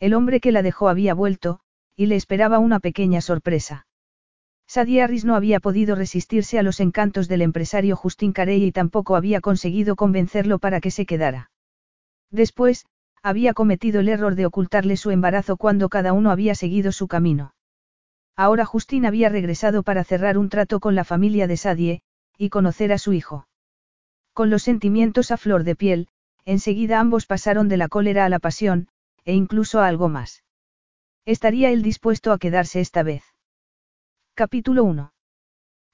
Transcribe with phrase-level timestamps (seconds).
[0.00, 1.60] El hombre que la dejó había vuelto,
[1.94, 3.86] y le esperaba una pequeña sorpresa.
[4.66, 9.14] Sadie Harris no había podido resistirse a los encantos del empresario Justin Carey y tampoco
[9.14, 11.50] había conseguido convencerlo para que se quedara.
[12.30, 12.86] Después,
[13.22, 17.52] había cometido el error de ocultarle su embarazo cuando cada uno había seguido su camino.
[18.36, 22.02] Ahora Justin había regresado para cerrar un trato con la familia de Sadie,
[22.38, 23.46] y conocer a su hijo.
[24.32, 26.08] Con los sentimientos a flor de piel,
[26.46, 28.88] enseguida ambos pasaron de la cólera a la pasión,
[29.24, 30.44] e incluso algo más.
[31.24, 33.22] ¿Estaría él dispuesto a quedarse esta vez?
[34.34, 35.12] Capítulo 1.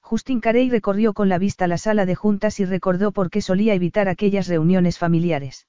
[0.01, 3.73] Justin Carey recorrió con la vista la sala de juntas y recordó por qué solía
[3.73, 5.67] evitar aquellas reuniones familiares.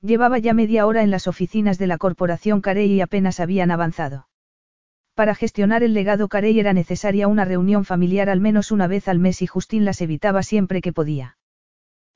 [0.00, 4.28] Llevaba ya media hora en las oficinas de la corporación Carey y apenas habían avanzado.
[5.14, 9.18] Para gestionar el legado Carey era necesaria una reunión familiar al menos una vez al
[9.18, 11.36] mes y Justin las evitaba siempre que podía.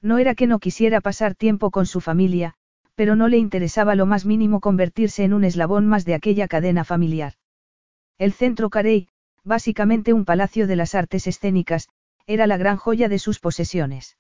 [0.01, 2.55] No era que no quisiera pasar tiempo con su familia,
[2.95, 6.85] pero no le interesaba lo más mínimo convertirse en un eslabón más de aquella cadena
[6.85, 7.35] familiar.
[8.19, 9.09] El centro Carey,
[9.45, 11.89] básicamente un palacio de las artes escénicas,
[12.27, 14.17] era la gran joya de sus posesiones.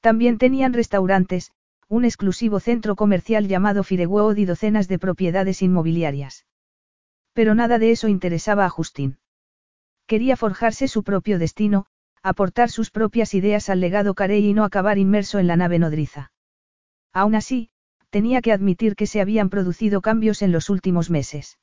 [0.00, 1.52] También tenían restaurantes,
[1.88, 6.46] un exclusivo centro comercial llamado Firewood y docenas de propiedades inmobiliarias.
[7.32, 9.18] Pero nada de eso interesaba a Justin.
[10.06, 11.86] Quería forjarse su propio destino,
[12.22, 16.32] aportar sus propias ideas al legado Carey y no acabar inmerso en la nave nodriza.
[17.12, 17.69] Aún así,
[18.10, 21.58] tenía que admitir que se habían producido cambios en los últimos meses.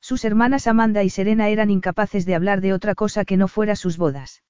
[0.00, 3.76] Sus hermanas Amanda y Serena eran incapaces de hablar de otra cosa que no fuera
[3.76, 4.42] sus bodas.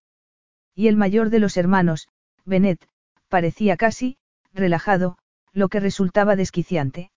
[0.74, 2.08] Y el mayor de los hermanos,
[2.44, 2.86] Bennett,
[3.28, 4.16] parecía casi,
[4.52, 5.18] relajado,
[5.52, 7.10] lo que resultaba desquiciante.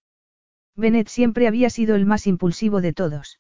[0.76, 3.40] Bennett siempre había sido el más impulsivo de todos.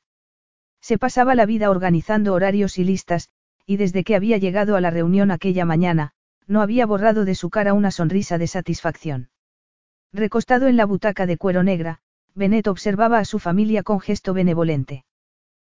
[0.82, 3.30] Se pasaba la vida organizando horarios y listas,
[3.66, 6.12] y desde que había llegado a la reunión aquella mañana,
[6.46, 9.30] no había borrado de su cara una sonrisa de satisfacción.
[10.14, 12.00] Recostado en la butaca de cuero negra,
[12.36, 15.06] Bennett observaba a su familia con gesto benevolente.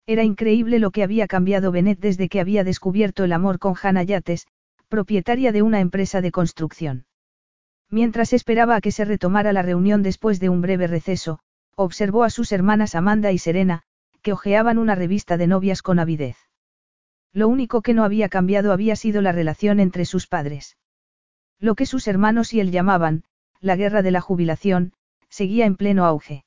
[0.08, 4.04] Era increíble lo que había cambiado Bennett desde que había descubierto el amor con Hannah
[4.04, 4.48] Yates,
[4.90, 7.06] propietaria de una empresa de construcción.
[7.92, 11.40] Mientras esperaba a que se retomara la reunión después de un breve receso,
[11.76, 13.84] observó a sus hermanas Amanda y Serena,
[14.24, 16.38] que hojeaban una revista de novias con avidez.
[17.34, 20.78] Lo único que no había cambiado había sido la relación entre sus padres.
[21.60, 23.24] Lo que sus hermanos y él llamaban,
[23.64, 24.92] la guerra de la jubilación,
[25.30, 26.44] seguía en pleno auge.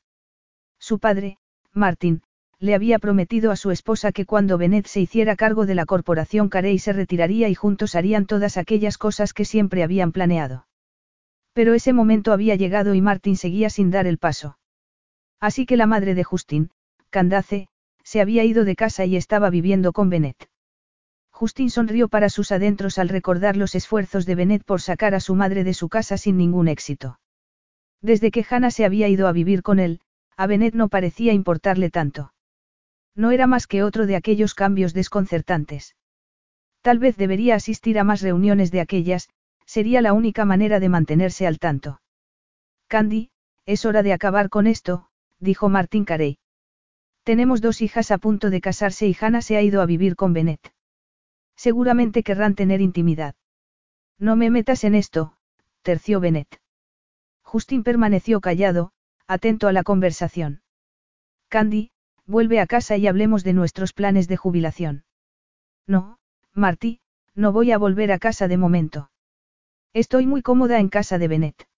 [0.78, 1.38] Su padre,
[1.72, 2.22] Martin,
[2.58, 6.50] le había prometido a su esposa que cuando Bennett se hiciera cargo de la corporación
[6.50, 10.66] Carey se retiraría y juntos harían todas aquellas cosas que siempre habían planeado.
[11.54, 14.58] Pero ese momento había llegado y Martin seguía sin dar el paso.
[15.40, 16.70] Así que la madre de Justin,
[17.08, 17.68] Candace,
[18.04, 20.48] se había ido de casa y estaba viviendo con Bennett.
[21.38, 25.34] Justin sonrió para sus adentros al recordar los esfuerzos de Bennett por sacar a su
[25.34, 27.20] madre de su casa sin ningún éxito.
[28.00, 30.00] Desde que Hannah se había ido a vivir con él,
[30.38, 32.32] a Bennett no parecía importarle tanto.
[33.14, 35.94] No era más que otro de aquellos cambios desconcertantes.
[36.80, 39.28] Tal vez debería asistir a más reuniones de aquellas,
[39.66, 42.00] sería la única manera de mantenerse al tanto.
[42.88, 43.28] Candy,
[43.66, 45.08] es hora de acabar con esto,
[45.38, 46.38] dijo Martin Carey.
[47.24, 50.32] Tenemos dos hijas a punto de casarse y Hannah se ha ido a vivir con
[50.32, 50.72] Bennett.
[51.56, 53.34] Seguramente querrán tener intimidad.
[54.18, 55.36] No me metas en esto,
[55.82, 56.60] terció Bennett.
[57.42, 58.92] Justin permaneció callado,
[59.26, 60.62] atento a la conversación.
[61.48, 61.90] Candy,
[62.26, 65.04] vuelve a casa y hablemos de nuestros planes de jubilación.
[65.86, 66.18] No,
[66.52, 67.00] Marty,
[67.34, 69.10] no voy a volver a casa de momento.
[69.92, 71.68] Estoy muy cómoda en casa de Bennett.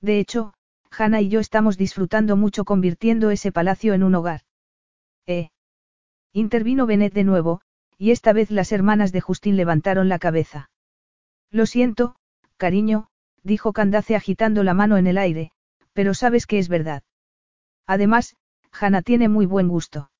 [0.00, 0.54] De hecho,
[0.90, 4.42] Hannah y yo estamos disfrutando mucho convirtiendo ese palacio en un hogar.
[5.26, 5.50] Eh.
[6.32, 7.60] Intervino Bennett de nuevo,
[7.98, 10.70] y esta vez las hermanas de Justin levantaron la cabeza.
[11.50, 12.16] Lo siento,
[12.56, 13.08] cariño,
[13.42, 15.52] dijo Candace agitando la mano en el aire,
[15.92, 17.02] pero sabes que es verdad.
[17.86, 18.36] Además,
[18.72, 20.10] Hannah tiene muy buen gusto.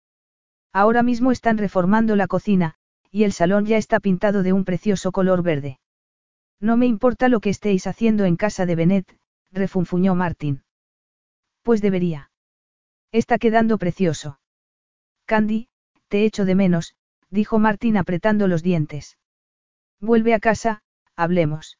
[0.72, 2.74] Ahora mismo están reformando la cocina,
[3.10, 5.78] y el salón ya está pintado de un precioso color verde.
[6.60, 9.18] No me importa lo que estéis haciendo en casa de Bennett,
[9.50, 10.62] refunfuñó Martin.
[11.62, 12.30] Pues debería.
[13.12, 14.38] Está quedando precioso.
[15.26, 15.68] Candy,
[16.08, 16.94] te echo de menos,
[17.30, 19.18] dijo Martín apretando los dientes.
[20.00, 20.82] Vuelve a casa,
[21.16, 21.78] hablemos.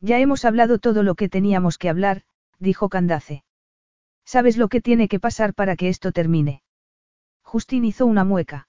[0.00, 2.22] Ya hemos hablado todo lo que teníamos que hablar,
[2.58, 3.44] dijo Candace.
[4.24, 6.62] ¿Sabes lo que tiene que pasar para que esto termine?
[7.42, 8.68] Justin hizo una mueca.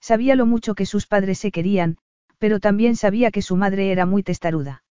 [0.00, 1.98] Sabía lo mucho que sus padres se querían,
[2.38, 4.84] pero también sabía que su madre era muy testaruda.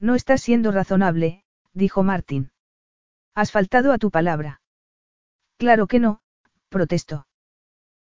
[0.00, 2.50] No estás siendo razonable, dijo Martín.
[3.34, 4.60] Has faltado a tu palabra.
[5.56, 6.20] Claro que no,
[6.68, 7.26] protestó.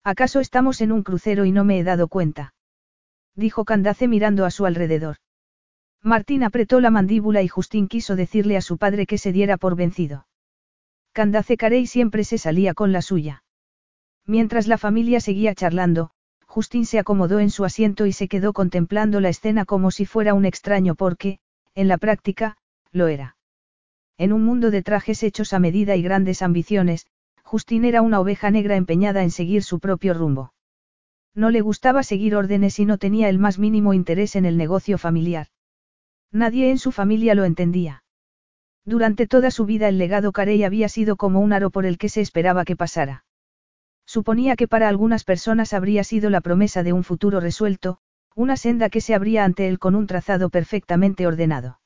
[0.04, 2.54] ¿Acaso estamos en un crucero y no me he dado cuenta?
[3.36, 5.18] Dijo Candace mirando a su alrededor.
[6.01, 9.75] Martín apretó la mandíbula y Justín quiso decirle a su padre que se diera por
[9.75, 10.28] vencido.
[11.12, 13.44] Candace Carey siempre se salía con la suya.
[14.25, 16.12] Mientras la familia seguía charlando,
[16.45, 20.34] Justín se acomodó en su asiento y se quedó contemplando la escena como si fuera
[20.34, 21.40] un extraño porque,
[21.75, 22.57] en la práctica,
[22.92, 23.38] lo era.
[24.18, 27.06] En un mundo de trajes hechos a medida y grandes ambiciones,
[27.50, 30.54] Justín era una oveja negra empeñada en seguir su propio rumbo.
[31.34, 35.00] No le gustaba seguir órdenes y no tenía el más mínimo interés en el negocio
[35.00, 35.48] familiar.
[36.31, 38.04] Nadie en su familia lo entendía.
[38.86, 42.07] Durante toda su vida el legado Carey había sido como un aro por el que
[42.07, 43.25] se esperaba que pasara.
[44.06, 47.98] Suponía que para algunas personas habría sido la promesa de un futuro resuelto,
[48.36, 51.80] una senda que se abría ante él con un trazado perfectamente ordenado.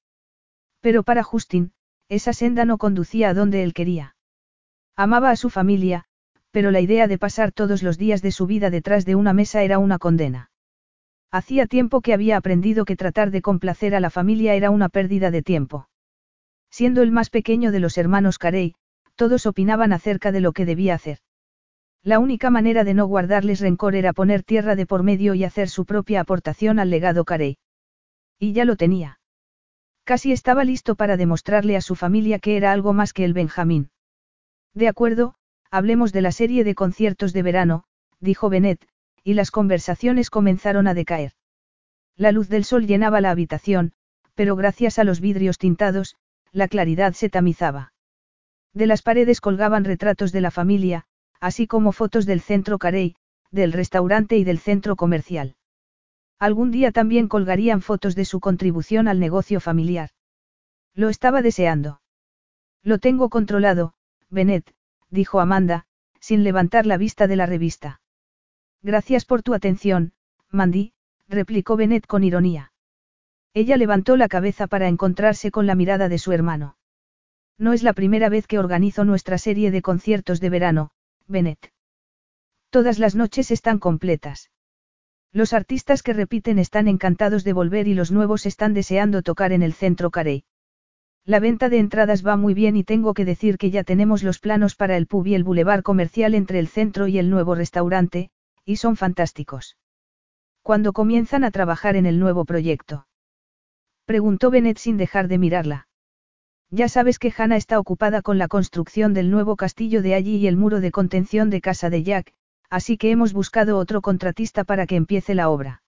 [0.82, 1.72] Pero para Justin,
[2.10, 4.18] esa senda no conducía a donde él quería.
[4.96, 6.06] Amaba a su familia,
[6.52, 9.64] pero la idea de pasar todos los días de su vida detrás de una mesa
[9.64, 10.52] era una condena.
[11.32, 15.32] Hacía tiempo que había aprendido que tratar de complacer a la familia era una pérdida
[15.32, 15.90] de tiempo.
[16.70, 18.76] Siendo el más pequeño de los hermanos Carey,
[19.16, 21.18] todos opinaban acerca de lo que debía hacer.
[22.04, 25.70] La única manera de no guardarles rencor era poner tierra de por medio y hacer
[25.70, 27.58] su propia aportación al legado Carey.
[28.38, 29.20] Y ya lo tenía.
[30.04, 33.90] Casi estaba listo para demostrarle a su familia que era algo más que el Benjamín.
[34.74, 35.36] De acuerdo,
[35.70, 37.84] hablemos de la serie de conciertos de verano,
[38.20, 38.88] dijo Bennett,
[39.24, 41.34] y las conversaciones comenzaron a decaer.
[42.16, 43.94] La luz del sol llenaba la habitación,
[44.36, 46.16] pero gracias a los vidrios tintados,
[46.52, 47.94] la claridad se tamizaba.
[48.74, 51.06] De las paredes colgaban retratos de la familia,
[51.40, 53.16] así como fotos del centro Carey,
[53.52, 55.56] del restaurante y del centro comercial.
[56.40, 60.10] Algún día también colgarían fotos de su contribución al negocio familiar.
[60.96, 62.02] Lo estaba deseando.
[62.82, 63.94] Lo tengo controlado,
[64.34, 64.74] Bennett,
[65.10, 65.86] dijo Amanda,
[66.20, 68.02] sin levantar la vista de la revista.
[68.82, 70.14] Gracias por tu atención,
[70.50, 70.94] Mandy,
[71.28, 72.74] replicó Bennett con ironía.
[73.54, 76.78] Ella levantó la cabeza para encontrarse con la mirada de su hermano.
[77.60, 80.92] No es la primera vez que organizo nuestra serie de conciertos de verano,
[81.28, 81.72] Bennett.
[82.72, 84.50] Todas las noches están completas.
[85.32, 89.62] Los artistas que repiten están encantados de volver y los nuevos están deseando tocar en
[89.62, 90.44] el centro Carey.
[91.26, 94.40] La venta de entradas va muy bien y tengo que decir que ya tenemos los
[94.40, 98.30] planos para el pub y el bulevar comercial entre el centro y el nuevo restaurante,
[98.66, 99.78] y son fantásticos.
[100.62, 103.08] ¿Cuándo comienzan a trabajar en el nuevo proyecto?
[104.06, 105.88] Preguntó Bennett sin dejar de mirarla.
[106.70, 110.48] Ya sabes que Hannah está ocupada con la construcción del nuevo castillo de allí y
[110.48, 112.34] el muro de contención de casa de Jack,
[112.70, 115.84] así que hemos buscado otro contratista para que empiece la obra.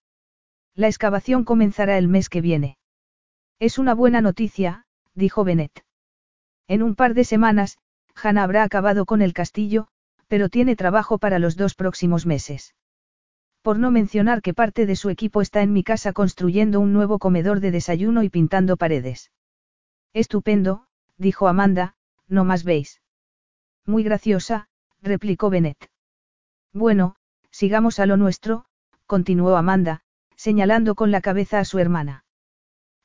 [0.76, 2.78] La excavación comenzará el mes que viene.
[3.60, 4.85] Es una buena noticia,
[5.16, 5.84] dijo Bennett.
[6.68, 7.78] En un par de semanas,
[8.16, 9.88] Hannah habrá acabado con el castillo,
[10.28, 12.76] pero tiene trabajo para los dos próximos meses.
[13.62, 17.20] Por no mencionar que parte de su equipo está en mi casa construyendo un nuevo
[17.20, 19.32] comedor de desayuno y pintando paredes.
[20.14, 21.96] Estupendo, dijo Amanda,
[22.28, 23.02] no más veis.
[23.86, 24.68] Muy graciosa,
[25.02, 25.90] replicó Bennett.
[26.74, 27.16] Bueno,
[27.52, 28.66] sigamos a lo nuestro,
[29.06, 30.02] continuó Amanda,
[30.36, 32.25] señalando con la cabeza a su hermana.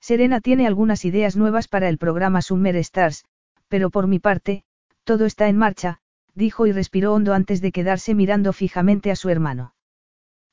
[0.01, 3.25] Serena tiene algunas ideas nuevas para el programa Summer Stars,
[3.69, 4.65] pero por mi parte,
[5.05, 6.01] todo está en marcha,
[6.35, 9.75] dijo y respiró hondo antes de quedarse mirando fijamente a su hermano.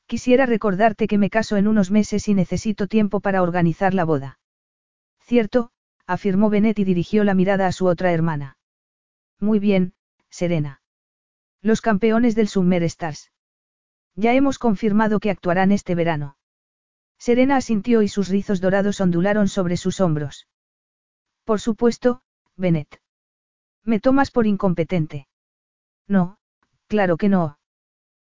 [0.06, 4.40] Quisiera recordarte que me caso en unos meses y necesito tiempo para organizar la boda.
[5.20, 5.72] Cierto,
[6.06, 8.58] afirmó Bennett y dirigió la mirada a su otra hermana.
[9.40, 9.94] Muy bien,
[10.30, 10.82] Serena.
[11.62, 13.32] Los campeones del Summer Stars.
[14.16, 16.37] Ya hemos confirmado que actuarán este verano.
[17.18, 20.48] Serena asintió y sus rizos dorados ondularon sobre sus hombros.
[21.44, 22.22] Por supuesto,
[22.56, 23.02] Bennett.
[23.84, 25.28] ¿Me tomas por incompetente?
[26.08, 26.38] No,
[26.88, 27.60] claro que no.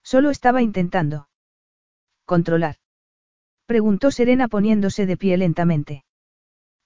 [0.04, 1.30] Solo estaba intentando.
[2.26, 2.78] Controlar.
[3.66, 6.06] Preguntó Serena poniéndose de pie lentamente.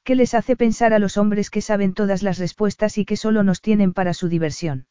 [0.03, 3.43] ¿Qué les hace pensar a los hombres que saben todas las respuestas y que solo
[3.43, 4.87] nos tienen para su diversión?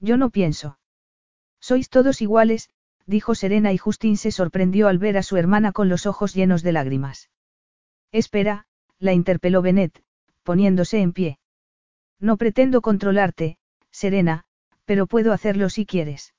[0.00, 0.78] Yo no pienso.
[1.60, 2.70] Sois todos iguales,
[3.06, 6.62] dijo Serena y Justin se sorprendió al ver a su hermana con los ojos llenos
[6.62, 7.30] de lágrimas.
[8.12, 8.66] Espera,
[8.98, 10.02] la interpeló Bennett,
[10.42, 11.38] poniéndose en pie.
[12.20, 13.58] No pretendo controlarte,
[13.90, 14.44] Serena,
[14.84, 16.34] pero puedo hacerlo si quieres.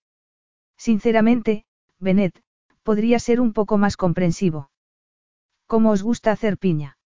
[0.77, 1.65] Sinceramente,
[1.99, 2.41] Bennett,
[2.83, 4.69] podría ser un poco más comprensivo.
[5.67, 6.97] ¿Cómo os gusta hacer piña?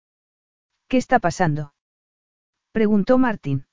[0.88, 1.74] ¿Qué está pasando?
[2.72, 3.66] preguntó Martín.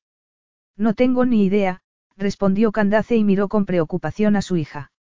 [0.77, 1.83] No tengo ni idea,
[2.17, 4.93] respondió Candace y miró con preocupación a su hija.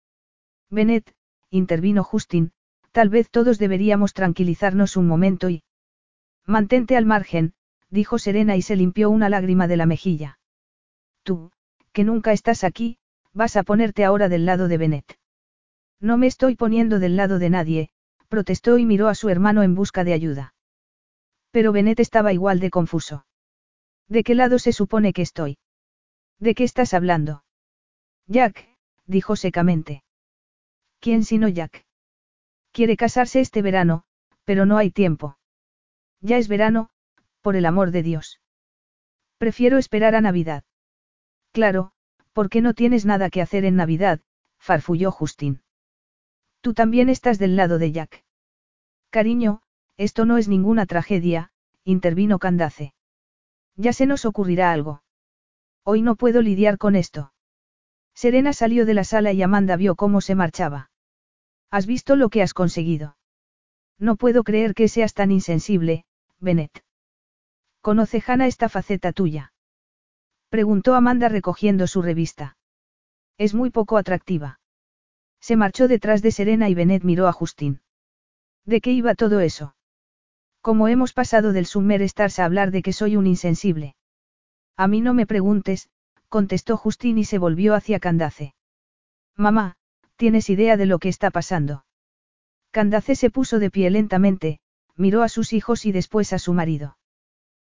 [0.73, 1.15] Bennett,
[1.51, 2.53] intervino Justin,
[2.93, 5.63] tal vez todos deberíamos tranquilizarnos un momento y...
[6.47, 7.53] Mantente al margen,
[7.91, 10.39] dijo Serena y se limpió una lágrima de la mejilla.
[11.25, 11.53] Tú,
[11.93, 12.97] que nunca estás aquí,
[13.35, 15.19] vas a ponerte ahora del lado de Bennett.
[16.01, 17.91] No me estoy poniendo del lado de nadie,
[18.29, 20.55] protestó y miró a su hermano en busca de ayuda.
[21.51, 23.27] Pero Bennett estaba igual de confuso.
[24.09, 25.59] ¿De qué lado se supone que estoy?
[26.39, 27.45] ¿De qué estás hablando?
[28.27, 28.67] Jack,
[29.07, 30.03] dijo secamente.
[31.03, 31.85] ¿Quién sino Jack?
[32.71, 34.05] Quiere casarse este verano,
[34.45, 35.37] pero no hay tiempo.
[36.21, 36.91] Ya es verano,
[37.41, 38.41] por el amor de Dios.
[39.37, 40.63] Prefiero esperar a Navidad.
[41.51, 41.91] Claro,
[42.33, 44.21] porque no tienes nada que hacer en Navidad,
[44.61, 45.65] farfulló Justin.
[46.61, 48.25] Tú también estás del lado de Jack.
[49.11, 49.63] Cariño,
[49.97, 51.51] esto no es ninguna tragedia,
[51.83, 52.95] intervino Candace.
[53.75, 55.03] Ya se nos ocurrirá algo.
[55.83, 57.33] Hoy no puedo lidiar con esto.
[58.15, 60.91] Serena salió de la sala y Amanda vio cómo se marchaba.
[61.73, 63.17] ¿Has visto lo que has conseguido?
[63.99, 66.05] No puedo creer que seas tan insensible,
[66.39, 66.85] Bennett.
[67.81, 69.55] ¿Conoce Hannah esta faceta tuya?
[70.51, 72.59] Preguntó Amanda recogiendo su revista.
[73.39, 74.61] Es muy poco atractiva.
[75.41, 77.81] Se marchó detrás de Serena y Bennett miró a Justin.
[78.67, 79.75] ¿De qué iba todo eso?
[80.61, 83.97] ¿Cómo hemos pasado del Summer Stars a hablar de que soy un insensible?
[84.77, 85.89] A mí no me preguntes,
[86.29, 88.55] contestó Justin y se volvió hacia Candace.
[89.37, 89.77] Mamá,
[90.23, 91.85] ¿tienes idea de lo que está pasando?
[92.71, 94.61] Candace se puso de pie lentamente,
[94.95, 96.97] miró a sus hijos y después a su marido.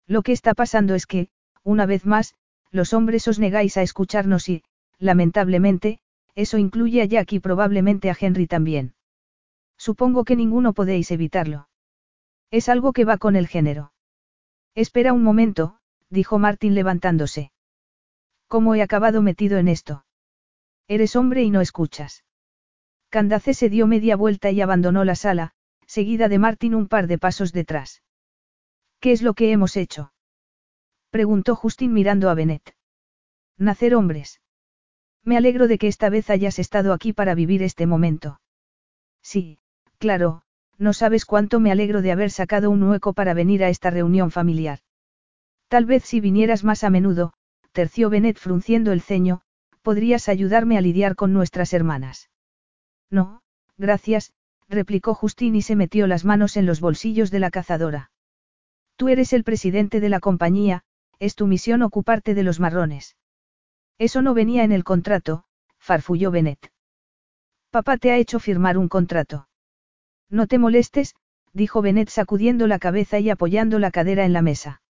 [0.09, 1.29] Lo que está pasando es que,
[1.63, 2.35] una vez más,
[2.73, 4.65] los hombres os negáis a escucharnos y,
[4.99, 6.01] lamentablemente,
[6.35, 8.95] eso incluye a Jack y probablemente a Henry también.
[9.79, 11.69] Supongo que ninguno podéis evitarlo.
[12.51, 13.93] Es algo que va con el género.
[14.75, 15.79] Espera un momento,
[16.09, 17.53] dijo Martin levantándose.
[18.49, 20.05] ¿Cómo he acabado metido en esto?
[20.89, 22.25] Eres hombre y no escuchas.
[23.11, 25.51] Candace se dio media vuelta y abandonó la sala,
[25.85, 28.03] seguida de Martin un par de pasos detrás.
[29.01, 30.13] ¿Qué es lo que hemos hecho?
[31.11, 32.77] preguntó Justin mirando a Bennett.
[33.59, 34.41] Nacer hombres.
[35.25, 38.41] Me alegro de que esta vez hayas estado aquí para vivir este momento.
[39.23, 39.59] Sí,
[39.99, 40.43] claro,
[40.79, 44.31] no sabes cuánto me alegro de haber sacado un hueco para venir a esta reunión
[44.31, 44.79] familiar.
[45.67, 47.33] Tal vez si vinieras más a menudo,
[47.73, 49.43] terció Bennett frunciendo el ceño,
[49.83, 52.31] podrías ayudarme a lidiar con nuestras hermanas.
[53.11, 53.43] No,
[53.77, 54.33] gracias,
[54.69, 58.11] replicó Justin y se metió las manos en los bolsillos de la cazadora.
[58.97, 60.83] Tú eres el presidente de la compañía,
[61.19, 63.17] es tu misión ocuparte de los marrones.
[63.99, 65.45] Eso no venía en el contrato,
[65.79, 66.73] farfulló Bennett.
[67.71, 69.49] Papá te ha hecho firmar un contrato.
[70.29, 71.15] No te molestes,
[71.53, 74.83] dijo Bennett sacudiendo la cabeza y apoyando la cadera en la mesa.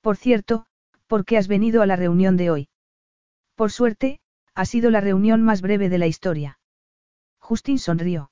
[0.00, 0.66] Por cierto,
[1.06, 2.68] ¿por qué has venido a la reunión de hoy?
[3.54, 4.20] Por suerte,
[4.54, 6.58] ha sido la reunión más breve de la historia.
[7.46, 8.30] Justin sonrió.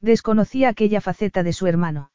[0.00, 2.12] Desconocía aquella faceta de su hermano.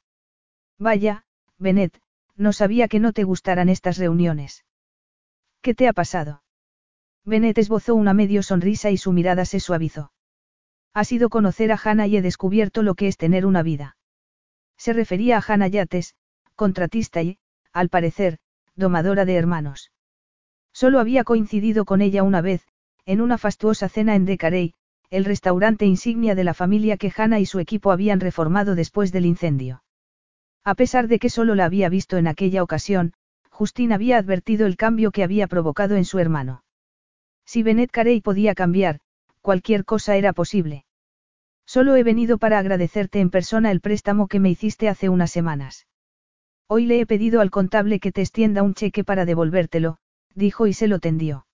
[0.79, 1.25] Vaya,
[1.59, 2.01] Bennett,
[2.35, 4.65] no sabía que no te gustaran estas reuniones.
[5.61, 6.41] ¿Qué te ha pasado?
[7.23, 10.11] Bennett esbozó una medio sonrisa y su mirada se suavizó.
[10.91, 13.95] Ha sido conocer a Hannah y he descubierto lo que es tener una vida.
[14.75, 16.15] Se refería a Hannah Yates,
[16.55, 17.37] contratista y,
[17.73, 18.39] al parecer,
[18.75, 19.91] domadora de hermanos.
[20.73, 22.65] Solo había coincidido con ella una vez,
[23.05, 24.73] en una fastuosa cena en Decarey,
[25.09, 29.25] el restaurante insignia de la familia que Hannah y su equipo habían reformado después del
[29.25, 29.83] incendio.
[30.65, 33.13] A pesar de que solo la había visto en aquella ocasión,
[33.49, 36.63] Justin había advertido el cambio que había provocado en su hermano.
[37.45, 38.99] Si Bennett Carey podía cambiar,
[39.41, 40.83] cualquier cosa era posible.
[41.65, 45.87] Solo he venido para agradecerte en persona el préstamo que me hiciste hace unas semanas.
[46.67, 49.99] Hoy le he pedido al contable que te extienda un cheque para devolvértelo,
[50.35, 51.46] dijo y se lo tendió.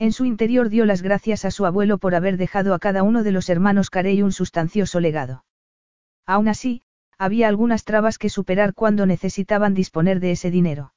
[0.00, 3.24] En su interior dio las gracias a su abuelo por haber dejado a cada uno
[3.24, 5.44] de los hermanos Carey un sustancioso legado.
[6.24, 6.82] Aún así,
[7.18, 10.94] había algunas trabas que superar cuando necesitaban disponer de ese dinero.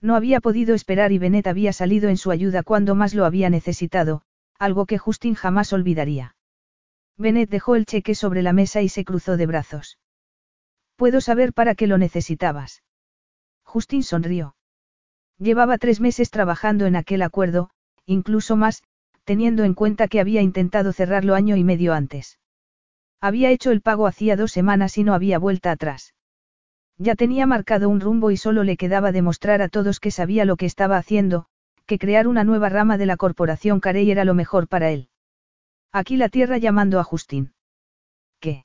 [0.00, 3.50] No había podido esperar y Bennett había salido en su ayuda cuando más lo había
[3.50, 4.22] necesitado,
[4.58, 6.34] algo que Justin jamás olvidaría.
[7.18, 9.98] Bennett dejó el cheque sobre la mesa y se cruzó de brazos.
[10.96, 12.82] Puedo saber para qué lo necesitabas.
[13.64, 14.56] Justin sonrió.
[15.38, 17.70] Llevaba tres meses trabajando en aquel acuerdo,
[18.06, 18.82] incluso más,
[19.24, 22.38] teniendo en cuenta que había intentado cerrarlo año y medio antes.
[23.20, 26.14] Había hecho el pago hacía dos semanas y no había vuelta atrás.
[26.98, 30.56] Ya tenía marcado un rumbo y solo le quedaba demostrar a todos que sabía lo
[30.56, 31.46] que estaba haciendo,
[31.86, 35.08] que crear una nueva rama de la corporación Carey era lo mejor para él.
[35.92, 37.54] Aquí la tierra llamando a Justin.
[38.40, 38.64] ¿Qué?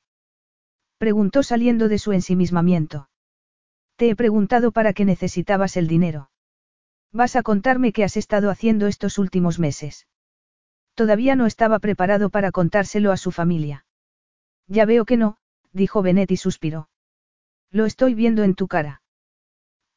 [0.98, 3.10] Preguntó saliendo de su ensimismamiento.
[3.96, 6.30] Te he preguntado para qué necesitabas el dinero.
[7.12, 10.08] Vas a contarme qué has estado haciendo estos últimos meses.
[10.94, 13.86] Todavía no estaba preparado para contárselo a su familia.
[14.68, 15.38] Ya veo que no,
[15.72, 16.90] dijo Benet y suspiró.
[17.72, 19.02] Lo estoy viendo en tu cara.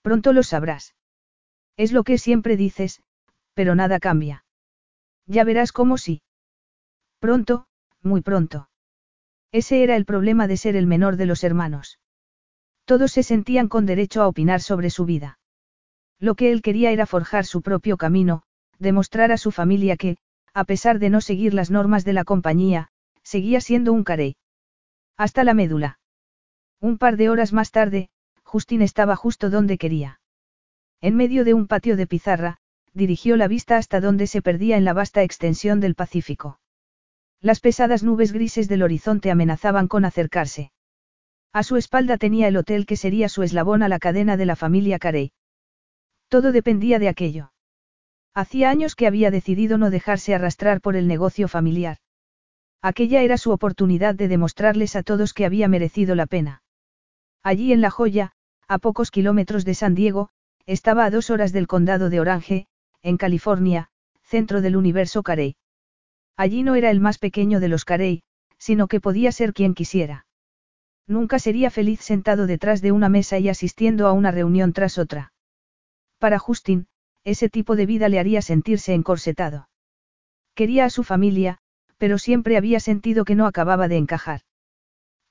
[0.00, 0.94] Pronto lo sabrás.
[1.76, 3.02] Es lo que siempre dices,
[3.54, 4.44] pero nada cambia.
[5.26, 6.22] Ya verás cómo sí.
[7.18, 7.66] Pronto,
[8.02, 8.68] muy pronto.
[9.52, 11.98] Ese era el problema de ser el menor de los hermanos.
[12.84, 15.38] Todos se sentían con derecho a opinar sobre su vida.
[16.22, 18.44] Lo que él quería era forjar su propio camino,
[18.78, 20.18] demostrar a su familia que,
[20.54, 22.90] a pesar de no seguir las normas de la compañía,
[23.24, 24.36] seguía siendo un carey.
[25.16, 25.98] Hasta la médula.
[26.80, 28.08] Un par de horas más tarde,
[28.44, 30.20] Justin estaba justo donde quería.
[31.00, 32.58] En medio de un patio de pizarra,
[32.94, 36.60] dirigió la vista hasta donde se perdía en la vasta extensión del Pacífico.
[37.40, 40.70] Las pesadas nubes grises del horizonte amenazaban con acercarse.
[41.52, 44.54] A su espalda tenía el hotel que sería su eslabón a la cadena de la
[44.54, 45.32] familia Carey.
[46.32, 47.52] Todo dependía de aquello.
[48.32, 51.98] Hacía años que había decidido no dejarse arrastrar por el negocio familiar.
[52.80, 56.62] Aquella era su oportunidad de demostrarles a todos que había merecido la pena.
[57.42, 58.32] Allí en La Joya,
[58.66, 60.30] a pocos kilómetros de San Diego,
[60.64, 62.66] estaba a dos horas del condado de Orange,
[63.02, 63.90] en California,
[64.22, 65.56] centro del universo Carey.
[66.38, 68.22] Allí no era el más pequeño de los Carey,
[68.56, 70.24] sino que podía ser quien quisiera.
[71.06, 75.31] Nunca sería feliz sentado detrás de una mesa y asistiendo a una reunión tras otra.
[76.22, 76.86] Para Justin,
[77.24, 79.68] ese tipo de vida le haría sentirse encorsetado.
[80.54, 81.58] Quería a su familia,
[81.98, 84.42] pero siempre había sentido que no acababa de encajar.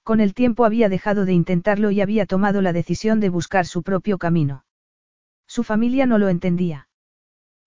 [0.03, 3.83] Con el tiempo había dejado de intentarlo y había tomado la decisión de buscar su
[3.83, 4.65] propio camino.
[5.47, 6.89] Su familia no lo entendía.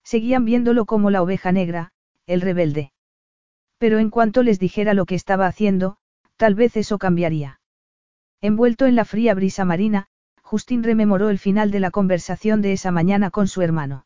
[0.03, 1.93] Seguían viéndolo como la oveja negra,
[2.27, 2.91] el rebelde.
[3.79, 5.97] Pero en cuanto les dijera lo que estaba haciendo,
[6.37, 7.59] tal vez eso cambiaría.
[8.39, 10.09] Envuelto en la fría brisa marina,
[10.47, 14.05] Justin rememoró el final de la conversación de esa mañana con su hermano.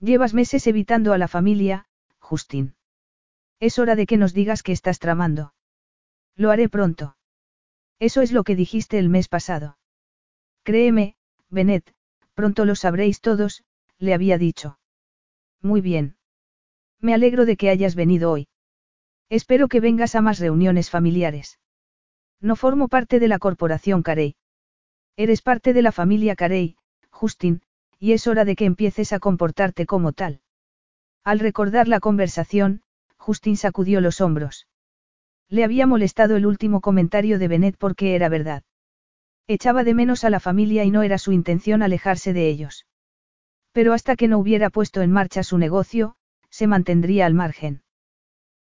[0.00, 1.86] Llevas meses evitando a la familia,
[2.18, 2.74] Justin.
[3.58, 5.54] Es hora de que nos digas qué estás tramando.
[6.34, 7.16] Lo haré pronto.
[7.98, 9.78] Eso es lo que dijiste el mes pasado.
[10.62, 11.16] Créeme,
[11.48, 11.90] Bennett,
[12.34, 13.64] pronto lo sabréis todos,
[13.98, 14.78] le había dicho.
[15.62, 16.18] Muy bien.
[17.00, 18.48] Me alegro de que hayas venido hoy.
[19.30, 21.58] Espero que vengas a más reuniones familiares.
[22.42, 24.36] No formo parte de la corporación Carey.
[25.18, 26.76] Eres parte de la familia Carey,
[27.10, 27.62] Justin,
[27.98, 30.40] y es hora de que empieces a comportarte como tal.
[31.24, 32.82] Al recordar la conversación,
[33.16, 34.68] Justin sacudió los hombros.
[35.48, 38.62] Le había molestado el último comentario de Bennett porque era verdad.
[39.48, 42.86] Echaba de menos a la familia y no era su intención alejarse de ellos.
[43.72, 46.16] Pero hasta que no hubiera puesto en marcha su negocio,
[46.50, 47.82] se mantendría al margen.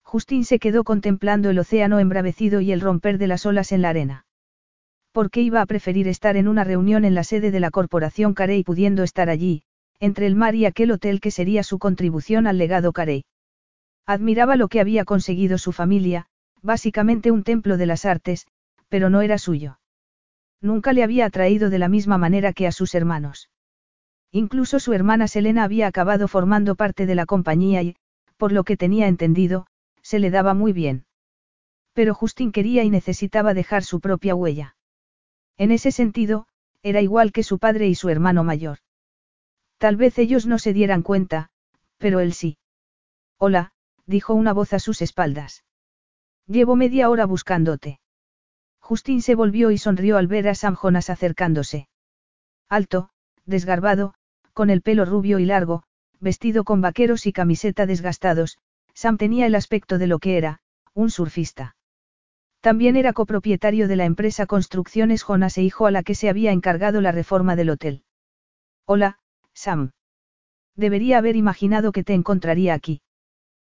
[0.03, 3.88] Justin se quedó contemplando el océano embravecido y el romper de las olas en la
[3.88, 4.24] arena.
[5.14, 8.35] ¿Por qué iba a preferir estar en una reunión en la sede de la corporación
[8.35, 9.62] Carey pudiendo estar allí,
[10.00, 13.24] entre el mar y aquel hotel que sería su contribución al legado Carey?
[14.07, 16.27] Admiraba lo que había conseguido su familia,
[16.62, 18.48] básicamente un templo de las artes,
[18.88, 19.79] pero no era suyo.
[20.61, 23.50] Nunca le había atraído de la misma manera que a sus hermanos.
[24.33, 27.94] Incluso su hermana Selena había acabado formando parte de la compañía y,
[28.37, 29.68] por lo que tenía entendido,
[30.03, 31.05] se le daba muy bien.
[31.92, 34.74] Pero Justin quería y necesitaba dejar su propia huella.
[35.57, 36.47] En ese sentido,
[36.83, 38.79] era igual que su padre y su hermano mayor.
[39.79, 41.51] Tal vez ellos no se dieran cuenta,
[41.99, 42.59] pero él sí.
[43.38, 43.73] Hola,
[44.07, 45.64] dijo una voz a sus espaldas.
[46.47, 48.01] Llevo media hora buscándote.
[48.81, 51.88] Justin se volvió y sonrió al ver a Sam Jonas acercándose.
[52.69, 53.09] Alto,
[53.47, 54.14] desgarbado,
[54.53, 55.85] con el pelo rubio y largo,
[56.21, 58.59] vestido con vaqueros y camiseta desgastados,
[58.93, 60.61] Sam tenía el aspecto de lo que era,
[60.93, 61.77] un surfista.
[62.64, 66.50] También era copropietario de la empresa Construcciones Jonas e hijo a la que se había
[66.50, 68.05] encargado la reforma del hotel.
[68.87, 69.18] Hola,
[69.53, 69.90] Sam.
[70.74, 73.03] Debería haber imaginado que te encontraría aquí.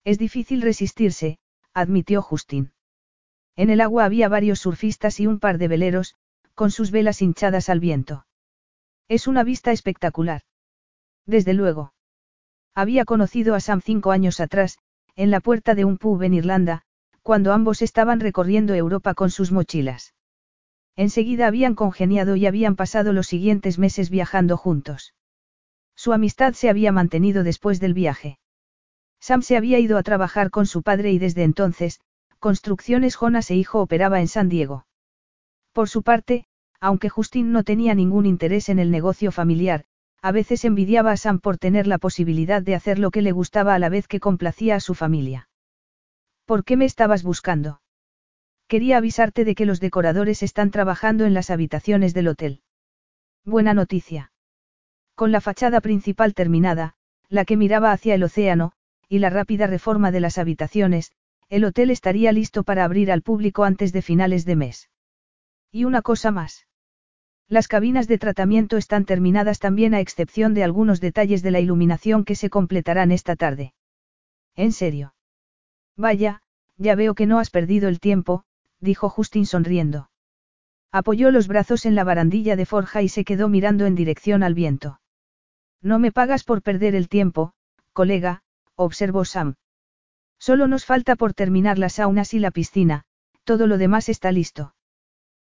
[0.03, 1.39] Es difícil resistirse,
[1.73, 2.73] admitió Justin.
[3.55, 6.13] En el agua había varios surfistas y un par de veleros,
[6.53, 8.27] con sus velas hinchadas al viento.
[9.07, 10.43] Es una vista espectacular.
[11.25, 11.95] Desde luego.
[12.75, 14.77] Había conocido a Sam cinco años atrás,
[15.15, 16.84] en la puerta de un pub en Irlanda,
[17.25, 20.13] cuando ambos estaban recorriendo Europa con sus mochilas.
[20.95, 25.15] Enseguida habían congeniado y habían pasado los siguientes meses viajando juntos.
[25.95, 28.37] Su amistad se había mantenido después del viaje.
[29.19, 31.99] Sam se había ido a trabajar con su padre y desde entonces,
[32.37, 34.85] Construcciones Jonas e hijo operaba en San Diego.
[35.73, 36.45] Por su parte,
[36.79, 39.85] aunque Justin no tenía ningún interés en el negocio familiar,
[40.21, 43.73] a veces envidiaba a Sam por tener la posibilidad de hacer lo que le gustaba
[43.73, 45.49] a la vez que complacía a su familia.
[46.45, 47.81] ¿Por qué me estabas buscando?
[48.67, 52.61] Quería avisarte de que los decoradores están trabajando en las habitaciones del hotel.
[53.43, 54.31] Buena noticia.
[55.15, 56.93] Con la fachada principal terminada,
[57.29, 58.73] la que miraba hacia el océano,
[59.09, 61.11] y la rápida reforma de las habitaciones,
[61.49, 64.89] el hotel estaría listo para abrir al público antes de finales de mes.
[65.71, 66.67] Y una cosa más.
[67.47, 72.23] Las cabinas de tratamiento están terminadas también a excepción de algunos detalles de la iluminación
[72.23, 73.73] que se completarán esta tarde.
[74.55, 75.14] ¿En serio?
[75.97, 76.41] Vaya,
[76.77, 78.43] ya veo que no has perdido el tiempo,
[78.79, 80.09] dijo Justin sonriendo.
[80.91, 84.53] Apoyó los brazos en la barandilla de forja y se quedó mirando en dirección al
[84.53, 84.99] viento.
[85.81, 87.53] No me pagas por perder el tiempo,
[87.93, 88.41] colega,
[88.75, 89.55] observó Sam.
[90.39, 93.03] Solo nos falta por terminar las saunas y la piscina,
[93.43, 94.75] todo lo demás está listo.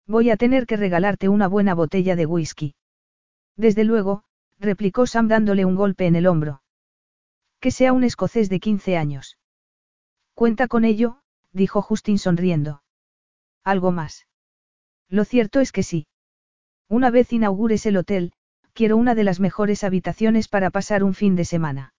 [0.07, 2.75] Voy a tener que regalarte una buena botella de whisky.
[3.57, 4.23] Desde luego,
[4.59, 6.61] replicó Sam dándole un golpe en el hombro.
[7.59, 9.37] Que sea un escocés de 15 años.
[10.35, 11.21] Cuenta con ello,
[11.53, 12.83] dijo Justin sonriendo.
[13.63, 14.27] ¿Algo más?
[15.07, 16.07] Lo cierto es que sí.
[16.89, 18.33] Una vez inaugures el hotel,
[18.73, 21.93] quiero una de las mejores habitaciones para pasar un fin de semana.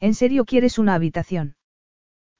[0.00, 1.56] ¿En serio quieres una habitación?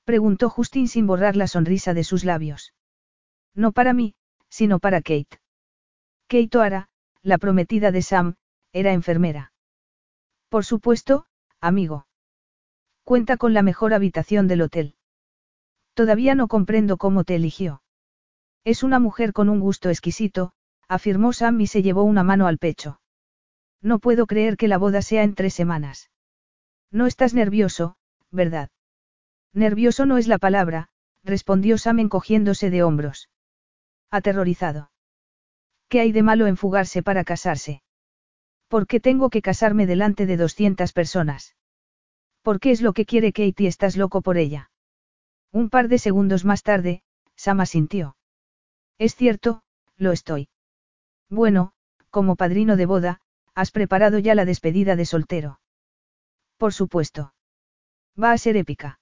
[0.04, 2.72] Preguntó Justin sin borrar la sonrisa de sus labios.
[3.54, 4.14] No para mí,
[4.48, 5.38] sino para Kate.
[6.28, 6.88] Kate O'Hara,
[7.22, 8.36] la prometida de Sam,
[8.72, 9.52] era enfermera.
[10.48, 11.26] Por supuesto,
[11.60, 12.06] amigo.
[13.04, 14.94] Cuenta con la mejor habitación del hotel.
[16.00, 17.82] Todavía no comprendo cómo te eligió.
[18.64, 20.52] Es una mujer con un gusto exquisito,
[20.88, 23.02] afirmó Sam y se llevó una mano al pecho.
[23.82, 26.08] No puedo creer que la boda sea en tres semanas.
[26.90, 27.96] No estás nervioso,
[28.30, 28.70] ¿verdad?
[29.52, 30.88] Nervioso no es la palabra,
[31.22, 33.28] respondió Sam encogiéndose de hombros.
[34.10, 34.92] Aterrorizado.
[35.90, 37.82] ¿Qué hay de malo en fugarse para casarse?
[38.68, 41.56] ¿Por qué tengo que casarme delante de 200 personas?
[42.40, 44.70] ¿Por qué es lo que quiere Kate y estás loco por ella?
[45.52, 47.02] Un par de segundos más tarde,
[47.34, 48.16] Sam asintió.
[48.98, 49.62] Es cierto,
[49.96, 50.48] lo estoy.
[51.28, 51.72] Bueno,
[52.10, 53.20] como padrino de boda,
[53.54, 55.60] has preparado ya la despedida de soltero.
[56.56, 57.34] Por supuesto.
[58.22, 59.00] Va a ser épica.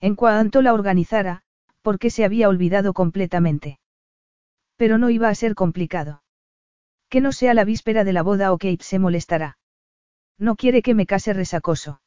[0.00, 1.42] En cuanto la organizara,
[1.82, 3.78] porque se había olvidado completamente.
[4.76, 6.22] Pero no iba a ser complicado.
[7.08, 9.58] Que no sea la víspera de la boda o Kate se molestará.
[10.38, 12.00] No quiere que me case resacoso.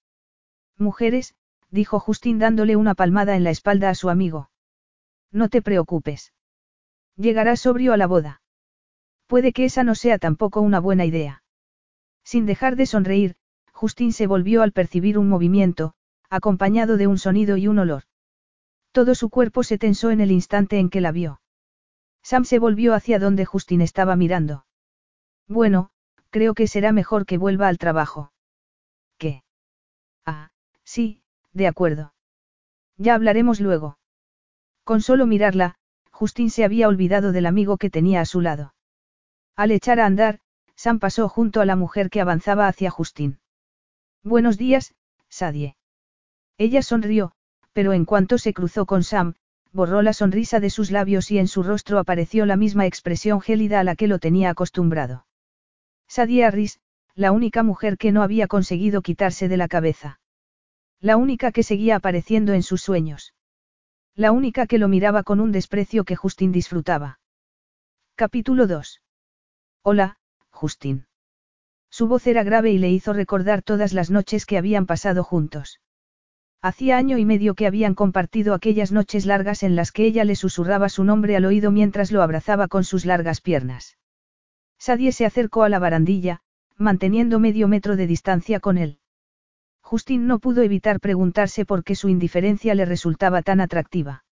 [0.77, 1.35] Mujeres,
[1.73, 4.51] dijo Justin dándole una palmada en la espalda a su amigo.
[5.31, 6.31] No te preocupes.
[7.15, 8.41] Llegarás sobrio a la boda.
[9.25, 11.43] Puede que esa no sea tampoco una buena idea.
[12.23, 13.35] Sin dejar de sonreír,
[13.71, 15.95] Justin se volvió al percibir un movimiento,
[16.29, 18.03] acompañado de un sonido y un olor.
[18.91, 21.41] Todo su cuerpo se tensó en el instante en que la vio.
[22.21, 24.67] Sam se volvió hacia donde Justin estaba mirando.
[25.47, 25.89] Bueno,
[26.29, 28.31] creo que será mejor que vuelva al trabajo.
[29.17, 29.43] ¿Qué?
[30.23, 30.51] Ah,
[30.83, 31.22] sí,
[31.53, 32.13] de acuerdo.
[32.97, 33.97] Ya hablaremos luego.
[34.83, 35.75] Con solo mirarla,
[36.11, 38.73] Justin se había olvidado del amigo que tenía a su lado.
[39.55, 40.39] Al echar a andar,
[40.75, 43.39] Sam pasó junto a la mujer que avanzaba hacia Justin.
[44.23, 44.95] Buenos días,
[45.29, 45.75] Sadie.
[46.57, 47.33] Ella sonrió,
[47.71, 49.35] pero en cuanto se cruzó con Sam,
[49.71, 53.79] borró la sonrisa de sus labios y en su rostro apareció la misma expresión gélida
[53.79, 55.25] a la que lo tenía acostumbrado.
[56.07, 56.79] Sadie Harris,
[57.15, 60.19] la única mujer que no había conseguido quitarse de la cabeza.
[61.03, 63.33] La única que seguía apareciendo en sus sueños.
[64.15, 67.19] La única que lo miraba con un desprecio que Justin disfrutaba.
[68.15, 69.01] Capítulo 2.
[69.81, 70.17] Hola,
[70.49, 71.05] Justin.
[71.89, 75.81] Su voz era grave y le hizo recordar todas las noches que habían pasado juntos.
[76.61, 80.37] Hacía año y medio que habían compartido aquellas noches largas en las que ella le
[80.37, 83.97] susurraba su nombre al oído mientras lo abrazaba con sus largas piernas.
[84.79, 86.39] Sadie se acercó a la barandilla,
[86.77, 88.99] manteniendo medio metro de distancia con él.
[89.83, 94.23] Justin no pudo evitar preguntarse por qué su indiferencia le resultaba tan atractiva.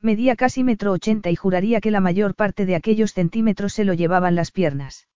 [0.00, 3.92] Medía casi metro ochenta y juraría que la mayor parte de aquellos centímetros se lo
[3.92, 5.08] llevaban las piernas.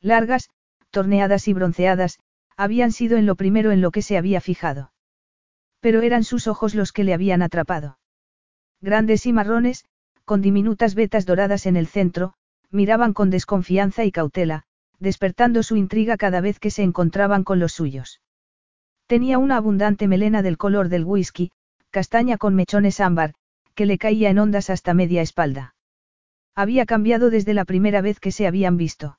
[0.00, 0.50] Largas,
[0.90, 2.18] torneadas y bronceadas,
[2.56, 4.92] habían sido en lo primero en lo que se había fijado.
[5.80, 7.98] Pero eran sus ojos los que le habían atrapado.
[8.80, 9.84] Grandes y marrones,
[10.24, 12.34] con diminutas vetas doradas en el centro,
[12.70, 14.64] miraban con desconfianza y cautela,
[14.98, 18.20] despertando su intriga cada vez que se encontraban con los suyos.
[19.10, 21.50] Tenía una abundante melena del color del whisky,
[21.90, 23.34] castaña con mechones ámbar,
[23.74, 25.74] que le caía en ondas hasta media espalda.
[26.54, 29.18] Había cambiado desde la primera vez que se habían visto.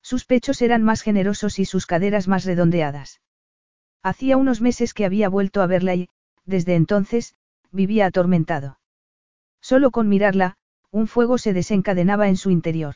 [0.00, 3.20] Sus pechos eran más generosos y sus caderas más redondeadas.
[4.02, 6.08] Hacía unos meses que había vuelto a verla y,
[6.46, 7.34] desde entonces,
[7.70, 8.78] vivía atormentado.
[9.60, 10.56] Solo con mirarla,
[10.90, 12.94] un fuego se desencadenaba en su interior.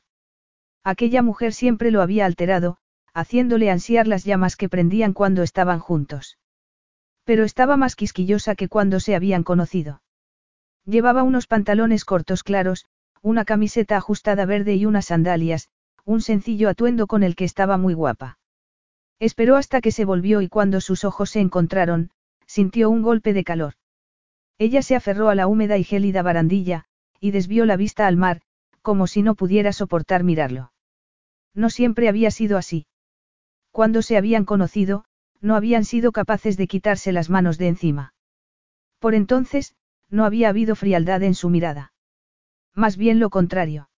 [0.82, 2.78] Aquella mujer siempre lo había alterado,
[3.16, 6.36] haciéndole ansiar las llamas que prendían cuando estaban juntos.
[7.24, 10.02] Pero estaba más quisquillosa que cuando se habían conocido.
[10.84, 12.84] Llevaba unos pantalones cortos claros,
[13.22, 15.70] una camiseta ajustada verde y unas sandalias,
[16.04, 18.38] un sencillo atuendo con el que estaba muy guapa.
[19.18, 22.10] Esperó hasta que se volvió y cuando sus ojos se encontraron,
[22.46, 23.74] sintió un golpe de calor.
[24.58, 26.84] Ella se aferró a la húmeda y gélida barandilla,
[27.18, 28.42] y desvió la vista al mar,
[28.82, 30.70] como si no pudiera soportar mirarlo.
[31.54, 32.86] No siempre había sido así.
[33.76, 35.04] Cuando se habían conocido,
[35.42, 38.14] no habían sido capaces de quitarse las manos de encima.
[39.00, 39.76] Por entonces,
[40.08, 41.92] no había habido frialdad en su mirada.
[42.74, 43.90] Más bien lo contrario.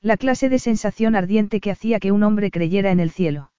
[0.00, 3.52] La clase de sensación ardiente que hacía que un hombre creyera en el cielo.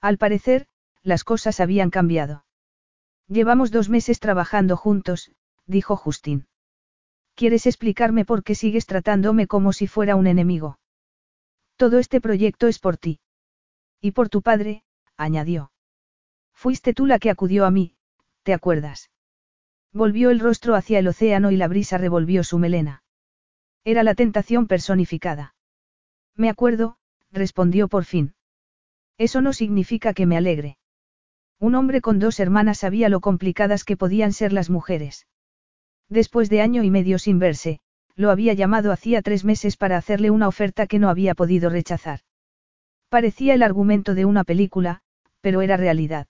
[0.00, 0.66] Al parecer,
[1.04, 2.44] las cosas habían cambiado.
[3.28, 5.30] Llevamos dos meses trabajando juntos,
[5.66, 6.48] dijo Justin.
[7.36, 10.80] ¿Quieres explicarme por qué sigues tratándome como si fuera un enemigo?
[11.76, 13.20] Todo este proyecto es por ti.
[14.04, 14.82] Y por tu padre,
[15.16, 15.72] añadió.
[16.52, 17.96] Fuiste tú la que acudió a mí,
[18.42, 19.10] ¿te acuerdas?
[19.94, 23.02] Volvió el rostro hacia el océano y la brisa revolvió su melena.
[23.82, 25.54] Era la tentación personificada.
[26.36, 26.98] Me acuerdo,
[27.32, 28.34] respondió por fin.
[29.16, 30.76] Eso no significa que me alegre.
[31.58, 35.26] Un hombre con dos hermanas sabía lo complicadas que podían ser las mujeres.
[36.10, 37.80] Después de año y medio sin verse,
[38.16, 42.20] lo había llamado hacía tres meses para hacerle una oferta que no había podido rechazar.
[43.14, 44.98] Parecía el argumento de una película,
[45.40, 46.26] pero era realidad.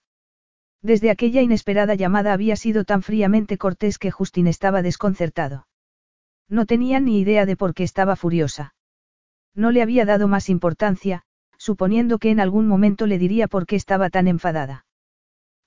[0.83, 5.65] Desde aquella inesperada llamada había sido tan fríamente cortés que Justin estaba desconcertado.
[6.47, 8.75] No tenía ni idea de por qué estaba furiosa.
[9.55, 11.23] No le había dado más importancia,
[11.57, 14.85] suponiendo que en algún momento le diría por qué estaba tan enfadada.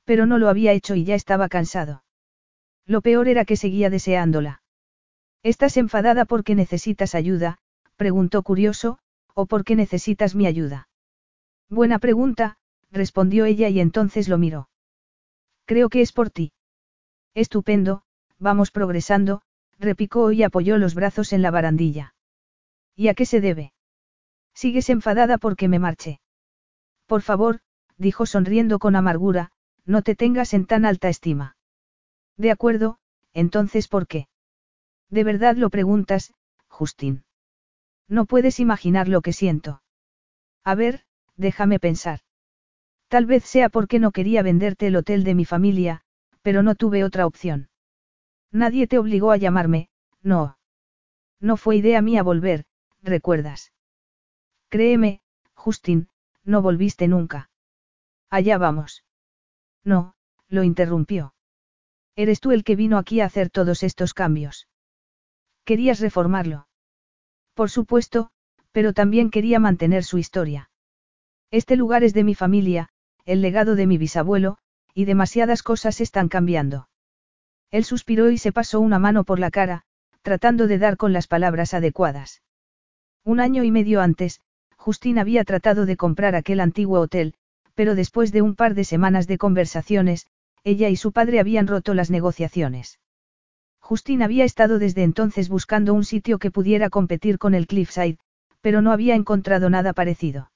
[0.05, 2.05] Pero no lo había hecho y ya estaba cansado.
[2.87, 4.63] Lo peor era que seguía deseándola.
[5.43, 7.59] ¿Estás enfadada porque necesitas ayuda?
[7.97, 9.01] preguntó curioso,
[9.35, 10.88] o porque necesitas mi ayuda.
[11.71, 12.57] Buena pregunta,
[12.91, 14.69] respondió ella y entonces lo miró.
[15.67, 16.53] Creo que es por ti.
[17.35, 18.03] Estupendo,
[18.39, 19.43] vamos progresando,
[19.79, 22.15] repicó y apoyó los brazos en la barandilla.
[22.97, 23.73] ¿Y a qué se debe?
[24.55, 26.21] Sigues enfadada porque me marché.
[27.07, 27.61] Por favor,
[27.97, 29.53] dijo sonriendo con amargura,
[29.85, 31.57] no te tengas en tan alta estima.
[32.37, 32.99] De acuerdo,
[33.33, 34.29] entonces ¿por qué?
[35.11, 36.33] De verdad lo preguntas,
[36.69, 37.25] Justin.
[38.09, 39.83] No puedes imaginar lo que siento.
[40.65, 41.05] A ver,
[41.39, 42.21] déjame pensar.
[43.09, 46.03] Tal vez sea porque no quería venderte el hotel de mi familia,
[46.43, 47.71] pero no tuve otra opción.
[48.53, 49.89] Nadie te obligó a llamarme,
[50.23, 50.59] no.
[51.41, 52.67] No fue idea mía volver,
[53.03, 53.73] recuerdas.
[54.69, 55.23] Créeme,
[55.55, 56.09] Justin,
[56.45, 57.51] no volviste nunca.
[58.29, 59.05] Allá vamos.
[59.85, 60.15] No,
[60.49, 61.35] lo interrumpió.
[62.17, 64.69] Eres tú el que vino aquí a hacer todos estos cambios.
[65.65, 66.67] Querías reformarlo.
[67.55, 68.31] Por supuesto,
[68.73, 70.71] pero también quería mantener su historia.
[71.51, 72.91] Este lugar es de mi familia,
[73.25, 74.59] el legado de mi bisabuelo,
[74.93, 76.89] y demasiadas cosas están cambiando.
[77.71, 79.85] Él suspiró y se pasó una mano por la cara,
[80.23, 82.43] tratando de dar con las palabras adecuadas.
[83.25, 84.41] Un año y medio antes,
[84.77, 87.35] Justin había tratado de comprar aquel antiguo hotel,
[87.75, 90.27] pero después de un par de semanas de conversaciones,
[90.65, 92.99] ella y su padre habían roto las negociaciones.
[93.81, 98.19] Justin había estado desde entonces buscando un sitio que pudiera competir con el Cliffside,
[98.61, 100.51] pero no había encontrado nada parecido.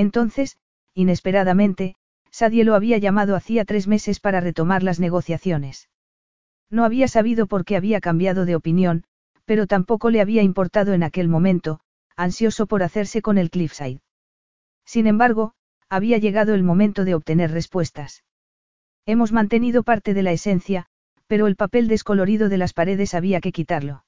[0.00, 0.56] Entonces,
[0.94, 1.94] inesperadamente,
[2.30, 5.90] Sadie lo había llamado hacía tres meses para retomar las negociaciones.
[6.70, 9.04] No había sabido por qué había cambiado de opinión,
[9.44, 11.80] pero tampoco le había importado en aquel momento,
[12.16, 14.00] ansioso por hacerse con el Cliffside.
[14.86, 15.52] Sin embargo,
[15.90, 18.24] había llegado el momento de obtener respuestas.
[19.04, 20.86] Hemos mantenido parte de la esencia,
[21.26, 24.06] pero el papel descolorido de las paredes había que quitarlo.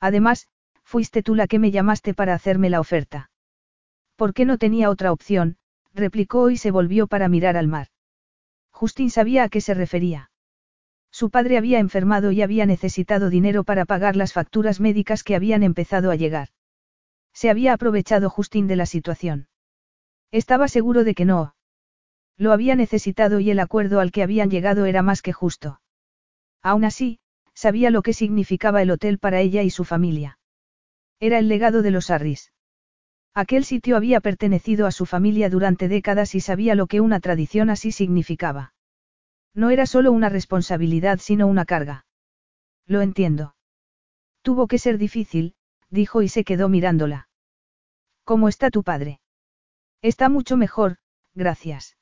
[0.00, 0.48] Además,
[0.82, 3.30] fuiste tú la que me llamaste para hacerme la oferta.
[4.16, 5.56] ¿Por qué no tenía otra opción?
[5.92, 7.88] replicó y se volvió para mirar al mar.
[8.70, 10.30] Justin sabía a qué se refería.
[11.10, 15.62] Su padre había enfermado y había necesitado dinero para pagar las facturas médicas que habían
[15.62, 16.48] empezado a llegar.
[17.32, 19.48] Se había aprovechado Justin de la situación.
[20.32, 21.54] Estaba seguro de que no,
[22.36, 25.80] lo había necesitado y el acuerdo al que habían llegado era más que justo.
[26.62, 27.20] Aún así,
[27.54, 30.38] sabía lo que significaba el hotel para ella y su familia.
[31.20, 32.52] Era el legado de los Arris.
[33.34, 37.68] Aquel sitio había pertenecido a su familia durante décadas y sabía lo que una tradición
[37.68, 38.74] así significaba.
[39.54, 42.06] No era solo una responsabilidad sino una carga.
[42.86, 43.56] Lo entiendo.
[44.42, 45.54] Tuvo que ser difícil,
[45.90, 47.28] dijo y se quedó mirándola.
[48.22, 49.20] ¿Cómo está tu padre?
[50.00, 50.98] Está mucho mejor,
[51.34, 51.96] gracias.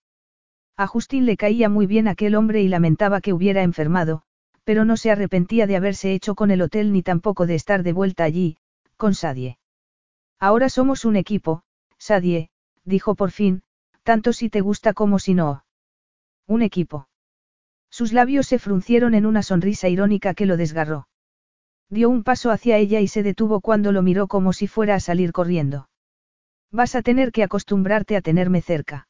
[0.76, 4.22] A Justin le caía muy bien aquel hombre y lamentaba que hubiera enfermado,
[4.64, 7.92] pero no se arrepentía de haberse hecho con el hotel ni tampoco de estar de
[7.92, 8.58] vuelta allí,
[8.96, 9.58] con Sadie.
[10.42, 11.62] Ahora somos un equipo,
[11.98, 12.50] Sadie,
[12.84, 13.62] dijo por fin,
[14.02, 15.64] tanto si te gusta como si no.
[16.48, 17.06] Un equipo.
[17.90, 21.06] Sus labios se fruncieron en una sonrisa irónica que lo desgarró.
[21.90, 25.00] Dio un paso hacia ella y se detuvo cuando lo miró como si fuera a
[25.00, 25.88] salir corriendo.
[26.72, 29.06] Vas a tener que acostumbrarte a tenerme cerca.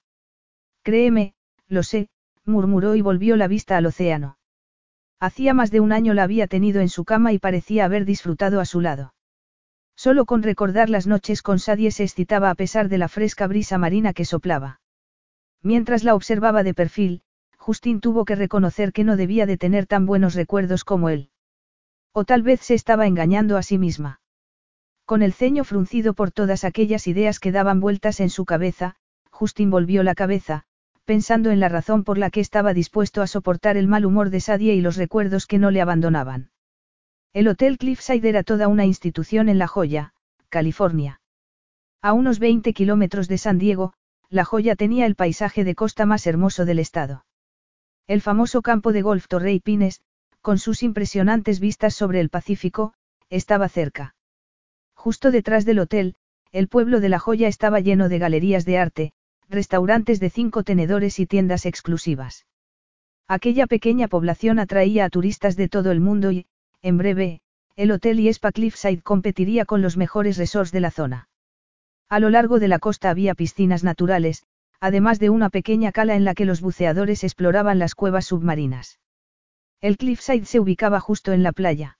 [0.83, 1.33] Créeme,
[1.66, 2.11] lo sé,
[2.45, 4.37] murmuró y volvió la vista al océano.
[5.18, 8.61] Hacía más de un año la había tenido en su cama y parecía haber disfrutado
[8.61, 9.14] a su lado.
[10.05, 13.79] Solo con recordar las noches con Sadie se excitaba a pesar de la fresca brisa
[13.79, 14.81] marina que soplaba.
[15.62, 17.23] Mientras la observaba de perfil,
[17.57, 21.31] Justin tuvo que reconocer que no debía de tener tan buenos recuerdos como él.
[22.12, 24.21] O tal vez se estaba engañando a sí misma.
[25.05, 28.97] Con el ceño fruncido por todas aquellas ideas que daban vueltas en su cabeza,
[29.31, 30.65] Justin volvió la cabeza,
[31.05, 34.41] pensando en la razón por la que estaba dispuesto a soportar el mal humor de
[34.41, 36.51] Sadie y los recuerdos que no le abandonaban.
[37.35, 40.12] El Hotel Cliffside era toda una institución en La Joya,
[40.51, 41.23] California.
[42.03, 43.95] A unos 20 kilómetros de San Diego,
[44.29, 47.25] La Joya tenía el paisaje de costa más hermoso del estado.
[48.07, 50.03] El famoso campo de golf Torrey Pines,
[50.42, 52.92] con sus impresionantes vistas sobre el Pacífico,
[53.31, 54.14] estaba cerca.
[54.95, 56.16] Justo detrás del hotel,
[56.51, 59.12] el pueblo de La Joya estaba lleno de galerías de arte,
[59.49, 62.45] restaurantes de cinco tenedores y tiendas exclusivas.
[63.27, 66.45] Aquella pequeña población atraía a turistas de todo el mundo y,
[66.83, 67.40] en breve,
[67.77, 71.29] el hotel y Spa Cliffside competiría con los mejores resorts de la zona.
[72.09, 74.45] A lo largo de la costa había piscinas naturales,
[74.81, 78.99] además de una pequeña cala en la que los buceadores exploraban las cuevas submarinas.
[79.81, 81.99] El Cliffside se ubicaba justo en la playa.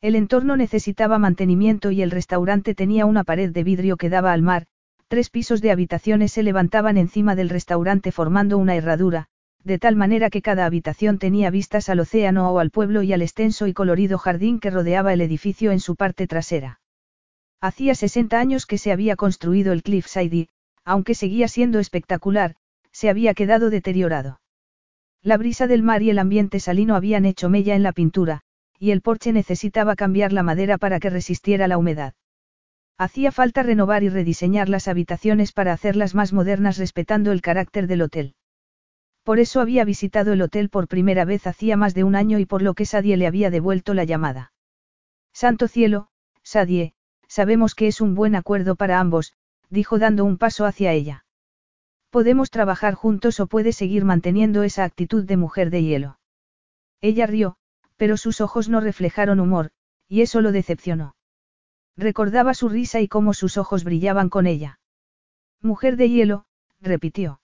[0.00, 4.42] El entorno necesitaba mantenimiento y el restaurante tenía una pared de vidrio que daba al
[4.42, 4.66] mar,
[5.08, 9.28] tres pisos de habitaciones se levantaban encima del restaurante formando una herradura,
[9.64, 13.22] de tal manera que cada habitación tenía vistas al océano o al pueblo y al
[13.22, 16.80] extenso y colorido jardín que rodeaba el edificio en su parte trasera.
[17.62, 20.48] Hacía 60 años que se había construido el Cliffside y,
[20.84, 22.56] aunque seguía siendo espectacular,
[22.92, 24.40] se había quedado deteriorado.
[25.22, 28.42] La brisa del mar y el ambiente salino habían hecho mella en la pintura,
[28.78, 32.12] y el porche necesitaba cambiar la madera para que resistiera la humedad.
[32.98, 38.02] Hacía falta renovar y rediseñar las habitaciones para hacerlas más modernas respetando el carácter del
[38.02, 38.34] hotel.
[39.24, 42.44] Por eso había visitado el hotel por primera vez hacía más de un año y
[42.44, 44.52] por lo que Sadie le había devuelto la llamada.
[45.32, 46.08] Santo cielo,
[46.42, 46.92] Sadie,
[47.26, 49.34] sabemos que es un buen acuerdo para ambos,
[49.70, 51.24] dijo dando un paso hacia ella.
[52.10, 56.18] Podemos trabajar juntos o puedes seguir manteniendo esa actitud de mujer de hielo.
[57.00, 57.56] Ella rió,
[57.96, 59.70] pero sus ojos no reflejaron humor,
[60.06, 61.16] y eso lo decepcionó.
[61.96, 64.80] Recordaba su risa y cómo sus ojos brillaban con ella.
[65.62, 66.44] Mujer de hielo,
[66.80, 67.40] repitió.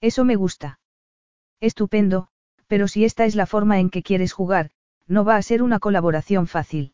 [0.00, 0.78] Eso me gusta.
[1.62, 2.26] Estupendo,
[2.66, 4.70] pero si esta es la forma en que quieres jugar,
[5.06, 6.92] no va a ser una colaboración fácil.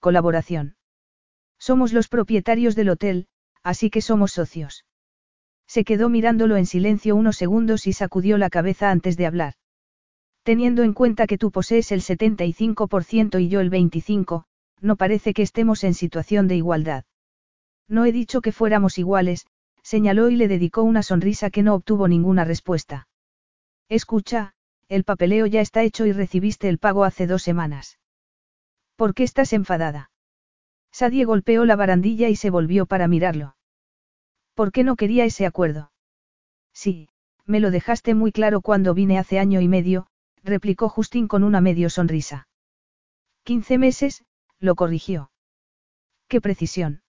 [0.00, 0.74] Colaboración.
[1.56, 3.28] Somos los propietarios del hotel,
[3.62, 4.86] así que somos socios.
[5.68, 9.54] Se quedó mirándolo en silencio unos segundos y sacudió la cabeza antes de hablar.
[10.42, 14.46] Teniendo en cuenta que tú posees el 75% y yo el 25%,
[14.80, 17.04] no parece que estemos en situación de igualdad.
[17.86, 19.46] No he dicho que fuéramos iguales,
[19.84, 23.06] señaló y le dedicó una sonrisa que no obtuvo ninguna respuesta.
[23.90, 24.54] Escucha,
[24.88, 27.98] el papeleo ya está hecho y recibiste el pago hace dos semanas.
[28.94, 30.12] ¿Por qué estás enfadada?
[30.92, 33.56] Sadie golpeó la barandilla y se volvió para mirarlo.
[34.54, 35.90] ¿Por qué no quería ese acuerdo?
[36.72, 37.08] Sí,
[37.46, 40.06] me lo dejaste muy claro cuando vine hace año y medio,
[40.44, 42.46] replicó Justin con una medio sonrisa.
[43.42, 44.24] Quince meses,
[44.60, 45.32] lo corrigió.
[46.28, 47.02] ¡Qué precisión!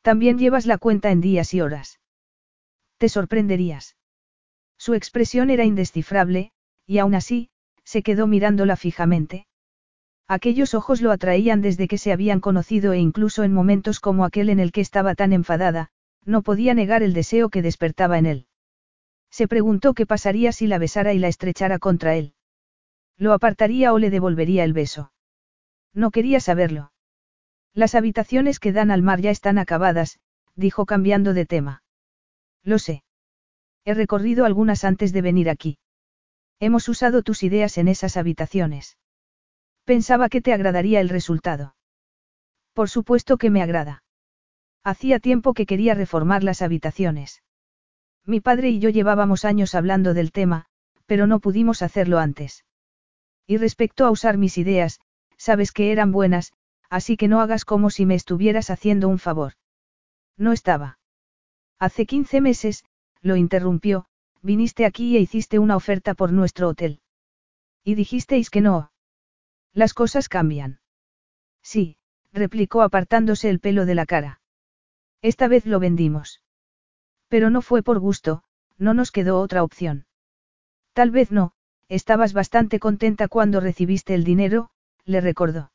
[0.00, 2.00] También llevas la cuenta en días y horas.
[2.96, 3.96] Te sorprenderías.
[4.82, 6.50] Su expresión era indescifrable,
[6.88, 7.50] y aún así,
[7.84, 9.46] se quedó mirándola fijamente.
[10.26, 14.50] Aquellos ojos lo atraían desde que se habían conocido e incluso en momentos como aquel
[14.50, 15.90] en el que estaba tan enfadada,
[16.24, 18.46] no podía negar el deseo que despertaba en él.
[19.30, 22.34] Se preguntó qué pasaría si la besara y la estrechara contra él.
[23.16, 25.12] ¿Lo apartaría o le devolvería el beso?
[25.94, 26.90] No quería saberlo.
[27.72, 30.18] Las habitaciones que dan al mar ya están acabadas,
[30.56, 31.84] dijo cambiando de tema.
[32.64, 33.04] Lo sé.
[33.84, 35.78] He recorrido algunas antes de venir aquí.
[36.60, 38.96] Hemos usado tus ideas en esas habitaciones.
[39.84, 41.74] Pensaba que te agradaría el resultado.
[42.72, 44.04] Por supuesto que me agrada.
[44.84, 47.42] Hacía tiempo que quería reformar las habitaciones.
[48.24, 50.66] Mi padre y yo llevábamos años hablando del tema,
[51.06, 52.64] pero no pudimos hacerlo antes.
[53.46, 55.00] Y respecto a usar mis ideas,
[55.36, 56.52] sabes que eran buenas,
[56.88, 59.54] así que no hagas como si me estuvieras haciendo un favor.
[60.36, 60.98] No estaba.
[61.78, 62.84] Hace 15 meses,
[63.22, 64.06] lo interrumpió,
[64.42, 67.00] viniste aquí e hiciste una oferta por nuestro hotel.
[67.84, 68.92] Y dijisteis que no.
[69.72, 70.80] Las cosas cambian.
[71.62, 71.96] Sí,
[72.32, 74.40] replicó apartándose el pelo de la cara.
[75.22, 76.42] Esta vez lo vendimos.
[77.28, 78.42] Pero no fue por gusto,
[78.76, 80.06] no nos quedó otra opción.
[80.92, 81.52] Tal vez no,
[81.88, 84.70] estabas bastante contenta cuando recibiste el dinero,
[85.04, 85.72] le recordó.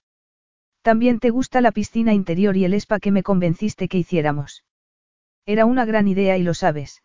[0.81, 4.63] También te gusta la piscina interior y el spa que me convenciste que hiciéramos.
[5.45, 7.01] Era una gran idea y lo sabes.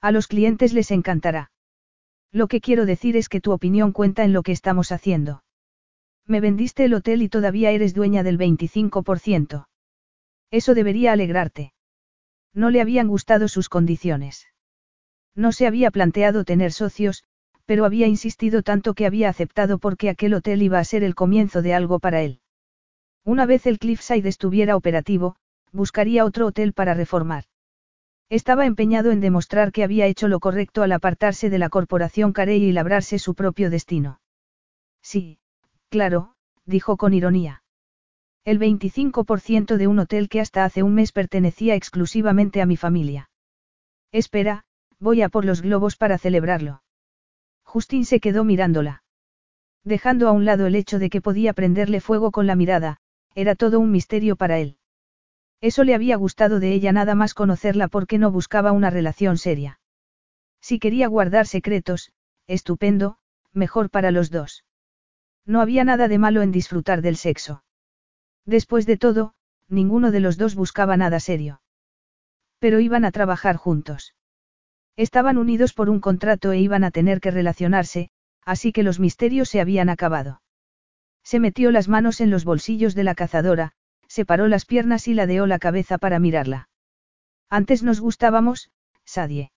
[0.00, 1.50] A los clientes les encantará.
[2.30, 5.42] Lo que quiero decir es que tu opinión cuenta en lo que estamos haciendo.
[6.26, 9.66] Me vendiste el hotel y todavía eres dueña del 25%.
[10.50, 11.72] Eso debería alegrarte.
[12.54, 14.46] No le habían gustado sus condiciones.
[15.34, 17.24] No se había planteado tener socios,
[17.64, 21.62] pero había insistido tanto que había aceptado porque aquel hotel iba a ser el comienzo
[21.62, 22.40] de algo para él.
[23.24, 25.36] Una vez el Cliffside estuviera operativo,
[25.72, 27.44] buscaría otro hotel para reformar.
[28.30, 32.62] Estaba empeñado en demostrar que había hecho lo correcto al apartarse de la corporación Carey
[32.62, 34.20] y labrarse su propio destino.
[35.02, 35.38] Sí,
[35.88, 36.34] claro,
[36.66, 37.62] dijo con ironía.
[38.44, 43.30] El 25% de un hotel que hasta hace un mes pertenecía exclusivamente a mi familia.
[44.12, 44.64] Espera,
[44.98, 46.82] voy a por los globos para celebrarlo.
[47.62, 49.02] Justin se quedó mirándola.
[49.84, 52.98] Dejando a un lado el hecho de que podía prenderle fuego con la mirada,
[53.34, 54.76] era todo un misterio para él.
[55.60, 59.80] Eso le había gustado de ella nada más conocerla porque no buscaba una relación seria.
[60.60, 62.12] Si quería guardar secretos,
[62.46, 63.18] estupendo,
[63.52, 64.64] mejor para los dos.
[65.44, 67.64] No había nada de malo en disfrutar del sexo.
[68.44, 69.34] Después de todo,
[69.68, 71.60] ninguno de los dos buscaba nada serio.
[72.58, 74.14] Pero iban a trabajar juntos.
[74.96, 78.10] Estaban unidos por un contrato e iban a tener que relacionarse,
[78.44, 80.42] así que los misterios se habían acabado.
[81.22, 83.72] Se metió las manos en los bolsillos de la cazadora,
[84.08, 86.68] separó las piernas y ladeó la cabeza para mirarla.
[87.48, 88.70] Antes nos gustábamos,
[89.04, 89.52] Sadie.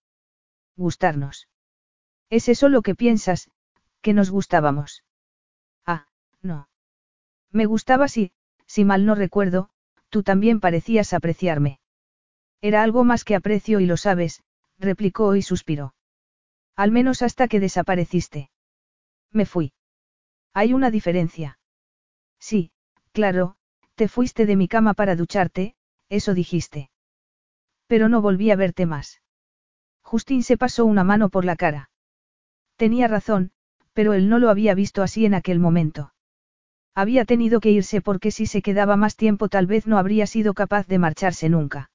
[0.75, 1.47] Gustarnos.
[2.29, 3.49] ¿Es eso lo que piensas,
[4.01, 5.03] que nos gustábamos?
[5.85, 6.07] Ah,
[6.41, 6.69] no.
[7.51, 8.31] Me gustabas y,
[8.65, 9.69] si mal no recuerdo,
[10.09, 11.79] tú también parecías apreciarme.
[12.61, 14.43] Era algo más que aprecio y lo sabes,
[14.77, 15.93] replicó y suspiró.
[16.75, 18.49] Al menos hasta que desapareciste.
[19.31, 19.73] Me fui.
[20.53, 21.59] Hay una diferencia.
[22.39, 22.71] Sí,
[23.11, 23.57] claro,
[23.95, 25.75] te fuiste de mi cama para ducharte,
[26.09, 26.89] eso dijiste.
[27.87, 29.21] Pero no volví a verte más.
[30.01, 31.89] Justín se pasó una mano por la cara.
[32.75, 33.51] Tenía razón,
[33.93, 36.13] pero él no lo había visto así en aquel momento.
[36.93, 40.53] Había tenido que irse porque si se quedaba más tiempo tal vez no habría sido
[40.53, 41.91] capaz de marcharse nunca.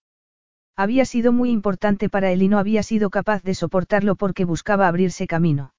[0.77, 4.89] Había sido muy importante para él y no había sido capaz de soportarlo porque buscaba
[4.89, 5.75] abrirse camino.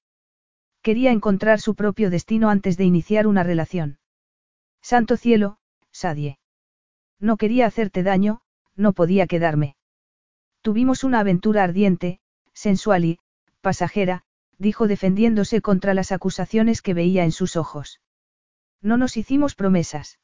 [0.82, 3.98] Quería encontrar su propio destino antes de iniciar una relación.
[4.80, 5.57] Santo cielo,
[5.92, 6.38] Sadie.
[7.20, 8.40] No quería hacerte daño,
[8.76, 9.76] no podía quedarme.
[10.62, 12.20] Tuvimos una aventura ardiente,
[12.52, 13.18] sensual y,
[13.60, 14.22] pasajera,
[14.58, 18.00] dijo defendiéndose contra las acusaciones que veía en sus ojos.
[18.80, 20.18] No nos hicimos promesas.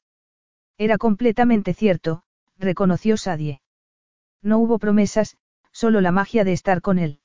[0.78, 2.24] Era completamente cierto,
[2.58, 3.60] reconoció Sadie.
[4.42, 5.36] No hubo promesas,
[5.72, 7.20] solo la magia de estar con él.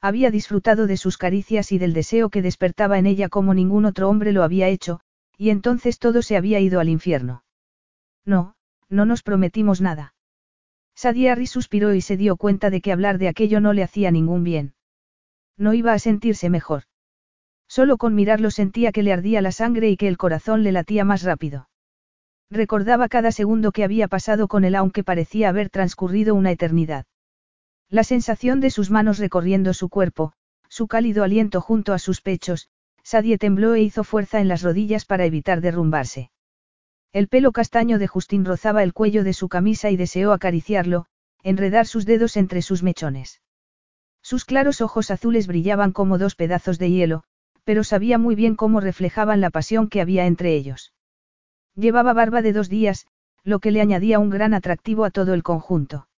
[0.00, 4.08] Había disfrutado de sus caricias y del deseo que despertaba en ella como ningún otro
[4.08, 5.00] hombre lo había hecho,
[5.38, 7.44] y entonces todo se había ido al infierno.
[8.24, 8.54] No,
[8.88, 10.14] no nos prometimos nada.
[10.94, 14.44] Sadiari suspiró y se dio cuenta de que hablar de aquello no le hacía ningún
[14.44, 14.74] bien.
[15.56, 16.84] No iba a sentirse mejor.
[17.68, 21.04] Solo con mirarlo sentía que le ardía la sangre y que el corazón le latía
[21.04, 21.68] más rápido.
[22.50, 27.06] Recordaba cada segundo que había pasado con él aunque parecía haber transcurrido una eternidad.
[27.88, 30.34] La sensación de sus manos recorriendo su cuerpo,
[30.68, 32.68] su cálido aliento junto a sus pechos,
[33.02, 36.30] Sadie tembló e hizo fuerza en las rodillas para evitar derrumbarse.
[37.12, 41.06] El pelo castaño de Justín rozaba el cuello de su camisa y deseó acariciarlo,
[41.42, 43.42] enredar sus dedos entre sus mechones.
[44.22, 47.24] Sus claros ojos azules brillaban como dos pedazos de hielo,
[47.64, 50.94] pero sabía muy bien cómo reflejaban la pasión que había entre ellos.
[51.74, 53.06] Llevaba barba de dos días,
[53.44, 56.08] lo que le añadía un gran atractivo a todo el conjunto.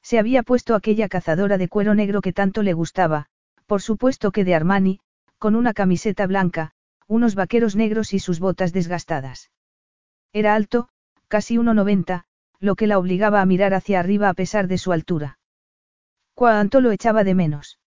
[0.00, 3.26] Se había puesto aquella cazadora de cuero negro que tanto le gustaba,
[3.66, 5.00] por supuesto que de Armani,
[5.38, 6.72] con una camiseta blanca,
[7.08, 9.50] unos vaqueros negros y sus botas desgastadas.
[10.34, 10.88] Era alto,
[11.28, 12.24] casi 1,90,
[12.58, 15.38] lo que la obligaba a mirar hacia arriba a pesar de su altura.
[16.34, 17.78] Cuánto lo echaba de menos.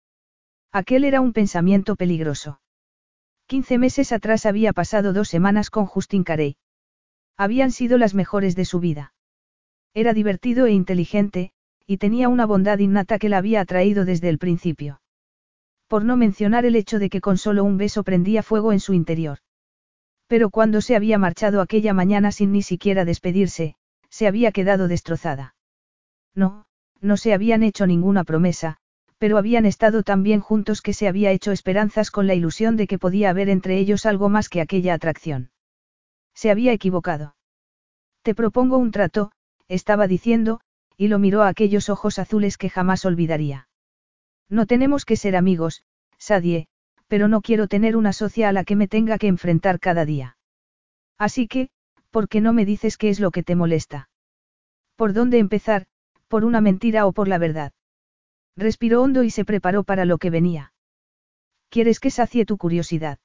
[0.71, 2.61] Aquel era un pensamiento peligroso.
[3.47, 6.57] Quince meses atrás había pasado dos semanas con Justin Carey.
[7.37, 9.13] Habían sido las mejores de su vida.
[9.93, 11.51] Era divertido e inteligente,
[11.85, 15.01] y tenía una bondad innata que la había atraído desde el principio.
[15.89, 18.93] Por no mencionar el hecho de que con solo un beso prendía fuego en su
[18.95, 19.39] interior.
[20.27, 23.77] Pero cuando se había marchado aquella mañana sin ni siquiera despedirse,
[24.11, 25.55] se había quedado destrozada.
[26.35, 26.67] No,
[27.01, 28.79] no se habían hecho ninguna promesa,
[29.19, 32.87] pero habían estado tan bien juntos que se había hecho esperanzas con la ilusión de
[32.87, 35.51] que podía haber entre ellos algo más que aquella atracción.
[36.35, 37.37] Se había equivocado.
[38.23, 39.33] Te propongo un trato,
[39.69, 40.61] estaba diciendo,
[40.97, 43.69] y lo miró a aquellos ojos azules que jamás olvidaría.
[44.49, 45.83] No tenemos que ser amigos,
[46.19, 46.69] Sadie,
[47.09, 50.37] pero no quiero tener una socia a la que me tenga que enfrentar cada día.
[51.19, 51.71] Así que,
[52.11, 54.09] ¿por qué no me dices qué es lo que te molesta?
[54.97, 55.87] ¿Por dónde empezar,
[56.29, 57.73] por una mentira o por la verdad?
[58.57, 60.73] Respiró hondo y se preparó para lo que venía.
[61.69, 63.19] ¿Quieres que sacie tu curiosidad?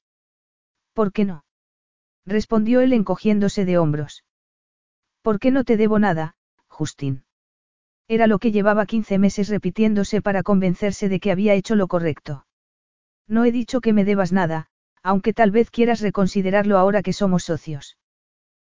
[0.93, 1.45] ¿Por qué no?
[2.25, 4.25] Respondió él encogiéndose de hombros.
[5.21, 6.35] ¿Por qué no te debo nada,
[6.67, 7.23] Justín?
[8.07, 12.45] Era lo que llevaba 15 meses repitiéndose para convencerse de que había hecho lo correcto.
[13.27, 14.67] No he dicho que me debas nada,
[15.03, 17.97] aunque tal vez quieras reconsiderarlo ahora que somos socios.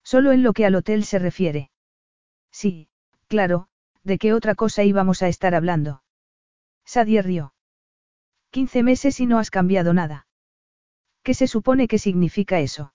[0.03, 1.71] Solo en lo que al hotel se refiere.
[2.51, 2.89] Sí,
[3.29, 3.69] claro,
[4.03, 6.03] ¿de qué otra cosa íbamos a estar hablando?
[6.85, 7.55] Sadie rió.
[8.51, 10.27] 15 meses y no has cambiado nada.
[11.23, 12.95] ¿Qué se supone que significa eso?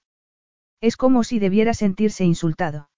[0.79, 2.89] Es como si debiera sentirse insultado.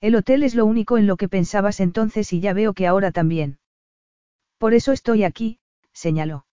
[0.00, 3.10] El hotel es lo único en lo que pensabas entonces y ya veo que ahora
[3.10, 3.58] también.
[4.58, 5.58] Por eso estoy aquí,
[5.92, 6.46] señaló.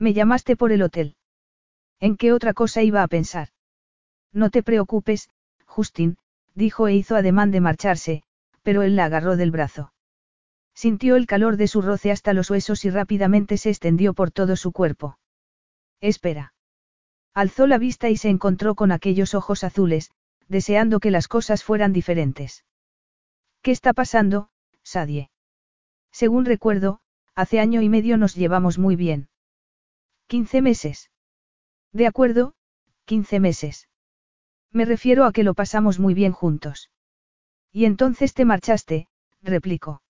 [0.00, 1.14] Me llamaste por el hotel.
[2.00, 3.48] ¿En qué otra cosa iba a pensar?
[4.32, 5.28] No te preocupes,
[5.66, 6.16] Justin,
[6.54, 8.22] dijo e hizo ademán de marcharse,
[8.62, 9.92] pero él la agarró del brazo.
[10.74, 14.56] Sintió el calor de su roce hasta los huesos y rápidamente se extendió por todo
[14.56, 15.18] su cuerpo.
[16.00, 16.54] Espera.
[17.34, 20.10] Alzó la vista y se encontró con aquellos ojos azules,
[20.48, 22.64] deseando que las cosas fueran diferentes.
[23.60, 24.48] ¿Qué está pasando,
[24.82, 25.30] Sadie?
[26.10, 27.00] Según recuerdo,
[27.34, 29.28] hace año y medio nos llevamos muy bien.
[30.30, 31.10] ¿Quince meses?
[31.92, 32.54] De acuerdo,
[33.04, 33.88] quince meses.
[34.70, 36.88] Me refiero a que lo pasamos muy bien juntos.
[37.72, 39.08] Y entonces te marchaste,
[39.42, 40.02] replicó.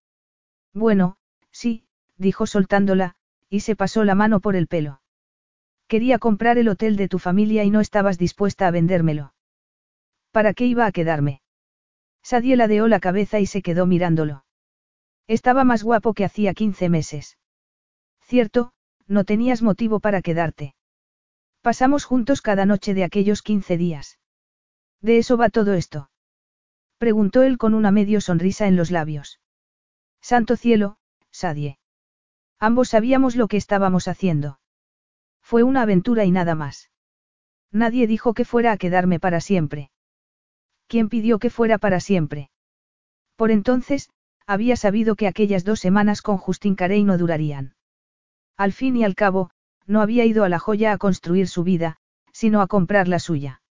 [0.74, 1.16] Bueno,
[1.50, 1.86] sí,
[2.18, 3.14] dijo soltándola,
[3.48, 5.00] y se pasó la mano por el pelo.
[5.88, 9.32] Quería comprar el hotel de tu familia y no estabas dispuesta a vendérmelo.
[10.32, 11.40] ¿Para qué iba a quedarme?
[12.22, 14.44] Sadie ladeó la cabeza y se quedó mirándolo.
[15.26, 17.38] Estaba más guapo que hacía 15 meses.
[18.20, 18.74] Cierto,
[19.10, 20.74] no tenías motivo para quedarte.
[21.62, 24.18] Pasamos juntos cada noche de aquellos 15 días.
[25.00, 26.10] ¿De eso va todo esto?
[26.96, 29.40] Preguntó él con una medio sonrisa en los labios.
[30.20, 30.96] Santo cielo,
[31.32, 31.78] Sadie.
[32.60, 34.60] Ambos sabíamos lo que estábamos haciendo.
[35.42, 36.90] Fue una aventura y nada más.
[37.72, 39.90] Nadie dijo que fuera a quedarme para siempre.
[40.86, 42.50] ¿Quién pidió que fuera para siempre?
[43.34, 44.10] Por entonces,
[44.46, 47.74] había sabido que aquellas dos semanas con Justin Carey no durarían.
[48.60, 49.48] Al fin y al cabo,
[49.86, 51.96] no había ido a la joya a construir su vida,
[52.30, 53.62] sino a comprar la suya.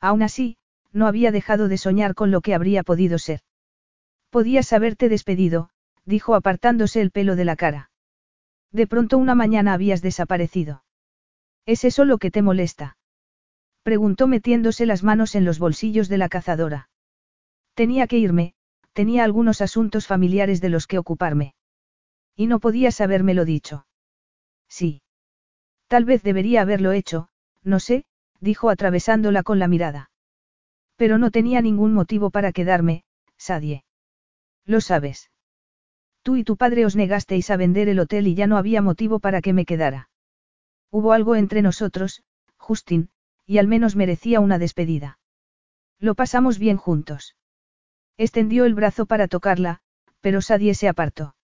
[0.00, 0.56] Aún así,
[0.92, 3.42] no había dejado de soñar con lo que habría podido ser.
[4.30, 5.70] Podías haberte despedido,
[6.04, 7.92] dijo apartándose el pelo de la cara.
[8.72, 10.82] De pronto una mañana habías desaparecido.
[11.64, 12.96] ¿Es eso lo que te molesta?
[13.84, 16.90] Preguntó metiéndose las manos en los bolsillos de la cazadora.
[17.74, 18.54] Tenía que irme,
[18.92, 21.54] tenía algunos asuntos familiares de los que ocuparme.
[22.34, 23.84] Y no podías habérmelo dicho.
[24.68, 25.02] Sí.
[25.88, 27.28] Tal vez debería haberlo hecho,
[27.62, 28.04] no sé,
[28.40, 30.10] dijo atravesándola con la mirada.
[30.96, 33.04] Pero no tenía ningún motivo para quedarme,
[33.36, 33.84] Sadie.
[34.64, 35.30] Lo sabes.
[36.22, 39.18] Tú y tu padre os negasteis a vender el hotel y ya no había motivo
[39.18, 40.10] para que me quedara.
[40.90, 42.22] Hubo algo entre nosotros,
[42.58, 43.10] Justin,
[43.46, 45.18] y al menos merecía una despedida.
[45.98, 47.36] Lo pasamos bien juntos.
[48.18, 49.80] Extendió el brazo para tocarla,
[50.20, 51.34] pero Sadie se apartó.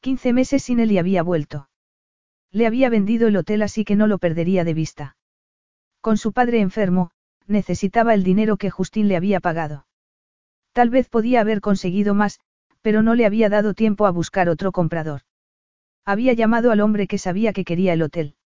[0.00, 1.68] Quince meses sin él y había vuelto.
[2.56, 5.18] Le había vendido el hotel así que no lo perdería de vista.
[6.00, 7.10] Con su padre enfermo,
[7.46, 9.86] necesitaba el dinero que Justin le había pagado.
[10.72, 12.40] Tal vez podía haber conseguido más,
[12.80, 15.20] pero no le había dado tiempo a buscar otro comprador.
[16.06, 18.36] Había llamado al hombre que sabía que quería el hotel.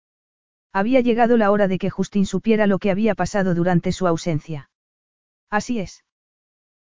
[0.72, 4.70] Había llegado la hora de que Justin supiera lo que había pasado durante su ausencia.
[5.50, 6.04] Así es.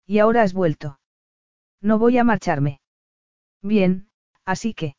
[0.08, 1.00] Y ahora has vuelto.
[1.80, 2.82] No voy a marcharme.
[3.62, 4.10] Bien,
[4.46, 4.96] así que.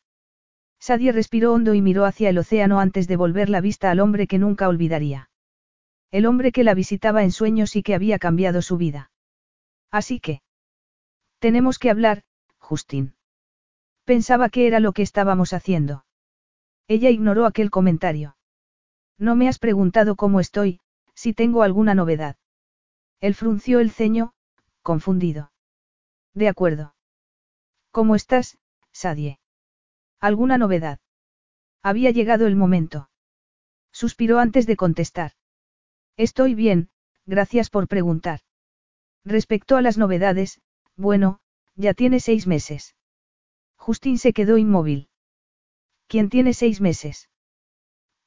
[0.81, 4.25] Sadie respiró hondo y miró hacia el océano antes de volver la vista al hombre
[4.25, 5.29] que nunca olvidaría.
[6.09, 9.11] El hombre que la visitaba en sueños y que había cambiado su vida.
[9.91, 10.41] Así que.
[11.37, 12.23] Tenemos que hablar,
[12.57, 13.13] Justin.
[14.05, 16.03] Pensaba que era lo que estábamos haciendo.
[16.87, 18.35] Ella ignoró aquel comentario.
[19.19, 20.79] No me has preguntado cómo estoy,
[21.13, 22.37] si tengo alguna novedad.
[23.19, 24.33] Él frunció el ceño,
[24.81, 25.51] confundido.
[26.33, 26.95] De acuerdo.
[27.91, 28.57] ¿Cómo estás,
[28.91, 29.40] Sadie?
[30.21, 30.99] ¿Alguna novedad?
[31.81, 33.09] Había llegado el momento.
[33.91, 35.31] Suspiró antes de contestar.
[36.15, 36.91] Estoy bien,
[37.25, 38.41] gracias por preguntar.
[39.25, 40.61] Respecto a las novedades,
[40.95, 41.39] bueno,
[41.75, 42.95] ya tiene seis meses.
[43.77, 45.09] Justin se quedó inmóvil.
[46.07, 47.29] ¿Quién tiene seis meses?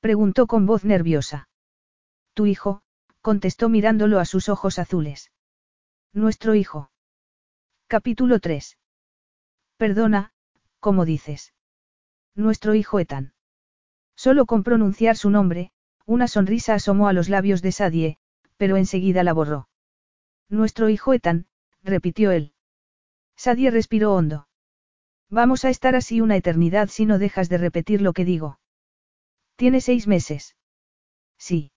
[0.01, 1.49] Preguntó con voz nerviosa.
[2.35, 2.83] Tu hijo,
[3.21, 5.31] contestó mirándolo a sus ojos azules.
[6.13, 6.91] Nuestro hijo.
[7.87, 8.79] Capítulo 3.
[9.77, 10.33] Perdona,
[10.81, 11.54] ¿cómo dices?
[12.37, 13.33] Nuestro hijo Ethan.
[14.17, 15.71] Solo con pronunciar su nombre,
[16.05, 18.19] una sonrisa asomó a los labios de Sadie,
[18.57, 19.69] pero enseguida la borró.
[20.49, 21.47] Nuestro hijo Ethan,
[21.83, 22.53] repitió él.
[23.37, 24.49] Sadie respiró hondo.
[25.31, 28.59] Vamos a estar así una eternidad si no dejas de repetir lo que digo.
[29.57, 30.57] Tiene seis meses.
[31.39, 31.71] Sí.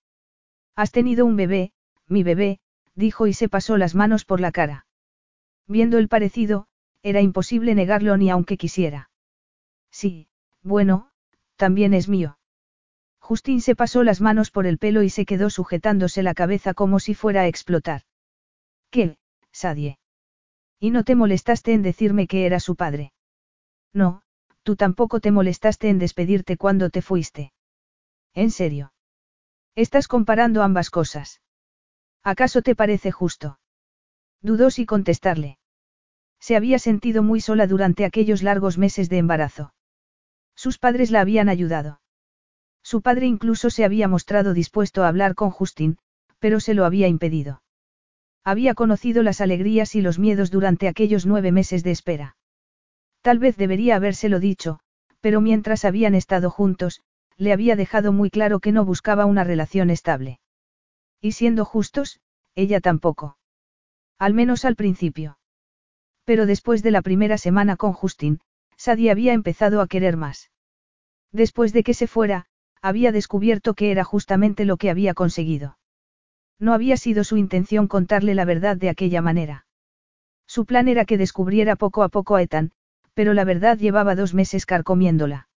[0.76, 1.72] Has tenido un bebé,
[2.08, 2.60] mi bebé,
[2.96, 4.88] dijo y se pasó las manos por la cara.
[5.68, 6.68] Viendo el parecido,
[7.04, 9.10] era imposible negarlo ni aunque quisiera.
[9.92, 10.28] Sí,
[10.68, 11.10] bueno,
[11.56, 12.38] también es mío.
[13.20, 17.00] Justín se pasó las manos por el pelo y se quedó sujetándose la cabeza como
[17.00, 18.02] si fuera a explotar.
[18.90, 19.18] ¿Qué,
[19.52, 19.98] Sadie?
[20.80, 23.12] ¿Y no te molestaste en decirme que era su padre?
[23.94, 24.22] No,
[24.64, 27.54] tú tampoco te molestaste en despedirte cuando te fuiste.
[28.34, 28.94] ¿En serio?
[29.76, 31.42] Estás comparando ambas cosas.
[32.24, 33.60] ¿Acaso te parece justo?
[34.42, 35.58] Dudó si contestarle.
[36.40, 39.74] Se había sentido muy sola durante aquellos largos meses de embarazo.
[40.58, 42.02] Sus padres la habían ayudado.
[42.82, 46.00] Su padre incluso se había mostrado dispuesto a hablar con Justin,
[46.40, 47.62] pero se lo había impedido.
[48.44, 52.38] Había conocido las alegrías y los miedos durante aquellos nueve meses de espera.
[53.22, 54.80] Tal vez debería habérselo dicho,
[55.22, 57.02] pero mientras habían estado juntos,
[57.36, 60.40] le había dejado muy claro que no buscaba una relación estable.
[61.22, 62.20] Y siendo justos,
[62.56, 63.38] ella tampoco.
[64.18, 65.38] Al menos al principio.
[66.24, 68.40] Pero después de la primera semana con Justin,
[68.78, 70.52] Sadie había empezado a querer más.
[71.32, 72.46] Después de que se fuera,
[72.82, 75.78] había descubierto que era justamente lo que había conseguido.
[76.60, 79.66] No había sido su intención contarle la verdad de aquella manera.
[80.48, 82.72] Su plan era que descubriera poco a poco a Ethan,
[83.14, 85.50] pero la verdad llevaba dos meses carcomiéndola.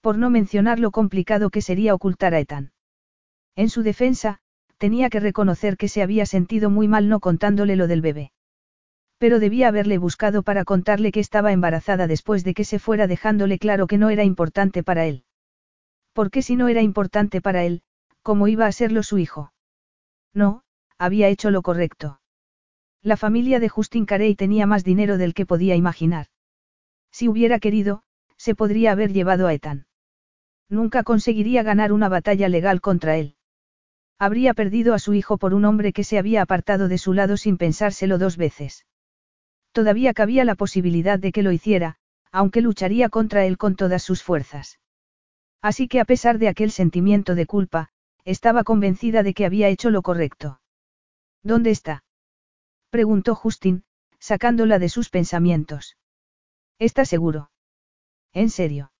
[0.00, 2.72] Por no mencionar lo complicado que sería ocultar a Ethan.
[3.56, 4.38] En su defensa,
[4.78, 8.32] tenía que reconocer que se había sentido muy mal no contándole lo del bebé.
[9.24, 13.58] Pero debía haberle buscado para contarle que estaba embarazada después de que se fuera dejándole
[13.58, 15.24] claro que no era importante para él.
[16.12, 17.80] Porque si no era importante para él,
[18.20, 19.54] ¿cómo iba a serlo su hijo?
[20.34, 20.62] No,
[20.98, 22.20] había hecho lo correcto.
[23.00, 26.26] La familia de Justin Carey tenía más dinero del que podía imaginar.
[27.10, 28.02] Si hubiera querido,
[28.36, 29.86] se podría haber llevado a Ethan.
[30.68, 33.36] Nunca conseguiría ganar una batalla legal contra él.
[34.18, 37.38] Habría perdido a su hijo por un hombre que se había apartado de su lado
[37.38, 38.84] sin pensárselo dos veces.
[39.74, 41.96] Todavía cabía la posibilidad de que lo hiciera,
[42.30, 44.78] aunque lucharía contra él con todas sus fuerzas.
[45.60, 47.88] Así que a pesar de aquel sentimiento de culpa,
[48.24, 50.60] estaba convencida de que había hecho lo correcto.
[51.42, 52.04] ¿Dónde está?
[52.90, 53.82] preguntó Justin,
[54.20, 55.96] sacándola de sus pensamientos.
[56.78, 57.50] ¿Estás seguro?
[58.32, 58.92] ¿En serio?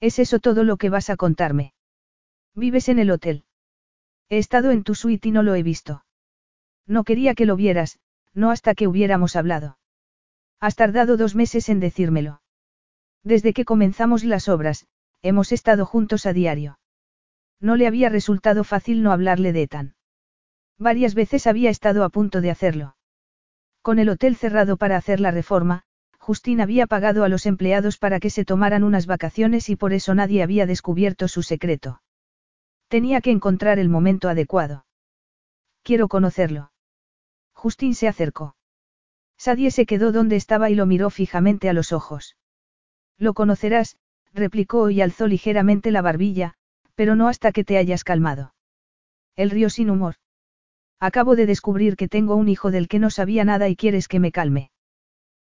[0.00, 1.74] ¿Es eso todo lo que vas a contarme?
[2.54, 3.44] ¿Vives en el hotel?
[4.30, 6.06] He estado en tu suite y no lo he visto.
[6.86, 7.98] No quería que lo vieras,
[8.32, 9.76] no hasta que hubiéramos hablado.
[10.60, 12.42] Has tardado dos meses en decírmelo.
[13.24, 14.86] Desde que comenzamos las obras,
[15.22, 16.78] hemos estado juntos a diario.
[17.60, 19.94] No le había resultado fácil no hablarle de Ethan.
[20.78, 22.96] Varias veces había estado a punto de hacerlo.
[23.82, 25.82] Con el hotel cerrado para hacer la reforma,
[26.18, 30.14] Justin había pagado a los empleados para que se tomaran unas vacaciones y por eso
[30.14, 32.02] nadie había descubierto su secreto.
[32.88, 34.84] Tenía que encontrar el momento adecuado.
[35.82, 36.72] Quiero conocerlo.
[37.52, 38.56] Justin se acercó.
[39.40, 42.36] Sadie se quedó donde estaba y lo miró fijamente a los ojos.
[43.16, 43.96] Lo conocerás,
[44.34, 46.56] replicó y alzó ligeramente la barbilla,
[46.94, 48.52] pero no hasta que te hayas calmado.
[49.36, 50.16] Él rió sin humor.
[50.98, 54.20] Acabo de descubrir que tengo un hijo del que no sabía nada y quieres que
[54.20, 54.72] me calme.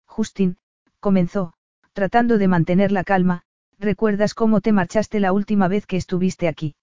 [0.04, 0.58] Justin,
[1.00, 1.54] comenzó,
[1.94, 3.44] tratando de mantener la calma,
[3.80, 6.76] ¿recuerdas cómo te marchaste la última vez que estuviste aquí?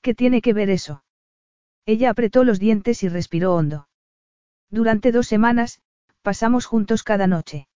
[0.00, 1.04] ¿Qué tiene que ver eso?
[1.84, 3.88] Ella apretó los dientes y respiró hondo.
[4.70, 5.82] Durante dos semanas,
[6.24, 7.68] pasamos juntos cada noche.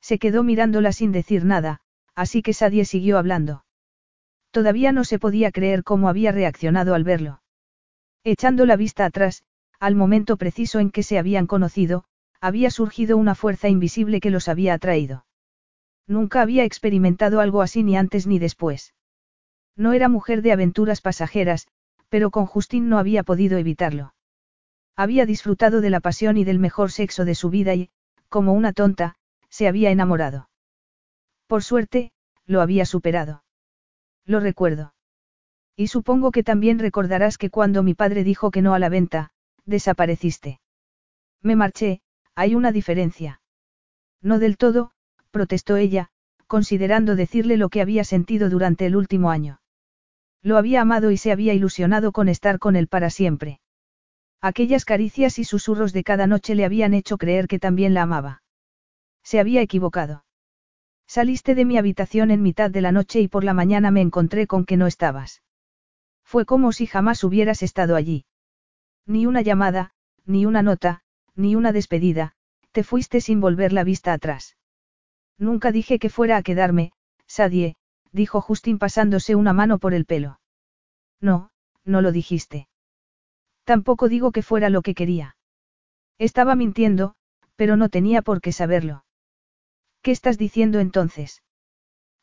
[0.00, 1.80] Se quedó mirándola sin decir nada,
[2.14, 3.66] así que Sadie siguió hablando.
[4.50, 7.42] Todavía no se podía creer cómo había reaccionado al verlo.
[8.24, 9.44] Echando la vista atrás,
[9.78, 12.04] al momento preciso en que se habían conocido,
[12.40, 15.26] había surgido una fuerza invisible que los había atraído.
[16.06, 18.94] Nunca había experimentado algo así ni antes ni después.
[19.76, 21.68] No era mujer de aventuras pasajeras,
[22.08, 24.14] pero con Justin no había podido evitarlo.
[24.96, 27.90] Había disfrutado de la pasión y del mejor sexo de su vida y,
[28.28, 29.16] como una tonta,
[29.50, 30.48] se había enamorado.
[31.46, 32.12] Por suerte,
[32.46, 33.44] lo había superado.
[34.24, 34.94] Lo recuerdo.
[35.76, 39.30] Y supongo que también recordarás que cuando mi padre dijo que no a la venta,
[39.66, 40.60] desapareciste.
[41.42, 42.00] Me marché,
[42.34, 43.42] hay una diferencia.
[44.22, 44.92] No del todo,
[45.30, 46.08] protestó ella,
[46.46, 49.60] considerando decirle lo que había sentido durante el último año.
[50.42, 53.60] Lo había amado y se había ilusionado con estar con él para siempre.
[54.40, 58.42] Aquellas caricias y susurros de cada noche le habían hecho creer que también la amaba.
[59.22, 60.24] Se había equivocado.
[61.06, 64.46] Saliste de mi habitación en mitad de la noche y por la mañana me encontré
[64.46, 65.42] con que no estabas.
[66.24, 68.24] Fue como si jamás hubieras estado allí.
[69.06, 69.92] Ni una llamada,
[70.24, 71.02] ni una nota,
[71.36, 72.34] ni una despedida,
[72.72, 74.56] te fuiste sin volver la vista atrás.
[75.38, 76.92] Nunca dije que fuera a quedarme,
[77.26, 77.76] Sadie,
[78.12, 80.40] dijo Justin pasándose una mano por el pelo.
[81.20, 81.50] No,
[81.84, 82.68] no lo dijiste.
[83.66, 85.36] Tampoco digo que fuera lo que quería.
[86.18, 87.16] Estaba mintiendo,
[87.56, 89.04] pero no tenía por qué saberlo.
[90.02, 91.42] ¿Qué estás diciendo entonces?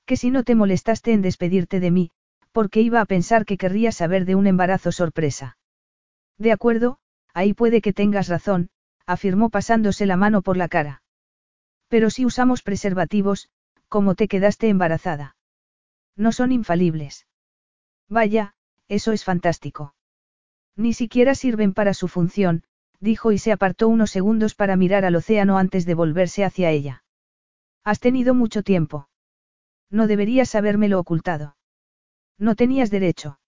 [0.06, 2.12] Que si no te molestaste en despedirte de mí,
[2.54, 5.58] porque iba a pensar que querría saber de un embarazo sorpresa.
[6.38, 6.98] De acuerdo,
[7.34, 8.70] ahí puede que tengas razón,
[9.06, 11.04] afirmó pasándose la mano por la cara.
[11.89, 13.50] Pero si usamos preservativos,
[13.89, 15.36] ¿cómo te quedaste embarazada?
[16.16, 17.28] No son infalibles.
[18.08, 18.56] Vaya,
[18.88, 19.93] eso es fantástico.
[20.76, 22.63] Ni siquiera sirven para su función,
[22.99, 27.03] dijo y se apartó unos segundos para mirar al océano antes de volverse hacia ella.
[27.84, 29.09] Has tenido mucho tiempo.
[29.89, 31.57] No deberías habérmelo ocultado.
[32.39, 33.39] No tenías derecho.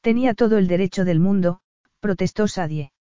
[0.00, 1.60] Tenía todo el derecho del mundo,
[2.00, 2.92] protestó Sadie.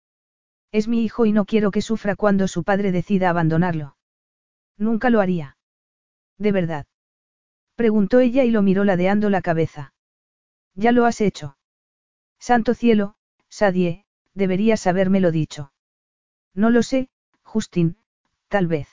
[0.72, 3.97] Es mi hijo y no quiero que sufra cuando su padre decida abandonarlo.
[4.78, 5.57] Nunca lo haría.
[6.38, 6.86] ¿De verdad?
[7.76, 9.94] Preguntó ella y lo miró ladeando la cabeza.
[10.74, 11.57] Ya lo has hecho.
[12.38, 13.16] Santo cielo,
[13.59, 14.04] Sadie,
[14.34, 15.72] deberías habérmelo dicho.
[16.52, 17.09] No lo sé,
[17.42, 17.96] Justin,
[18.48, 18.86] tal vez.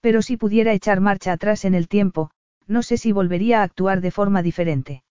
[0.00, 2.30] Pero si pudiera echar marcha atrás en el tiempo,
[2.66, 5.02] no sé si volvería a actuar de forma diferente.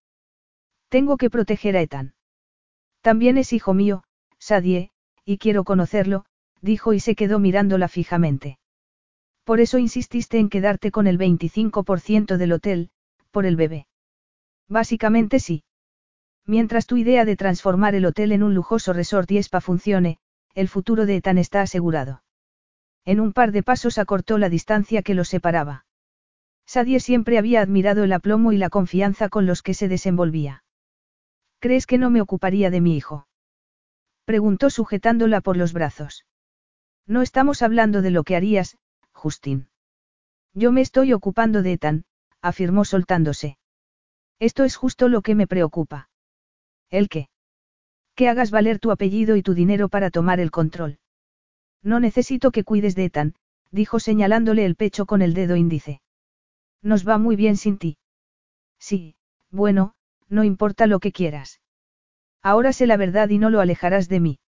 [0.90, 2.16] Tengo que proteger a Ethan.
[3.02, 4.04] También es hijo mío,
[4.40, 4.90] Sadie,
[5.24, 6.26] y quiero conocerlo,
[6.60, 8.58] dijo y se quedó mirándola fijamente.
[9.44, 12.90] Por eso insististe en quedarte con el 25% del hotel,
[13.30, 13.86] por el bebé.
[14.68, 15.64] Básicamente sí.
[16.48, 20.18] Mientras tu idea de transformar el hotel en un lujoso resort y spa funcione,
[20.56, 22.24] el futuro de Ethan está asegurado.
[23.04, 25.86] En un par de pasos acortó la distancia que los separaba.
[26.66, 30.64] Sadie siempre había admirado el aplomo y la confianza con los que se desenvolvía.
[31.60, 33.28] ¿Crees que no me ocuparía de mi hijo?
[34.24, 36.26] Preguntó sujetándola por los brazos.
[37.06, 38.78] No estamos hablando de lo que harías,
[39.12, 39.68] Justin.
[40.54, 42.06] Yo me estoy ocupando de Ethan,
[42.42, 43.58] afirmó soltándose.
[44.40, 46.10] Esto es justo lo que me preocupa.
[46.90, 47.30] ¿El qué?
[48.16, 51.00] Que hagas valer tu apellido y tu dinero para tomar el control.
[51.84, 53.36] No necesito que cuides de Ethan,
[53.72, 56.02] dijo señalándole el pecho con el dedo índice.
[56.82, 57.98] Nos va muy bien sin ti.
[58.80, 59.16] Sí,
[59.50, 59.94] bueno,
[60.30, 61.62] no importa lo que quieras.
[62.42, 64.40] Ahora sé la verdad y no lo alejarás de mí.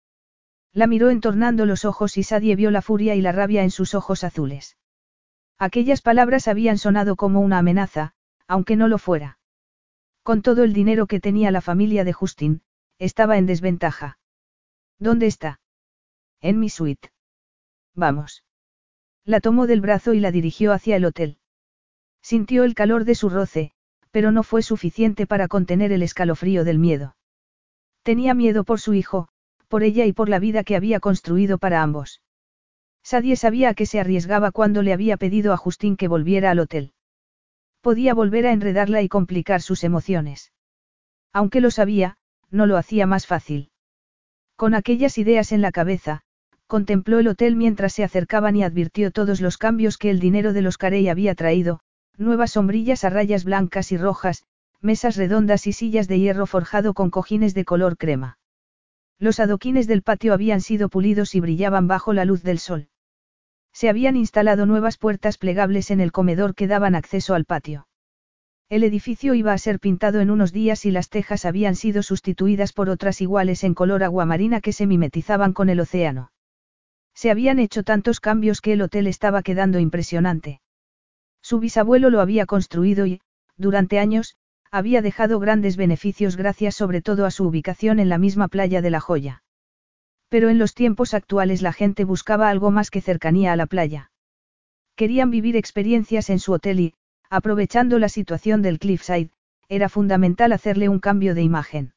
[0.71, 3.95] La miró entornando los ojos y Sadie vio la furia y la rabia en sus
[3.95, 4.77] ojos azules.
[5.57, 8.13] Aquellas palabras habían sonado como una amenaza,
[8.47, 9.38] aunque no lo fuera.
[10.23, 12.61] Con todo el dinero que tenía la familia de Justin,
[12.97, 14.19] estaba en desventaja.
[14.99, 15.59] ¿Dónde está?
[16.41, 17.11] En mi suite.
[17.95, 18.43] Vamos.
[19.25, 21.37] La tomó del brazo y la dirigió hacia el hotel.
[22.21, 23.71] Sintió el calor de su roce,
[24.11, 27.15] pero no fue suficiente para contener el escalofrío del miedo.
[28.03, 29.29] Tenía miedo por su hijo,
[29.67, 32.21] por ella y por la vida que había construido para ambos.
[33.03, 36.59] Sadie sabía a qué se arriesgaba cuando le había pedido a Justin que volviera al
[36.59, 36.93] hotel.
[37.81, 40.51] Podía volver a enredarla y complicar sus emociones.
[41.31, 42.17] Aunque lo sabía,
[42.51, 43.71] no lo hacía más fácil.
[44.55, 46.21] Con aquellas ideas en la cabeza,
[46.67, 50.61] contempló el hotel mientras se acercaban y advirtió todos los cambios que el dinero de
[50.61, 51.79] los Carey había traído,
[52.17, 54.43] nuevas sombrillas a rayas blancas y rojas,
[54.81, 58.37] mesas redondas y sillas de hierro forjado con cojines de color crema.
[59.17, 62.88] Los adoquines del patio habían sido pulidos y brillaban bajo la luz del sol.
[63.73, 67.87] Se habían instalado nuevas puertas plegables en el comedor que daban acceso al patio.
[68.69, 72.71] El edificio iba a ser pintado en unos días y las tejas habían sido sustituidas
[72.71, 76.31] por otras iguales en color aguamarina que se mimetizaban con el océano.
[77.15, 80.61] Se habían hecho tantos cambios que el hotel estaba quedando impresionante.
[81.41, 83.21] Su bisabuelo lo había construido y,
[83.57, 84.35] durante años,
[84.71, 88.91] había dejado grandes beneficios gracias sobre todo a su ubicación en la misma playa de
[88.91, 89.41] La Joya.
[90.29, 94.11] Pero en los tiempos actuales la gente buscaba algo más que cercanía a la playa.
[94.95, 96.93] Querían vivir experiencias en su hotel y,
[97.29, 99.31] aprovechando la situación del Cliffside,
[99.67, 101.93] era fundamental hacerle un cambio de imagen.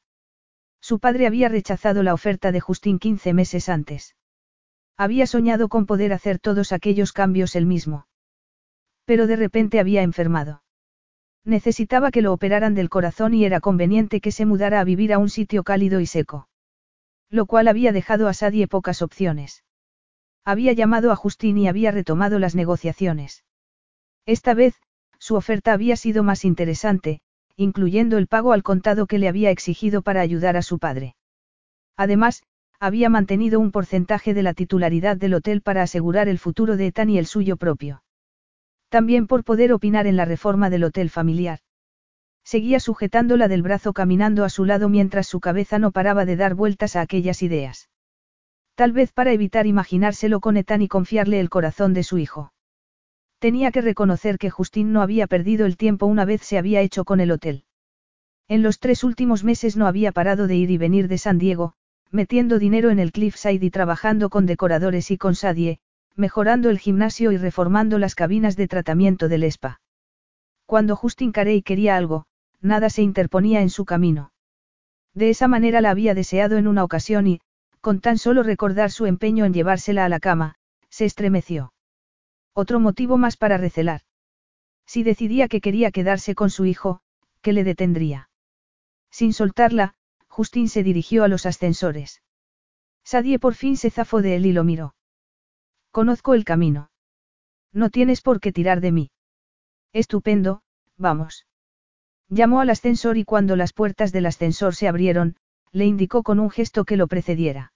[0.81, 4.15] Su padre había rechazado la oferta de Justin 15 meses antes.
[4.97, 8.07] Había soñado con poder hacer todos aquellos cambios él mismo.
[9.05, 10.63] Pero de repente había enfermado.
[11.45, 15.17] Necesitaba que lo operaran del corazón y era conveniente que se mudara a vivir a
[15.17, 16.47] un sitio cálido y seco.
[17.33, 19.63] Lo cual había dejado a Sadie pocas opciones.
[20.45, 23.43] Había llamado a Justin y había retomado las negociaciones.
[24.27, 24.75] Esta vez,
[25.17, 27.21] su oferta había sido más interesante,
[27.55, 31.15] incluyendo el pago al contado que le había exigido para ayudar a su padre.
[31.97, 32.43] Además,
[32.79, 37.09] había mantenido un porcentaje de la titularidad del hotel para asegurar el futuro de Ethan
[37.09, 38.03] y el suyo propio.
[38.89, 41.61] También por poder opinar en la reforma del hotel familiar.
[42.43, 46.55] Seguía sujetándola del brazo caminando a su lado mientras su cabeza no paraba de dar
[46.55, 47.89] vueltas a aquellas ideas.
[48.75, 52.53] Tal vez para evitar imaginárselo con Ethan y confiarle el corazón de su hijo.
[53.39, 57.05] Tenía que reconocer que Justin no había perdido el tiempo una vez se había hecho
[57.05, 57.65] con el hotel.
[58.47, 61.73] En los tres últimos meses no había parado de ir y venir de San Diego,
[62.11, 65.79] metiendo dinero en el Cliffside y trabajando con decoradores y con Sadie,
[66.15, 69.81] mejorando el gimnasio y reformando las cabinas de tratamiento del spa.
[70.65, 72.25] Cuando Justin Carey quería algo,
[72.63, 74.31] nada se interponía en su camino.
[75.13, 77.41] De esa manera la había deseado en una ocasión y,
[77.81, 80.55] con tan solo recordar su empeño en llevársela a la cama,
[80.89, 81.73] se estremeció.
[82.53, 84.01] Otro motivo más para recelar.
[84.85, 87.01] Si decidía que quería quedarse con su hijo,
[87.41, 88.29] ¿qué le detendría?
[89.11, 89.95] Sin soltarla,
[90.27, 92.23] Justin se dirigió a los ascensores.
[93.03, 94.95] Sadie por fin se zafó de él y lo miró.
[95.91, 96.89] Conozco el camino.
[97.71, 99.11] No tienes por qué tirar de mí.
[99.91, 100.63] Estupendo,
[100.97, 101.45] vamos.
[102.33, 105.35] Llamó al ascensor y cuando las puertas del ascensor se abrieron,
[105.71, 107.73] le indicó con un gesto que lo precediera.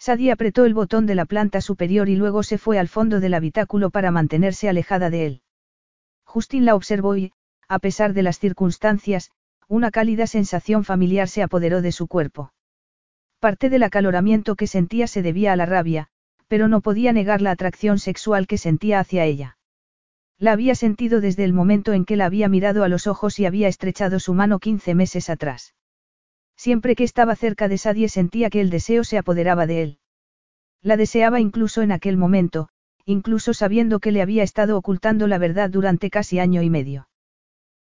[0.00, 3.34] Sadie apretó el botón de la planta superior y luego se fue al fondo del
[3.34, 5.42] habitáculo para mantenerse alejada de él.
[6.24, 7.32] Justin la observó y,
[7.68, 9.30] a pesar de las circunstancias,
[9.68, 12.52] una cálida sensación familiar se apoderó de su cuerpo.
[13.38, 16.08] Parte del acaloramiento que sentía se debía a la rabia,
[16.48, 19.57] pero no podía negar la atracción sexual que sentía hacia ella.
[20.38, 23.46] La había sentido desde el momento en que la había mirado a los ojos y
[23.46, 25.74] había estrechado su mano quince meses atrás.
[26.56, 29.98] Siempre que estaba cerca de Sadie sentía que el deseo se apoderaba de él.
[30.80, 32.68] La deseaba incluso en aquel momento,
[33.04, 37.08] incluso sabiendo que le había estado ocultando la verdad durante casi año y medio.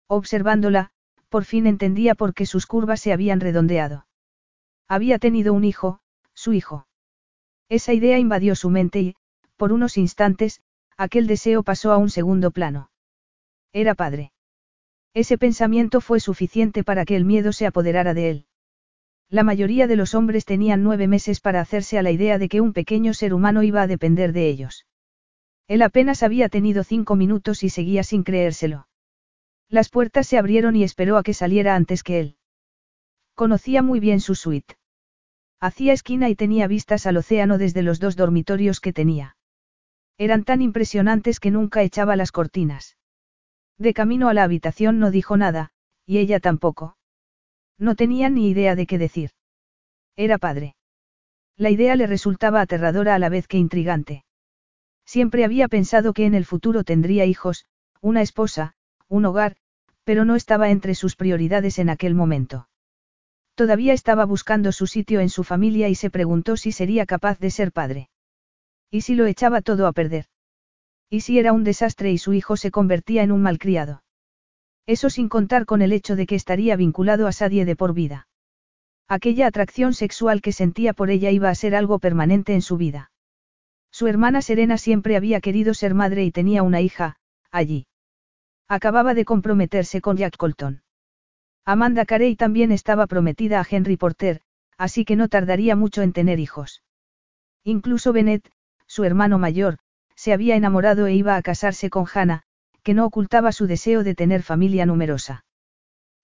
[0.07, 0.91] Observándola,
[1.29, 4.07] por fin entendía por qué sus curvas se habían redondeado.
[4.89, 6.01] Había tenido un hijo,
[6.33, 6.87] su hijo.
[7.69, 9.17] Esa idea invadió su mente y,
[9.57, 10.61] por unos instantes,
[10.97, 12.91] aquel deseo pasó a un segundo plano.
[13.73, 14.33] Era padre.
[15.15, 18.47] Ese pensamiento fue suficiente para que el miedo se apoderara de él.
[19.29, 22.61] La mayoría de los hombres tenían nueve meses para hacerse a la idea de que
[22.61, 24.87] un pequeño ser humano iba a depender de ellos.
[25.67, 28.89] Él apenas había tenido cinco minutos y seguía sin creérselo.
[29.69, 32.37] Las puertas se abrieron y esperó a que saliera antes que él.
[33.35, 34.77] Conocía muy bien su suite.
[35.61, 39.36] Hacía esquina y tenía vistas al océano desde los dos dormitorios que tenía.
[40.19, 42.97] Eran tan impresionantes que nunca echaba las cortinas.
[43.79, 45.71] De camino a la habitación no dijo nada,
[46.07, 46.97] y ella tampoco.
[47.79, 49.31] No tenía ni idea de qué decir.
[50.17, 50.77] Era padre.
[51.57, 54.25] La idea le resultaba aterradora a la vez que intrigante.
[55.05, 57.67] Siempre había pensado que en el futuro tendría hijos,
[58.01, 58.75] una esposa,
[59.09, 59.57] un hogar,
[60.05, 62.69] pero no estaba entre sus prioridades en aquel momento.
[63.55, 67.51] Todavía estaba buscando su sitio en su familia y se preguntó si sería capaz de
[67.51, 68.09] ser padre.
[68.97, 70.25] ¿Y si lo echaba todo a perder?
[71.11, 74.03] ¿Y si era un desastre y su hijo se convertía en un malcriado?
[74.87, 78.27] Eso sin contar con el hecho de que estaría vinculado a Sadie de por vida.
[79.07, 83.11] Aquella atracción sexual que sentía por ella iba a ser algo permanente en su vida.
[83.91, 87.17] Su hermana Serena siempre había querido ser madre y tenía una hija,
[87.51, 87.89] allí.
[88.67, 90.81] Acababa de comprometerse con Jack Colton.
[91.67, 94.41] Amanda Carey también estaba prometida a Henry Porter,
[94.79, 96.83] así que no tardaría mucho en tener hijos.
[97.63, 98.49] Incluso Bennett,
[98.97, 99.77] su hermano mayor,
[100.15, 102.45] se había enamorado e iba a casarse con Hannah,
[102.83, 105.45] que no ocultaba su deseo de tener familia numerosa.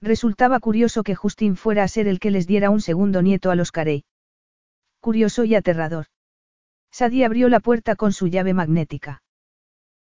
[0.01, 3.57] Resultaba curioso que Justin fuera a ser el que les diera un segundo nieto a
[3.57, 4.07] los Carey.
[5.01, 6.07] Curioso y aterrador.
[6.91, 9.23] Sadie abrió la puerta con su llave magnética.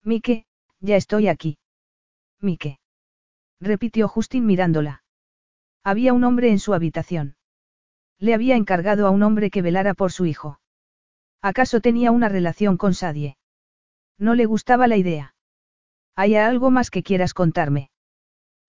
[0.06, 0.46] Mike,
[0.80, 1.58] ya estoy aquí.
[2.40, 2.80] Mike.
[3.60, 5.04] Repitió Justin mirándola.
[5.84, 7.36] Había un hombre en su habitación.
[8.18, 10.61] Le había encargado a un hombre que velara por su hijo.
[11.42, 13.38] ¿Acaso tenía una relación con Sadie?
[14.18, 15.34] No le gustaba la idea.
[16.16, 17.90] ¿Hay algo más que quieras contarme?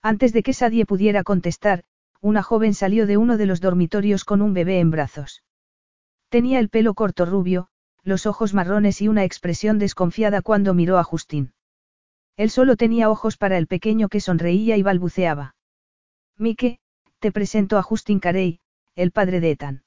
[0.01, 1.85] Antes de que Sadie pudiera contestar,
[2.21, 5.43] una joven salió de uno de los dormitorios con un bebé en brazos.
[6.29, 7.69] Tenía el pelo corto rubio,
[8.05, 11.53] los ojos marrones y una expresión desconfiada cuando miró a Justin.
[12.37, 15.55] Él solo tenía ojos para el pequeño que sonreía y balbuceaba.
[16.39, 16.81] Mike,
[17.19, 18.61] te presento a Justin Carey,
[18.95, 19.85] el padre de Ethan.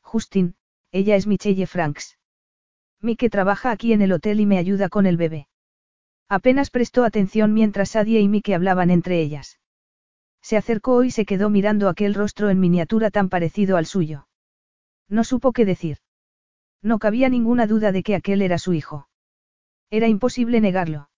[0.00, 0.56] Justin,
[0.92, 2.18] ella es Michelle Franks.
[3.00, 5.48] Mike trabaja aquí en el hotel y me ayuda con el bebé.
[6.28, 9.60] Apenas prestó atención mientras Sadie y Mike hablaban entre ellas.
[10.42, 14.28] Se acercó y se quedó mirando aquel rostro en miniatura tan parecido al suyo.
[15.08, 15.98] No supo qué decir.
[16.82, 19.08] No cabía ninguna duda de que aquel era su hijo.
[19.90, 21.10] Era imposible negarlo.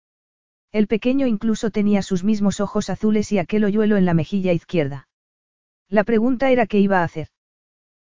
[0.72, 5.08] El pequeño incluso tenía sus mismos ojos azules y aquel hoyuelo en la mejilla izquierda.
[5.88, 7.28] La pregunta era qué iba a hacer.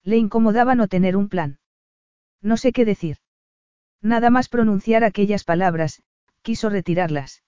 [0.10, 1.60] Le incomodaba no tener un plan.
[2.41, 3.18] No sé qué decir.
[4.01, 6.01] Nada más pronunciar aquellas palabras,
[6.41, 7.43] quiso retirarlas.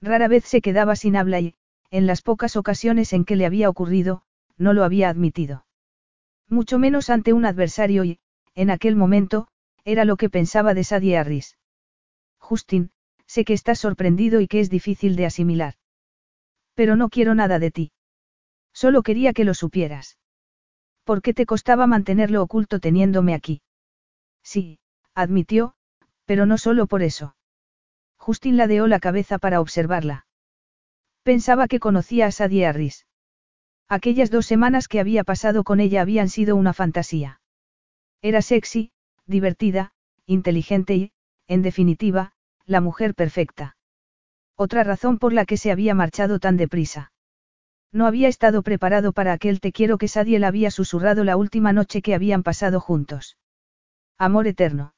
[0.00, 1.54] Rara vez se quedaba sin habla y,
[1.92, 4.22] en las pocas ocasiones en que le había ocurrido,
[4.56, 5.64] no lo había admitido.
[6.48, 8.18] Mucho menos ante un adversario y,
[8.56, 9.46] en aquel momento,
[9.84, 11.56] era lo que pensaba de Sadie Harris.
[12.38, 12.90] Justin,
[13.26, 15.74] sé que estás sorprendido y que es difícil de asimilar.
[16.74, 17.92] Pero no quiero nada de ti.
[18.72, 20.18] Solo quería que lo supieras.
[21.06, 23.62] ¿Por qué te costaba mantenerlo oculto teniéndome aquí?
[24.42, 24.80] Sí,
[25.14, 25.74] admitió,
[26.24, 27.36] pero no solo por eso.
[28.16, 30.26] Justin ladeó la cabeza para observarla.
[31.22, 33.06] Pensaba que conocía a Sadie Harris.
[33.88, 37.40] Aquellas dos semanas que había pasado con ella habían sido una fantasía.
[38.20, 38.90] Era sexy,
[39.26, 39.92] divertida,
[40.26, 41.12] inteligente y,
[41.46, 42.32] en definitiva,
[42.64, 43.76] la mujer perfecta.
[44.56, 47.12] Otra razón por la que se había marchado tan deprisa.
[47.92, 51.72] No había estado preparado para aquel te quiero que Sadie le había susurrado la última
[51.72, 53.36] noche que habían pasado juntos.
[54.18, 54.94] Amor eterno.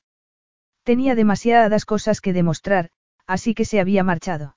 [0.82, 2.90] Tenía demasiadas cosas que demostrar,
[3.26, 4.56] así que se había marchado.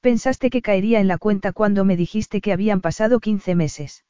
[0.00, 4.04] Pensaste que caería en la cuenta cuando me dijiste que habían pasado 15 meses.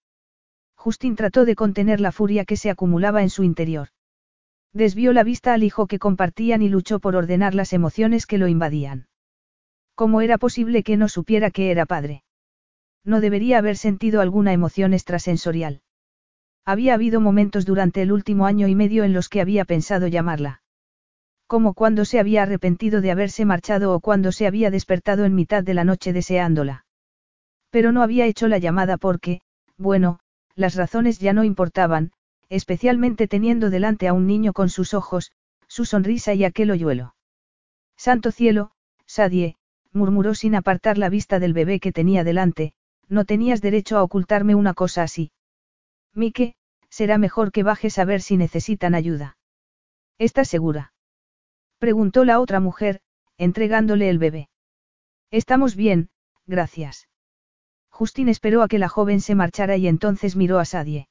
[0.74, 3.88] Justin trató de contener la furia que se acumulaba en su interior.
[4.72, 8.46] Desvió la vista al hijo que compartían y luchó por ordenar las emociones que lo
[8.46, 9.08] invadían.
[9.94, 12.22] ¿Cómo era posible que no supiera que era padre?
[13.06, 15.80] No debería haber sentido alguna emoción extrasensorial.
[16.64, 20.62] Había habido momentos durante el último año y medio en los que había pensado llamarla.
[21.46, 25.62] Como cuando se había arrepentido de haberse marchado o cuando se había despertado en mitad
[25.62, 26.84] de la noche deseándola.
[27.70, 29.40] Pero no había hecho la llamada porque,
[29.78, 30.18] bueno,
[30.56, 32.10] las razones ya no importaban,
[32.48, 35.30] especialmente teniendo delante a un niño con sus ojos,
[35.68, 37.14] su sonrisa y aquel hoyuelo.
[37.96, 38.72] Santo cielo,
[39.06, 39.54] Sadie,
[39.92, 42.74] murmuró sin apartar la vista del bebé que tenía delante,
[43.08, 45.30] no tenías derecho a ocultarme una cosa así.
[46.14, 46.54] Mike,
[46.88, 49.36] será mejor que bajes a ver si necesitan ayuda.
[50.18, 50.92] ¿Estás segura?
[51.78, 53.00] Preguntó la otra mujer,
[53.38, 54.48] entregándole el bebé.
[55.30, 56.10] Estamos bien,
[56.46, 57.08] gracias.
[57.90, 61.08] Justin esperó a que la joven se marchara y entonces miró a Sadie.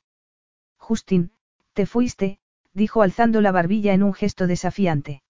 [0.78, 1.32] Justin,
[1.74, 2.40] te fuiste,
[2.74, 5.24] dijo alzando la barbilla en un gesto desafiante.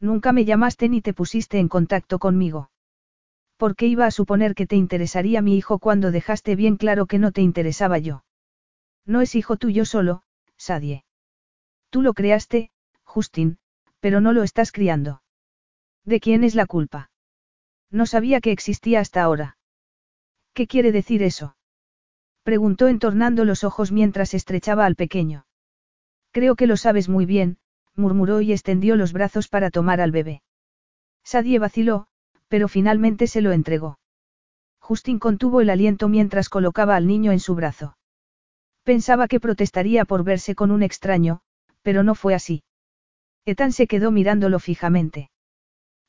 [0.00, 2.71] Nunca me llamaste ni te pusiste en contacto conmigo.
[3.56, 7.18] ¿Por qué iba a suponer que te interesaría mi hijo cuando dejaste bien claro que
[7.18, 8.24] no te interesaba yo?
[9.06, 10.22] No es hijo tuyo solo,
[10.56, 11.04] Sadie.
[11.90, 12.70] Tú lo creaste,
[13.04, 13.58] Justin,
[14.00, 15.22] pero no lo estás criando.
[16.04, 17.10] ¿De quién es la culpa?
[17.90, 19.58] No sabía que existía hasta ahora.
[20.54, 21.56] ¿Qué quiere decir eso?
[22.42, 25.46] Preguntó entornando los ojos mientras estrechaba al pequeño.
[26.32, 27.58] Creo que lo sabes muy bien,
[27.94, 30.42] murmuró y extendió los brazos para tomar al bebé.
[31.22, 32.08] Sadie vaciló,
[32.52, 33.98] pero finalmente se lo entregó.
[34.78, 37.96] Justin contuvo el aliento mientras colocaba al niño en su brazo.
[38.82, 41.40] Pensaba que protestaría por verse con un extraño,
[41.80, 42.62] pero no fue así.
[43.46, 45.30] Ethan se quedó mirándolo fijamente.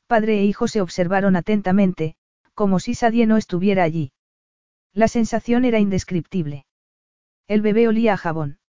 [0.05, 2.15] Padre e hijo se observaron atentamente,
[2.53, 4.11] como si Sadie no estuviera allí.
[4.91, 6.65] La sensación era indescriptible.
[7.47, 8.59] El bebé olía a jabón.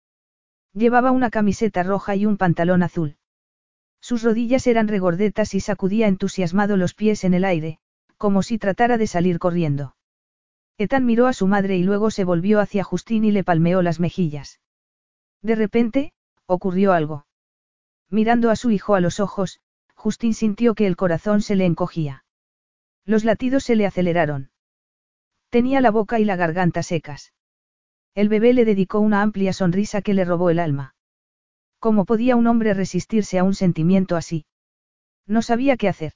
[0.74, 3.16] Llevaba una camiseta roja y un pantalón azul.
[4.04, 7.78] Sus rodillas eran regordetas y sacudía entusiasmado los pies en el aire,
[8.18, 9.96] como si tratara de salir corriendo.
[10.76, 14.00] Ethan miró a su madre y luego se volvió hacia Justin y le palmeó las
[14.00, 14.60] mejillas.
[15.40, 16.12] De repente,
[16.44, 17.24] ocurrió algo.
[18.10, 19.60] Mirando a su hijo a los ojos,
[19.94, 22.26] Justin sintió que el corazón se le encogía.
[23.06, 24.50] Los latidos se le aceleraron.
[25.48, 27.32] Tenía la boca y la garganta secas.
[28.14, 30.93] El bebé le dedicó una amplia sonrisa que le robó el alma.
[31.84, 34.46] ¿Cómo podía un hombre resistirse a un sentimiento así?
[35.26, 36.14] No sabía qué hacer.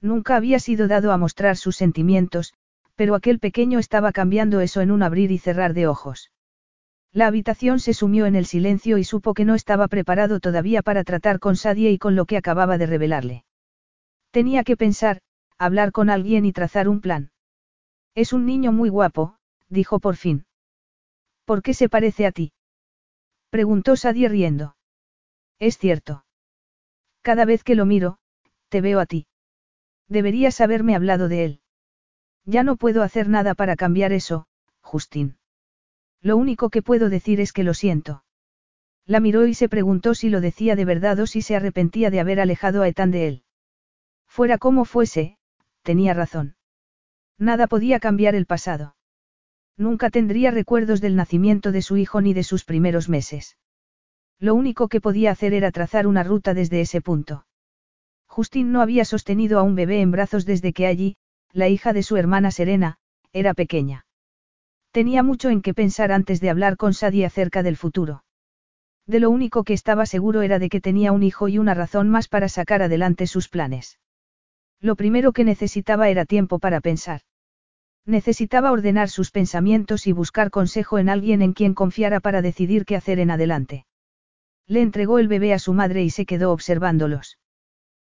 [0.00, 2.54] Nunca había sido dado a mostrar sus sentimientos,
[2.94, 6.32] pero aquel pequeño estaba cambiando eso en un abrir y cerrar de ojos.
[7.12, 11.04] La habitación se sumió en el silencio y supo que no estaba preparado todavía para
[11.04, 13.44] tratar con Sadie y con lo que acababa de revelarle.
[14.30, 15.20] Tenía que pensar,
[15.58, 17.30] hablar con alguien y trazar un plan.
[18.14, 19.36] Es un niño muy guapo,
[19.68, 20.46] dijo por fin.
[21.44, 22.54] ¿Por qué se parece a ti?
[23.50, 24.77] Preguntó Sadie riendo.
[25.58, 26.24] Es cierto.
[27.22, 28.18] Cada vez que lo miro,
[28.68, 29.26] te veo a ti.
[30.08, 31.60] Deberías haberme hablado de él.
[32.44, 34.46] Ya no puedo hacer nada para cambiar eso,
[34.80, 35.36] Justin.
[36.20, 38.24] Lo único que puedo decir es que lo siento.
[39.04, 42.20] La miró y se preguntó si lo decía de verdad o si se arrepentía de
[42.20, 43.42] haber alejado a Ethan de él.
[44.26, 45.38] Fuera como fuese,
[45.82, 46.56] tenía razón.
[47.38, 48.96] Nada podía cambiar el pasado.
[49.76, 53.56] Nunca tendría recuerdos del nacimiento de su hijo ni de sus primeros meses.
[54.40, 57.44] Lo único que podía hacer era trazar una ruta desde ese punto.
[58.26, 61.16] Justin no había sostenido a un bebé en brazos desde que allí,
[61.52, 62.98] la hija de su hermana Serena,
[63.32, 64.06] era pequeña.
[64.92, 68.22] Tenía mucho en qué pensar antes de hablar con Sadie acerca del futuro.
[69.06, 72.08] De lo único que estaba seguro era de que tenía un hijo y una razón
[72.08, 73.98] más para sacar adelante sus planes.
[74.80, 77.22] Lo primero que necesitaba era tiempo para pensar.
[78.06, 82.94] Necesitaba ordenar sus pensamientos y buscar consejo en alguien en quien confiara para decidir qué
[82.94, 83.87] hacer en adelante.
[84.68, 87.38] Le entregó el bebé a su madre y se quedó observándolos.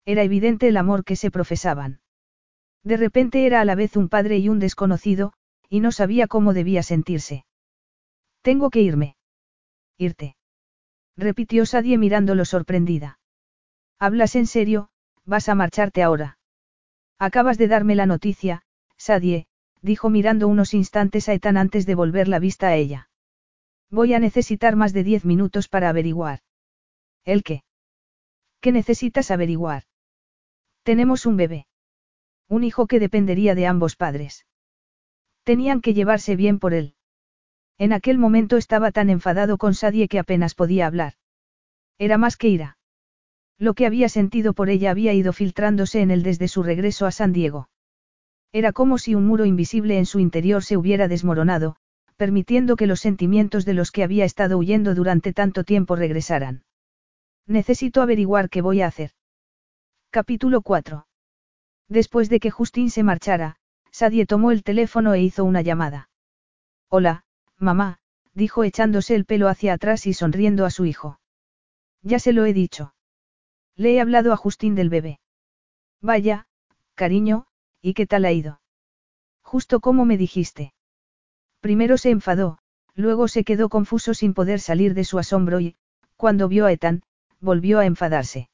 [0.05, 1.99] Era evidente el amor que se profesaban.
[2.83, 5.33] De repente era a la vez un padre y un desconocido,
[5.67, 7.45] y no sabía cómo debía sentirse.
[8.41, 9.15] Tengo que irme.
[9.97, 10.35] Irte.
[11.17, 13.19] Repitió Sadie mirándolo sorprendida.
[13.99, 14.89] ¿Hablas en serio?
[15.25, 16.37] ¿Vas a marcharte ahora?
[17.17, 18.63] Acabas de darme la noticia,
[18.97, 19.47] Sadie,
[19.81, 23.09] dijo mirando unos instantes a Ethan antes de volver la vista a ella.
[23.93, 26.39] Voy a necesitar más de diez minutos para averiguar.
[27.25, 27.61] ¿El qué?
[28.59, 29.83] ¿Qué necesitas averiguar?
[30.81, 31.67] Tenemos un bebé.
[32.49, 34.47] Un hijo que dependería de ambos padres.
[35.43, 36.95] Tenían que llevarse bien por él.
[37.77, 41.13] En aquel momento estaba tan enfadado con Sadie que apenas podía hablar.
[41.99, 42.79] Era más que ira.
[43.59, 47.11] Lo que había sentido por ella había ido filtrándose en él desde su regreso a
[47.11, 47.69] San Diego.
[48.51, 51.77] Era como si un muro invisible en su interior se hubiera desmoronado,
[52.23, 56.63] permitiendo que los sentimientos de los que había estado huyendo durante tanto tiempo regresaran.
[57.47, 59.11] Necesito averiguar qué voy a hacer.
[60.09, 61.05] Capítulo 4.
[61.89, 63.57] Después de que Justin se marchara,
[63.91, 66.07] Sadie tomó el teléfono e hizo una llamada.
[66.87, 67.25] Hola,
[67.57, 67.99] mamá,
[68.33, 71.19] dijo echándose el pelo hacia atrás y sonriendo a su hijo.
[72.03, 72.95] Ya se lo he dicho.
[73.75, 75.19] Le he hablado a Justin del bebé.
[75.99, 76.47] Vaya,
[76.95, 77.47] cariño,
[77.81, 78.61] ¿y qué tal ha ido?
[79.41, 80.73] Justo como me dijiste.
[81.63, 82.57] Primero se enfadó,
[82.93, 85.77] luego se quedó confuso sin poder salir de su asombro y,
[86.17, 87.03] cuando vio a Ethan,
[87.39, 88.49] volvió a enfadarse.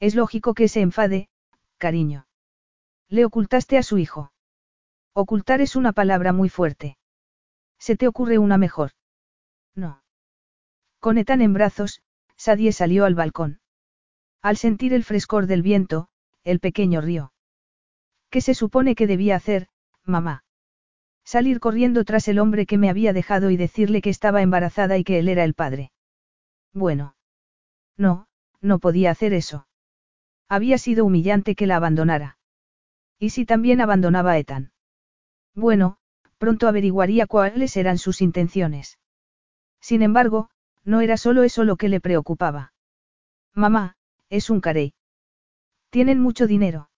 [0.00, 1.28] Es lógico que se enfade,
[1.76, 2.26] cariño.
[3.10, 4.32] Le ocultaste a su hijo.
[5.12, 6.96] Ocultar es una palabra muy fuerte.
[7.78, 8.92] ¿Se te ocurre una mejor?
[9.74, 10.02] No.
[11.00, 12.00] Con Ethan en brazos,
[12.38, 13.60] Sadie salió al balcón.
[14.40, 16.08] Al sentir el frescor del viento,
[16.44, 17.34] el pequeño rió.
[18.30, 19.68] ¿Qué se supone que debía hacer,
[20.06, 20.44] mamá?
[21.24, 25.04] Salir corriendo tras el hombre que me había dejado y decirle que estaba embarazada y
[25.04, 25.92] que él era el padre.
[26.72, 27.14] Bueno.
[27.96, 28.26] No,
[28.60, 29.66] no podía hacer eso.
[30.48, 32.38] Había sido humillante que la abandonara.
[33.18, 34.72] ¿Y si también abandonaba a Ethan?
[35.54, 35.98] Bueno,
[36.38, 38.98] pronto averiguaría cuáles eran sus intenciones.
[39.80, 40.50] Sin embargo,
[40.84, 42.72] no era solo eso lo que le preocupaba.
[43.54, 43.96] Mamá,
[44.28, 44.94] es un carey.
[45.90, 46.90] Tienen mucho dinero.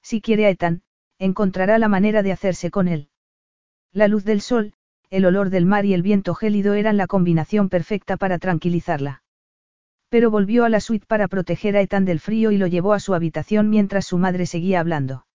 [0.00, 0.82] Si quiere a Ethan,
[1.18, 3.11] encontrará la manera de hacerse con él.
[3.94, 4.72] La luz del sol,
[5.10, 9.22] el olor del mar y el viento gélido eran la combinación perfecta para tranquilizarla.
[10.08, 13.00] Pero volvió a la suite para proteger a Ethan del frío y lo llevó a
[13.00, 15.26] su habitación mientras su madre seguía hablando.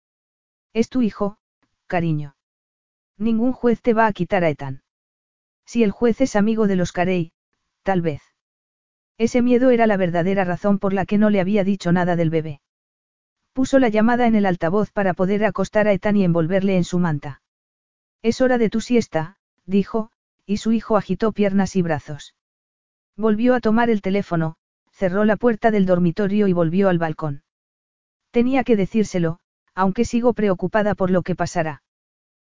[0.73, 1.37] Es tu hijo,
[1.85, 2.35] cariño.
[3.17, 4.81] Ningún juez te va a quitar a Ethan.
[5.65, 7.33] Si el juez es amigo de los Carey,
[7.83, 8.21] tal vez.
[9.19, 12.31] Ese miedo era la verdadera razón por la que no le había dicho nada del
[12.31, 12.61] bebé.
[13.53, 16.97] Puso la llamada en el altavoz para poder acostar a Ethan y envolverle en su
[16.97, 17.41] manta.
[18.21, 20.11] Es hora de tu siesta, dijo,
[20.45, 22.35] y su hijo agitó piernas y brazos.
[23.15, 24.55] Volvió a tomar el teléfono,
[24.91, 27.43] cerró la puerta del dormitorio y volvió al balcón.
[28.31, 29.39] Tenía que decírselo,
[29.75, 31.83] aunque sigo preocupada por lo que pasará.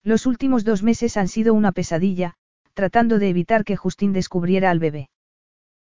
[0.03, 2.35] Los últimos dos meses han sido una pesadilla,
[2.73, 5.09] tratando de evitar que Justin descubriera al bebé.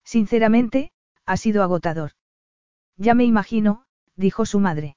[0.04, 0.92] Sinceramente,
[1.24, 2.12] ha sido agotador.
[2.96, 3.84] Ya me imagino,
[4.16, 4.96] dijo su madre.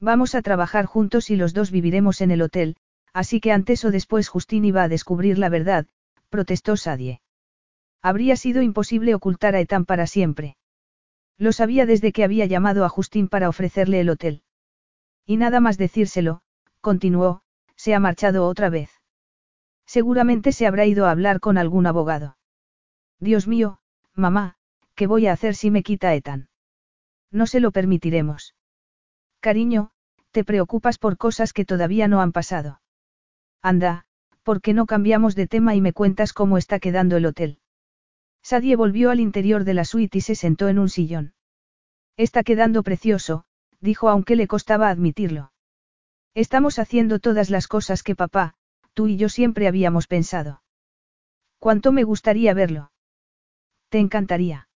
[0.00, 2.76] Vamos a trabajar juntos y los dos viviremos en el hotel,
[3.12, 5.86] así que antes o después Justin iba a descubrir la verdad,
[6.28, 7.20] protestó Sadie.
[8.02, 10.56] Habría sido imposible ocultar a Ethan para siempre.
[11.38, 14.42] Lo sabía desde que había llamado a Justin para ofrecerle el hotel.
[15.24, 16.42] Y nada más decírselo,
[16.80, 17.42] continuó,
[17.76, 18.90] se ha marchado otra vez.
[19.86, 22.36] Seguramente se habrá ido a hablar con algún abogado.
[23.18, 23.78] Dios mío,
[24.14, 24.56] mamá,
[24.94, 26.48] ¿qué voy a hacer si me quita a Ethan?
[27.30, 28.54] No se lo permitiremos.
[29.40, 29.90] Cariño,
[30.32, 32.81] te preocupas por cosas que todavía no han pasado.
[33.62, 34.04] Anda,
[34.42, 37.60] ¿por qué no cambiamos de tema y me cuentas cómo está quedando el hotel?
[38.42, 41.34] Sadie volvió al interior de la suite y se sentó en un sillón.
[42.16, 43.44] Está quedando precioso,
[43.80, 45.52] dijo aunque le costaba admitirlo.
[46.34, 48.54] Estamos haciendo todas las cosas que papá,
[48.94, 50.62] tú y yo siempre habíamos pensado.
[51.60, 52.90] ¿Cuánto me gustaría verlo?
[53.90, 54.68] Te encantaría.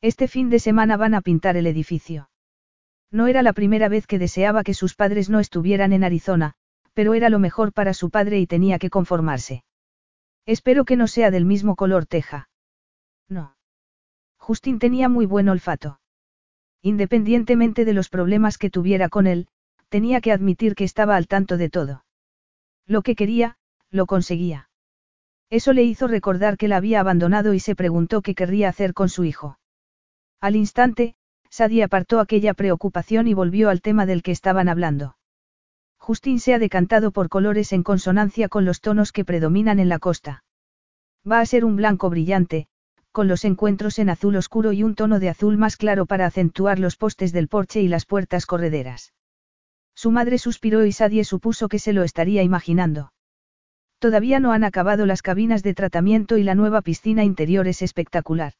[0.00, 2.30] Este fin de semana van a pintar el edificio.
[3.10, 6.54] No era la primera vez que deseaba que sus padres no estuvieran en Arizona,
[6.94, 9.64] pero era lo mejor para su padre y tenía que conformarse.
[10.46, 12.48] Espero que no sea del mismo color teja.
[13.28, 13.56] No.
[14.38, 16.00] Justin tenía muy buen olfato.
[16.82, 19.48] Independientemente de los problemas que tuviera con él,
[19.88, 22.04] tenía que admitir que estaba al tanto de todo.
[22.86, 23.56] Lo que quería,
[23.90, 24.68] lo conseguía.
[25.50, 29.08] Eso le hizo recordar que la había abandonado y se preguntó qué querría hacer con
[29.08, 29.58] su hijo.
[30.40, 31.14] Al instante,
[31.48, 35.16] Sadie apartó aquella preocupación y volvió al tema del que estaban hablando.
[36.06, 39.98] Justin se ha decantado por colores en consonancia con los tonos que predominan en la
[39.98, 40.44] costa.
[41.26, 42.66] Va a ser un blanco brillante,
[43.10, 46.78] con los encuentros en azul oscuro y un tono de azul más claro para acentuar
[46.78, 49.14] los postes del porche y las puertas correderas.
[49.94, 53.14] Su madre suspiró y Sadie supuso que se lo estaría imaginando.
[53.98, 58.52] Todavía no han acabado las cabinas de tratamiento y la nueva piscina interior es espectacular.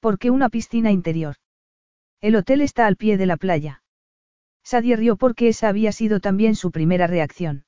[0.00, 1.36] ¿Por qué una piscina interior?
[2.20, 3.84] El hotel está al pie de la playa.
[4.70, 7.64] Sadie rió porque esa había sido también su primera reacción.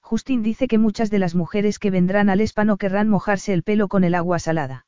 [0.00, 3.62] Justin dice que muchas de las mujeres que vendrán al spa no querrán mojarse el
[3.62, 4.86] pelo con el agua salada.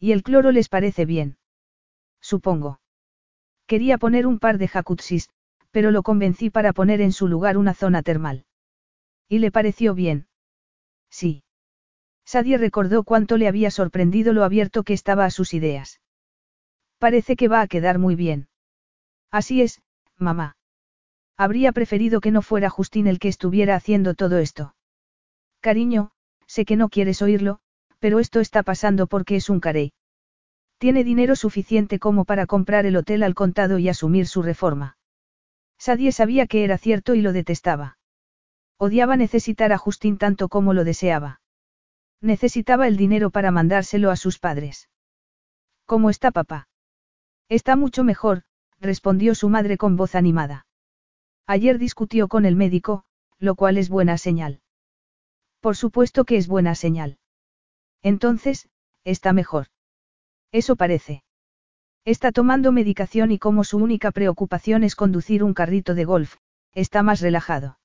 [0.00, 1.36] ¿Y el cloro les parece bien?
[2.22, 2.80] Supongo.
[3.66, 5.28] Quería poner un par de jacuzzis,
[5.72, 8.46] pero lo convencí para poner en su lugar una zona termal.
[9.28, 10.26] ¿Y le pareció bien?
[11.10, 11.42] Sí.
[12.24, 16.00] Sadie recordó cuánto le había sorprendido lo abierto que estaba a sus ideas.
[16.96, 18.48] Parece que va a quedar muy bien.
[19.30, 19.82] Así es,
[20.18, 20.56] mamá.
[21.36, 24.74] Habría preferido que no fuera Justín el que estuviera haciendo todo esto.
[25.60, 26.10] Cariño,
[26.46, 27.58] sé que no quieres oírlo,
[27.98, 29.92] pero esto está pasando porque es un carey.
[30.78, 34.96] Tiene dinero suficiente como para comprar el hotel al contado y asumir su reforma.
[35.78, 37.98] Sadie sabía que era cierto y lo detestaba.
[38.78, 41.40] Odiaba necesitar a Justín tanto como lo deseaba.
[42.20, 44.88] Necesitaba el dinero para mandárselo a sus padres.
[45.86, 46.68] ¿Cómo está papá?
[47.48, 48.42] Está mucho mejor,
[48.80, 50.66] respondió su madre con voz animada.
[51.46, 53.04] Ayer discutió con el médico,
[53.38, 54.60] lo cual es buena señal.
[55.60, 57.18] Por supuesto que es buena señal.
[58.02, 58.68] Entonces,
[59.04, 59.66] está mejor.
[60.52, 61.22] Eso parece.
[62.04, 66.36] Está tomando medicación y como su única preocupación es conducir un carrito de golf,
[66.72, 67.78] está más relajado.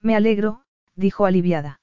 [0.00, 0.62] Me alegro,
[0.94, 1.80] dijo aliviada.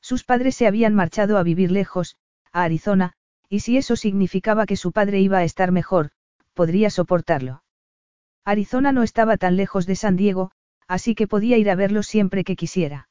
[0.00, 2.16] Sus padres se habían marchado a vivir lejos,
[2.52, 3.14] a Arizona,
[3.48, 6.10] y si eso significaba que su padre iba a estar mejor,
[6.56, 7.62] podría soportarlo.
[8.44, 10.50] Arizona no estaba tan lejos de San Diego,
[10.88, 13.08] así que podía ir a verlo siempre que quisiera.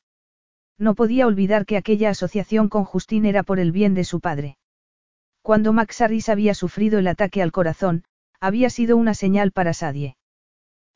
[0.78, 4.58] No podía olvidar que aquella asociación con Justin era por el bien de su padre.
[5.42, 8.04] Cuando Max Harris había sufrido el ataque al corazón,
[8.42, 10.18] había sido una señal para Sadie.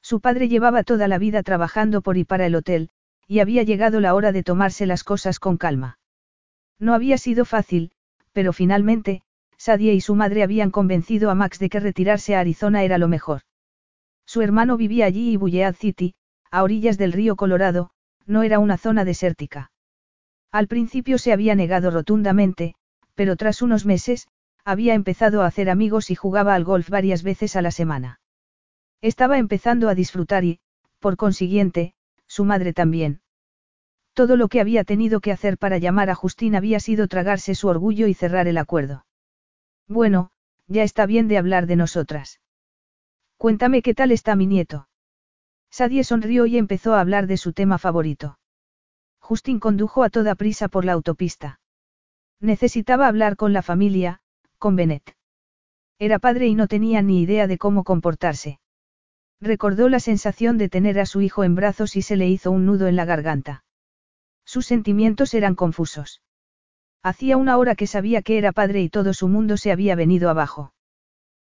[0.01, 2.89] Su padre llevaba toda la vida trabajando por y para el hotel,
[3.27, 5.99] y había llegado la hora de tomarse las cosas con calma.
[6.79, 7.91] No había sido fácil,
[8.33, 9.21] pero finalmente,
[9.59, 13.09] Sadie y su madre habían convencido a Max de que retirarse a Arizona era lo
[13.09, 13.41] mejor.
[14.25, 16.15] Su hermano vivía allí y Bullead City,
[16.49, 17.91] a orillas del río Colorado,
[18.25, 19.71] no era una zona desértica.
[20.51, 22.75] Al principio se había negado rotundamente,
[23.15, 24.29] pero tras unos meses,
[24.63, 28.21] había empezado a hacer amigos y jugaba al golf varias veces a la semana.
[29.01, 30.61] Estaba empezando a disfrutar y,
[30.99, 31.95] por consiguiente,
[32.27, 33.21] su madre también.
[34.13, 37.67] Todo lo que había tenido que hacer para llamar a Justín había sido tragarse su
[37.67, 39.05] orgullo y cerrar el acuerdo.
[39.89, 40.29] Bueno,
[40.67, 42.39] ya está bien de hablar de nosotras.
[43.37, 44.87] Cuéntame qué tal está mi nieto.
[45.71, 48.37] Sadie sonrió y empezó a hablar de su tema favorito.
[49.19, 51.59] Justin condujo a toda prisa por la autopista.
[52.39, 54.21] Necesitaba hablar con la familia,
[54.59, 55.15] con Bennett.
[55.97, 58.59] Era padre y no tenía ni idea de cómo comportarse.
[59.41, 62.65] Recordó la sensación de tener a su hijo en brazos y se le hizo un
[62.65, 63.63] nudo en la garganta.
[64.45, 66.21] Sus sentimientos eran confusos.
[67.01, 70.29] Hacía una hora que sabía que era padre y todo su mundo se había venido
[70.29, 70.73] abajo.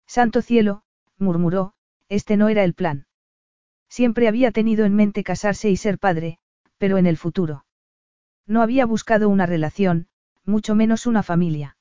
[0.06, 0.82] Santo cielo,
[1.18, 1.72] murmuró,
[2.08, 3.06] este no era el plan.
[3.88, 6.38] Siempre había tenido en mente casarse y ser padre,
[6.78, 7.64] pero en el futuro.
[8.46, 10.06] No había buscado una relación,
[10.44, 11.76] mucho menos una familia.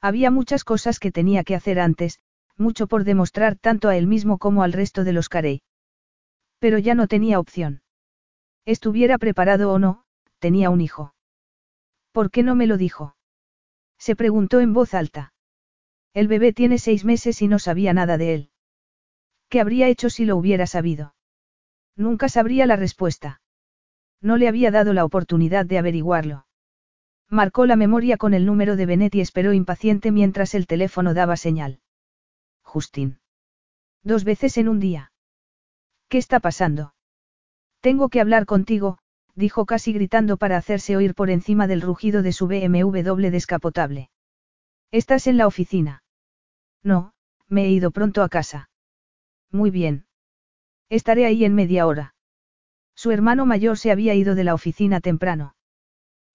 [0.00, 2.20] Había muchas cosas que tenía que hacer antes,
[2.56, 5.62] mucho por demostrar tanto a él mismo como al resto de los Carey.
[6.60, 7.82] Pero ya no tenía opción.
[8.64, 10.04] Estuviera preparado o no,
[10.38, 11.14] tenía un hijo.
[12.14, 13.16] ¿Por qué no me lo dijo?
[13.98, 15.32] Se preguntó en voz alta.
[16.12, 18.50] El bebé tiene seis meses y no sabía nada de él.
[19.48, 21.16] ¿Qué habría hecho si lo hubiera sabido?
[21.96, 23.40] Nunca sabría la respuesta.
[24.20, 26.46] No le había dado la oportunidad de averiguarlo.
[27.30, 31.36] Marcó la memoria con el número de Benet y esperó impaciente mientras el teléfono daba
[31.36, 31.80] señal.
[32.62, 33.18] Justín.
[34.04, 35.10] Dos veces en un día.
[36.08, 36.94] ¿Qué está pasando?
[37.80, 38.98] Tengo que hablar contigo,
[39.34, 44.10] dijo casi gritando para hacerse oír por encima del rugido de su BMW descapotable.
[44.90, 46.02] ¿Estás en la oficina?
[46.82, 47.12] No,
[47.48, 48.70] me he ido pronto a casa.
[49.50, 50.06] Muy bien.
[50.88, 52.14] Estaré ahí en media hora.
[52.94, 55.56] Su hermano mayor se había ido de la oficina temprano.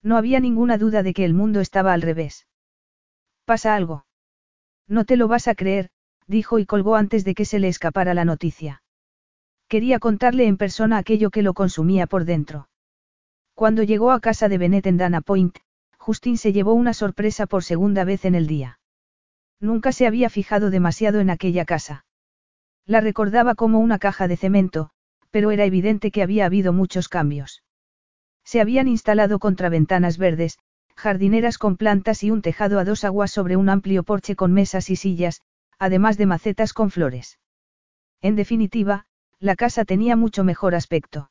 [0.02, 2.46] No había ninguna duda de que el mundo estaba al revés.
[3.44, 4.06] ¿Pasa algo?
[4.86, 5.90] No te lo vas a creer,
[6.26, 8.82] dijo y colgó antes de que se le escapara la noticia.
[9.68, 12.69] Quería contarle en persona aquello que lo consumía por dentro.
[13.60, 15.58] Cuando llegó a casa de Bennett en Dana Point,
[15.98, 18.78] Justin se llevó una sorpresa por segunda vez en el día.
[19.60, 22.06] Nunca se había fijado demasiado en aquella casa.
[22.86, 24.92] La recordaba como una caja de cemento,
[25.30, 27.62] pero era evidente que había habido muchos cambios.
[28.44, 30.58] Se habían instalado contraventanas verdes,
[30.96, 34.88] jardineras con plantas y un tejado a dos aguas sobre un amplio porche con mesas
[34.88, 35.42] y sillas,
[35.78, 37.38] además de macetas con flores.
[38.22, 39.04] En definitiva,
[39.38, 41.29] la casa tenía mucho mejor aspecto.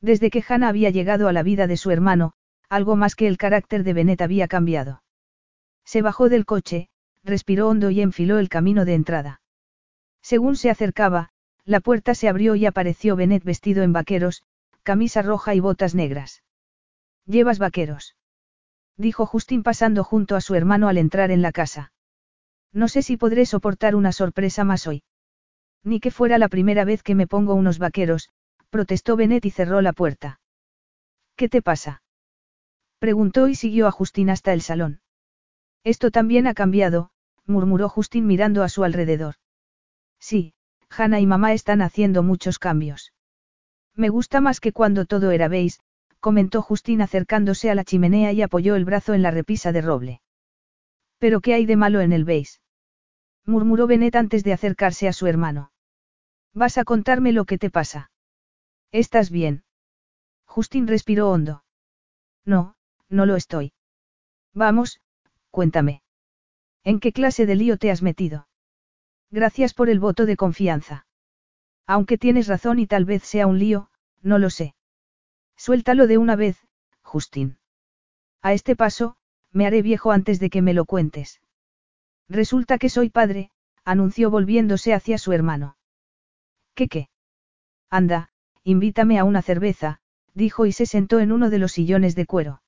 [0.00, 2.32] Desde que Hannah había llegado a la vida de su hermano,
[2.68, 5.02] algo más que el carácter de Bennett había cambiado.
[5.84, 6.88] Se bajó del coche,
[7.24, 9.40] respiró hondo y enfiló el camino de entrada.
[10.22, 11.30] Según se acercaba,
[11.64, 14.42] la puerta se abrió y apareció Bennett vestido en vaqueros,
[14.82, 16.42] camisa roja y botas negras.
[17.26, 18.16] ¿Llevas vaqueros?
[18.96, 21.92] Dijo Justin pasando junto a su hermano al entrar en la casa.
[22.72, 25.02] No sé si podré soportar una sorpresa más hoy.
[25.84, 28.30] Ni que fuera la primera vez que me pongo unos vaqueros,
[28.70, 30.40] protestó Bennett y cerró la puerta.
[31.36, 32.02] ¿Qué te pasa?
[32.98, 35.00] Preguntó y siguió a Justin hasta el salón.
[35.84, 37.10] Esto también ha cambiado,
[37.46, 39.36] murmuró Justin mirando a su alrededor.
[40.18, 40.54] Sí,
[40.90, 43.12] Hannah y mamá están haciendo muchos cambios.
[43.94, 45.78] Me gusta más que cuando todo era beige,
[46.20, 50.20] comentó Justin acercándose a la chimenea y apoyó el brazo en la repisa de roble.
[51.18, 52.58] ¿Pero qué hay de malo en el beige?
[53.44, 55.72] murmuró Bennett antes de acercarse a su hermano.
[56.52, 58.10] ¿Vas a contarme lo que te pasa?
[58.92, 59.64] ¿Estás bien?
[60.46, 61.64] Justin respiró hondo.
[62.44, 62.76] No,
[63.08, 63.72] no lo estoy.
[64.54, 65.00] Vamos,
[65.50, 66.02] cuéntame.
[66.84, 68.48] ¿En qué clase de lío te has metido?
[69.30, 71.06] Gracias por el voto de confianza.
[71.86, 73.90] Aunque tienes razón y tal vez sea un lío,
[74.22, 74.74] no lo sé.
[75.56, 76.66] Suéltalo de una vez,
[77.02, 77.58] Justin.
[78.40, 79.16] A este paso,
[79.52, 81.40] me haré viejo antes de que me lo cuentes.
[82.28, 83.50] Resulta que soy padre,
[83.84, 85.76] anunció volviéndose hacia su hermano.
[86.74, 87.08] ¿Qué qué?
[87.90, 88.30] Anda,
[88.68, 89.98] invítame a una cerveza,
[90.34, 92.60] dijo y se sentó en uno de los sillones de cuero.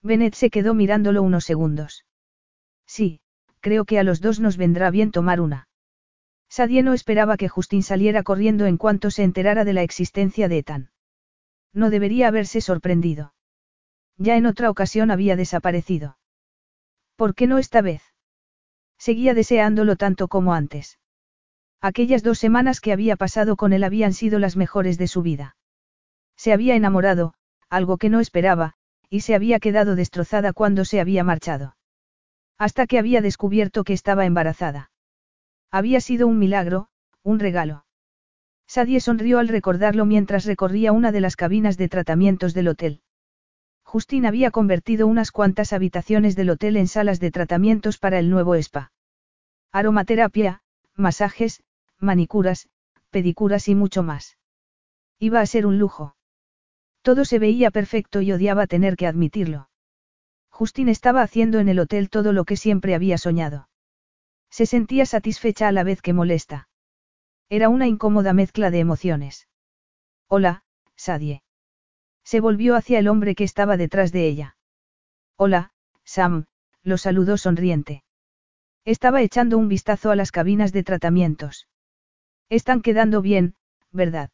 [0.00, 2.06] Bennett se quedó mirándolo unos segundos.
[2.86, 3.20] Sí,
[3.58, 5.68] creo que a los dos nos vendrá bien tomar una.
[6.48, 10.58] Sadie no esperaba que Justin saliera corriendo en cuanto se enterara de la existencia de
[10.58, 10.90] Ethan.
[11.72, 13.34] No debería haberse sorprendido.
[14.16, 16.18] Ya en otra ocasión había desaparecido.
[17.16, 18.02] ¿Por qué no esta vez?
[18.96, 21.00] Seguía deseándolo tanto como antes.
[21.86, 25.56] Aquellas dos semanas que había pasado con él habían sido las mejores de su vida.
[26.36, 27.34] Se había enamorado,
[27.70, 28.72] algo que no esperaba,
[29.08, 31.76] y se había quedado destrozada cuando se había marchado.
[32.58, 34.90] Hasta que había descubierto que estaba embarazada.
[35.70, 36.88] Había sido un milagro,
[37.22, 37.86] un regalo.
[38.66, 43.00] Sadie sonrió al recordarlo mientras recorría una de las cabinas de tratamientos del hotel.
[43.84, 48.56] Justin había convertido unas cuantas habitaciones del hotel en salas de tratamientos para el nuevo
[48.56, 48.90] spa.
[49.70, 50.62] Aromaterapia,
[50.96, 51.62] masajes,
[52.00, 52.68] manicuras,
[53.10, 54.36] pedicuras y mucho más.
[55.18, 56.16] Iba a ser un lujo.
[57.02, 59.70] Todo se veía perfecto y odiaba tener que admitirlo.
[60.50, 63.68] Justin estaba haciendo en el hotel todo lo que siempre había soñado.
[64.50, 66.68] Se sentía satisfecha a la vez que molesta.
[67.48, 69.48] Era una incómoda mezcla de emociones.
[70.28, 70.64] Hola,
[70.96, 71.42] Sadie.
[72.24, 74.56] Se volvió hacia el hombre que estaba detrás de ella.
[75.36, 75.72] Hola,
[76.04, 76.46] Sam,
[76.82, 78.02] lo saludó sonriente.
[78.84, 81.68] Estaba echando un vistazo a las cabinas de tratamientos.
[82.48, 83.54] Están quedando bien,
[83.92, 84.30] ¿verdad?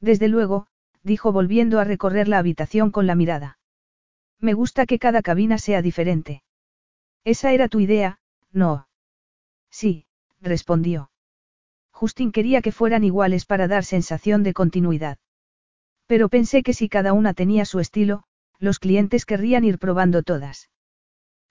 [0.00, 0.66] Desde luego,
[1.02, 3.58] dijo volviendo a recorrer la habitación con la mirada.
[4.38, 6.42] Me gusta que cada cabina sea diferente.
[7.24, 8.18] Esa era tu idea,
[8.50, 8.88] ¿no?
[9.70, 10.06] Sí,
[10.40, 11.10] respondió.
[11.92, 15.18] Justin quería que fueran iguales para dar sensación de continuidad.
[16.06, 18.24] Pero pensé que si cada una tenía su estilo,
[18.58, 20.68] los clientes querrían ir probando todas.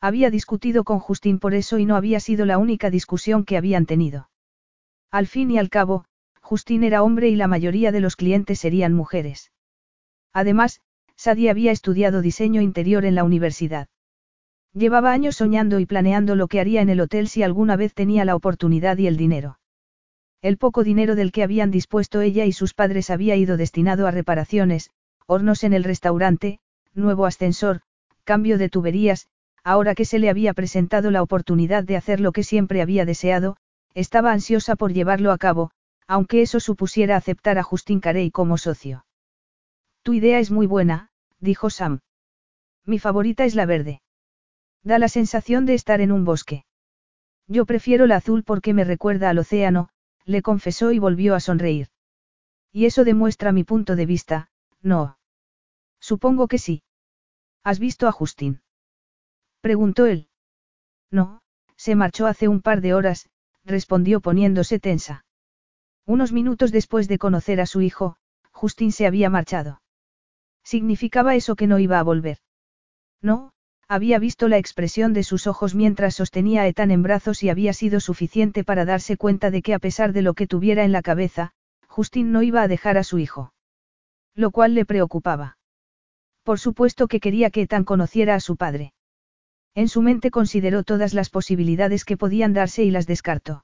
[0.02, 3.86] Había discutido con Justin por eso y no había sido la única discusión que habían
[3.86, 4.31] tenido.
[5.12, 6.06] Al fin y al cabo,
[6.40, 9.52] Justin era hombre y la mayoría de los clientes serían mujeres.
[10.34, 10.82] Además,
[11.18, 13.90] Sadie había estudiado diseño interior en la universidad.
[14.74, 18.24] Llevaba años soñando y planeando lo que haría en el hotel si alguna vez tenía
[18.24, 19.60] la oportunidad y el dinero.
[20.42, 24.12] El poco dinero del que habían dispuesto ella y sus padres había ido destinado a
[24.12, 24.90] reparaciones,
[25.28, 26.60] hornos en el restaurante,
[26.94, 27.82] nuevo ascensor,
[28.24, 29.28] cambio de tuberías,
[29.64, 33.58] ahora que se le había presentado la oportunidad de hacer lo que siempre había deseado,
[33.94, 35.72] estaba ansiosa por llevarlo a cabo,
[36.08, 39.06] aunque eso supusiera aceptar a Justin Carey como socio.
[40.04, 41.10] Tu idea es muy buena,
[41.40, 42.00] dijo Sam.
[42.86, 44.02] Mi favorita es la verde.
[44.84, 46.66] Da la sensación de estar en un bosque.
[47.48, 49.90] Yo prefiero la azul porque me recuerda al océano,
[50.26, 51.88] le confesó y volvió a sonreír.
[52.72, 54.50] Y eso demuestra mi punto de vista,
[54.82, 55.18] no.
[56.00, 56.84] Supongo que sí.
[57.64, 58.62] ¿Has visto a Justin?
[59.62, 60.30] Preguntó él.
[61.12, 61.42] No,
[61.76, 63.30] se marchó hace un par de horas,
[63.66, 65.26] respondió poniéndose tensa.
[66.06, 68.16] Unos minutos después de conocer a su hijo,
[68.52, 69.82] Justin se había marchado.
[70.64, 72.38] ¿Significaba eso que no iba a volver?
[73.22, 73.52] No,
[73.88, 77.74] había visto la expresión de sus ojos mientras sostenía a Ethan en brazos y había
[77.74, 81.02] sido suficiente para darse cuenta de que a pesar de lo que tuviera en la
[81.02, 81.52] cabeza,
[81.88, 83.54] Justin no iba a dejar a su hijo.
[84.34, 85.58] Lo cual le preocupaba.
[86.44, 88.94] Por supuesto que quería que Ethan conociera a su padre.
[89.73, 93.64] En su mente consideró todas las posibilidades que podían darse y las descartó.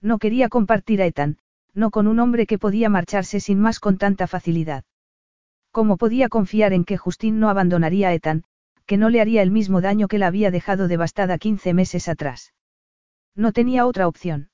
[0.00, 1.38] No quería compartir a Ethan,
[1.74, 4.84] no con un hombre que podía marcharse sin más con tanta facilidad.
[5.72, 8.44] ¿Cómo podía confiar en que Justin no abandonaría a Ethan,
[8.86, 12.54] que no le haría el mismo daño que la había dejado devastada 15 meses atrás?
[13.34, 14.48] No tenía otra opción.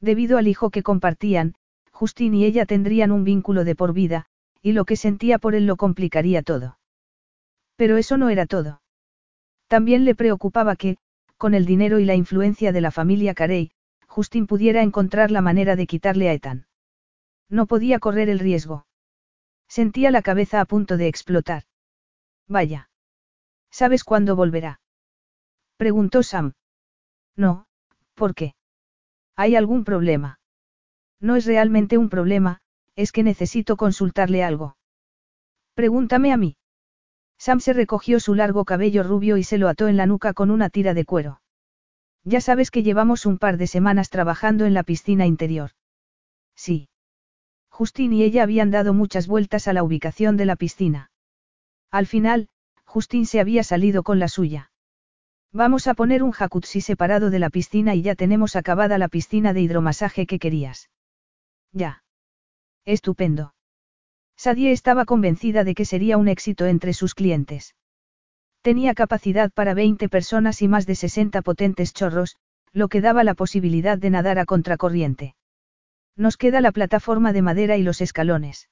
[0.00, 1.54] Debido al hijo que compartían,
[1.92, 4.26] Justin y ella tendrían un vínculo de por vida,
[4.60, 6.78] y lo que sentía por él lo complicaría todo.
[7.76, 8.82] Pero eso no era todo.
[9.68, 10.96] También le preocupaba que,
[11.36, 13.72] con el dinero y la influencia de la familia Carey,
[14.06, 16.66] Justin pudiera encontrar la manera de quitarle a Ethan.
[17.48, 18.86] No podía correr el riesgo.
[19.68, 21.64] Sentía la cabeza a punto de explotar.
[22.46, 22.90] Vaya.
[23.70, 24.80] ¿Sabes cuándo volverá?
[25.76, 26.52] Preguntó Sam.
[27.36, 27.66] No,
[28.14, 28.54] ¿por qué?
[29.34, 30.38] ¿Hay algún problema?
[31.20, 32.60] No es realmente un problema,
[32.94, 34.76] es que necesito consultarle algo.
[35.74, 36.56] Pregúntame a mí.
[37.44, 40.50] Sam se recogió su largo cabello rubio y se lo ató en la nuca con
[40.50, 41.42] una tira de cuero.
[42.24, 45.72] Ya sabes que llevamos un par de semanas trabajando en la piscina interior.
[46.56, 46.88] Sí.
[47.68, 51.10] Justin y ella habían dado muchas vueltas a la ubicación de la piscina.
[51.90, 52.48] Al final,
[52.86, 54.70] Justin se había salido con la suya.
[55.52, 59.52] Vamos a poner un jacuzzi separado de la piscina y ya tenemos acabada la piscina
[59.52, 60.88] de hidromasaje que querías.
[61.72, 62.04] Ya.
[62.86, 63.52] Estupendo.
[64.36, 67.74] Sadie estaba convencida de que sería un éxito entre sus clientes.
[68.62, 72.36] Tenía capacidad para 20 personas y más de 60 potentes chorros,
[72.72, 75.34] lo que daba la posibilidad de nadar a contracorriente.
[76.16, 78.68] Nos queda la plataforma de madera y los escalones.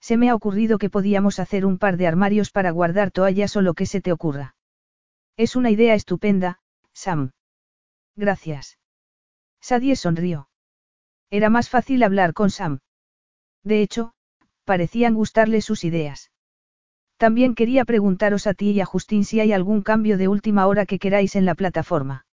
[0.00, 3.62] Se me ha ocurrido que podíamos hacer un par de armarios para guardar toallas o
[3.62, 4.54] lo que se te ocurra.
[5.36, 6.60] Es una idea estupenda,
[6.92, 7.32] Sam.
[8.16, 8.78] Gracias.
[9.60, 10.48] Sadie sonrió.
[11.30, 12.80] Era más fácil hablar con Sam.
[13.62, 14.13] De hecho,
[14.64, 16.30] parecían gustarle sus ideas.
[17.16, 20.84] También quería preguntaros a ti y a Justin si hay algún cambio de última hora
[20.86, 22.26] que queráis en la plataforma.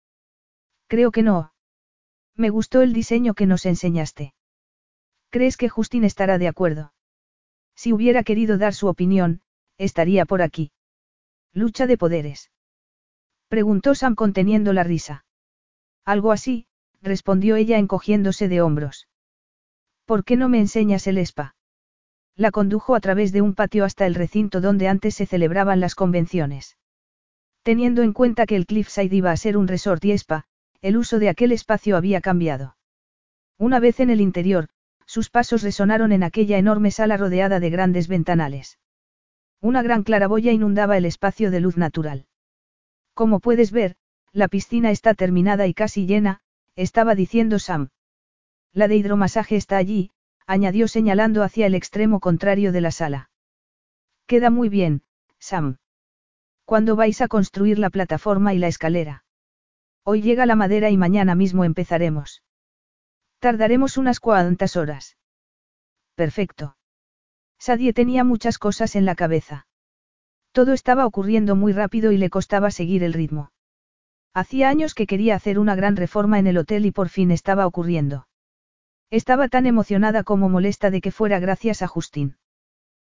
[0.86, 1.52] Creo que no.
[2.36, 4.34] Me gustó el diseño que nos enseñaste.
[5.28, 6.92] ¿Crees que Justin estará de acuerdo?
[7.76, 9.42] Si hubiera querido dar su opinión,
[9.78, 10.72] estaría por aquí.
[11.52, 12.50] Lucha de poderes.
[13.48, 15.24] Preguntó Sam conteniendo la risa.
[16.04, 16.66] Algo así,
[17.02, 19.08] respondió ella encogiéndose de hombros.
[20.04, 21.54] ¿Por qué no me enseñas el spa?
[22.40, 25.94] La condujo a través de un patio hasta el recinto donde antes se celebraban las
[25.94, 26.78] convenciones.
[27.62, 30.46] Teniendo en cuenta que el Cliffside iba a ser un resort y spa,
[30.80, 32.78] el uso de aquel espacio había cambiado.
[33.58, 34.68] Una vez en el interior,
[35.04, 38.78] sus pasos resonaron en aquella enorme sala rodeada de grandes ventanales.
[39.60, 42.24] Una gran claraboya inundaba el espacio de luz natural.
[43.12, 43.96] Como puedes ver,
[44.32, 46.40] la piscina está terminada y casi llena,
[46.74, 47.90] estaba diciendo Sam.
[48.72, 50.12] La de hidromasaje está allí,
[50.50, 53.30] añadió señalando hacia el extremo contrario de la sala.
[54.26, 55.04] Queda muy bien,
[55.38, 55.76] Sam.
[56.64, 59.22] ¿Cuándo vais a construir la plataforma y la escalera?
[60.02, 62.42] Hoy llega la madera y mañana mismo empezaremos.
[63.38, 65.16] Tardaremos unas cuantas horas.
[66.16, 66.76] Perfecto.
[67.60, 69.68] Sadie tenía muchas cosas en la cabeza.
[70.50, 73.52] Todo estaba ocurriendo muy rápido y le costaba seguir el ritmo.
[74.34, 77.68] Hacía años que quería hacer una gran reforma en el hotel y por fin estaba
[77.68, 78.26] ocurriendo.
[79.10, 82.36] Estaba tan emocionada como molesta de que fuera gracias a Justin.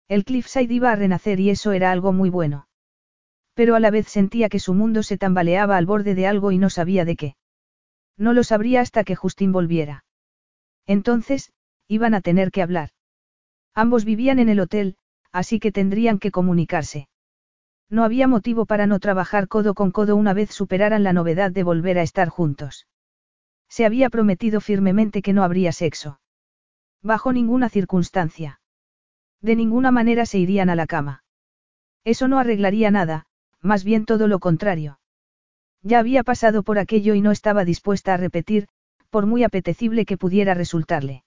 [0.06, 2.68] El Cliffside iba a renacer y eso era algo muy bueno.
[3.54, 6.58] Pero a la vez sentía que su mundo se tambaleaba al borde de algo y
[6.58, 7.36] no sabía de qué.
[8.16, 10.04] No lo sabría hasta que Justin volviera.
[10.86, 11.52] Entonces,
[11.88, 12.90] iban a tener que hablar.
[13.74, 14.96] Ambos vivían en el hotel,
[15.32, 17.08] así que tendrían que comunicarse.
[17.90, 21.64] No había motivo para no trabajar codo con codo una vez superaran la novedad de
[21.64, 22.86] volver a estar juntos.
[23.68, 26.20] Se había prometido firmemente que no habría sexo.
[27.02, 28.60] Bajo ninguna circunstancia.
[29.40, 31.22] De ninguna manera se irían a la cama.
[32.04, 33.26] Eso no arreglaría nada,
[33.60, 34.98] más bien todo lo contrario.
[35.82, 38.68] Ya había pasado por aquello y no estaba dispuesta a repetir,
[39.10, 41.24] por muy apetecible que pudiera resultarle.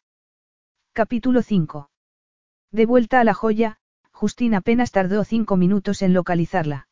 [0.93, 1.89] Capítulo 5.
[2.71, 3.77] De vuelta a la joya,
[4.11, 6.87] Justin apenas tardó cinco minutos en localizarla.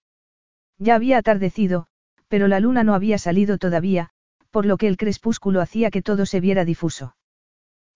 [0.77, 1.87] Ya había atardecido,
[2.27, 4.11] pero la luna no había salido todavía,
[4.51, 7.15] por lo que el crepúsculo hacía que todo se viera difuso.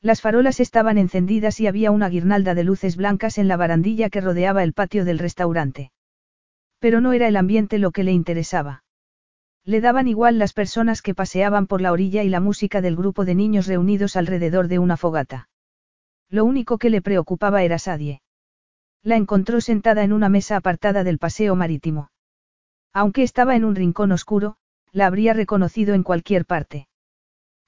[0.02, 4.22] Las farolas estaban encendidas y había una guirnalda de luces blancas en la barandilla que
[4.22, 5.92] rodeaba el patio del restaurante.
[6.80, 8.84] Pero no era el ambiente lo que le interesaba.
[9.64, 13.24] Le daban igual las personas que paseaban por la orilla y la música del grupo
[13.24, 15.48] de niños reunidos alrededor de una fogata.
[16.30, 18.22] Lo único que le preocupaba era Sadie.
[19.04, 22.10] La encontró sentada en una mesa apartada del paseo marítimo.
[22.92, 24.58] Aunque estaba en un rincón oscuro,
[24.94, 26.88] la habría reconocido en cualquier parte.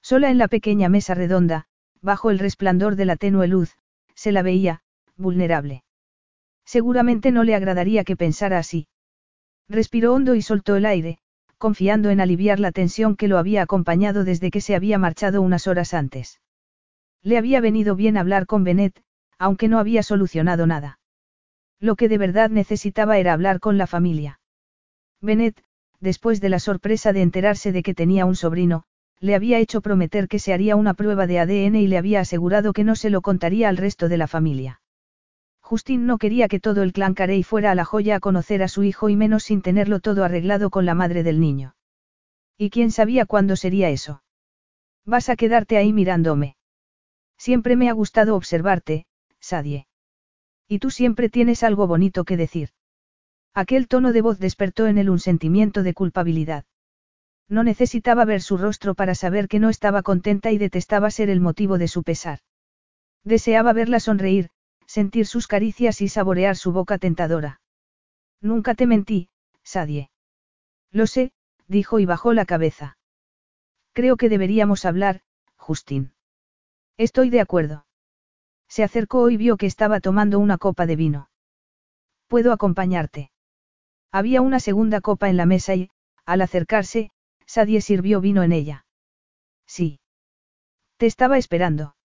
[0.00, 1.66] Sola en la pequeña mesa redonda,
[2.00, 3.76] bajo el resplandor de la tenue luz,
[4.14, 4.80] se la veía,
[5.16, 5.82] vulnerable.
[6.64, 8.86] Seguramente no le agradaría que pensara así.
[9.68, 11.18] Respiró hondo y soltó el aire,
[11.58, 15.66] confiando en aliviar la tensión que lo había acompañado desde que se había marchado unas
[15.66, 16.40] horas antes.
[17.22, 19.02] Le había venido bien hablar con Bennett,
[19.38, 21.00] aunque no había solucionado nada.
[21.80, 24.40] Lo que de verdad necesitaba era hablar con la familia.
[25.20, 25.62] Bennett,
[26.00, 28.84] después de la sorpresa de enterarse de que tenía un sobrino,
[29.20, 32.72] le había hecho prometer que se haría una prueba de ADN y le había asegurado
[32.72, 34.80] que no se lo contaría al resto de la familia.
[35.60, 38.68] Justin no quería que todo el clan Carey fuera a la joya a conocer a
[38.68, 41.74] su hijo y menos sin tenerlo todo arreglado con la madre del niño.
[42.56, 44.22] ¿Y quién sabía cuándo sería eso?
[45.04, 46.56] Vas a quedarte ahí mirándome.
[47.36, 49.06] Siempre me ha gustado observarte,
[49.40, 49.86] Sadie.
[50.68, 52.70] Y tú siempre tienes algo bonito que decir.
[53.56, 56.66] Aquel tono de voz despertó en él un sentimiento de culpabilidad.
[57.48, 61.40] No necesitaba ver su rostro para saber que no estaba contenta y detestaba ser el
[61.40, 62.40] motivo de su pesar.
[63.24, 64.50] Deseaba verla sonreír,
[64.86, 67.62] sentir sus caricias y saborear su boca tentadora.
[68.42, 69.30] Nunca te mentí,
[69.62, 70.10] Sadie.
[70.92, 71.32] Lo sé,
[71.66, 72.98] dijo y bajó la cabeza.
[73.94, 75.22] Creo que deberíamos hablar,
[75.56, 76.12] Justin.
[76.98, 77.86] Estoy de acuerdo.
[78.68, 81.30] Se acercó y vio que estaba tomando una copa de vino.
[82.26, 83.30] ¿Puedo acompañarte?
[84.12, 85.90] Había una segunda copa en la mesa y,
[86.24, 87.10] al acercarse,
[87.46, 88.86] Sadie sirvió vino en ella.
[89.66, 90.00] Sí.
[90.96, 91.96] Te estaba esperando.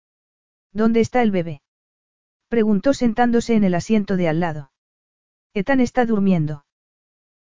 [0.73, 1.61] ¿Dónde está el bebé?
[2.47, 4.71] Preguntó sentándose en el asiento de al lado.
[5.53, 6.65] Ethan está durmiendo.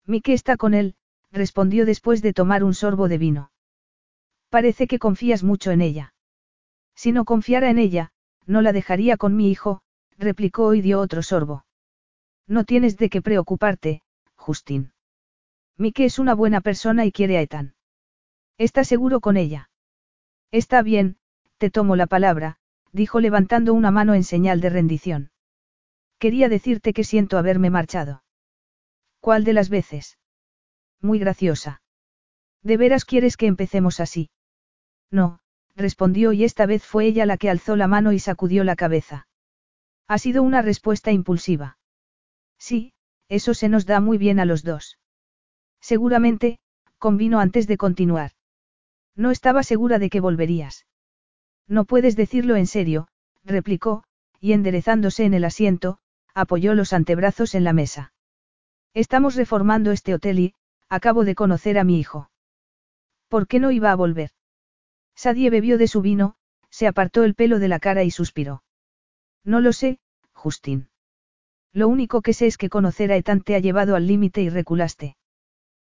[0.06, 0.96] Mike está con él,
[1.30, 3.50] respondió después de tomar un sorbo de vino.
[4.48, 6.14] Parece que confías mucho en ella.
[6.94, 8.12] Si no confiara en ella,
[8.46, 9.82] no la dejaría con mi hijo,
[10.16, 11.64] replicó y dio otro sorbo.
[12.46, 14.02] No tienes de qué preocuparte,
[14.48, 14.94] Justin.
[15.76, 17.74] Mike es una buena persona y quiere a Ethan.
[18.56, 19.68] ¿Está seguro con ella?
[20.50, 21.18] Está bien,
[21.58, 22.56] te tomo la palabra,
[22.90, 25.32] dijo levantando una mano en señal de rendición.
[26.18, 28.22] Quería decirte que siento haberme marchado.
[29.20, 30.18] ¿Cuál de las veces?
[31.02, 31.82] Muy graciosa.
[32.62, 34.30] ¿De veras quieres que empecemos así?
[35.10, 35.40] No,
[35.76, 39.28] respondió y esta vez fue ella la que alzó la mano y sacudió la cabeza.
[40.06, 41.76] Ha sido una respuesta impulsiva.
[42.56, 42.94] Sí,
[43.28, 44.98] eso se nos da muy bien a los dos.
[45.80, 46.58] Seguramente,
[46.98, 48.32] convino antes de continuar.
[49.14, 50.86] No estaba segura de que volverías.
[51.66, 53.08] No puedes decirlo en serio,
[53.44, 54.04] replicó,
[54.40, 55.98] y enderezándose en el asiento,
[56.34, 58.12] apoyó los antebrazos en la mesa.
[58.94, 60.54] Estamos reformando este hotel y,
[60.88, 62.30] acabo de conocer a mi hijo.
[63.28, 64.30] ¿Por qué no iba a volver?
[65.14, 66.36] Sadie bebió de su vino,
[66.70, 68.62] se apartó el pelo de la cara y suspiró.
[69.44, 69.98] No lo sé,
[70.32, 70.88] Justin.
[71.72, 74.48] Lo único que sé es que conocer a Ethan te ha llevado al límite y
[74.48, 75.16] reculaste.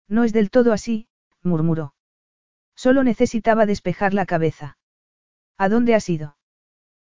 [0.07, 1.07] No es del todo así,
[1.43, 1.93] murmuró.
[2.75, 4.77] Solo necesitaba despejar la cabeza.
[5.57, 6.37] ¿A dónde has ido?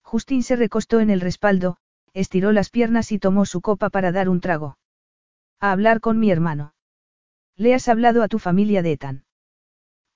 [0.02, 1.78] Justin se recostó en el respaldo,
[2.12, 4.78] estiró las piernas y tomó su copa para dar un trago.
[5.60, 6.74] A hablar con mi hermano.
[7.56, 9.24] ¿Le has hablado a tu familia de Ethan?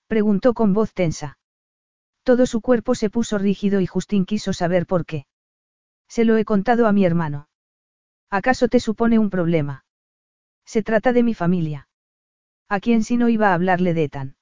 [0.07, 1.39] Preguntó con voz tensa.
[2.23, 5.27] Todo su cuerpo se puso rígido y Justin quiso saber por qué.
[6.09, 7.48] Se lo he contado a mi hermano.
[8.31, 9.85] ¿Acaso te supone un problema?
[10.67, 11.89] Se trata de mi familia.
[12.69, 14.37] ¿A quién si no iba a hablarle de Ethan?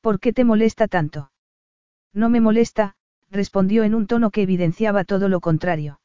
[0.00, 1.32] ¿Por qué te molesta tanto?
[2.12, 2.94] No me molesta,
[3.30, 6.00] respondió en un tono que evidenciaba todo lo contrario.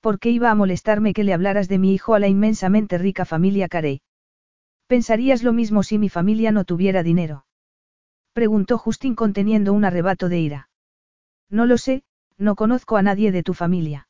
[0.00, 3.26] ¿Por qué iba a molestarme que le hablaras de mi hijo a la inmensamente rica
[3.26, 4.00] familia Carey?
[4.86, 7.44] ¿Pensarías lo mismo si mi familia no tuviera dinero?
[8.32, 10.70] Preguntó Justin conteniendo un arrebato de ira.
[11.50, 12.04] No lo sé,
[12.38, 14.07] no conozco a nadie de tu familia.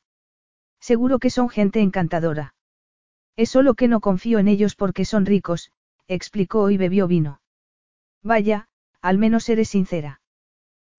[0.79, 2.55] Seguro que son gente encantadora.
[3.35, 5.71] Es solo que no confío en ellos porque son ricos,
[6.07, 7.41] explicó y bebió vino.
[8.23, 8.67] Vaya,
[9.01, 10.21] al menos eres sincera.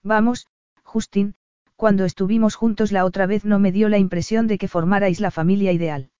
[0.02, 0.46] Vamos,
[0.82, 1.34] Justin,
[1.76, 5.30] cuando estuvimos juntos la otra vez no me dio la impresión de que formarais la
[5.30, 6.10] familia ideal.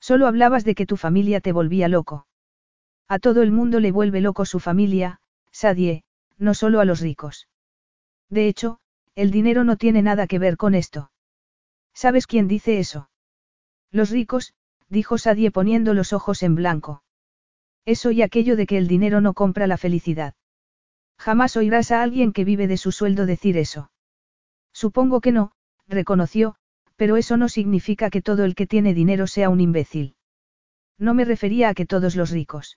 [0.00, 2.26] Solo hablabas de que tu familia te volvía loco.
[3.08, 6.04] A todo el mundo le vuelve loco su familia, Sadie,
[6.38, 7.48] no solo a los ricos.
[8.28, 8.78] De hecho,
[9.14, 11.10] el dinero no tiene nada que ver con esto.
[11.96, 13.08] ¿Sabes quién dice eso?
[13.90, 14.52] Los ricos,
[14.90, 17.02] dijo Sadie poniendo los ojos en blanco.
[17.86, 20.34] Eso y aquello de que el dinero no compra la felicidad.
[21.18, 23.90] Jamás oirás a alguien que vive de su sueldo decir eso.
[24.74, 25.52] Supongo que no,
[25.88, 26.56] reconoció,
[26.96, 30.16] pero eso no significa que todo el que tiene dinero sea un imbécil.
[30.98, 32.76] No me refería a que todos los ricos.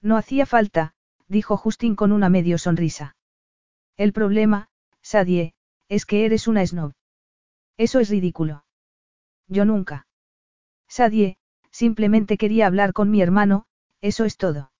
[0.00, 0.94] No hacía falta,
[1.26, 3.16] dijo Justin con una medio sonrisa.
[3.96, 4.68] El problema,
[5.02, 5.54] Sadie,
[5.88, 6.92] es que eres una snob.
[7.78, 8.64] Eso es ridículo.
[9.46, 10.06] Yo nunca.
[10.88, 11.38] Sadie,
[11.70, 13.64] simplemente quería hablar con mi hermano,
[14.00, 14.72] eso es todo.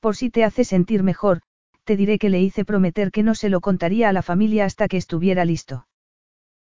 [0.00, 1.40] Por si te hace sentir mejor,
[1.84, 4.86] te diré que le hice prometer que no se lo contaría a la familia hasta
[4.86, 5.86] que estuviera listo.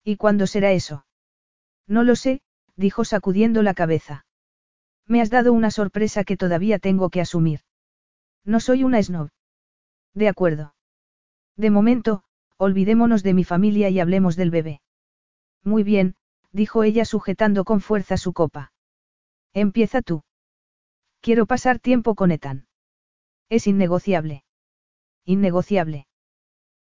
[0.03, 1.05] ¿Y cuándo será eso?
[1.87, 2.41] No lo sé,
[2.75, 4.25] dijo sacudiendo la cabeza.
[5.07, 7.61] Me has dado una sorpresa que todavía tengo que asumir.
[8.43, 9.29] No soy una snob.
[10.13, 10.75] De acuerdo.
[11.55, 12.23] De momento,
[12.57, 14.81] olvidémonos de mi familia y hablemos del bebé.
[15.65, 16.15] Muy bien,
[16.51, 18.71] dijo ella sujetando con fuerza su copa.
[19.53, 20.23] Empieza tú.
[21.21, 22.67] Quiero pasar tiempo con Ethan.
[23.49, 24.43] Es innegociable.
[25.25, 26.07] Innegociable.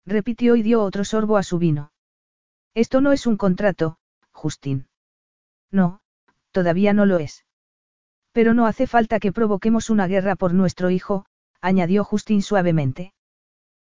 [0.05, 1.93] Repitió y dio otro sorbo a su vino.
[2.73, 3.97] Esto no es un contrato,
[4.33, 4.87] Justin.
[5.71, 6.01] No,
[6.51, 7.45] todavía no lo es.
[8.33, 11.25] Pero no hace falta que provoquemos una guerra por nuestro hijo,
[11.61, 13.13] añadió Justin suavemente.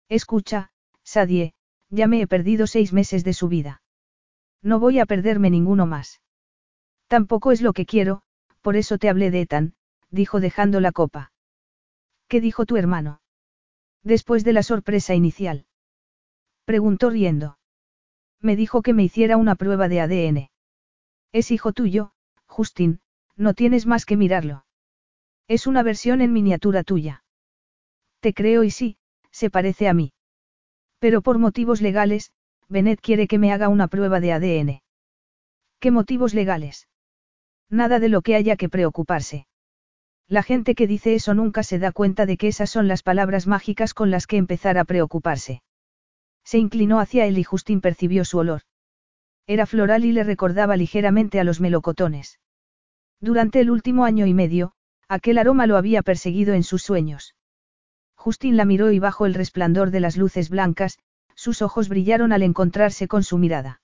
[0.10, 0.72] Escucha,
[1.04, 1.54] Sadie,
[1.90, 3.82] ya me he perdido seis meses de su vida.
[4.62, 6.22] No voy a perderme ninguno más.
[7.08, 8.22] Tampoco es lo que quiero,
[8.62, 9.76] por eso te hablé de Ethan,
[10.10, 11.32] dijo dejando la copa.
[12.28, 13.22] ¿Qué dijo tu hermano?
[14.04, 15.66] Después de la sorpresa inicial.
[16.66, 17.58] Preguntó riendo.
[18.42, 20.52] Me dijo que me hiciera una prueba de ADN.
[21.32, 22.12] Es hijo tuyo,
[22.46, 23.00] Justin,
[23.36, 24.66] no tienes más que mirarlo.
[25.48, 27.24] Es una versión en miniatura tuya.
[28.20, 28.98] Te creo y sí,
[29.32, 30.14] se parece a mí.
[31.00, 32.32] Pero por motivos legales,
[32.70, 34.82] Bennett quiere que me haga una prueba de ADN.
[35.80, 36.88] ¿Qué motivos legales?
[37.70, 39.48] Nada de lo que haya que preocuparse.
[40.28, 43.48] La gente que dice eso nunca se da cuenta de que esas son las palabras
[43.48, 45.62] mágicas con las que empezar a preocuparse.
[46.44, 48.62] Se inclinó hacia él y Justin percibió su olor.
[49.48, 52.40] Era floral y le recordaba ligeramente a los melocotones.
[53.22, 54.74] Durante el último año y medio,
[55.08, 57.36] aquel aroma lo había perseguido en sus sueños.
[58.16, 61.00] Justin la miró y bajo el resplandor de las luces blancas,
[61.38, 63.80] sus ojos brillaron al encontrarse con su mirada.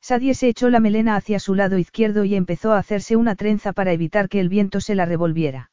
[0.00, 3.72] Sadie se echó la melena hacia su lado izquierdo y empezó a hacerse una trenza
[3.72, 5.72] para evitar que el viento se la revolviera.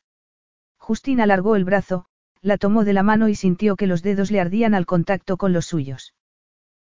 [0.78, 2.06] Justin alargó el brazo,
[2.42, 5.54] la tomó de la mano y sintió que los dedos le ardían al contacto con
[5.54, 6.16] los suyos.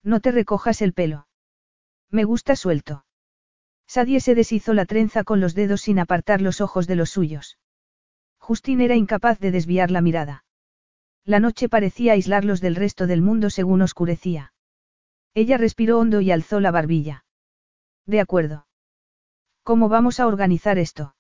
[0.04, 1.28] No te recojas el pelo.
[2.10, 3.06] Me gusta suelto.
[3.88, 7.58] Sadie se deshizo la trenza con los dedos sin apartar los ojos de los suyos.
[8.38, 10.44] Justin era incapaz de desviar la mirada.
[11.26, 14.54] La noche parecía aislarlos del resto del mundo según oscurecía.
[15.34, 17.26] Ella respiró hondo y alzó la barbilla.
[18.06, 18.68] De acuerdo.
[19.64, 21.16] ¿Cómo vamos a organizar esto?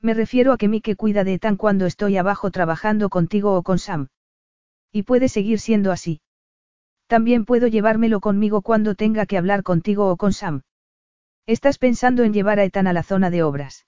[0.00, 3.78] Me refiero a que Mike cuida de Ethan cuando estoy abajo trabajando contigo o con
[3.78, 4.08] Sam.
[4.92, 6.20] Y puede seguir siendo así.
[7.06, 10.62] También puedo llevármelo conmigo cuando tenga que hablar contigo o con Sam.
[11.46, 13.86] Estás pensando en llevar a Ethan a la zona de obras.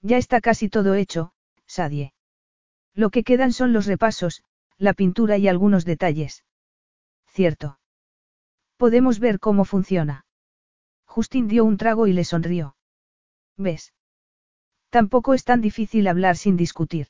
[0.00, 1.32] Ya está casi todo hecho,
[1.66, 2.15] Sadie.
[2.96, 4.42] Lo que quedan son los repasos,
[4.78, 6.44] la pintura y algunos detalles.
[7.28, 7.78] Cierto.
[8.78, 10.24] Podemos ver cómo funciona.
[11.04, 12.74] Justin dio un trago y le sonrió.
[13.58, 13.92] ¿Ves?
[14.88, 17.08] Tampoco es tan difícil hablar sin discutir.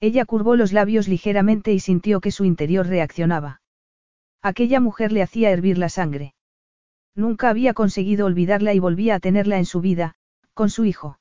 [0.00, 3.60] Ella curvó los labios ligeramente y sintió que su interior reaccionaba.
[4.40, 6.34] Aquella mujer le hacía hervir la sangre.
[7.14, 10.16] Nunca había conseguido olvidarla y volvía a tenerla en su vida,
[10.54, 11.18] con su hijo.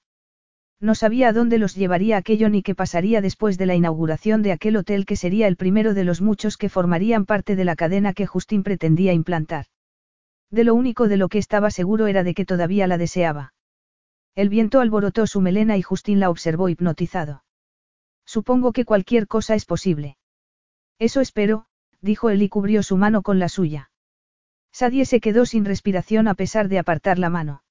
[0.84, 4.52] No sabía a dónde los llevaría aquello ni qué pasaría después de la inauguración de
[4.52, 8.12] aquel hotel que sería el primero de los muchos que formarían parte de la cadena
[8.12, 9.68] que Justin pretendía implantar.
[10.52, 13.54] De lo único de lo que estaba seguro era de que todavía la deseaba.
[14.36, 17.46] El viento alborotó su melena y Justin la observó hipnotizado.
[18.26, 20.18] Supongo que cualquier cosa es posible.
[21.00, 21.66] Eso espero,
[22.02, 23.90] dijo él y cubrió su mano con la suya.
[24.74, 27.64] Sadie se quedó sin respiración a pesar de apartar la mano.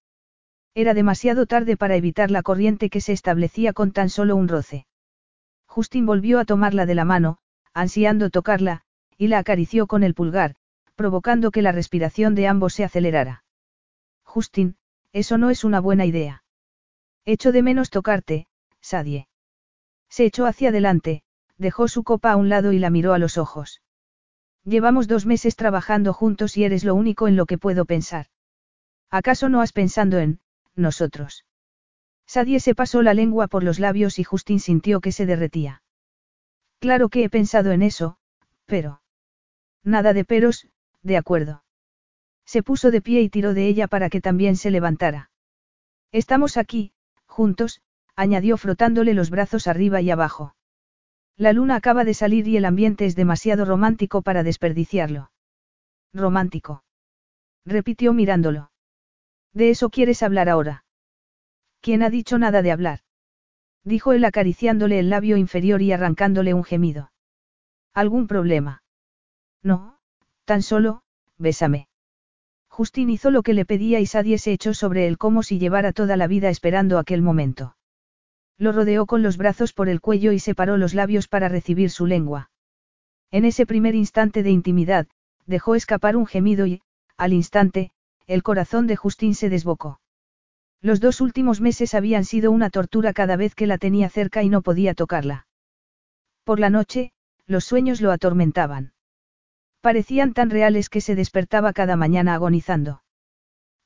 [0.74, 4.86] Era demasiado tarde para evitar la corriente que se establecía con tan solo un roce.
[5.66, 7.38] Justin volvió a tomarla de la mano,
[7.74, 8.82] ansiando tocarla,
[9.18, 10.54] y la acarició con el pulgar,
[10.94, 13.44] provocando que la respiración de ambos se acelerara.
[14.22, 14.76] Justin,
[15.12, 16.42] eso no es una buena idea.
[17.24, 18.46] Echo de menos tocarte,
[18.80, 19.28] Sadie.
[20.08, 21.22] Se echó hacia adelante,
[21.58, 23.82] dejó su copa a un lado y la miró a los ojos.
[24.64, 28.26] Llevamos dos meses trabajando juntos y eres lo único en lo que puedo pensar.
[29.10, 30.40] ¿Acaso no has pensado en,
[30.74, 31.44] nosotros?
[32.26, 35.82] Sadie se pasó la lengua por los labios y Justin sintió que se derretía.
[36.80, 38.16] Claro que he pensado en eso,
[38.66, 39.02] pero...
[39.84, 40.68] Nada de peros,
[41.02, 41.62] de acuerdo.
[42.44, 45.30] Se puso de pie y tiró de ella para que también se levantara.
[46.10, 46.92] Estamos aquí,
[47.26, 47.82] juntos,
[48.16, 50.54] añadió frotándole los brazos arriba y abajo.
[51.36, 55.30] La luna acaba de salir y el ambiente es demasiado romántico para desperdiciarlo.
[56.12, 56.84] Romántico.
[57.64, 58.71] Repitió mirándolo.
[59.52, 60.84] ¿De eso quieres hablar ahora?
[61.80, 63.00] ¿Quién ha dicho nada de hablar?
[63.84, 67.12] Dijo él acariciándole el labio inferior y arrancándole un gemido.
[67.92, 68.82] ¿Algún problema?
[69.62, 69.92] No,
[70.44, 71.02] Tan solo,
[71.38, 71.88] bésame.
[72.68, 75.92] Justin hizo lo que le pedía y Sadie se echó sobre él como si llevara
[75.92, 77.76] toda la vida esperando aquel momento.
[78.58, 82.06] Lo rodeó con los brazos por el cuello y separó los labios para recibir su
[82.06, 82.50] lengua.
[83.30, 85.06] En ese primer instante de intimidad,
[85.46, 86.82] dejó escapar un gemido y,
[87.16, 87.92] al instante,
[88.26, 90.00] el corazón de Justin se desbocó.
[90.80, 94.48] Los dos últimos meses habían sido una tortura cada vez que la tenía cerca y
[94.48, 95.46] no podía tocarla.
[96.44, 97.12] Por la noche,
[97.46, 98.92] los sueños lo atormentaban.
[99.80, 103.02] Parecían tan reales que se despertaba cada mañana agonizando.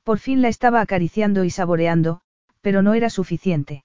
[0.04, 2.20] Por fin la estaba acariciando y saboreando,
[2.60, 3.84] pero no era suficiente.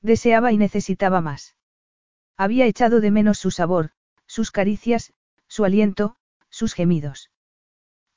[0.00, 1.56] Deseaba y necesitaba más.
[2.36, 3.90] Había echado de menos su sabor,
[4.26, 5.12] sus caricias,
[5.48, 6.16] su aliento,
[6.48, 7.31] sus gemidos.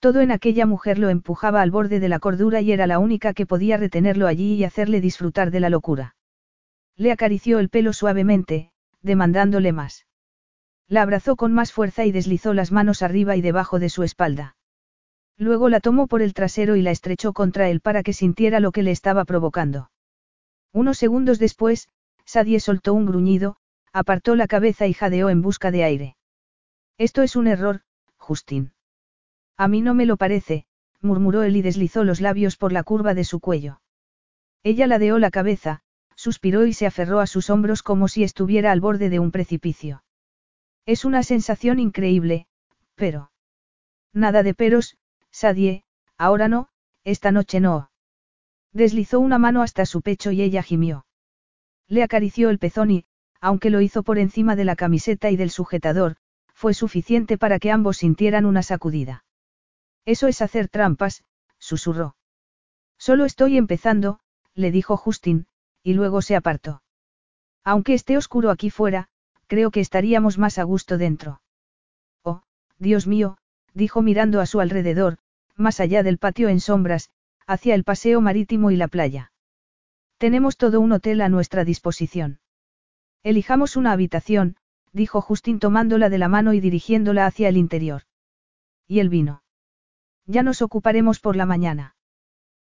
[0.06, 3.34] Todo en aquella mujer lo empujaba al borde de la cordura y era la única
[3.34, 6.16] que podía retenerlo allí y hacerle disfrutar de la locura.
[6.96, 8.70] Le acarició el pelo suavemente,
[9.02, 10.06] demandándole más.
[10.88, 14.58] La abrazó con más fuerza y deslizó las manos arriba y debajo de su espalda.
[15.40, 18.72] Luego la tomó por el trasero y la estrechó contra él para que sintiera lo
[18.72, 19.90] que le estaba provocando.
[20.72, 21.90] Unos segundos después,
[22.26, 23.58] Sadie soltó un gruñido,
[23.92, 26.16] apartó la cabeza y jadeó en busca de aire.
[27.00, 27.82] Esto es un error,
[28.18, 28.75] Justin.
[29.58, 30.66] A mí no me lo parece,
[31.02, 33.82] murmuró él y deslizó los labios por la curva de su cuello.
[34.64, 35.82] Ella ladeó la cabeza,
[36.16, 40.04] suspiró y se aferró a sus hombros como si estuviera al borde de un precipicio.
[40.86, 42.48] Es una sensación increíble,
[42.96, 43.32] pero...
[44.14, 44.98] Nada de peros,
[45.32, 45.84] Sadie,
[46.18, 46.70] ahora no,
[47.04, 47.92] esta noche no.
[48.72, 51.06] Deslizó una mano hasta su pecho y ella gimió.
[51.88, 53.06] Le acarició el pezón y,
[53.40, 56.16] aunque lo hizo por encima de la camiseta y del sujetador,
[56.54, 59.24] fue suficiente para que ambos sintieran una sacudida.
[60.06, 61.24] Eso es hacer trampas,
[61.58, 62.16] susurró.
[62.98, 64.20] Solo estoy empezando,
[64.54, 65.48] le dijo Justin,
[65.84, 66.82] y luego se apartó.
[67.64, 69.10] Aunque esté oscuro aquí fuera,
[69.48, 71.42] creo que estaríamos más a gusto dentro.
[72.24, 72.44] Oh,
[72.78, 73.38] Dios mío,
[73.74, 75.18] dijo mirando a su alrededor,
[75.56, 77.10] más allá del patio en sombras,
[77.48, 79.32] hacia el paseo marítimo y la playa.
[80.18, 82.40] Tenemos todo un hotel a nuestra disposición.
[83.24, 84.56] Elijamos una habitación,
[84.94, 88.04] dijo Justin tomándola de la mano y dirigiéndola hacia el interior.
[88.88, 89.42] ¿Y el vino?
[90.26, 91.96] Ya nos ocuparemos por la mañana.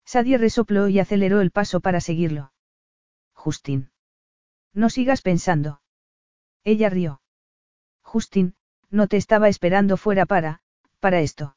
[0.04, 2.52] Sadie resopló y aceleró el paso para seguirlo.
[3.32, 3.90] Justin.
[4.72, 5.80] No sigas pensando.
[6.64, 7.20] Ella rió.
[8.02, 8.54] Justin,
[8.90, 10.60] no te estaba esperando fuera para,
[11.00, 11.56] para esto.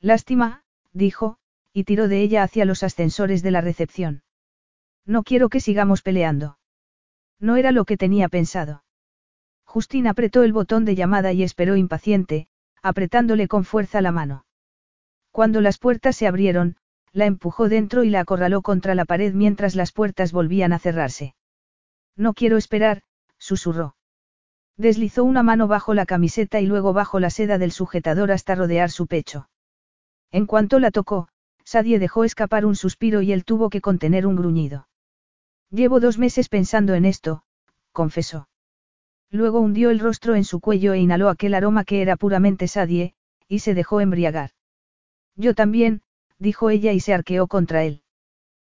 [0.00, 1.38] Lástima, dijo,
[1.72, 4.22] y tiró de ella hacia los ascensores de la recepción.
[5.04, 6.58] No quiero que sigamos peleando.
[7.38, 8.84] No era lo que tenía pensado.
[9.64, 12.48] Justin apretó el botón de llamada y esperó impaciente,
[12.82, 14.45] apretándole con fuerza la mano.
[15.36, 16.76] Cuando las puertas se abrieron,
[17.12, 21.34] la empujó dentro y la acorraló contra la pared mientras las puertas volvían a cerrarse.
[22.16, 23.02] No quiero esperar,
[23.36, 23.96] susurró.
[24.78, 28.90] Deslizó una mano bajo la camiseta y luego bajo la seda del sujetador hasta rodear
[28.90, 29.50] su pecho.
[30.32, 31.28] En cuanto la tocó,
[31.64, 34.88] Sadie dejó escapar un suspiro y él tuvo que contener un gruñido.
[35.68, 37.42] Llevo dos meses pensando en esto,
[37.92, 38.48] confesó.
[39.30, 43.12] Luego hundió el rostro en su cuello e inhaló aquel aroma que era puramente Sadie,
[43.48, 44.55] y se dejó embriagar.
[45.36, 46.02] Yo también,
[46.38, 48.02] dijo ella y se arqueó contra él.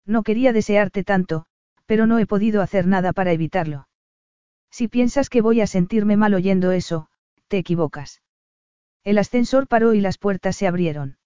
[0.05, 1.47] No quería desearte tanto,
[1.87, 3.89] pero no he podido hacer nada para evitarlo.
[4.71, 7.09] Si piensas que voy a sentirme mal oyendo eso,
[7.49, 8.23] te equivocas.
[9.05, 11.19] El ascensor paró y las puertas se abrieron.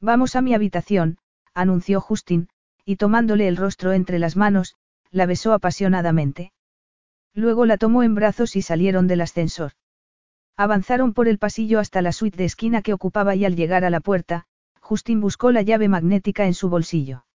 [0.00, 1.18] Vamos a mi habitación,
[1.54, 2.48] anunció Justin,
[2.84, 4.74] y tomándole el rostro entre las manos,
[5.10, 6.52] la besó apasionadamente.
[7.32, 9.72] Luego la tomó en brazos y salieron del ascensor.
[10.56, 13.90] Avanzaron por el pasillo hasta la suite de esquina que ocupaba y al llegar a
[13.90, 14.46] la puerta,
[14.80, 17.26] Justin buscó la llave magnética en su bolsillo.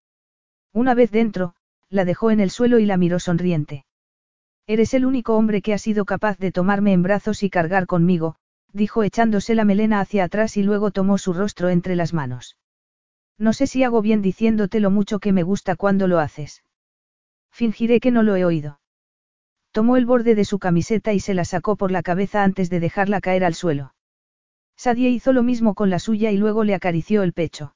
[0.74, 1.54] Una vez dentro,
[1.90, 3.86] la dejó en el suelo y la miró sonriente.
[4.66, 8.38] Eres el único hombre que ha sido capaz de tomarme en brazos y cargar conmigo,
[8.74, 12.58] dijo echándose la melena hacia atrás y luego tomó su rostro entre las manos.
[13.38, 16.64] No sé si hago bien diciéndote lo mucho que me gusta cuando lo haces.
[17.52, 18.81] Fingiré que no lo he oído.
[19.72, 22.80] Tomó el borde de su camiseta y se la sacó por la cabeza antes de
[22.80, 23.94] dejarla caer al suelo.
[24.76, 27.76] Sadie hizo lo mismo con la suya y luego le acarició el pecho.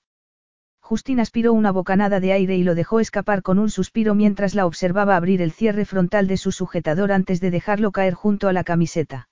[0.81, 4.65] Justin aspiró una bocanada de aire y lo dejó escapar con un suspiro mientras la
[4.65, 8.63] observaba abrir el cierre frontal de su sujetador antes de dejarlo caer junto a la
[8.63, 9.27] camiseta.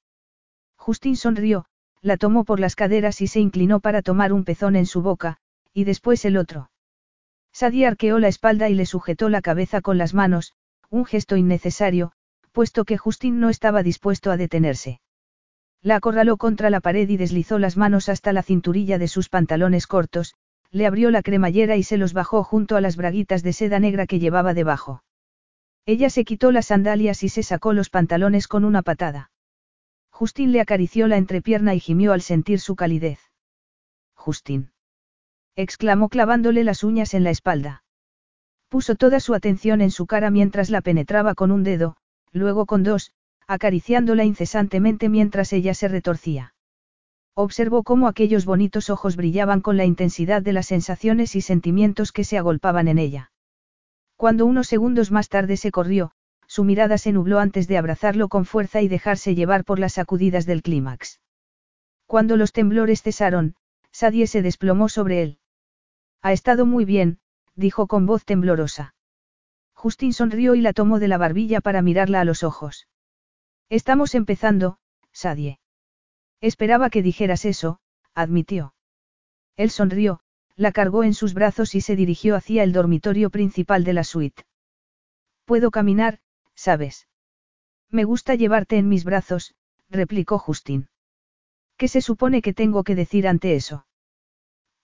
[0.78, 1.66] Justin sonrió,
[2.02, 5.38] la tomó por las caderas y se inclinó para tomar un pezón en su boca,
[5.74, 6.72] y después el otro.
[7.52, 10.54] Sadie arqueó la espalda y le sujetó la cabeza con las manos,
[10.90, 12.14] un gesto innecesario,
[12.54, 15.02] puesto que Justin no estaba dispuesto a detenerse.
[15.82, 19.86] La acorraló contra la pared y deslizó las manos hasta la cinturilla de sus pantalones
[19.86, 20.36] cortos,
[20.72, 24.08] le abrió la cremallera y se los bajó junto a las braguitas de seda negra
[24.08, 25.04] que llevaba debajo.
[25.86, 29.32] Ella se quitó las sandalias y se sacó los pantalones con una patada.
[30.10, 33.20] Justin le acarició la entrepierna y gimió al sentir su calidez.
[34.14, 34.72] Justin.
[35.56, 37.84] exclamó clavándole las uñas en la espalda.
[38.70, 41.98] Puso toda su atención en su cara mientras la penetraba con un dedo,
[42.34, 43.12] luego con dos,
[43.48, 46.54] acariciándola incesantemente mientras ella se retorcía.
[47.36, 52.24] Observó cómo aquellos bonitos ojos brillaban con la intensidad de las sensaciones y sentimientos que
[52.24, 53.32] se agolpaban en ella.
[54.18, 56.12] Cuando unos segundos más tarde se corrió,
[56.48, 60.46] su mirada se nubló antes de abrazarlo con fuerza y dejarse llevar por las sacudidas
[60.46, 61.20] del clímax.
[62.06, 63.56] Cuando los temblores cesaron,
[63.92, 65.40] Sadie se desplomó sobre él.
[66.22, 67.20] Ha estado muy bien,
[67.56, 68.94] dijo con voz temblorosa.
[69.84, 72.88] Justin sonrió y la tomó de la barbilla para mirarla a los ojos.
[73.68, 74.78] Estamos empezando,
[75.12, 75.60] Sadie.
[76.40, 77.82] Esperaba que dijeras eso,
[78.14, 78.76] admitió.
[79.58, 80.22] Él sonrió,
[80.56, 84.46] la cargó en sus brazos y se dirigió hacia el dormitorio principal de la suite.
[85.44, 86.22] Puedo caminar,
[86.56, 87.10] sabes.
[87.90, 89.54] Me gusta llevarte en mis brazos,
[89.90, 90.88] replicó Justin.
[91.76, 93.86] ¿Qué se supone que tengo que decir ante eso?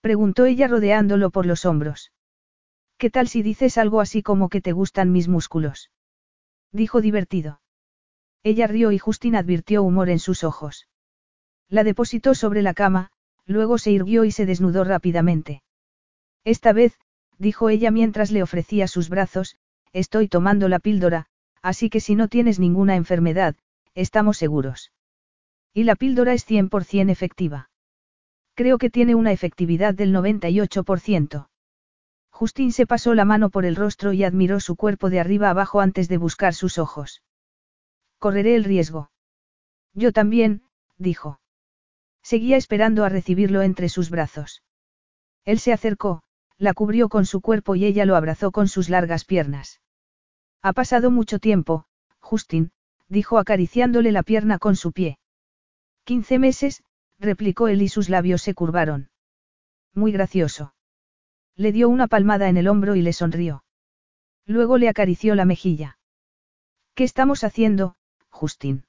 [0.02, 2.12] Preguntó ella rodeándolo por los hombros.
[3.00, 5.90] ¿Qué tal si dices algo así como que te gustan mis músculos?
[6.70, 7.62] Dijo divertido.
[8.42, 10.86] Ella rió y Justin advirtió humor en sus ojos.
[11.70, 13.10] La depositó sobre la cama,
[13.46, 15.62] luego se irguió y se desnudó rápidamente.
[16.44, 16.98] Esta vez,
[17.38, 19.56] dijo ella mientras le ofrecía sus brazos,
[19.94, 21.24] estoy tomando la píldora,
[21.62, 23.56] así que si no tienes ninguna enfermedad,
[23.94, 24.92] estamos seguros.
[25.72, 27.70] Y la píldora es 100% efectiva.
[28.54, 31.49] Creo que tiene una efectividad del 98%.
[32.40, 35.82] Justin se pasó la mano por el rostro y admiró su cuerpo de arriba abajo
[35.82, 37.22] antes de buscar sus ojos.
[38.18, 39.10] Correré el riesgo.
[39.92, 40.62] Yo también,
[40.96, 41.38] dijo.
[42.22, 44.62] Seguía esperando a recibirlo entre sus brazos.
[45.44, 46.22] Él se acercó,
[46.56, 49.82] la cubrió con su cuerpo y ella lo abrazó con sus largas piernas.
[50.62, 51.84] Ha pasado mucho tiempo,
[52.20, 52.72] Justin,
[53.06, 55.18] dijo acariciándole la pierna con su pie.
[56.04, 56.84] Quince meses,
[57.18, 59.10] replicó él y sus labios se curvaron.
[59.92, 60.72] Muy gracioso.
[61.60, 63.64] Le dio una palmada en el hombro y le sonrió.
[64.46, 65.98] Luego le acarició la mejilla.
[66.94, 67.96] ¿Qué estamos haciendo,
[68.30, 68.86] Justin?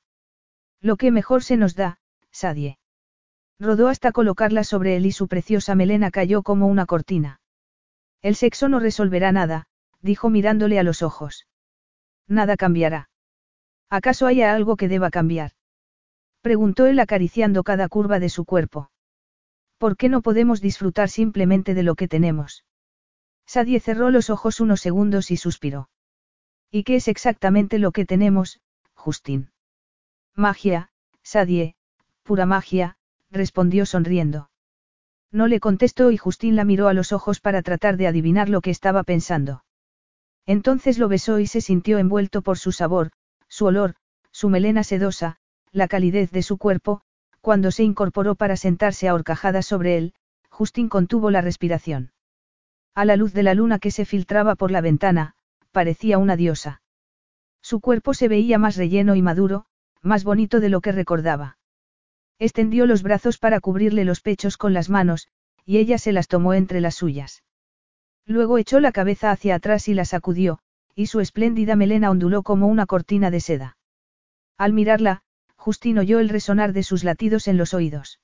[0.80, 2.00] Lo que mejor se nos da,
[2.32, 2.80] Sadie.
[3.60, 7.42] Rodó hasta colocarla sobre él y su preciosa melena cayó como una cortina.
[8.22, 9.68] El sexo no resolverá nada,
[10.00, 11.48] dijo mirándole a los ojos.
[12.26, 13.10] Nada cambiará.
[13.90, 15.52] ¿Acaso haya algo que deba cambiar?
[16.40, 18.92] Preguntó él acariciando cada curva de su cuerpo.
[19.82, 22.64] ¿Por qué no podemos disfrutar simplemente de lo que tenemos?
[23.48, 25.90] Sadie cerró los ojos unos segundos y suspiró.
[26.70, 28.62] ¿Y qué es exactamente lo que tenemos,
[28.94, 29.50] Justin?
[30.36, 30.92] Magia,
[31.24, 31.74] Sadie,
[32.22, 32.96] pura magia,
[33.32, 34.52] respondió sonriendo.
[35.32, 38.62] No le contestó y Justín la miró a los ojos para tratar de adivinar lo
[38.62, 39.64] que estaba pensando.
[40.46, 43.14] Entonces lo besó y se sintió envuelto por su sabor,
[43.48, 43.96] su olor,
[44.30, 45.38] su melena sedosa,
[45.72, 47.02] la calidez de su cuerpo,
[47.42, 50.14] cuando se incorporó para sentarse a horcajadas sobre él,
[50.50, 52.12] Justín contuvo la respiración.
[52.94, 55.36] A la luz de la luna que se filtraba por la ventana,
[55.72, 56.82] parecía una diosa.
[57.62, 59.66] Su cuerpo se veía más relleno y maduro,
[60.02, 61.58] más bonito de lo que recordaba.
[62.40, 65.28] Extendió los brazos para cubrirle los pechos con las manos,
[65.66, 67.44] y ella se las tomó entre las suyas.
[68.26, 70.60] Luego echó la cabeza hacia atrás y la sacudió,
[70.96, 73.78] y su espléndida melena onduló como una cortina de seda.
[74.58, 75.22] Al mirarla,
[75.64, 78.20] Justin oyó el resonar de sus latidos en los oídos.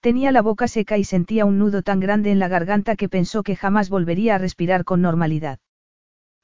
[0.00, 3.44] Tenía la boca seca y sentía un nudo tan grande en la garganta que pensó
[3.44, 5.60] que jamás volvería a respirar con normalidad.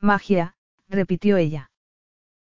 [0.00, 0.54] Magia,
[0.88, 1.72] repitió ella.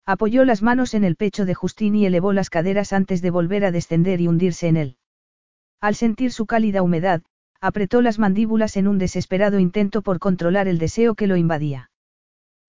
[0.06, 3.66] Apoyó las manos en el pecho de Justín y elevó las caderas antes de volver
[3.66, 4.96] a descender y hundirse en él.
[5.82, 7.20] Al sentir su cálida humedad,
[7.60, 11.90] apretó las mandíbulas en un desesperado intento por controlar el deseo que lo invadía.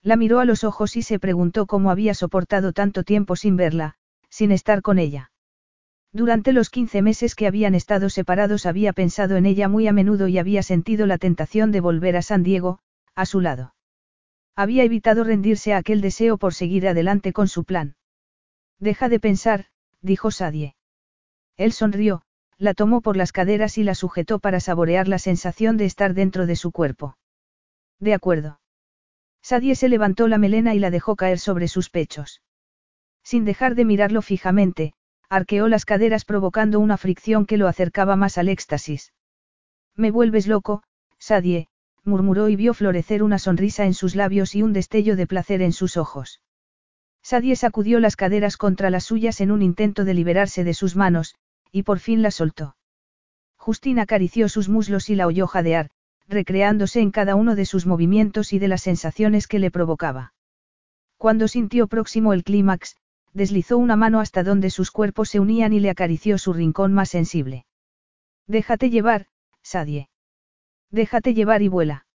[0.03, 3.95] La miró a los ojos y se preguntó cómo había soportado tanto tiempo sin verla,
[4.31, 5.31] sin estar con ella.
[6.13, 10.27] Durante los quince meses que habían estado separados había pensado en ella muy a menudo
[10.27, 12.79] y había sentido la tentación de volver a San Diego,
[13.13, 13.75] a su lado.
[14.55, 17.95] Había evitado rendirse a aquel deseo por seguir adelante con su plan.
[18.79, 19.67] Deja de pensar,
[20.01, 20.75] dijo Sadie.
[21.55, 22.23] Él sonrió,
[22.57, 26.45] la tomó por las caderas y la sujetó para saborear la sensación de estar dentro
[26.45, 27.17] de su cuerpo.
[27.99, 28.59] De acuerdo.
[29.41, 32.41] Sadie se levantó la melena y la dejó caer sobre sus pechos.
[33.23, 34.93] Sin dejar de mirarlo fijamente,
[35.29, 39.13] arqueó las caderas provocando una fricción que lo acercaba más al éxtasis.
[39.95, 40.83] Me vuelves loco,
[41.19, 41.67] Sadie,
[42.03, 45.71] murmuró y vio florecer una sonrisa en sus labios y un destello de placer en
[45.71, 46.41] sus ojos.
[47.21, 51.35] Sadie sacudió las caderas contra las suyas en un intento de liberarse de sus manos,
[51.71, 52.75] y por fin la soltó.
[53.55, 55.91] Justin acarició sus muslos y la oyó jadear,
[56.27, 60.33] recreándose en cada uno de sus movimientos y de las sensaciones que le provocaba.
[61.17, 62.95] Cuando sintió próximo el clímax,
[63.33, 67.09] deslizó una mano hasta donde sus cuerpos se unían y le acarició su rincón más
[67.09, 67.65] sensible.
[68.47, 69.27] Déjate llevar,
[69.61, 70.09] Sadie.
[70.89, 72.05] Déjate llevar y vuela.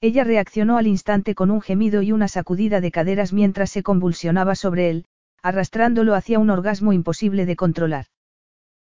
[0.00, 4.54] Ella reaccionó al instante con un gemido y una sacudida de caderas mientras se convulsionaba
[4.54, 5.06] sobre él,
[5.42, 8.06] arrastrándolo hacia un orgasmo imposible de controlar.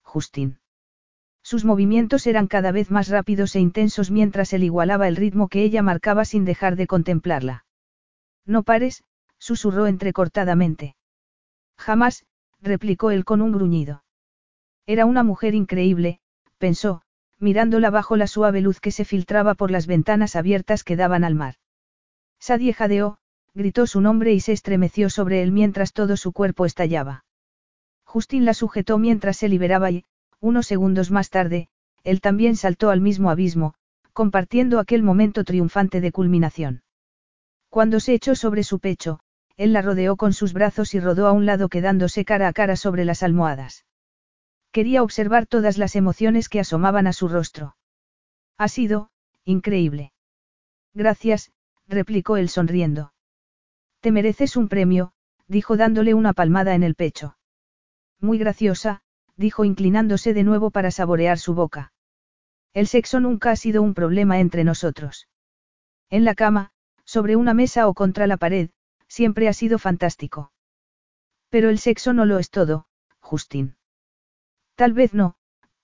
[0.04, 0.60] Justin.
[1.42, 5.64] Sus movimientos eran cada vez más rápidos e intensos mientras él igualaba el ritmo que
[5.64, 7.66] ella marcaba sin dejar de contemplarla.
[8.46, 9.04] No pares,
[9.40, 10.97] susurró entrecortadamente.
[11.78, 12.26] Jamás,
[12.62, 14.04] replicó él con un gruñido.
[14.86, 16.20] Era una mujer increíble,
[16.58, 17.02] pensó,
[17.40, 21.36] mirándola bajo la suave luz que se filtraba por las ventanas abiertas que daban al
[21.36, 21.56] mar.
[22.40, 23.20] Sadie jadeó,
[23.54, 27.26] gritó su nombre y se estremeció sobre él mientras todo su cuerpo estallaba.
[28.04, 30.06] Justin la sujetó mientras se liberaba y,
[30.40, 31.68] unos segundos más tarde,
[32.04, 33.74] él también saltó al mismo abismo,
[34.14, 36.84] compartiendo aquel momento triunfante de culminación.
[37.70, 39.20] Cuando se echó sobre su pecho,
[39.58, 42.76] él la rodeó con sus brazos y rodó a un lado quedándose cara a cara
[42.76, 43.86] sobre las almohadas.
[44.72, 47.76] Quería observar todas las emociones que asomaban a su rostro.
[48.58, 49.10] Ha sido,
[49.44, 50.14] increíble.
[50.94, 51.52] Gracias,
[51.88, 53.14] replicó él sonriendo.
[54.00, 55.14] Te mereces un premio,
[55.48, 57.38] dijo dándole una palmada en el pecho.
[58.20, 59.02] Muy graciosa,
[59.36, 61.94] dijo inclinándose de nuevo para saborear su boca.
[62.74, 65.28] El sexo nunca ha sido un problema entre nosotros.
[66.10, 66.72] En la cama,
[67.06, 68.70] sobre una mesa o contra la pared,
[69.18, 70.52] siempre ha sido fantástico.
[71.50, 72.86] Pero el sexo no lo es todo,
[73.20, 73.76] Justin.
[74.76, 75.34] Tal vez no,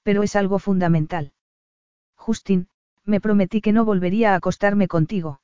[0.03, 1.33] pero es algo fundamental.
[2.15, 2.67] Justin,
[3.05, 5.41] me prometí que no volvería a acostarme contigo.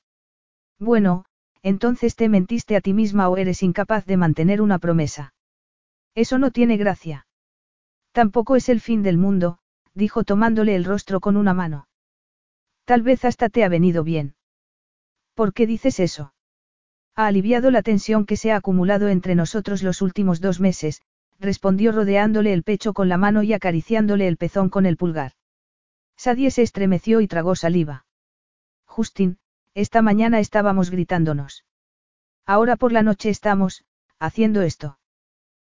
[0.77, 1.25] Bueno,
[1.63, 5.33] entonces te mentiste a ti misma o eres incapaz de mantener una promesa.
[6.13, 7.25] Eso no tiene gracia.
[8.11, 9.57] Tampoco es el fin del mundo,
[9.95, 11.87] dijo tomándole el rostro con una mano.
[12.85, 14.35] Tal vez hasta te ha venido bien.
[15.33, 16.33] ¿Por qué dices eso?
[17.19, 21.01] Ha aliviado la tensión que se ha acumulado entre nosotros los últimos dos meses,
[21.37, 25.33] respondió rodeándole el pecho con la mano y acariciándole el pezón con el pulgar.
[26.15, 28.05] Sadie se estremeció y tragó saliva.
[28.85, 29.37] Justin,
[29.73, 31.65] esta mañana estábamos gritándonos.
[32.45, 33.83] Ahora por la noche estamos,
[34.17, 34.97] haciendo esto.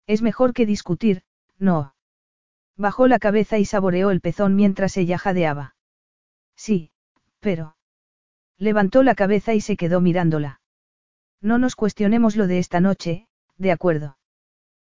[0.07, 1.21] Es mejor que discutir,
[1.59, 1.93] no.
[2.75, 5.75] Bajó la cabeza y saboreó el pezón mientras ella jadeaba.
[6.55, 6.89] Sí,
[7.39, 7.77] pero...
[8.57, 10.59] Levantó la cabeza y se quedó mirándola.
[11.41, 14.17] No nos cuestionemos lo de esta noche, de acuerdo.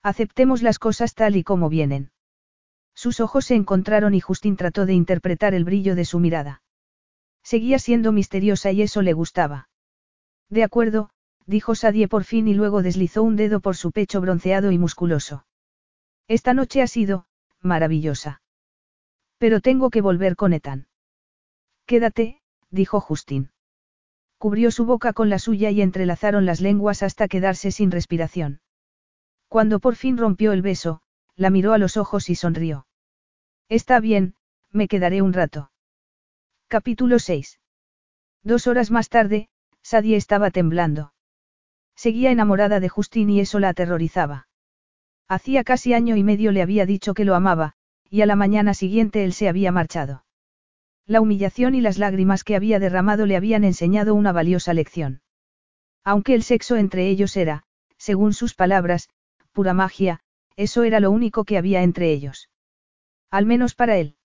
[0.03, 2.11] Aceptemos las cosas tal y como vienen.
[2.95, 6.63] Sus ojos se encontraron y Justin trató de interpretar el brillo de su mirada.
[7.43, 9.69] Seguía siendo misteriosa y eso le gustaba.
[10.51, 11.11] De acuerdo,
[11.47, 15.47] dijo Sadie por fin y luego deslizó un dedo por su pecho bronceado y musculoso.
[16.27, 17.27] Esta noche ha sido,
[17.61, 18.43] maravillosa.
[19.39, 20.89] Pero tengo que volver con Ethan.
[21.87, 23.51] Quédate, dijo Justin.
[24.39, 28.61] Cubrió su boca con la suya y entrelazaron las lenguas hasta quedarse sin respiración.
[29.49, 31.01] Cuando por fin rompió el beso,
[31.35, 32.87] la miró a los ojos y sonrió.
[33.69, 34.35] Está bien,
[34.71, 35.73] me quedaré un rato.
[36.69, 37.61] Capítulo 6.
[38.45, 39.49] Dos horas más tarde,
[39.83, 41.13] Sadie estaba temblando.
[41.97, 44.47] Seguía enamorada de Justin y eso la aterrorizaba.
[45.27, 47.75] Hacía casi año y medio le había dicho que lo amaba,
[48.09, 50.25] y a la mañana siguiente él se había marchado.
[51.09, 55.23] La humillación y las lágrimas que había derramado le habían enseñado una valiosa lección.
[56.05, 57.65] Aunque el sexo entre ellos era,
[57.97, 59.09] según sus palabras,
[59.53, 60.21] pura magia,
[60.55, 62.51] eso era lo único que había entre ellos.
[63.31, 64.17] Al menos para él.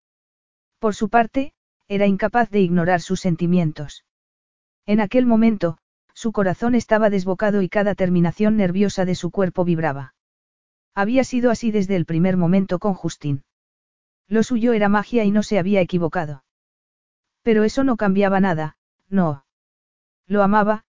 [0.78, 1.54] Por su parte,
[1.88, 4.04] era incapaz de ignorar sus sentimientos.
[4.86, 5.78] En aquel momento,
[6.14, 10.16] su corazón estaba desbocado y cada terminación nerviosa de su cuerpo vibraba.
[10.94, 13.46] Había sido así desde el primer momento con Justin.
[14.28, 16.44] Lo suyo era magia y no se había equivocado.
[17.44, 18.78] Pero eso no cambiaba nada,
[19.10, 19.45] no.
[20.26, 20.86] Lo amaba,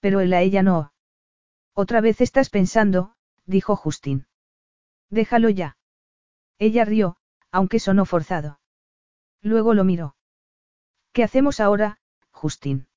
[0.00, 0.92] pero él a ella no.
[1.74, 3.14] Otra vez estás pensando,
[3.46, 4.26] dijo Justin.
[5.10, 5.76] Déjalo ya.
[6.58, 7.16] Ella rió,
[7.52, 8.58] aunque sonó forzado.
[9.42, 10.16] Luego lo miró.
[11.12, 12.88] ¿Qué hacemos ahora, Justin?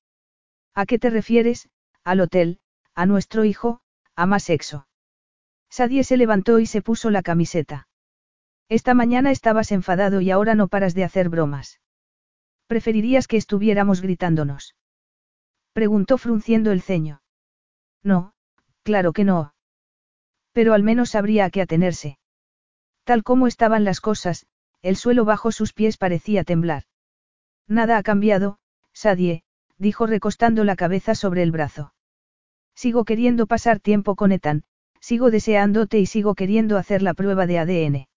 [0.74, 1.70] ¿A qué te refieres?
[2.04, 2.60] Al hotel,
[2.96, 3.82] a nuestro hijo,
[4.16, 4.88] a más sexo.
[5.70, 7.88] Sadie se levantó y se puso la camiseta.
[8.70, 11.81] Esta mañana estabas enfadado y ahora no paras de hacer bromas.
[12.72, 14.78] ¿Preferirías que estuviéramos gritándonos?
[15.74, 17.22] Preguntó frunciendo el ceño.
[18.02, 18.32] No,
[18.84, 19.54] claro que no.
[20.54, 22.18] Pero al menos sabría a qué atenerse.
[23.04, 24.46] Tal como estaban las cosas,
[24.82, 26.84] el suelo bajo sus pies parecía temblar.
[27.68, 28.58] Nada ha cambiado,
[28.94, 29.44] Sadie,
[29.78, 31.94] dijo recostando la cabeza sobre el brazo.
[32.74, 34.64] Sigo queriendo pasar tiempo con Ethan,
[35.02, 38.08] sigo deseándote y sigo queriendo hacer la prueba de ADN.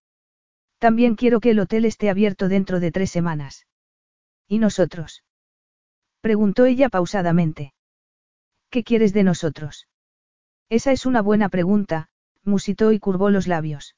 [0.79, 3.65] También quiero que el hotel esté abierto dentro de tres semanas.
[4.47, 5.23] ¿Y nosotros?
[6.21, 7.73] Preguntó ella pausadamente.
[8.69, 9.87] ¿Qué quieres de nosotros?
[10.69, 12.09] Esa es una buena pregunta,
[12.43, 13.95] musitó y curvó los labios.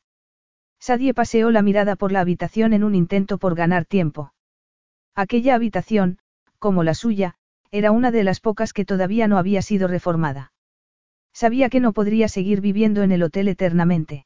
[0.79, 4.33] Sadie paseó la mirada por la habitación en un intento por ganar tiempo.
[5.15, 6.19] Aquella habitación,
[6.59, 7.35] como la suya,
[7.71, 10.53] era una de las pocas que todavía no había sido reformada.
[11.33, 14.25] Sabía que no podría seguir viviendo en el hotel eternamente.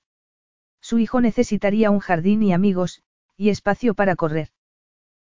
[0.81, 3.02] Su hijo necesitaría un jardín y amigos,
[3.38, 4.49] y espacio para correr.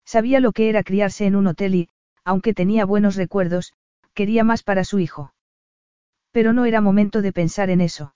[0.05, 1.89] Sabía lo que era criarse en un hotel y,
[2.23, 3.73] aunque tenía buenos recuerdos,
[4.13, 5.33] quería más para su hijo.
[6.31, 8.15] Pero no era momento de pensar en eso.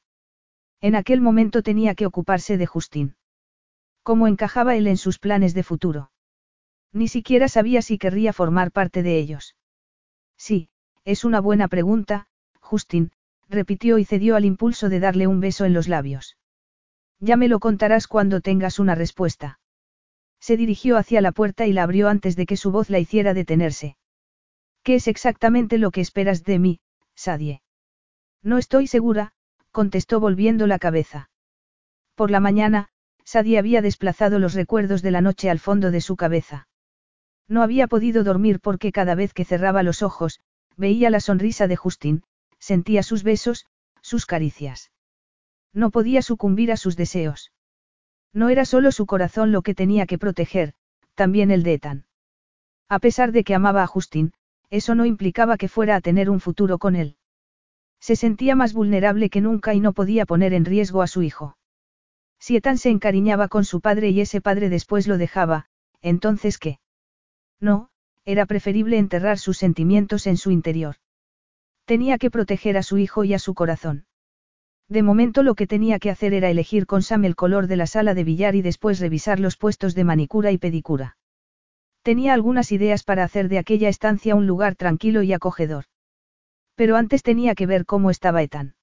[0.82, 3.16] En aquel momento tenía que ocuparse de Justín.
[4.04, 6.12] ¿Cómo encajaba él en sus planes de futuro?
[6.94, 9.56] Ni siquiera sabía si querría formar parte de ellos.
[10.38, 10.70] Sí,
[11.04, 12.28] es una buena pregunta,
[12.60, 13.12] Justin,
[13.50, 16.38] repitió y cedió al impulso de darle un beso en los labios.
[17.20, 19.60] Ya me lo contarás cuando tengas una respuesta.
[20.40, 23.34] Se dirigió hacia la puerta y la abrió antes de que su voz la hiciera
[23.34, 23.98] detenerse.
[24.84, 26.80] ¿Qué es exactamente lo que esperas de mí,
[27.16, 27.62] Sadie?
[28.42, 29.34] No estoy segura,
[29.72, 31.30] contestó volviendo la cabeza.
[32.16, 32.90] Por la mañana,
[33.26, 36.68] Sadie había desplazado los recuerdos de la noche al fondo de su cabeza.
[37.48, 40.40] No había podido dormir porque cada vez que cerraba los ojos,
[40.78, 42.24] veía la sonrisa de Justin,
[42.60, 43.66] sentía sus besos,
[44.02, 44.92] sus caricias.
[45.74, 47.52] No podía sucumbir a sus deseos.
[48.34, 50.74] No era solo su corazón lo que tenía que proteger,
[51.16, 52.06] también el de Ethan.
[52.90, 54.34] A pesar de que amaba a Justin,
[54.70, 57.18] eso no implicaba que fuera a tener un futuro con él.
[58.00, 61.58] Se sentía más vulnerable que nunca y no podía poner en riesgo a su hijo.
[62.40, 65.68] Si Ethan se encariñaba con su padre y ese padre después lo dejaba,
[66.02, 66.80] entonces ¿qué?
[67.60, 67.90] No,
[68.26, 70.98] era preferible enterrar sus sentimientos en su interior.
[71.86, 74.06] Tenía que proteger a su hijo y a su corazón.
[74.90, 77.88] De momento lo que tenía que hacer era elegir con Sam el color de la
[77.88, 81.18] sala de billar y después revisar los puestos de manicura y pedicura.
[82.04, 85.86] Tenía algunas ideas para hacer de aquella estancia un lugar tranquilo y acogedor.
[86.76, 88.76] Pero antes tenía que ver cómo estaba Ethan.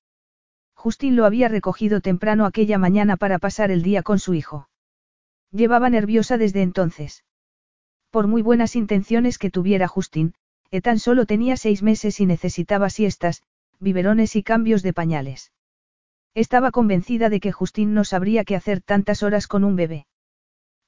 [0.75, 4.69] Justin lo había recogido temprano aquella mañana para pasar el día con su hijo.
[5.53, 7.25] Llevaba nerviosa desde entonces.
[8.11, 10.35] Por muy buenas intenciones que tuviera Justin,
[10.71, 13.43] Ethan solo tenía seis meses y necesitaba siestas,
[13.81, 15.54] biberones y cambios de pañales.
[16.35, 20.07] Estaba convencida de que Justin no sabría qué hacer tantas horas con un bebé.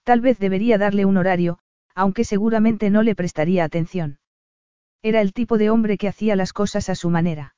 [0.02, 1.58] Tal vez debería darle un horario,
[1.94, 4.18] aunque seguramente no le prestaría atención.
[5.02, 7.54] Era el tipo de hombre que hacía las cosas a su manera.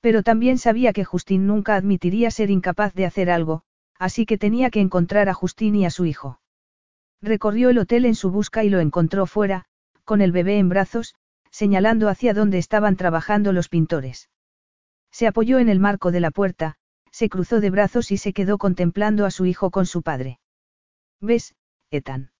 [0.00, 3.62] Pero también sabía que Justin nunca admitiría ser incapaz de hacer algo,
[3.98, 6.40] así que tenía que encontrar a Justin y a su hijo.
[7.22, 9.64] Recorrió el hotel en su busca y lo encontró fuera,
[10.04, 11.14] con el bebé en brazos,
[11.50, 14.28] señalando hacia donde estaban trabajando los pintores.
[15.10, 16.76] Se apoyó en el marco de la puerta,
[17.16, 20.38] se cruzó de brazos y se quedó contemplando a su hijo con su padre.
[21.18, 21.54] ¿Ves,
[21.90, 22.30] Ethan?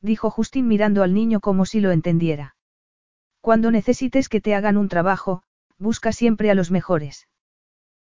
[0.00, 2.56] Dijo Justin mirando al niño como si lo entendiera.
[3.40, 5.44] Cuando necesites que te hagan un trabajo,
[5.78, 7.28] busca siempre a los mejores.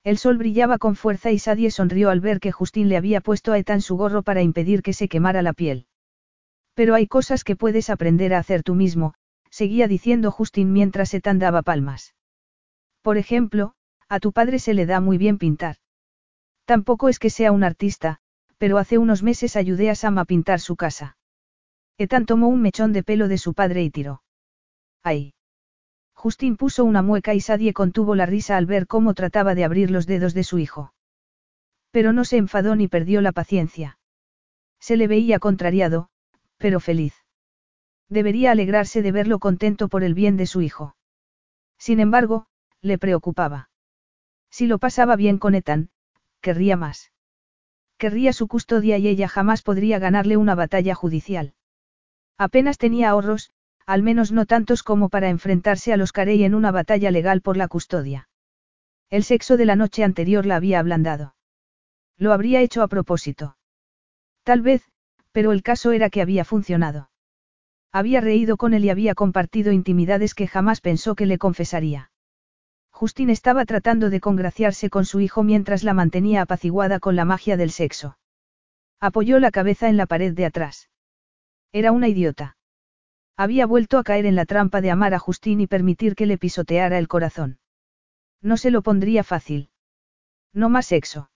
[0.05, 3.51] El sol brillaba con fuerza y Sadie sonrió al ver que Justin le había puesto
[3.51, 5.89] a Ethan su gorro para impedir que se quemara la piel.
[6.75, 9.15] Pero hay cosas que puedes aprender a hacer tú mismo,
[9.51, 12.15] seguía diciendo Justin mientras Ethan daba palmas.
[13.03, 13.75] Por ejemplo,
[14.11, 15.77] a tu padre se le da muy bien pintar.
[16.65, 18.19] Tampoco es que sea un artista,
[18.59, 21.17] pero hace unos meses ayudé a Sam a pintar su casa.
[21.97, 24.23] Ethan tomó un mechón de pelo de su padre y tiró.
[25.05, 25.33] ¡Ay!
[26.13, 29.91] Justin puso una mueca y Sadie contuvo la risa al ver cómo trataba de abrir
[29.91, 30.93] los dedos de su hijo.
[31.93, 33.99] Pero no se enfadó ni perdió la paciencia.
[34.81, 36.09] Se le veía contrariado,
[36.59, 37.15] pero feliz.
[38.09, 40.97] Debería alegrarse de verlo contento por el bien de su hijo.
[41.79, 42.47] Sin embargo,
[42.83, 43.70] le preocupaba.
[44.51, 45.91] Si lo pasaba bien con Ethan,
[46.41, 47.13] querría más.
[47.99, 51.55] Querría su custodia y ella jamás podría ganarle una batalla judicial.
[52.39, 53.53] Apenas tenía ahorros,
[53.87, 57.57] al menos no tantos como para enfrentarse a los Carey en una batalla legal por
[57.57, 58.29] la custodia.
[59.11, 61.35] El sexo de la noche anterior la había ablandado.
[62.17, 63.57] Lo habría hecho a propósito.
[64.45, 64.83] Tal vez,
[65.33, 67.11] pero el caso era que había funcionado.
[67.93, 72.11] Había reído con él y había compartido intimidades que jamás pensó que le confesaría.
[73.01, 77.57] Justin estaba tratando de congraciarse con su hijo mientras la mantenía apaciguada con la magia
[77.57, 78.19] del sexo.
[79.01, 80.91] Apoyó la cabeza en la pared de atrás.
[81.73, 82.59] Era una idiota.
[83.39, 86.37] Había vuelto a caer en la trampa de amar a Justin y permitir que le
[86.37, 87.59] pisoteara el corazón.
[88.43, 89.71] No se lo pondría fácil.
[90.53, 91.31] No más sexo.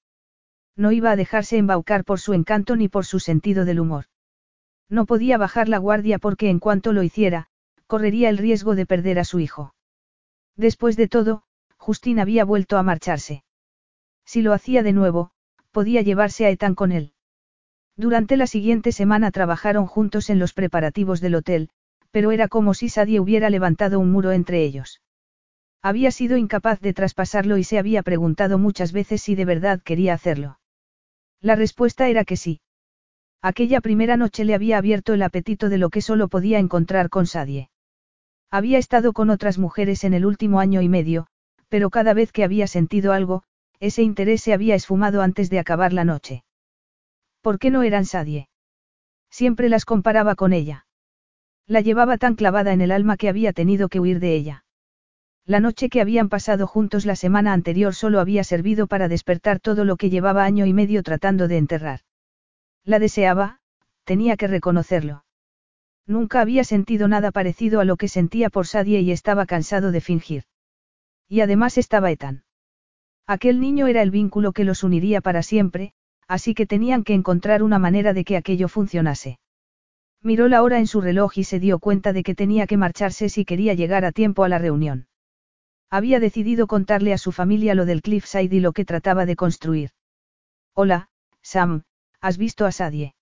[0.77, 4.05] No iba a dejarse embaucar por su encanto ni por su sentido del humor.
[4.91, 7.47] No podía bajar la guardia porque en cuanto lo hiciera,
[7.87, 9.75] correría el riesgo de perder a su hijo.
[10.57, 11.44] Después de todo,
[11.85, 13.45] Justin había vuelto a marcharse.
[14.25, 15.33] Si lo hacía de nuevo,
[15.71, 17.13] podía llevarse a Ethan con él.
[17.95, 21.69] Durante la siguiente semana trabajaron juntos en los preparativos del hotel,
[22.11, 25.03] pero era como si Sadie hubiera levantado un muro entre ellos.
[25.83, 30.15] Había sido incapaz de traspasarlo y se había preguntado muchas veces si de verdad quería
[30.15, 30.59] hacerlo.
[31.43, 32.63] La respuesta era que sí.
[33.43, 37.27] Aquella primera noche le había abierto el apetito de lo que solo podía encontrar con
[37.27, 37.69] Sadie.
[38.51, 41.27] Había estado con otras mujeres en el último año y medio,
[41.75, 43.43] pero cada vez que había sentido algo,
[43.81, 46.45] ese interés se había esfumado antes de acabar la noche.
[47.41, 48.49] ¿Por qué no eran Sadie?
[49.29, 50.87] Siempre las comparaba con ella.
[51.67, 54.65] La llevaba tan clavada en el alma que había tenido que huir de ella.
[55.47, 59.85] La noche que habían pasado juntos la semana anterior solo había servido para despertar todo
[59.85, 62.03] lo que llevaba año y medio tratando de enterrar.
[62.85, 63.59] La deseaba,
[64.05, 65.25] tenía que reconocerlo.
[66.07, 70.01] Nunca había sentido nada parecido a lo que sentía por Sadie y estaba cansado de
[70.01, 70.45] fingir.
[71.35, 72.45] Y además estaba Ethan.
[73.27, 75.93] Aquel niño era el vínculo que los uniría para siempre,
[76.29, 79.41] así que tenían que encontrar una manera de que aquello funcionase.
[80.23, 83.29] Miró la hora en su reloj y se dio cuenta de que tenía que marcharse
[83.29, 85.09] si quería llegar a tiempo a la reunión.
[85.91, 89.91] Había decidido contarle a su familia lo del Cliffside y lo que trataba de construir.
[90.73, 91.09] Hola,
[91.43, 91.83] Sam,
[92.21, 93.17] ¿has visto a Sadie?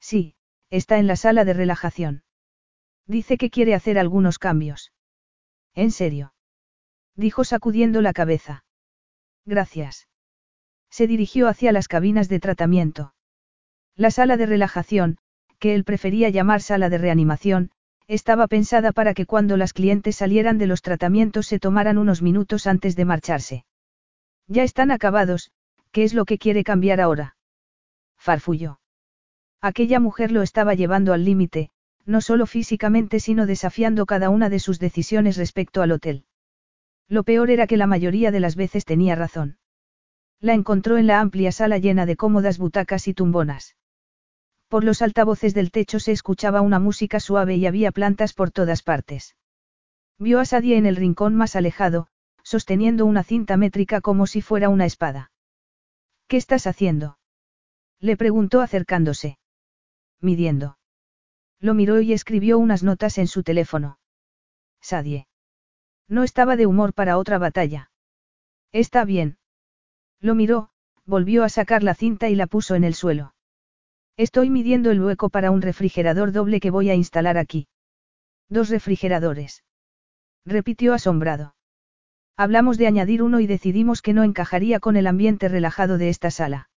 [0.00, 0.34] Sí,
[0.70, 2.24] está en la sala de relajación.
[3.06, 4.92] Dice que quiere hacer algunos cambios.
[5.76, 6.32] ¿En serio?
[7.18, 8.62] Dijo sacudiendo la cabeza.
[9.44, 10.06] Gracias.
[10.88, 13.12] Se dirigió hacia las cabinas de tratamiento.
[13.96, 15.18] La sala de relajación,
[15.58, 17.72] que él prefería llamar sala de reanimación,
[18.06, 22.68] estaba pensada para que cuando las clientes salieran de los tratamientos se tomaran unos minutos
[22.68, 23.64] antes de marcharse.
[24.46, 25.50] Ya están acabados,
[25.90, 27.36] ¿qué es lo que quiere cambiar ahora?
[28.16, 28.78] Farfulló.
[29.60, 31.70] Aquella mujer lo estaba llevando al límite,
[32.06, 36.24] no solo físicamente sino desafiando cada una de sus decisiones respecto al hotel.
[37.08, 39.58] Lo peor era que la mayoría de las veces tenía razón.
[40.40, 43.76] La encontró en la amplia sala llena de cómodas butacas y tumbonas.
[44.68, 48.82] Por los altavoces del techo se escuchaba una música suave y había plantas por todas
[48.82, 49.36] partes.
[50.18, 52.08] Vio a Sadie en el rincón más alejado,
[52.42, 55.32] sosteniendo una cinta métrica como si fuera una espada.
[56.26, 57.18] ¿Qué estás haciendo?
[58.00, 59.38] Le preguntó acercándose.
[60.20, 60.78] Midiendo.
[61.60, 63.98] Lo miró y escribió unas notas en su teléfono.
[64.80, 65.27] Sadie.
[66.08, 67.90] No estaba de humor para otra batalla.
[68.72, 69.38] Está bien.
[70.20, 70.70] Lo miró,
[71.04, 73.34] volvió a sacar la cinta y la puso en el suelo.
[74.16, 77.68] Estoy midiendo el hueco para un refrigerador doble que voy a instalar aquí.
[78.48, 79.62] Dos refrigeradores.
[80.44, 81.54] Repitió asombrado.
[82.36, 86.30] Hablamos de añadir uno y decidimos que no encajaría con el ambiente relajado de esta
[86.30, 86.70] sala.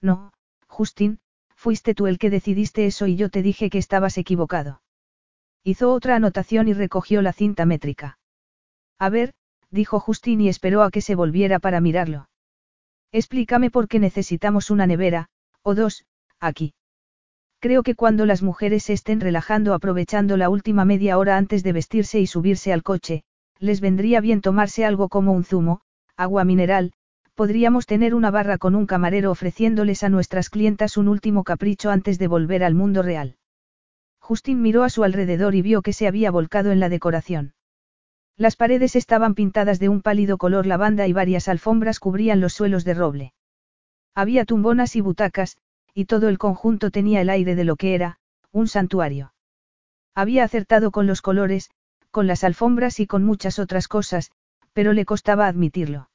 [0.00, 0.32] No,
[0.66, 1.18] Justin,
[1.54, 4.82] fuiste tú el que decidiste eso y yo te dije que estabas equivocado.
[5.64, 8.19] Hizo otra anotación y recogió la cinta métrica.
[9.00, 9.32] A ver,
[9.70, 12.28] dijo Justin y esperó a que se volviera para mirarlo.
[13.12, 15.28] Explícame por qué necesitamos una nevera,
[15.62, 16.04] o dos,
[16.38, 16.74] aquí.
[17.60, 21.72] Creo que cuando las mujeres se estén relajando aprovechando la última media hora antes de
[21.72, 23.24] vestirse y subirse al coche,
[23.58, 25.80] les vendría bien tomarse algo como un zumo,
[26.16, 26.92] agua mineral,
[27.34, 32.18] podríamos tener una barra con un camarero ofreciéndoles a nuestras clientas un último capricho antes
[32.18, 33.36] de volver al mundo real.
[34.18, 37.54] Justin miró a su alrededor y vio que se había volcado en la decoración.
[38.40, 42.86] Las paredes estaban pintadas de un pálido color lavanda y varias alfombras cubrían los suelos
[42.86, 43.34] de roble.
[44.14, 45.58] Había tumbonas y butacas,
[45.92, 48.18] y todo el conjunto tenía el aire de lo que era,
[48.50, 49.34] un santuario.
[50.14, 51.68] Había acertado con los colores,
[52.10, 54.30] con las alfombras y con muchas otras cosas,
[54.72, 56.08] pero le costaba admitirlo.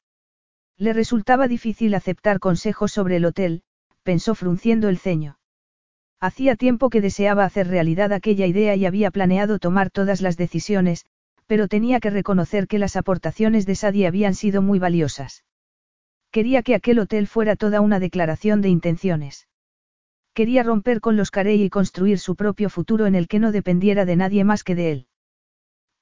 [0.76, 3.62] Le resultaba difícil aceptar consejos sobre el hotel,
[4.02, 5.38] pensó frunciendo el ceño.
[6.18, 11.06] Hacía tiempo que deseaba hacer realidad aquella idea y había planeado tomar todas las decisiones,
[11.46, 15.44] pero tenía que reconocer que las aportaciones de Sadie habían sido muy valiosas.
[16.30, 19.48] Quería que aquel hotel fuera toda una declaración de intenciones.
[20.34, 24.04] Quería romper con los Carey y construir su propio futuro en el que no dependiera
[24.04, 25.06] de nadie más que de él.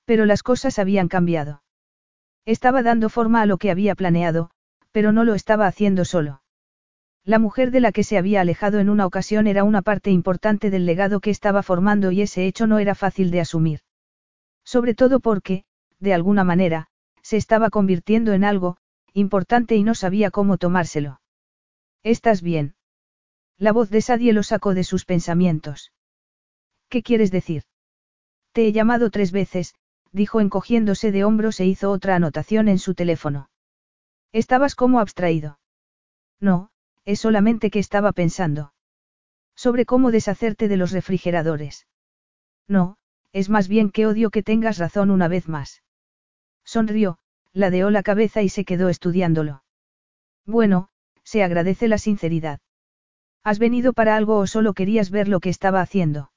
[0.06, 1.62] Pero las cosas habían cambiado.
[2.44, 4.50] Estaba dando forma a lo que había planeado,
[4.90, 6.42] pero no lo estaba haciendo solo.
[7.24, 10.68] La mujer de la que se había alejado en una ocasión era una parte importante
[10.68, 13.80] del legado que estaba formando y ese hecho no era fácil de asumir.
[14.64, 15.64] Sobre todo porque,
[16.00, 16.88] de alguna manera,
[17.22, 18.76] se estaba convirtiendo en algo,
[19.12, 21.20] importante y no sabía cómo tomárselo.
[22.02, 22.74] ¿Estás bien?
[23.56, 25.92] La voz de Sadie lo sacó de sus pensamientos.
[26.88, 27.62] ¿Qué quieres decir?
[28.52, 29.74] Te he llamado tres veces,
[30.12, 33.50] dijo encogiéndose de hombros e hizo otra anotación en su teléfono.
[34.32, 35.58] Estabas como abstraído.
[36.40, 36.70] No,
[37.04, 38.72] es solamente que estaba pensando.
[39.54, 41.86] Sobre cómo deshacerte de los refrigeradores.
[42.66, 42.96] No,
[43.34, 45.82] es más bien que odio que tengas razón una vez más.
[46.64, 47.18] Sonrió,
[47.52, 49.64] ladeó la cabeza y se quedó estudiándolo.
[50.46, 50.88] Bueno,
[51.24, 52.60] se agradece la sinceridad.
[53.42, 56.30] ¿Has venido para algo o solo querías ver lo que estaba haciendo?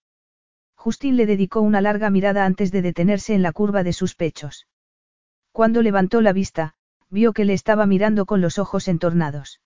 [0.76, 4.68] Justin le dedicó una larga mirada antes de detenerse en la curva de sus pechos.
[5.52, 6.74] Cuando levantó la vista,
[7.12, 9.62] vio que le estaba mirando con los ojos entornados.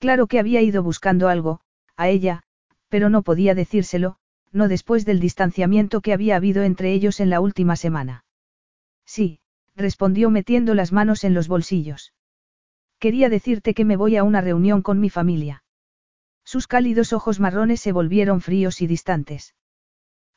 [0.00, 1.60] Claro que había ido buscando algo,
[1.96, 2.42] a ella,
[2.88, 4.16] pero no podía decírselo,
[4.52, 8.24] no después del distanciamiento que había habido entre ellos en la última semana.
[9.04, 9.40] Sí,
[9.76, 12.12] respondió metiendo las manos en los bolsillos.
[12.98, 15.64] Quería decirte que me voy a una reunión con mi familia.
[16.44, 19.54] Sus cálidos ojos marrones se volvieron fríos y distantes.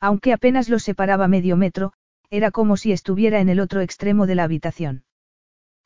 [0.00, 1.92] Aunque apenas los separaba medio metro,
[2.30, 5.04] era como si estuviera en el otro extremo de la habitación.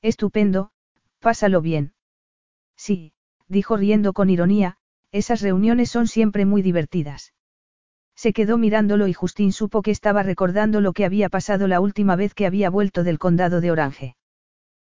[0.02, 0.70] Estupendo,
[1.18, 1.94] pásalo bien.
[2.76, 3.12] Sí,
[3.48, 4.76] dijo riendo con ironía,
[5.10, 7.32] esas reuniones son siempre muy divertidas.
[8.18, 12.16] Se quedó mirándolo y Justín supo que estaba recordando lo que había pasado la última
[12.16, 14.16] vez que había vuelto del condado de Orange.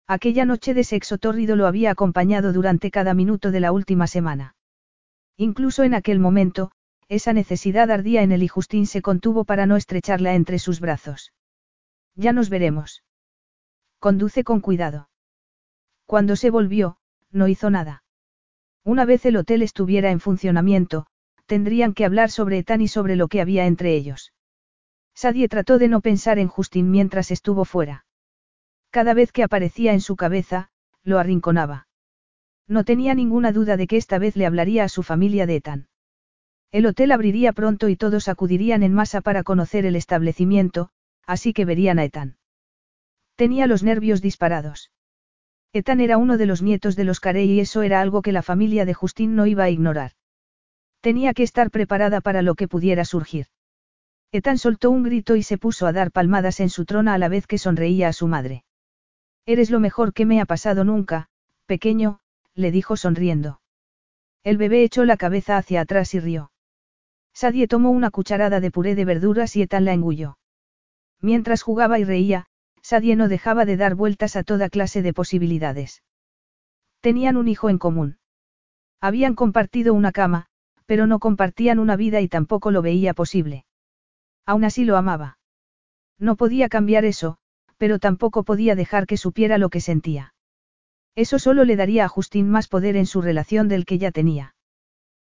[0.07, 4.57] Aquella noche de sexo tórrido lo había acompañado durante cada minuto de la última semana.
[5.37, 6.73] Incluso en aquel momento,
[7.11, 11.35] esa necesidad ardía en él y Justín se contuvo para no estrecharla entre sus brazos.
[12.15, 13.05] Ya nos veremos.
[13.99, 15.11] Conduce con cuidado.
[16.07, 16.97] Cuando se volvió,
[17.31, 18.05] no hizo nada.
[18.85, 21.09] Una vez el hotel estuviera en funcionamiento,
[21.49, 24.33] tendrían que hablar sobre Ethan y sobre lo que había entre ellos.
[25.15, 28.05] Sadie trató de no pensar en Justin mientras estuvo fuera.
[28.91, 30.69] Cada vez que aparecía en su cabeza,
[31.03, 31.89] lo arrinconaba.
[32.69, 35.89] No tenía ninguna duda de que esta vez le hablaría a su familia de Ethan.
[36.71, 40.91] El hotel abriría pronto y todos acudirían en masa para conocer el establecimiento,
[41.27, 42.37] así que verían a Ethan.
[43.37, 44.93] Tenía los nervios disparados.
[45.73, 48.43] Ethan era uno de los nietos de los Carey y eso era algo que la
[48.43, 50.13] familia de Justin no iba a ignorar.
[51.01, 53.47] Tenía que estar preparada para lo que pudiera surgir.
[54.33, 57.29] Ethan soltó un grito y se puso a dar palmadas en su trona a la
[57.29, 58.65] vez que sonreía a su madre.
[59.47, 61.29] Eres lo mejor que me ha pasado nunca,
[61.67, 62.21] pequeño,
[62.55, 63.61] le dijo sonriendo.
[64.45, 66.51] El bebé echó la cabeza hacia atrás y rió.
[67.33, 70.39] Sadie tomó una cucharada de puré de verduras y Ethan la engulló.
[71.21, 72.47] Mientras jugaba y reía,
[72.83, 76.03] Sadie no dejaba de dar vueltas a toda clase de posibilidades.
[77.01, 78.19] Tenían un hijo en común.
[79.01, 80.49] Habían compartido una cama,
[80.89, 83.67] pero no compartían una vida y tampoco lo veía posible.
[84.47, 85.39] Aún así lo amaba.
[86.19, 87.37] No podía cambiar eso,
[87.77, 90.33] pero tampoco podía dejar que supiera lo que sentía.
[91.15, 94.55] Eso solo le daría a Justín más poder en su relación del que ya tenía.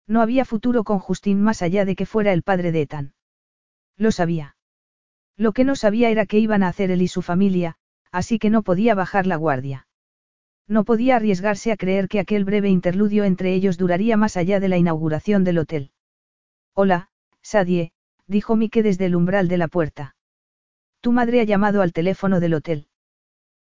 [0.08, 3.14] No había futuro con Justín más allá de que fuera el padre de Ethan.
[3.98, 4.56] Lo sabía.
[5.36, 7.76] Lo que no sabía era qué iban a hacer él y su familia,
[8.14, 9.89] así que no podía bajar la guardia.
[10.70, 14.70] No podía arriesgarse a creer que aquel breve interludio entre ellos duraría más allá de
[14.70, 15.92] la inauguración del hotel.
[16.76, 17.10] Hola,
[17.42, 17.92] Sadie,
[18.28, 20.16] dijo Mike desde el umbral de la puerta.
[21.02, 22.88] Tu madre ha llamado al teléfono del hotel.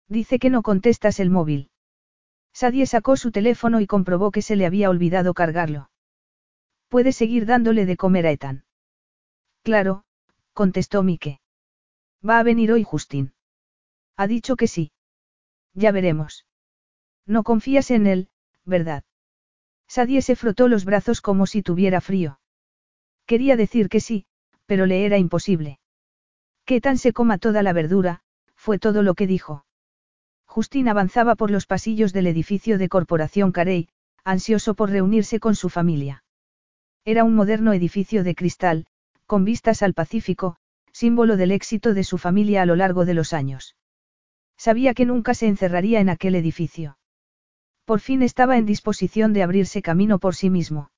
[0.08, 1.70] Dice que no contestas el móvil.
[2.52, 5.90] Sadie sacó su teléfono y comprobó que se le había olvidado cargarlo.
[6.88, 8.64] Puedes seguir dándole de comer a Ethan.
[9.62, 10.02] Claro,
[10.54, 11.40] contestó Mike.
[12.28, 13.32] Va a venir hoy Justin.
[14.16, 14.90] Ha dicho que sí.
[15.72, 16.46] Ya veremos.
[17.26, 18.28] No confías en él,
[18.64, 19.04] ¿verdad?
[19.88, 22.40] Sadie se frotó los brazos como si tuviera frío.
[23.26, 24.26] Quería decir que sí,
[24.66, 25.78] pero le era imposible.
[26.64, 28.20] Que tan se coma toda la verdura,
[28.54, 29.64] fue todo lo que dijo.
[30.46, 33.88] Justin avanzaba por los pasillos del edificio de Corporación Carey,
[34.24, 36.24] ansioso por reunirse con su familia.
[37.04, 38.86] Era un moderno edificio de cristal,
[39.26, 40.56] con vistas al Pacífico,
[40.92, 43.76] símbolo del éxito de su familia a lo largo de los años.
[44.56, 46.96] Sabía que nunca se encerraría en aquel edificio.
[47.86, 50.90] Por fin estaba en disposición de abrirse camino por sí mismo.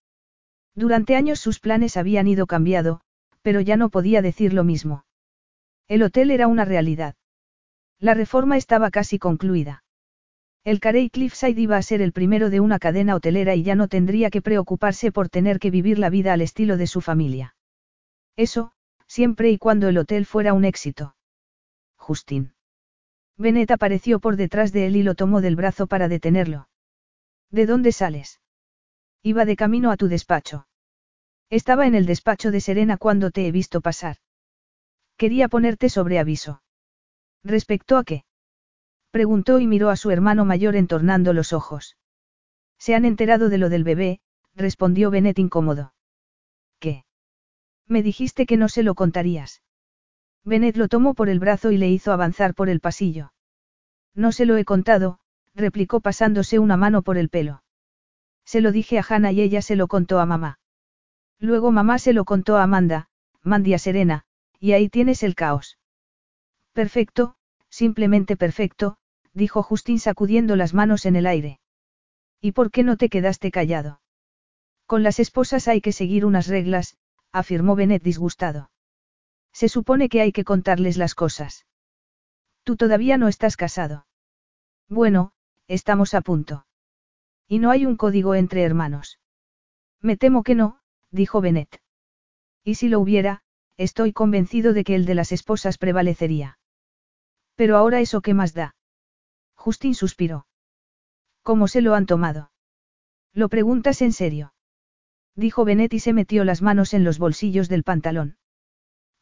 [0.74, 3.02] Durante años sus planes habían ido cambiado,
[3.42, 5.04] pero ya no podía decir lo mismo.
[5.86, 7.14] El hotel era una realidad.
[8.00, 9.84] La reforma estaba casi concluida.
[10.64, 13.88] El Carey Cliffside iba a ser el primero de una cadena hotelera y ya no
[13.88, 17.54] tendría que preocuparse por tener que vivir la vida al estilo de su familia.
[18.34, 18.72] Eso,
[19.06, 21.16] siempre y cuando el hotel fuera un éxito.
[21.96, 22.54] Justin.
[23.36, 26.67] Bennett apareció por detrás de él y lo tomó del brazo para detenerlo.
[27.50, 28.40] ¿De dónde sales?
[29.22, 30.66] Iba de camino a tu despacho.
[31.50, 34.16] Estaba en el despacho de Serena cuando te he visto pasar.
[35.16, 36.62] Quería ponerte sobre aviso.
[37.42, 38.24] ¿Respecto a qué?
[39.10, 41.96] Preguntó y miró a su hermano mayor entornando los ojos.
[42.78, 44.20] Se han enterado de lo del bebé,
[44.54, 45.94] respondió Bennett incómodo.
[46.78, 47.04] ¿Qué?
[47.86, 49.62] Me dijiste que no se lo contarías.
[50.44, 53.32] Bennett lo tomó por el brazo y le hizo avanzar por el pasillo.
[54.14, 55.20] No se lo he contado,
[55.54, 57.62] replicó pasándose una mano por el pelo.
[58.44, 60.58] Se lo dije a Hannah y ella se lo contó a mamá.
[61.38, 63.08] Luego mamá se lo contó a Amanda,
[63.42, 64.24] Mandy Serena,
[64.58, 65.78] y ahí tienes el caos.
[66.72, 67.36] Perfecto,
[67.68, 68.96] simplemente perfecto,
[69.32, 71.60] dijo Justin sacudiendo las manos en el aire.
[72.40, 74.00] ¿Y por qué no te quedaste callado?
[74.86, 76.96] Con las esposas hay que seguir unas reglas,
[77.32, 78.70] afirmó Bennett disgustado.
[79.52, 81.66] Se supone que hay que contarles las cosas.
[82.64, 84.06] Tú todavía no estás casado.
[84.88, 85.32] Bueno,
[85.68, 86.66] Estamos a punto.
[87.46, 89.20] Y no hay un código entre hermanos.
[90.00, 90.80] Me temo que no,
[91.10, 91.82] dijo Bennett.
[92.64, 93.42] Y si lo hubiera,
[93.76, 96.58] estoy convencido de que el de las esposas prevalecería.
[97.54, 98.76] Pero ahora eso qué más da.
[99.54, 100.46] Justin suspiró.
[101.42, 102.50] ¿Cómo se lo han tomado?
[103.34, 104.54] ¿Lo preguntas en serio?
[105.34, 108.36] Dijo Bennett y se metió las manos en los bolsillos del pantalón.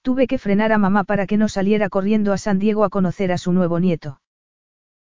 [0.03, 3.33] Tuve que frenar a mamá para que no saliera corriendo a San Diego a conocer
[3.33, 4.21] a su nuevo nieto.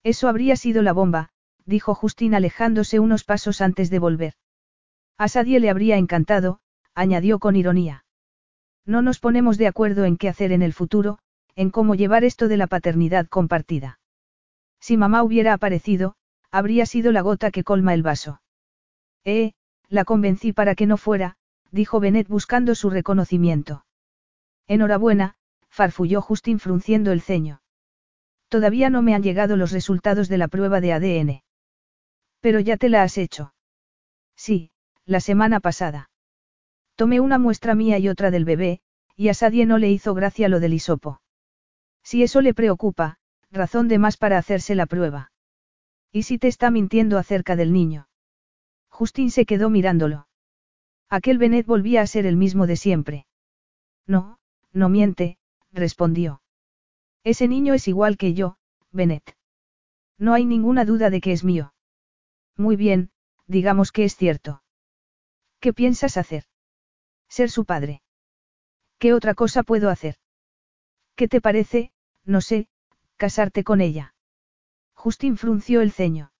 [0.02, 1.30] Eso habría sido la bomba,
[1.66, 4.34] dijo Justín alejándose unos pasos antes de volver.
[5.18, 6.60] A Sadie le habría encantado,
[6.94, 8.04] añadió con ironía.
[8.86, 11.18] No nos ponemos de acuerdo en qué hacer en el futuro,
[11.56, 13.98] en cómo llevar esto de la paternidad compartida.
[14.80, 16.14] Si mamá hubiera aparecido,
[16.50, 18.40] habría sido la gota que colma el vaso.
[19.24, 19.52] Eh,
[19.88, 21.36] la convencí para que no fuera,
[21.72, 23.84] dijo Benet buscando su reconocimiento.
[24.68, 25.34] Enhorabuena,
[25.68, 27.60] farfulló Justin frunciendo el ceño.
[28.48, 31.42] Todavía no me han llegado los resultados de la prueba de ADN.
[32.46, 33.54] Pero ya te la has hecho.
[34.36, 34.70] Sí,
[35.04, 36.10] la semana pasada.
[36.94, 38.82] Tomé una muestra mía y otra del bebé,
[39.16, 41.20] y a Sadie no le hizo gracia lo del hisopo.
[42.04, 43.18] Si eso le preocupa,
[43.50, 45.32] razón de más para hacerse la prueba.
[46.12, 48.06] ¿Y si te está mintiendo acerca del niño?
[48.90, 50.28] Justin se quedó mirándolo.
[51.08, 53.26] Aquel Benet volvía a ser el mismo de siempre.
[54.06, 54.38] No,
[54.72, 55.36] no miente,
[55.72, 56.42] respondió.
[57.24, 58.56] Ese niño es igual que yo,
[58.92, 59.36] Benet.
[60.16, 61.72] No hay ninguna duda de que es mío.
[62.56, 63.10] Muy bien,
[63.46, 64.62] digamos que es cierto.
[65.60, 66.44] ¿Qué piensas hacer?
[67.28, 68.02] Ser su padre.
[68.98, 70.16] ¿Qué otra cosa puedo hacer?
[71.16, 71.92] ¿Qué te parece,
[72.24, 72.68] no sé,
[73.16, 74.14] casarte con ella?
[74.94, 76.32] Justin frunció el ceño.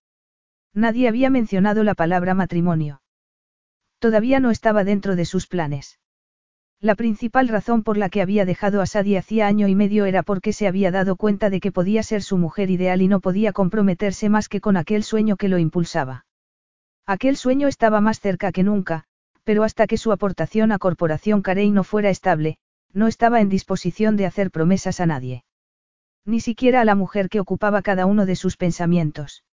[0.73, 3.03] Nadie había mencionado la palabra matrimonio.
[3.99, 5.99] Todavía no estaba dentro de sus planes.
[6.81, 10.23] La principal razón por la que había dejado a Sadie hacía año y medio era
[10.23, 13.53] porque se había dado cuenta de que podía ser su mujer ideal y no podía
[13.53, 16.27] comprometerse más que con aquel sueño que lo impulsaba.
[17.07, 19.05] Aquel sueño estaba más cerca que nunca,
[19.43, 22.59] pero hasta que su aportación a Corporación Carey no fuera estable,
[22.93, 25.45] no estaba en disposición de hacer promesas a nadie.
[26.27, 29.45] Ni siquiera a la mujer que ocupaba cada uno de sus pensamientos.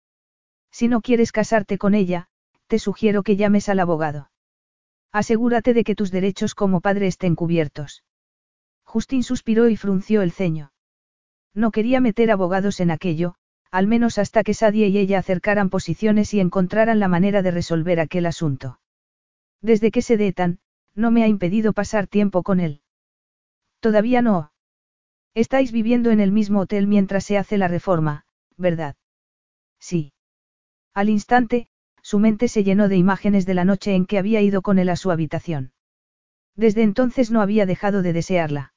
[0.72, 2.26] Si no quieres casarte con ella,
[2.66, 4.31] te sugiero que llames al abogado.
[5.12, 8.02] Asegúrate de que tus derechos como padre estén cubiertos.
[8.84, 10.72] Justin suspiró y frunció el ceño.
[11.54, 13.34] No quería meter abogados en aquello,
[13.70, 18.00] al menos hasta que Sadie y ella acercaran posiciones y encontraran la manera de resolver
[18.00, 18.80] aquel asunto.
[19.60, 20.60] Desde que se detan,
[20.94, 22.82] no me ha impedido pasar tiempo con él.
[23.80, 24.52] Todavía no.
[25.34, 28.26] Estáis viviendo en el mismo hotel mientras se hace la reforma,
[28.56, 28.96] ¿verdad?
[29.78, 30.12] Sí.
[30.92, 31.68] Al instante,
[32.12, 34.90] su mente se llenó de imágenes de la noche en que había ido con él
[34.90, 35.72] a su habitación.
[36.54, 38.74] Desde entonces no había dejado de desearla.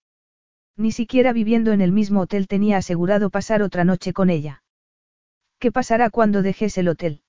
[0.77, 4.63] Ni siquiera viviendo en el mismo hotel tenía asegurado pasar otra noche con ella.
[5.59, 7.23] ¿Qué pasará cuando dejes el hotel?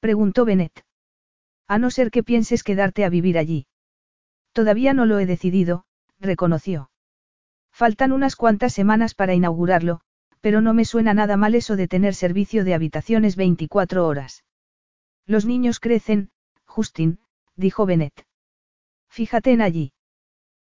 [0.00, 0.84] preguntó Bennett.
[1.68, 3.68] A no ser que pienses quedarte a vivir allí.
[4.52, 5.84] Todavía no lo he decidido,
[6.18, 6.90] reconoció.
[7.70, 10.00] Faltan unas cuantas semanas para inaugurarlo,
[10.40, 14.42] pero no me suena nada mal eso de tener servicio de habitaciones 24 horas.
[15.26, 16.30] Los niños crecen,
[16.66, 17.18] Justin,
[17.56, 18.26] dijo Bennett.
[19.08, 19.92] Fíjate en allí.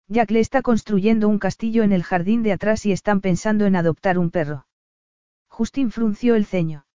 [0.08, 3.76] Jack le está construyendo un castillo en el jardín de atrás y están pensando en
[3.76, 4.66] adoptar un perro.
[5.48, 6.86] Justin frunció el ceño.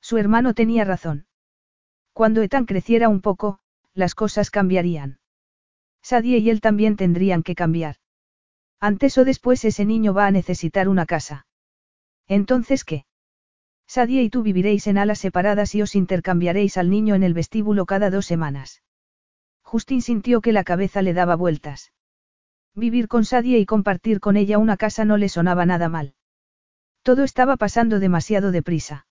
[0.00, 1.26] Su hermano tenía razón.
[2.12, 3.60] Cuando Ethan creciera un poco,
[3.94, 5.20] las cosas cambiarían.
[6.02, 7.96] Sadie y él también tendrían que cambiar.
[8.80, 11.46] Antes o después ese niño va a necesitar una casa.
[12.26, 13.04] Entonces, ¿qué?
[13.90, 17.86] Sadie y tú viviréis en alas separadas y os intercambiaréis al niño en el vestíbulo
[17.86, 18.84] cada dos semanas.
[19.62, 21.92] Justin sintió que la cabeza le daba vueltas.
[22.76, 26.14] Vivir con Sadie y compartir con ella una casa no le sonaba nada mal.
[27.02, 29.08] Todo estaba pasando demasiado deprisa.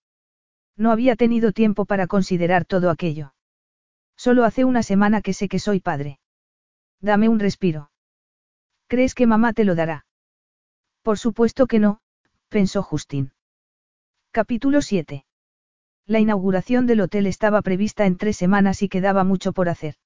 [0.78, 3.34] No había tenido tiempo para considerar todo aquello.
[4.16, 6.20] Solo hace una semana que sé que soy padre.
[7.02, 7.90] Dame un respiro.
[8.86, 10.06] ¿Crees que mamá te lo dará?
[11.02, 12.00] Por supuesto que no,
[12.48, 13.34] pensó Justin.
[14.32, 15.24] Capítulo 7.
[16.06, 19.96] La inauguración del hotel estaba prevista en tres semanas y quedaba mucho por hacer.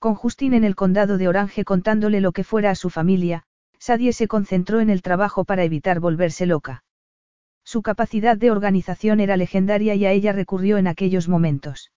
[0.00, 3.44] Con Justin en el condado de Orange contándole lo que fuera a su familia,
[3.78, 6.82] Sadie se concentró en el trabajo para evitar volverse loca.
[7.62, 11.92] Su capacidad de organización era legendaria y a ella recurrió en aquellos momentos.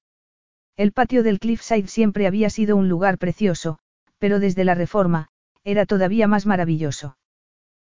[0.77, 3.79] El patio del Cliffside siempre había sido un lugar precioso,
[4.19, 5.29] pero desde la reforma,
[5.63, 7.17] era todavía más maravilloso.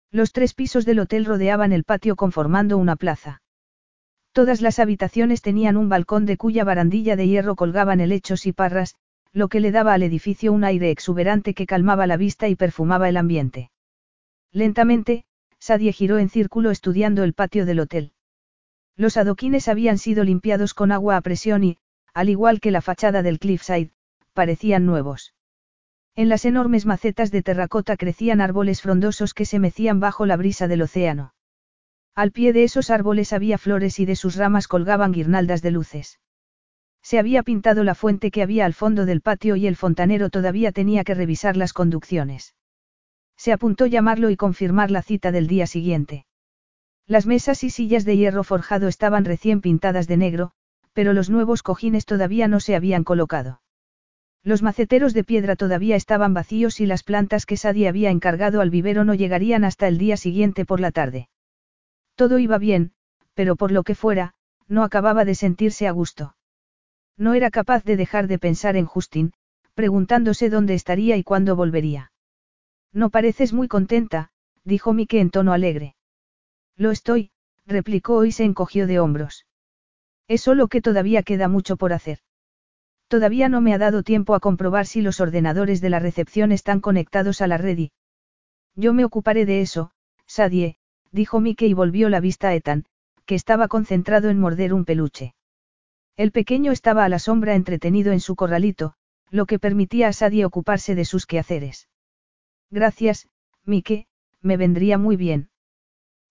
[0.10, 3.44] Los tres pisos del hotel rodeaban el patio conformando una plaza.
[4.34, 8.96] Todas las habitaciones tenían un balcón de cuya barandilla de hierro colgaban helechos y parras,
[9.34, 13.10] lo que le daba al edificio un aire exuberante que calmaba la vista y perfumaba
[13.10, 13.72] el ambiente.
[14.52, 15.26] Lentamente,
[15.60, 18.14] Sadie giró en círculo estudiando el patio del hotel.
[18.96, 21.78] Los adoquines habían sido limpiados con agua a presión y,
[22.14, 23.92] al igual que la fachada del cliffside,
[24.34, 25.34] parecían nuevos.
[26.16, 30.68] En las enormes macetas de terracota crecían árboles frondosos que se mecían bajo la brisa
[30.68, 31.34] del océano.
[32.16, 36.20] Al pie de esos árboles había flores y de sus ramas colgaban guirnaldas de luces.
[37.02, 40.72] Se había pintado la fuente que había al fondo del patio y el fontanero todavía
[40.72, 42.54] tenía que revisar las conducciones.
[43.38, 46.26] Se apuntó llamarlo y confirmar la cita del día siguiente.
[47.08, 50.52] Las mesas y sillas de hierro forjado estaban recién pintadas de negro,
[50.94, 53.62] pero los nuevos cojines todavía no se habían colocado.
[54.44, 58.70] Los maceteros de piedra todavía estaban vacíos y las plantas que Sadie había encargado al
[58.70, 61.30] vivero no llegarían hasta el día siguiente por la tarde.
[62.22, 62.92] Todo iba bien,
[63.34, 64.36] pero por lo que fuera,
[64.68, 66.36] no acababa de sentirse a gusto.
[67.18, 69.34] No era capaz de dejar de pensar en Justin,
[69.74, 72.12] preguntándose dónde estaría y cuándo volvería.
[72.94, 74.30] No pareces muy contenta,
[74.64, 75.96] dijo Mike en tono alegre.
[76.78, 77.32] Lo estoy,
[77.66, 79.48] replicó y se encogió de hombros.
[80.28, 82.20] Es solo que todavía queda mucho por hacer.
[83.08, 86.82] Todavía no me ha dado tiempo a comprobar si los ordenadores de la recepción están
[86.82, 87.90] conectados a la red.
[88.76, 89.90] Yo me ocuparé de eso,
[90.28, 90.78] Sadie,
[91.12, 92.86] dijo Mike y volvió la vista a Ethan,
[93.26, 95.36] que estaba concentrado en morder un peluche.
[96.18, 98.94] El pequeño estaba a la sombra entretenido en su corralito,
[99.30, 101.88] lo que permitía a Sadie ocuparse de sus quehaceres.
[102.70, 103.28] Gracias,
[103.66, 104.08] Mike,
[104.42, 105.50] me vendría muy bien.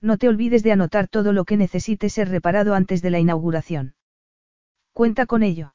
[0.00, 3.94] No te olvides de anotar todo lo que necesite ser reparado antes de la inauguración.
[4.92, 5.74] Cuenta con ello.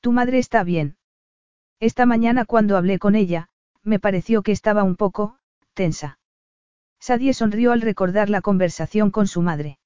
[0.00, 0.96] Tu madre está bien.
[1.80, 3.48] Esta mañana cuando hablé con ella,
[3.82, 5.38] me pareció que estaba un poco,
[5.74, 6.17] tensa.
[7.00, 9.78] Sadie sonrió al recordar la conversación con su madre.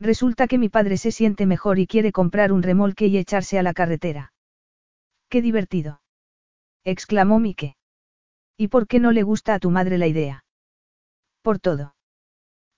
[0.00, 3.62] Resulta que mi padre se siente mejor y quiere comprar un remolque y echarse a
[3.62, 4.32] la carretera.
[5.28, 6.00] ¡Qué divertido!
[6.84, 7.76] exclamó Mike.
[8.56, 10.44] ¿Y por qué no le gusta a tu madre la idea?
[11.42, 11.94] Por todo.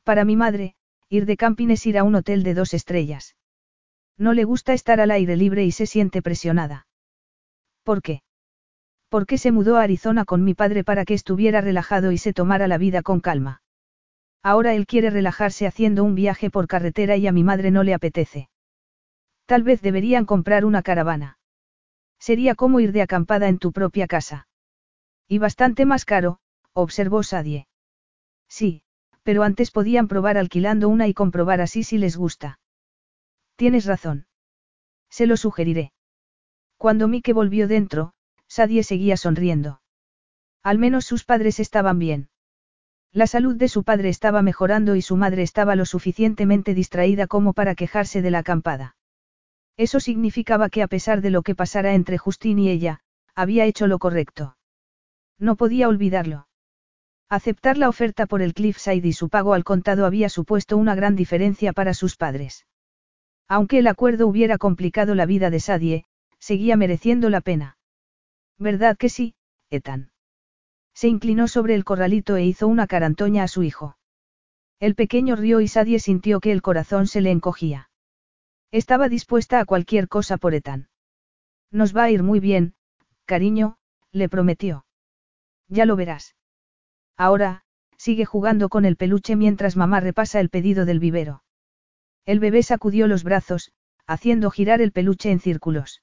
[0.04, 0.74] Para mi madre,
[1.08, 3.36] ir de camping es ir a un hotel de dos estrellas.
[4.16, 6.86] No le gusta estar al aire libre y se siente presionada.
[7.84, 8.22] ¿Por qué?
[9.10, 12.68] Porque se mudó a Arizona con mi padre para que estuviera relajado y se tomara
[12.68, 13.60] la vida con calma.
[14.42, 17.92] Ahora él quiere relajarse haciendo un viaje por carretera y a mi madre no le
[17.92, 18.48] apetece.
[19.46, 21.38] Tal vez deberían comprar una caravana.
[22.20, 24.46] Sería como ir de acampada en tu propia casa.
[25.26, 26.38] Y bastante más caro,
[26.72, 27.66] observó Sadie.
[28.48, 28.82] Sí,
[29.24, 32.60] pero antes podían probar alquilando una y comprobar así si les gusta.
[33.56, 34.26] Tienes razón.
[35.10, 35.92] Se lo sugeriré.
[36.76, 38.14] Cuando Mike volvió dentro,
[38.50, 39.80] Sadie seguía sonriendo.
[40.64, 42.30] Al menos sus padres estaban bien.
[43.12, 47.52] La salud de su padre estaba mejorando y su madre estaba lo suficientemente distraída como
[47.52, 48.96] para quejarse de la acampada.
[49.76, 53.02] Eso significaba que a pesar de lo que pasara entre Justin y ella,
[53.36, 54.56] había hecho lo correcto.
[55.38, 56.48] No podía olvidarlo.
[57.28, 61.14] Aceptar la oferta por el Cliffside y su pago al contado había supuesto una gran
[61.14, 62.66] diferencia para sus padres.
[63.46, 66.04] Aunque el acuerdo hubiera complicado la vida de Sadie,
[66.40, 67.76] seguía mereciendo la pena.
[68.60, 69.34] ¿Verdad que sí,
[69.70, 70.12] Ethan?
[70.92, 73.96] Se inclinó sobre el corralito e hizo una carantoña a su hijo.
[74.78, 77.90] El pequeño rió y Sadie sintió que el corazón se le encogía.
[78.70, 80.90] Estaba dispuesta a cualquier cosa por Ethan.
[81.70, 82.74] Nos va a ir muy bien,
[83.24, 83.78] cariño,
[84.12, 84.84] le prometió.
[85.68, 86.36] Ya lo verás.
[87.16, 87.64] Ahora,
[87.96, 91.44] sigue jugando con el peluche mientras mamá repasa el pedido del vivero.
[92.26, 93.72] El bebé sacudió los brazos,
[94.06, 96.02] haciendo girar el peluche en círculos.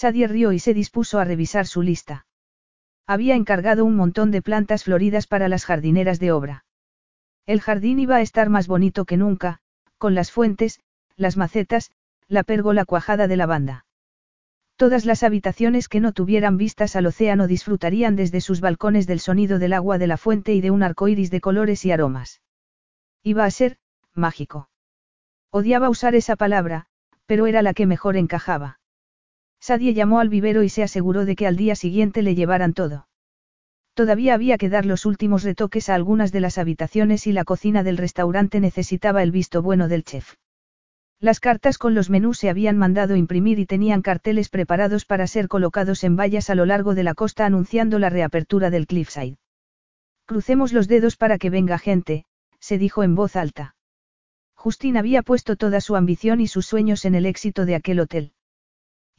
[0.00, 2.24] Sadie rió y se dispuso a revisar su lista.
[3.06, 6.64] Había encargado un montón de plantas floridas para las jardineras de obra.
[7.44, 9.60] El jardín iba a estar más bonito que nunca,
[9.98, 10.80] con las fuentes,
[11.16, 11.90] las macetas,
[12.28, 13.84] la pérgola cuajada de lavanda.
[14.76, 19.58] Todas las habitaciones que no tuvieran vistas al océano disfrutarían desde sus balcones del sonido
[19.58, 22.40] del agua de la fuente y de un arco iris de colores y aromas.
[23.22, 23.76] Iba a ser,
[24.14, 24.70] mágico.
[25.50, 26.86] Odiaba usar esa palabra,
[27.26, 28.79] pero era la que mejor encajaba.
[29.60, 33.06] Sadie llamó al vivero y se aseguró de que al día siguiente le llevaran todo.
[33.94, 37.82] Todavía había que dar los últimos retoques a algunas de las habitaciones y la cocina
[37.82, 40.34] del restaurante necesitaba el visto bueno del chef.
[41.18, 45.48] Las cartas con los menús se habían mandado imprimir y tenían carteles preparados para ser
[45.48, 49.36] colocados en vallas a lo largo de la costa anunciando la reapertura del Cliffside.
[50.24, 52.24] Crucemos los dedos para que venga gente,
[52.58, 53.74] se dijo en voz alta.
[54.54, 58.32] Justin había puesto toda su ambición y sus sueños en el éxito de aquel hotel.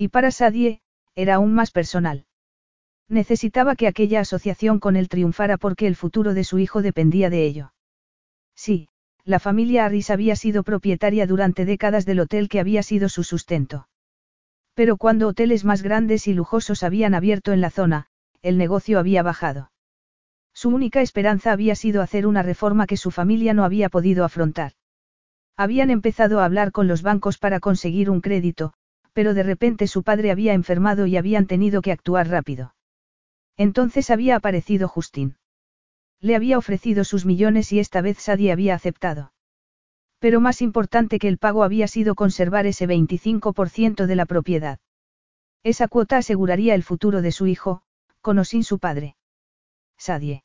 [0.02, 0.82] Y para Sadie,
[1.14, 2.26] era aún más personal.
[3.08, 7.46] Necesitaba que aquella asociación con él triunfara porque el futuro de su hijo dependía de
[7.46, 7.74] ello.
[8.56, 8.90] Sí,
[9.26, 13.90] la familia Harris había sido propietaria durante décadas del hotel que había sido su sustento.
[14.74, 18.08] Pero cuando hoteles más grandes y lujosos habían abierto en la zona,
[18.42, 19.72] el negocio había bajado.
[20.52, 24.72] Su única esperanza había sido hacer una reforma que su familia no había podido afrontar.
[25.58, 28.74] Habían empezado a hablar con los bancos para conseguir un crédito,
[29.14, 32.76] pero de repente su padre había enfermado y habían tenido que actuar rápido.
[33.58, 35.38] Entonces había aparecido Justin.
[36.20, 39.34] Le había ofrecido sus millones y esta vez Sadie había aceptado.
[40.20, 44.80] Pero más importante que el pago había sido conservar ese 25% de la propiedad.
[45.64, 47.82] Esa cuota aseguraría el futuro de su hijo,
[48.22, 49.16] con o sin su padre.
[49.98, 50.44] Sadie.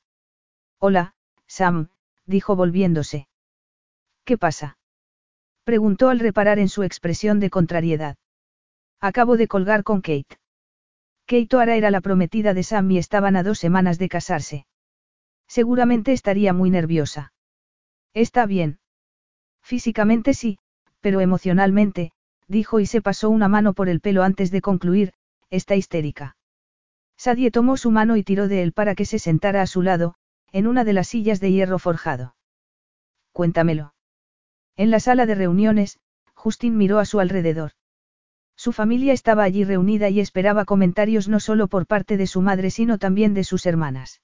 [0.78, 1.14] Hola,
[1.47, 1.88] Sam,
[2.26, 3.28] dijo volviéndose.
[4.24, 4.78] ¿Qué pasa?
[5.64, 8.16] Preguntó al reparar en su expresión de contrariedad.
[9.01, 10.39] Acabo de colgar con Kate.
[11.27, 14.66] Kate O'Hara era la prometida de Sam y estaban a dos semanas de casarse.
[15.48, 17.32] Seguramente estaría muy nerviosa.
[18.14, 18.78] Está bien.
[19.62, 20.59] Físicamente sí,
[21.01, 22.12] pero emocionalmente,
[22.48, 25.12] dijo y se pasó una mano por el pelo antes de concluir,
[25.51, 26.36] está histérica.
[27.16, 30.14] Sadie tomó su mano y tiró de él para que se sentara a su lado,
[30.52, 32.36] en una de las sillas de hierro forjado.
[33.32, 33.94] Cuéntamelo.
[34.77, 35.98] En la sala de reuniones,
[36.35, 37.73] Justin miró a su alrededor.
[38.56, 42.70] Su familia estaba allí reunida y esperaba comentarios no solo por parte de su madre
[42.70, 44.22] sino también de sus hermanas.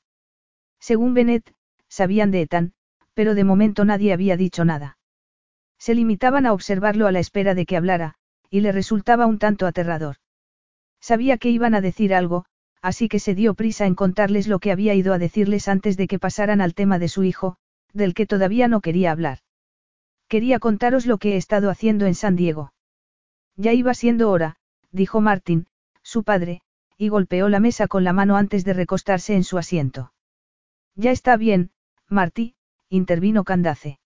[0.80, 1.54] Según Bennett,
[1.88, 2.72] sabían de Ethan,
[3.14, 4.98] pero de momento nadie había dicho nada.
[5.78, 8.14] Se limitaban a observarlo a la espera de que hablara,
[8.50, 10.16] y le resultaba un tanto aterrador.
[11.00, 12.44] Sabía que iban a decir algo,
[12.80, 16.06] así que se dio prisa en contarles lo que había ido a decirles antes de
[16.06, 17.56] que pasaran al tema de su hijo,
[17.92, 19.38] del que todavía no quería hablar.
[20.28, 22.72] Quería contaros lo que he estado haciendo en San Diego.
[23.56, 24.56] Ya iba siendo hora,
[24.90, 25.66] dijo Martin,
[26.02, 26.62] su padre,
[26.96, 30.12] y golpeó la mesa con la mano antes de recostarse en su asiento.
[30.94, 31.70] Ya está bien,
[32.08, 32.54] Marty,
[32.88, 33.98] intervino Candace.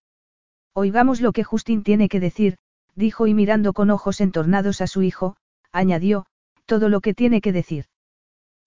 [0.73, 2.59] Oigamos lo que Justin tiene que decir,
[2.95, 5.37] dijo y mirando con ojos entornados a su hijo,
[5.73, 6.27] añadió,
[6.65, 7.87] todo lo que tiene que decir.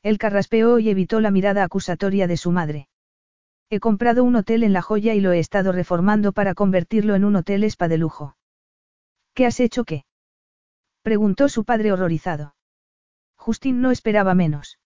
[0.02, 2.88] Él carraspeó y evitó la mirada acusatoria de su madre.
[3.70, 7.26] He comprado un hotel en La Joya y lo he estado reformando para convertirlo en
[7.26, 8.36] un hotel spa de lujo.
[9.34, 10.06] ¿Qué has hecho qué?
[11.02, 12.56] Preguntó su padre horrorizado.
[13.36, 14.80] Justin no esperaba menos.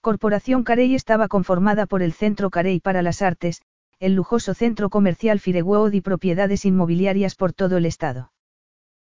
[0.00, 3.60] Corporación Carey estaba conformada por el Centro Carey para las Artes,
[3.98, 8.32] el lujoso centro comercial Firewood y propiedades inmobiliarias por todo el estado.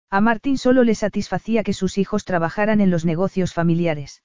[0.09, 4.23] A Martin solo le satisfacía que sus hijos trabajaran en los negocios familiares.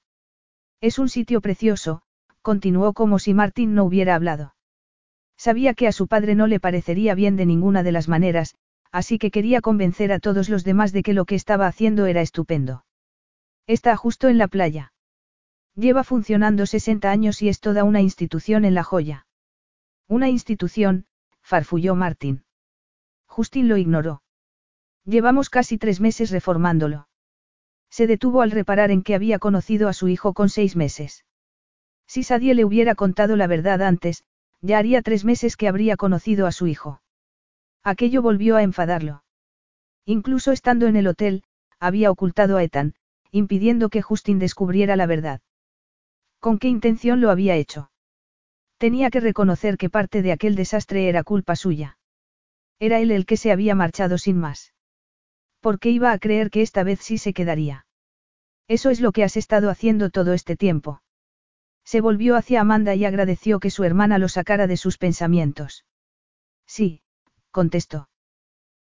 [0.81, 2.01] Es un sitio precioso,
[2.41, 4.55] continuó como si Martín no hubiera hablado.
[5.35, 8.55] Sabía que a su padre no le parecería bien de ninguna de las maneras,
[8.91, 12.21] así que quería convencer a todos los demás de que lo que estaba haciendo era
[12.21, 12.85] estupendo.
[13.67, 14.93] Está justo en la playa.
[15.75, 19.27] Lleva funcionando 60 años y es toda una institución en la joya.
[20.07, 21.05] Una institución,
[21.41, 22.43] farfulló Martín.
[23.27, 24.23] Justin lo ignoró.
[25.05, 27.07] Llevamos casi tres meses reformándolo.
[27.89, 31.25] Se detuvo al reparar en que había conocido a su hijo con seis meses.
[32.07, 34.23] Si Sadie le hubiera contado la verdad antes,
[34.61, 37.01] ya haría tres meses que habría conocido a su hijo.
[37.83, 39.23] Aquello volvió a enfadarlo.
[40.05, 41.43] Incluso estando en el hotel,
[41.79, 42.95] había ocultado a Ethan,
[43.31, 45.41] impidiendo que Justin descubriera la verdad.
[46.39, 47.91] ¿Con qué intención lo había hecho?
[48.77, 51.97] Tenía que reconocer que parte de aquel desastre era culpa suya.
[52.79, 54.73] Era él el que se había marchado sin más.
[55.59, 57.85] Porque iba a creer que esta vez sí se quedaría.
[58.67, 61.01] Eso es lo que has estado haciendo todo este tiempo.
[61.83, 65.85] Se volvió hacia Amanda y agradeció que su hermana lo sacara de sus pensamientos.
[66.65, 67.01] Sí,
[67.51, 68.09] contestó.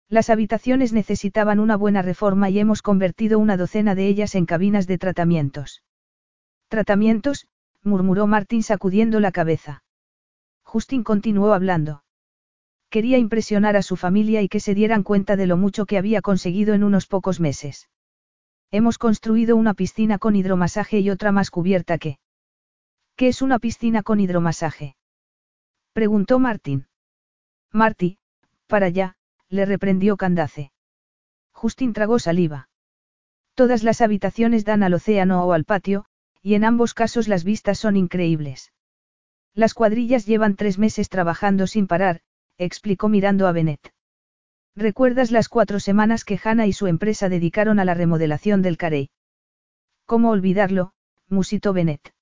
[0.09, 4.87] Las habitaciones necesitaban una buena reforma y hemos convertido una docena de ellas en cabinas
[4.87, 5.83] de tratamientos.
[6.69, 7.47] ¿Tratamientos?
[7.83, 9.83] murmuró Martín sacudiendo la cabeza.
[10.63, 12.03] Justin continuó hablando.
[12.89, 16.21] Quería impresionar a su familia y que se dieran cuenta de lo mucho que había
[16.21, 17.89] conseguido en unos pocos meses.
[18.71, 22.19] Hemos construido una piscina con hidromasaje y otra más cubierta que.
[23.15, 24.95] ¿Qué es una piscina con hidromasaje?
[25.93, 26.87] preguntó Martín.
[27.71, 28.19] Marty,
[28.67, 29.15] para allá,
[29.49, 30.71] le reprendió Candace.
[31.51, 32.69] Justin tragó saliva.
[33.55, 36.05] Todas las habitaciones dan al océano o al patio,
[36.43, 38.71] y en ambos casos las vistas son increíbles.
[39.55, 42.21] Las cuadrillas llevan tres meses trabajando sin parar,
[42.59, 43.91] explicó mirando a Bennett.
[44.75, 49.09] ¿Recuerdas las cuatro semanas que Hannah y su empresa dedicaron a la remodelación del Carey?
[50.05, 50.93] ¿Cómo olvidarlo?
[51.27, 52.13] musitó Bennett.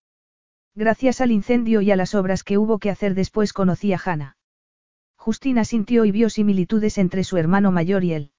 [0.73, 4.37] Gracias al incendio y a las obras que hubo que hacer después conocí a Hannah.
[5.25, 8.31] Justina sintió y vio similitudes entre su hermano mayor y él.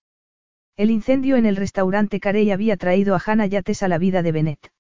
[0.77, 4.31] El incendio en el restaurante Carey había traído a Hannah Yates a la vida de
[4.31, 4.73] Bennett.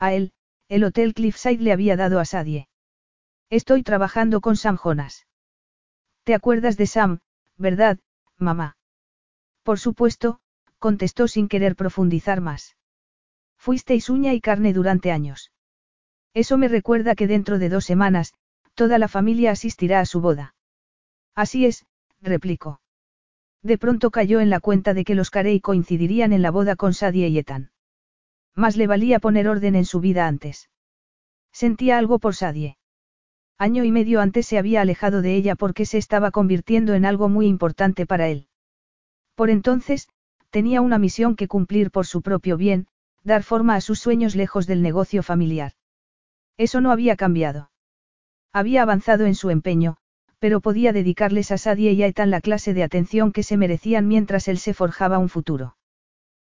[0.00, 0.32] A él,
[0.68, 2.66] el Hotel Cliffside le había dado a Sadie.
[3.48, 5.28] Estoy trabajando con Sam Jonas.
[6.24, 7.20] ¿Te acuerdas de Sam,
[7.56, 8.00] verdad,
[8.36, 8.76] mamá?
[9.62, 10.40] Por supuesto,
[10.80, 12.76] contestó sin querer profundizar más.
[13.56, 15.52] Fuisteis uña y carne durante años.
[16.34, 18.34] Eso me recuerda que dentro de dos semanas,
[18.74, 20.56] toda la familia asistirá a su boda.
[21.34, 21.86] Así es,
[22.20, 22.80] replicó.
[23.62, 26.94] De pronto cayó en la cuenta de que los Carey coincidirían en la boda con
[26.94, 27.70] Sadie y Ethan.
[28.54, 30.70] Más le valía poner orden en su vida antes.
[31.52, 32.78] Sentía algo por Sadie.
[33.58, 37.28] Año y medio antes se había alejado de ella porque se estaba convirtiendo en algo
[37.28, 38.48] muy importante para él.
[39.34, 40.08] Por entonces,
[40.48, 42.86] tenía una misión que cumplir por su propio bien,
[43.22, 45.72] dar forma a sus sueños lejos del negocio familiar.
[46.56, 47.70] Eso no había cambiado.
[48.52, 49.98] Había avanzado en su empeño,
[50.40, 54.08] pero podía dedicarles a Sadie y a Ethan la clase de atención que se merecían
[54.08, 55.76] mientras él se forjaba un futuro.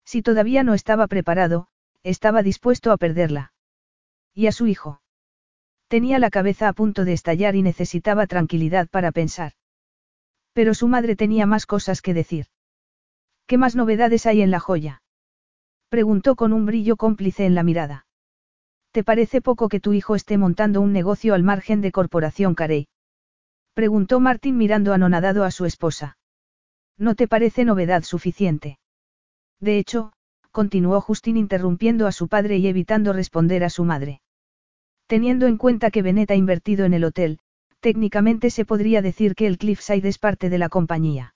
[0.06, 1.68] Si todavía no estaba preparado,
[2.04, 3.54] estaba dispuesto a perderla.
[4.34, 5.02] ¿Y a su hijo?
[5.88, 9.54] Tenía la cabeza a punto de estallar y necesitaba tranquilidad para pensar.
[10.52, 12.48] Pero su madre tenía más cosas que decir.
[13.46, 15.02] ¿Qué más novedades hay en la joya?
[15.88, 18.06] Preguntó con un brillo cómplice en la mirada.
[18.92, 22.88] ¿Te parece poco que tu hijo esté montando un negocio al margen de Corporación Carey?
[23.78, 26.18] Preguntó Martín mirando anonadado a su esposa.
[26.98, 28.80] ¿No te parece novedad suficiente?
[29.60, 30.14] De hecho,
[30.50, 34.22] continuó Justin interrumpiendo a su padre y evitando responder a su madre.
[35.06, 37.38] Teniendo en cuenta que Bennett ha invertido en el hotel,
[37.80, 41.36] técnicamente se podría decir que el Cliffside es parte de la compañía.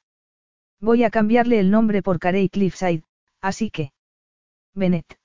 [0.79, 3.03] Voy a cambiarle el nombre por Carey Cliffside,
[3.39, 3.91] así que.
[4.73, 5.19] Bennett.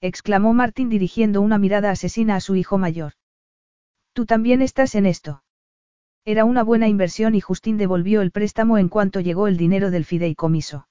[0.00, 3.12] exclamó Martin dirigiendo una mirada asesina a su hijo mayor.
[4.14, 5.42] Tú también estás en esto.
[6.24, 10.04] Era una buena inversión y Justin devolvió el préstamo en cuanto llegó el dinero del
[10.04, 10.86] fideicomiso.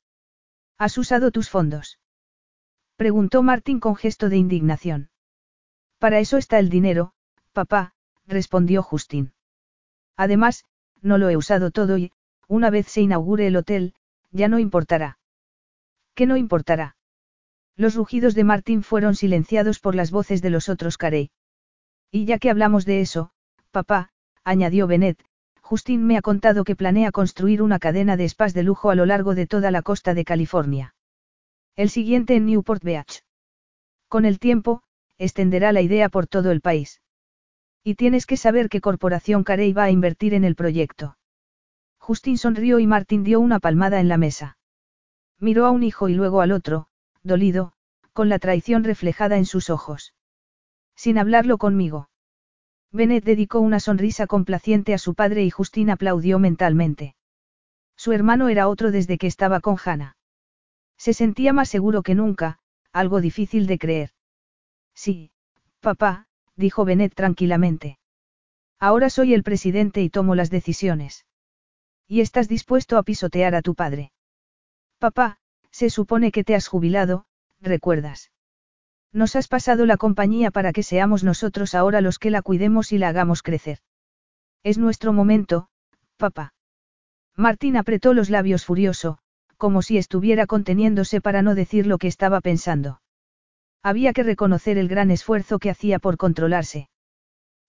[0.77, 1.99] ¿Has usado tus fondos?
[2.95, 5.09] Preguntó Martin con gesto de indignación.
[5.99, 7.14] Para eso está el dinero,
[7.53, 7.93] papá,
[8.25, 9.33] respondió Justin.
[10.16, 10.66] Además,
[11.01, 12.11] no lo he usado todo y,
[12.48, 13.93] una vez se inaugure el hotel,
[14.32, 15.19] ya no importará.
[16.16, 16.98] ¿Qué no importará?
[17.75, 21.32] Los rugidos de Martin fueron silenciados por las voces de los otros Carey.
[22.11, 23.32] Y ya que hablamos de eso,
[23.72, 24.11] papá,
[24.50, 25.24] añadió Bennett,
[25.61, 29.06] Justin me ha contado que planea construir una cadena de spas de lujo a lo
[29.06, 30.95] largo de toda la costa de California.
[31.76, 33.24] El siguiente en Newport Beach.
[34.08, 34.82] Con el tiempo,
[35.19, 37.02] extenderá la idea por todo el país.
[37.84, 41.16] Y tienes que saber que Corporación Carey va a invertir en el proyecto.
[42.00, 44.58] Justin sonrió y Martin dio una palmada en la mesa.
[45.40, 46.88] Miró a un hijo y luego al otro,
[47.22, 47.74] dolido,
[48.14, 50.16] con la traición reflejada en sus ojos.
[50.95, 52.09] Sin hablarlo conmigo.
[52.92, 57.16] Bennett dedicó una sonrisa complaciente a su padre y Justin aplaudió mentalmente.
[57.95, 60.18] Su hermano era otro desde que estaba con Hannah.
[60.98, 62.59] Se sentía más seguro que nunca,
[62.92, 64.09] algo difícil de creer.
[64.93, 65.32] Sí,
[65.80, 68.00] papá, dijo Bennett tranquilamente.
[68.80, 71.26] Ahora soy el presidente y tomo las decisiones.
[72.08, 74.11] Y estás dispuesto a pisotear a tu padre.
[74.98, 75.38] Papá,
[75.69, 77.26] se supone que te has jubilado,
[77.61, 78.32] ¿recuerdas?
[79.12, 82.98] Nos has pasado la compañía para que seamos nosotros ahora los que la cuidemos y
[82.98, 83.80] la hagamos crecer.
[84.64, 85.70] Es nuestro momento,
[86.18, 86.54] papá.
[87.36, 89.18] Martín apretó los labios furioso,
[89.58, 93.02] como si estuviera conteniéndose para no decir lo que estaba pensando.
[93.82, 96.90] Había que reconocer el gran esfuerzo que hacía por controlarse.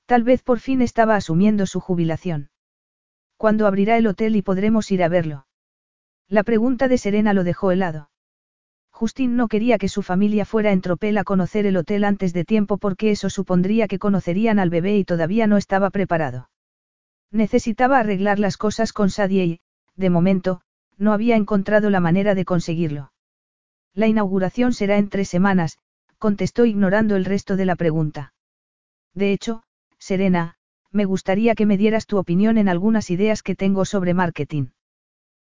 [0.07, 2.51] Tal vez por fin estaba asumiendo su jubilación.
[3.37, 5.47] ¿Cuándo abrirá el hotel y podremos ir a verlo?
[6.29, 8.10] La pregunta de Serena lo dejó helado.
[9.01, 12.45] Justin no quería que su familia fuera en tropel a conocer el hotel antes de
[12.45, 16.51] tiempo porque eso supondría que conocerían al bebé y todavía no estaba preparado.
[17.31, 19.61] Necesitaba arreglar las cosas con Sadie y,
[19.97, 20.61] de momento,
[20.99, 23.11] no había encontrado la manera de conseguirlo.
[23.95, 25.79] La inauguración será en tres semanas,
[26.19, 28.35] contestó ignorando el resto de la pregunta.
[29.15, 29.63] De hecho,
[29.99, 30.57] Serena,
[30.93, 34.67] me gustaría que me dieras tu opinión en algunas ideas que tengo sobre marketing.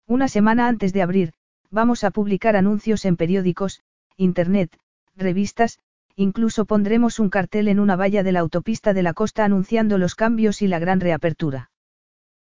[0.06, 1.32] Una semana antes de abrir,
[1.70, 3.82] vamos a publicar anuncios en periódicos,
[4.16, 4.76] internet,
[5.16, 5.78] revistas,
[6.16, 10.14] incluso pondremos un cartel en una valla de la autopista de la costa anunciando los
[10.14, 11.70] cambios y la gran reapertura.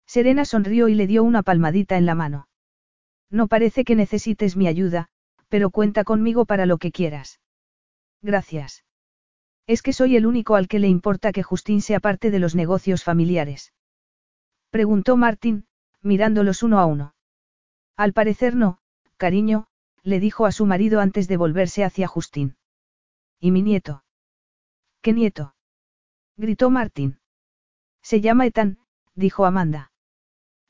[0.05, 2.47] Serena sonrió y le dio una palmadita en la mano.
[3.29, 5.07] No parece que necesites mi ayuda,
[5.49, 7.39] pero cuenta conmigo para lo que quieras.
[8.21, 8.83] Gracias.
[9.67, 12.53] Es que soy el único al que le importa que Justín sea parte de los
[12.53, 13.73] negocios familiares.
[14.69, 15.65] Preguntó Martín,
[16.01, 17.15] mirándolos uno a uno.
[17.97, 18.79] Al parecer no,
[19.25, 19.65] cariño,
[20.03, 22.57] le dijo a su marido antes de volverse hacia Justín.
[23.39, 24.03] ¿Y mi nieto?
[25.01, 25.55] ¿Qué nieto?
[26.37, 27.17] gritó Martín.
[28.03, 28.77] Se llama Ethan,
[29.15, 29.91] dijo Amanda.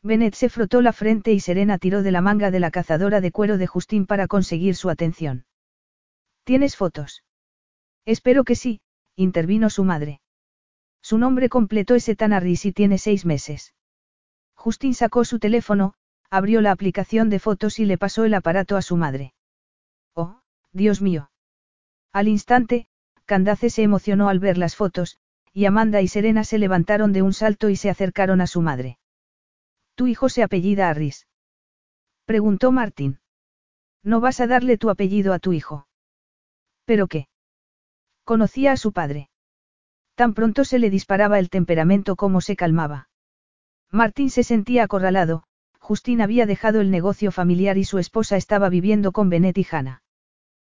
[0.01, 3.33] Bennett se frotó la frente y Serena tiró de la manga de la cazadora de
[3.33, 5.45] cuero de Justín para conseguir su atención.
[6.45, 7.25] ¿Tienes fotos?
[8.05, 8.79] Espero que sí,
[9.17, 10.21] intervino su madre.
[11.01, 13.73] Su nombre completo es Ethan Harris y tiene seis meses.
[14.53, 15.95] Justin sacó su teléfono,
[16.35, 19.33] abrió la aplicación de fotos y le pasó el aparato a su madre.
[20.13, 20.41] Oh,
[20.73, 21.31] Dios mío.
[22.11, 22.87] Al instante,
[23.23, 25.17] Candace se emocionó al ver las fotos,
[25.53, 28.99] y Amanda y Serena se levantaron de un salto y se acercaron a su madre.
[29.95, 31.25] ¿Tu hijo se apellida Harris?
[32.25, 33.21] Preguntó Martín.
[34.03, 35.87] No vas a darle tu apellido a tu hijo.
[36.83, 37.29] ¿Pero qué?
[38.25, 39.29] Conocía a su padre.
[40.15, 43.07] Tan pronto se le disparaba el temperamento como se calmaba.
[43.89, 45.45] Martín se sentía acorralado,
[45.87, 50.01] Justín había dejado el negocio familiar y su esposa estaba viviendo con Benet y Hannah.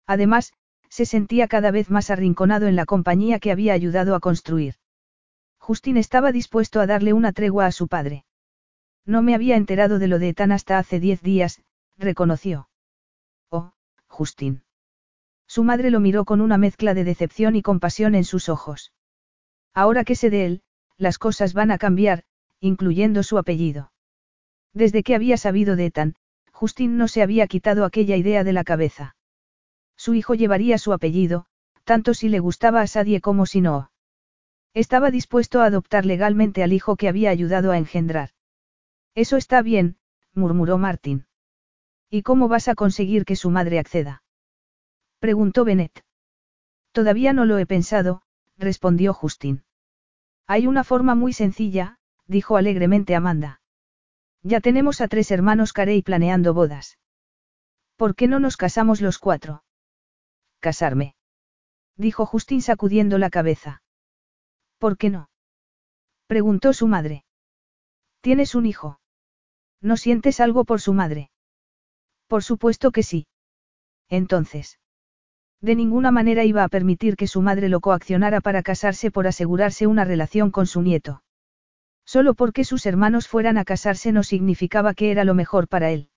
[0.07, 0.53] Además,
[0.91, 4.75] se sentía cada vez más arrinconado en la compañía que había ayudado a construir.
[5.57, 8.27] Justin estaba dispuesto a darle una tregua a su padre.
[9.07, 11.63] No me había enterado de lo de Ethan hasta hace diez días,
[11.97, 12.69] reconoció.
[13.49, 13.73] Oh,
[14.09, 14.63] Justin.
[15.47, 18.93] Su madre lo miró con una mezcla de decepción y compasión en sus ojos.
[19.73, 20.63] Ahora que sé de él,
[20.99, 22.25] las cosas van a cambiar,
[22.61, 23.91] incluyendo su apellido.
[24.79, 26.15] Desde que había sabido de Ethan,
[26.53, 29.17] Justin no se había quitado aquella idea de la cabeza.
[29.97, 31.47] Su hijo llevaría su apellido,
[31.83, 33.91] tanto si le gustaba a Sadie como si no.
[34.75, 38.31] Estaba dispuesto a adoptar legalmente al hijo que había ayudado a engendrar.
[39.17, 39.97] Eso está bien,
[40.33, 41.27] murmuró Martin.
[42.09, 44.23] ¿Y cómo vas a conseguir que su madre acceda?
[45.19, 46.05] preguntó Bennett.
[46.93, 48.23] Todavía no lo he pensado,
[48.57, 49.65] respondió Justin.
[50.47, 51.99] Hay una forma muy sencilla,
[52.29, 53.61] dijo alegremente Amanda.
[54.49, 56.97] Ya tenemos a tres hermanos Carey planeando bodas.
[57.97, 59.63] ¿Por qué no nos casamos los cuatro?
[60.59, 61.15] Casarme.
[61.99, 63.83] Dijo Justin sacudiendo la cabeza.
[64.79, 65.29] ¿Por qué no?
[66.27, 67.27] Preguntó su madre.
[68.23, 69.01] ¿Tienes un hijo?
[69.83, 71.31] ¿No sientes algo por su madre?
[72.27, 73.27] Por supuesto que sí.
[74.09, 74.79] Entonces.
[75.61, 79.87] De ninguna manera iba a permitir que su madre lo coaccionara para casarse por asegurarse
[79.87, 81.23] una relación con su nieto.
[82.09, 86.09] Solo porque sus hermanos fueran a casarse no significaba que era lo mejor para él.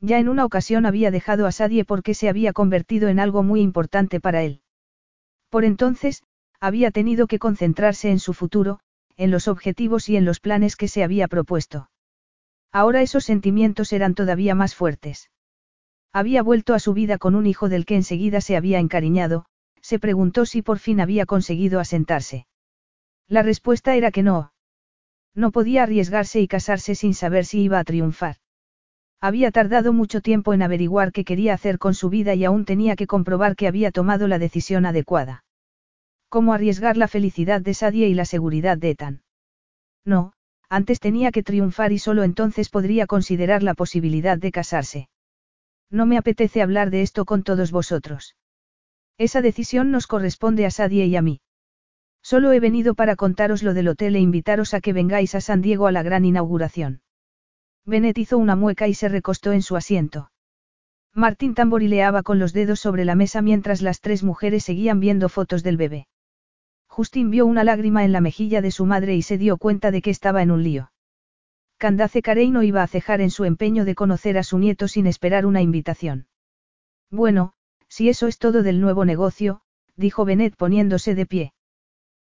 [0.00, 3.60] Ya en una ocasión había dejado a Sadie porque se había convertido en algo muy
[3.60, 4.62] importante para él.
[5.50, 6.24] Por entonces,
[6.58, 8.80] había tenido que concentrarse en su futuro,
[9.16, 11.90] en los objetivos y en los planes que se había propuesto.
[12.72, 15.30] Ahora esos sentimientos eran todavía más fuertes.
[16.12, 19.46] Había vuelto a su vida con un hijo del que enseguida se había encariñado,
[19.80, 22.48] se preguntó si por fin había conseguido asentarse.
[23.28, 24.53] La respuesta era que no.
[25.34, 28.36] No podía arriesgarse y casarse sin saber si iba a triunfar.
[29.20, 32.94] Había tardado mucho tiempo en averiguar qué quería hacer con su vida y aún tenía
[32.94, 35.44] que comprobar que había tomado la decisión adecuada.
[36.28, 39.22] ¿Cómo arriesgar la felicidad de Sadie y la seguridad de Ethan?
[40.04, 40.34] No,
[40.68, 45.08] antes tenía que triunfar y solo entonces podría considerar la posibilidad de casarse.
[45.90, 48.36] No me apetece hablar de esto con todos vosotros.
[49.16, 51.40] Esa decisión nos corresponde a Sadie y a mí.
[52.24, 55.60] Solo he venido para contaros lo del hotel e invitaros a que vengáis a San
[55.60, 57.02] Diego a la gran inauguración.
[57.84, 60.30] Bennett hizo una mueca y se recostó en su asiento.
[61.12, 65.62] Martín tamborileaba con los dedos sobre la mesa mientras las tres mujeres seguían viendo fotos
[65.62, 66.08] del bebé.
[66.86, 70.00] Justin vio una lágrima en la mejilla de su madre y se dio cuenta de
[70.00, 70.92] que estaba en un lío.
[71.76, 75.06] Candace Carey no iba a cejar en su empeño de conocer a su nieto sin
[75.06, 76.26] esperar una invitación.
[77.10, 77.52] Bueno,
[77.88, 79.60] si eso es todo del nuevo negocio,
[79.94, 81.52] dijo Bennett poniéndose de pie.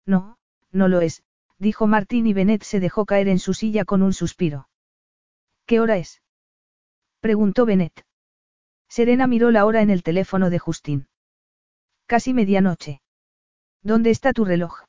[0.07, 0.39] No,
[0.70, 1.23] no lo es,
[1.59, 4.68] dijo Martín y Bennett se dejó caer en su silla con un suspiro.
[5.67, 6.23] ¿Qué hora es?
[7.20, 8.07] preguntó Bennett.
[8.89, 11.09] Serena miró la hora en el teléfono de Justin.
[12.07, 13.01] Casi medianoche.
[13.83, 14.85] ¿Dónde está tu reloj?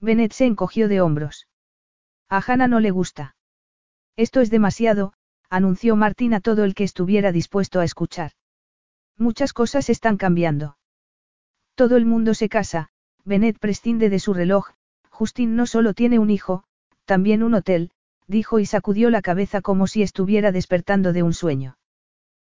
[0.00, 1.48] Bennett se encogió de hombros.
[2.28, 3.36] A Hannah no le gusta.
[4.16, 5.14] Esto es demasiado,
[5.48, 8.32] anunció Martín a todo el que estuviera dispuesto a escuchar.
[9.16, 10.76] Muchas cosas están cambiando.
[11.74, 12.90] Todo el mundo se casa,
[13.26, 14.70] Bennett prescinde de su reloj,
[15.10, 16.62] Justin no solo tiene un hijo,
[17.06, 17.90] también un hotel,
[18.28, 21.76] dijo y sacudió la cabeza como si estuviera despertando de un sueño.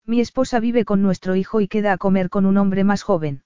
[0.06, 3.43] Mi esposa vive con nuestro hijo y queda a comer con un hombre más joven.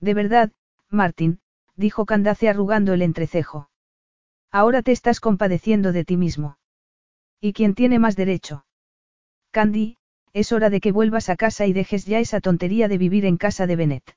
[0.00, 0.52] De verdad,
[0.90, 1.40] Martin,
[1.76, 3.70] dijo Candace arrugando el entrecejo.
[4.50, 6.58] Ahora te estás compadeciendo de ti mismo.
[7.40, 8.66] ¿Y quién tiene más derecho?
[9.50, 9.96] Candy,
[10.34, 13.38] es hora de que vuelvas a casa y dejes ya esa tontería de vivir en
[13.38, 14.14] casa de Bennett.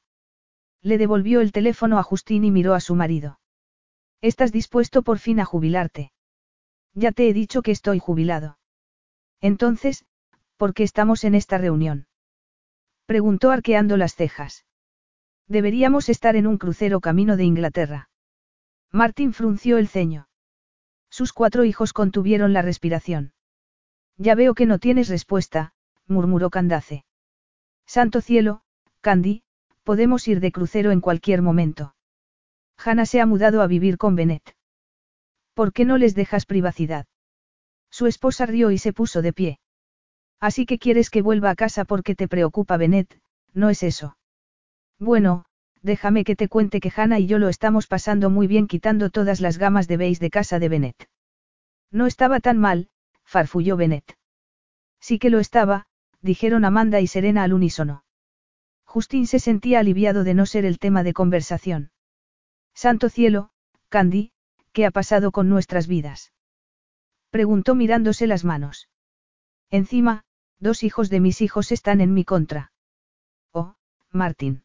[0.82, 3.40] Le devolvió el teléfono a Justin y miró a su marido.
[4.22, 6.12] ¿Estás dispuesto por fin a jubilarte?
[6.94, 8.58] Ya te he dicho que estoy jubilado.
[9.42, 10.06] Entonces,
[10.58, 12.08] ¿por qué estamos en esta reunión?
[13.06, 14.66] Preguntó arqueando las cejas.
[15.48, 18.10] Deberíamos estar en un crucero camino de Inglaterra.
[18.92, 20.28] Martin frunció el ceño.
[21.10, 23.34] Sus cuatro hijos contuvieron la respiración.
[24.18, 25.74] Ya veo que no tienes respuesta,
[26.08, 27.06] murmuró Candace.
[27.86, 28.62] Santo cielo,
[29.02, 29.44] Candy,
[29.88, 31.96] podemos ir de crucero en cualquier momento.
[32.78, 34.54] Hannah se ha mudado a vivir con Bennett.
[35.54, 37.06] ¿Por qué no les dejas privacidad?
[37.90, 39.60] Su esposa rió y se puso de pie.
[40.42, 43.18] Así que quieres que vuelva a casa porque te preocupa Bennett,
[43.54, 44.18] ¿no es eso?
[45.00, 45.46] Bueno,
[45.82, 49.40] déjame que te cuente que Hannah y yo lo estamos pasando muy bien quitando todas
[49.40, 51.10] las gamas de beige de casa de Bennett.
[51.92, 52.90] No estaba tan mal,
[53.24, 54.18] farfulló Bennett.
[55.00, 55.88] Sí que lo estaba,
[56.20, 58.04] dijeron Amanda y Serena al unísono.
[58.98, 61.92] Justin se sentía aliviado de no ser el tema de conversación.
[62.74, 63.52] Santo cielo,
[63.90, 64.32] Candy,
[64.72, 66.34] ¿qué ha pasado con nuestras vidas?
[67.30, 68.90] Preguntó mirándose las manos.
[69.70, 70.24] Encima,
[70.58, 72.72] dos hijos de mis hijos están en mi contra.
[73.52, 73.76] Oh,
[74.12, 74.64] Martín.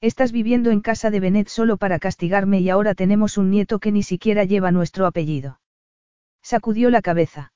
[0.00, 3.90] Estás viviendo en casa de Benet solo para castigarme y ahora tenemos un nieto que
[3.90, 5.60] ni siquiera lleva nuestro apellido.
[6.40, 7.52] Sacudió la cabeza.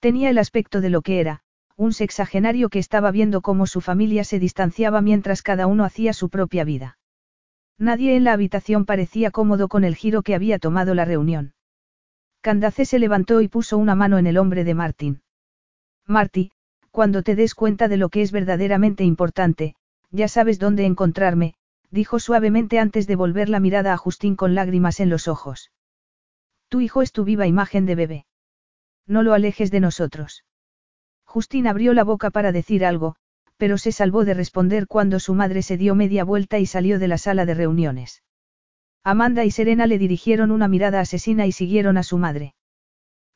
[0.00, 1.44] Tenía el aspecto de lo que era,
[1.76, 6.28] un sexagenario que estaba viendo cómo su familia se distanciaba mientras cada uno hacía su
[6.28, 6.98] propia vida.
[7.78, 11.54] Nadie en la habitación parecía cómodo con el giro que había tomado la reunión.
[12.40, 15.22] Candace se levantó y puso una mano en el hombro de Martín.
[16.06, 16.50] Marty,
[16.90, 19.74] cuando te des cuenta de lo que es verdaderamente importante,
[20.10, 21.54] ya sabes dónde encontrarme,
[21.90, 25.70] dijo suavemente antes de volver la mirada a Justín con lágrimas en los ojos.
[26.68, 28.26] Tu hijo es tu viva imagen de bebé.
[29.06, 30.44] No lo alejes de nosotros.
[31.32, 33.16] Justín abrió la boca para decir algo,
[33.56, 37.08] pero se salvó de responder cuando su madre se dio media vuelta y salió de
[37.08, 38.22] la sala de reuniones.
[39.02, 42.54] Amanda y Serena le dirigieron una mirada asesina y siguieron a su madre.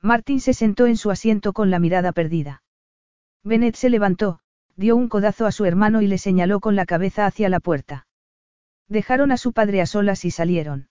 [0.02, 2.62] Martín se sentó en su asiento con la mirada perdida.
[3.42, 4.40] Bennett se levantó,
[4.76, 8.06] dio un codazo a su hermano y le señaló con la cabeza hacia la puerta.
[8.88, 10.90] Dejaron a su padre a solas y salieron.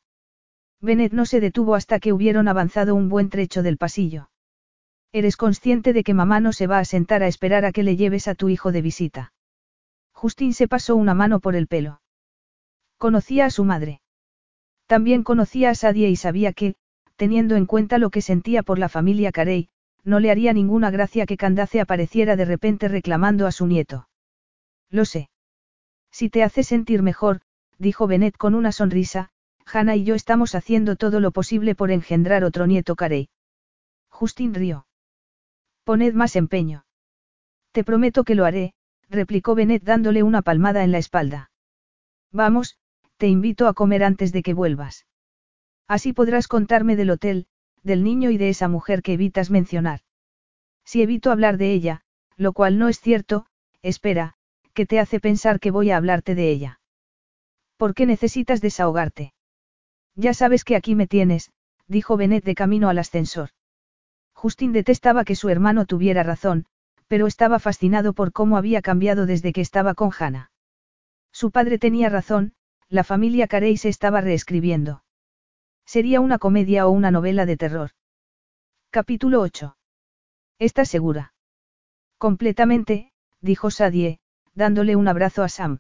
[0.82, 4.32] Bennett no se detuvo hasta que hubieron avanzado un buen trecho del pasillo.
[5.16, 7.96] Eres consciente de que mamá no se va a sentar a esperar a que le
[7.96, 9.32] lleves a tu hijo de visita.
[10.12, 12.02] Justin se pasó una mano por el pelo.
[12.98, 14.02] Conocía a su madre.
[14.88, 16.76] También conocía a Sadie y sabía que,
[17.16, 19.70] teniendo en cuenta lo que sentía por la familia Carey,
[20.04, 24.10] no le haría ninguna gracia que Candace apareciera de repente reclamando a su nieto.
[24.90, 25.30] Lo sé.
[26.12, 27.40] Si te hace sentir mejor,
[27.78, 29.30] dijo Bennett con una sonrisa,
[29.66, 33.30] Hannah y yo estamos haciendo todo lo posible por engendrar otro nieto Carey.
[34.10, 34.86] Justin rió.
[35.86, 36.84] Poned más empeño.
[37.72, 38.74] Te prometo que lo haré,
[39.08, 41.52] replicó Bennett dándole una palmada en la espalda.
[42.32, 42.80] Vamos,
[43.18, 45.06] te invito a comer antes de que vuelvas.
[45.88, 47.46] Así podrás contarme del hotel,
[47.84, 50.02] del niño y de esa mujer que evitas mencionar.
[50.86, 52.02] Si evito hablar de ella,
[52.36, 53.46] lo cual no es cierto,
[53.84, 54.34] espera,
[54.74, 56.80] que te hace pensar que voy a hablarte de ella.
[57.78, 59.34] ¿Por qué necesitas desahogarte?
[60.16, 61.52] Ya sabes que aquí me tienes,
[61.88, 63.52] dijo Benet de camino al ascensor.
[64.36, 66.66] Justin detestaba que su hermano tuviera razón,
[67.08, 70.52] pero estaba fascinado por cómo había cambiado desde que estaba con Hannah.
[71.32, 72.54] Su padre tenía razón,
[72.90, 75.04] la familia Carey se estaba reescribiendo.
[75.86, 77.92] Sería una comedia o una novela de terror.
[78.90, 79.78] Capítulo 8.
[80.60, 81.34] ¿Estás segura?
[82.18, 84.20] Completamente, dijo Sadie,
[84.54, 85.80] dándole un abrazo a Sam.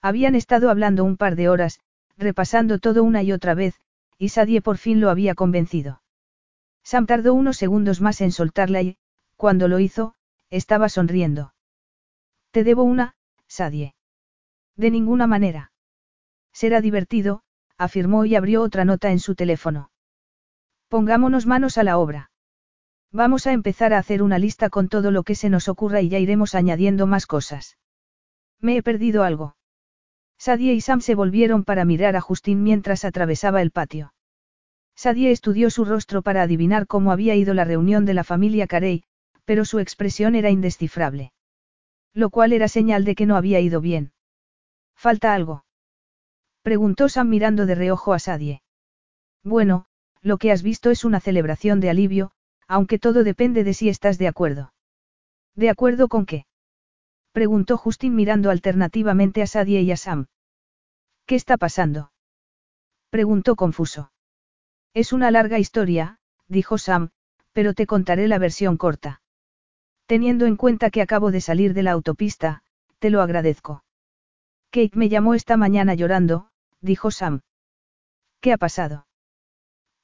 [0.00, 1.80] Habían estado hablando un par de horas,
[2.16, 3.80] repasando todo una y otra vez,
[4.18, 6.02] y Sadie por fin lo había convencido.
[6.84, 8.98] Sam tardó unos segundos más en soltarla y,
[9.36, 10.14] cuando lo hizo,
[10.50, 11.54] estaba sonriendo.
[12.50, 13.16] Te debo una,
[13.48, 13.94] Sadie.
[14.76, 15.72] De ninguna manera.
[16.52, 17.42] Será divertido,
[17.78, 19.90] afirmó y abrió otra nota en su teléfono.
[20.88, 22.30] Pongámonos manos a la obra.
[23.10, 26.08] Vamos a empezar a hacer una lista con todo lo que se nos ocurra y
[26.08, 27.78] ya iremos añadiendo más cosas.
[28.60, 29.56] Me he perdido algo.
[30.36, 34.12] Sadie y Sam se volvieron para mirar a Justin mientras atravesaba el patio.
[34.96, 39.04] Sadie estudió su rostro para adivinar cómo había ido la reunión de la familia Carey,
[39.44, 41.32] pero su expresión era indescifrable.
[42.12, 44.12] Lo cual era señal de que no había ido bien.
[44.94, 45.64] ¿Falta algo?
[46.62, 48.62] Preguntó Sam mirando de reojo a Sadie.
[49.42, 49.86] Bueno,
[50.22, 52.30] lo que has visto es una celebración de alivio,
[52.66, 54.72] aunque todo depende de si estás de acuerdo.
[55.54, 56.46] ¿De acuerdo con qué?
[57.32, 60.26] Preguntó Justin mirando alternativamente a Sadie y a Sam.
[61.26, 62.12] ¿Qué está pasando?
[63.10, 64.12] Preguntó confuso.
[64.94, 67.10] Es una larga historia, dijo Sam,
[67.52, 69.22] pero te contaré la versión corta.
[70.06, 72.62] Teniendo en cuenta que acabo de salir de la autopista,
[73.00, 73.84] te lo agradezco.
[74.70, 76.48] Kate me llamó esta mañana llorando,
[76.80, 77.40] dijo Sam.
[78.40, 79.08] ¿Qué ha pasado?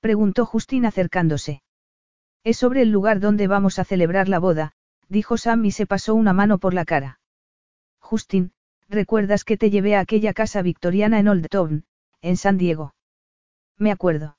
[0.00, 1.62] Preguntó Justin acercándose.
[2.42, 4.72] Es sobre el lugar donde vamos a celebrar la boda,
[5.08, 7.20] dijo Sam y se pasó una mano por la cara.
[8.00, 8.52] Justin,
[8.88, 11.84] ¿recuerdas que te llevé a aquella casa victoriana en Old Town,
[12.22, 12.94] en San Diego?
[13.76, 14.36] Me acuerdo.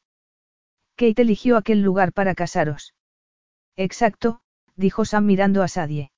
[1.02, 2.94] Kate eligió aquel lugar para casaros.
[3.76, 4.42] Exacto,
[4.76, 6.12] dijo Sam mirando a Sadie.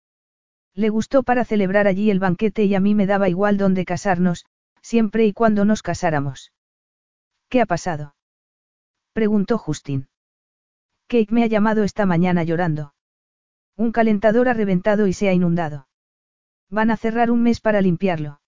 [0.74, 4.44] Le gustó para celebrar allí el banquete y a mí me daba igual dónde casarnos,
[4.82, 6.52] siempre y cuando nos casáramos.
[7.48, 8.16] ¿Qué ha pasado?
[9.14, 10.10] preguntó Justin.
[11.08, 12.94] Kate me ha llamado esta mañana llorando.
[13.78, 15.88] Un calentador ha reventado y se ha inundado.
[16.70, 18.42] Van a cerrar un mes para limpiarlo.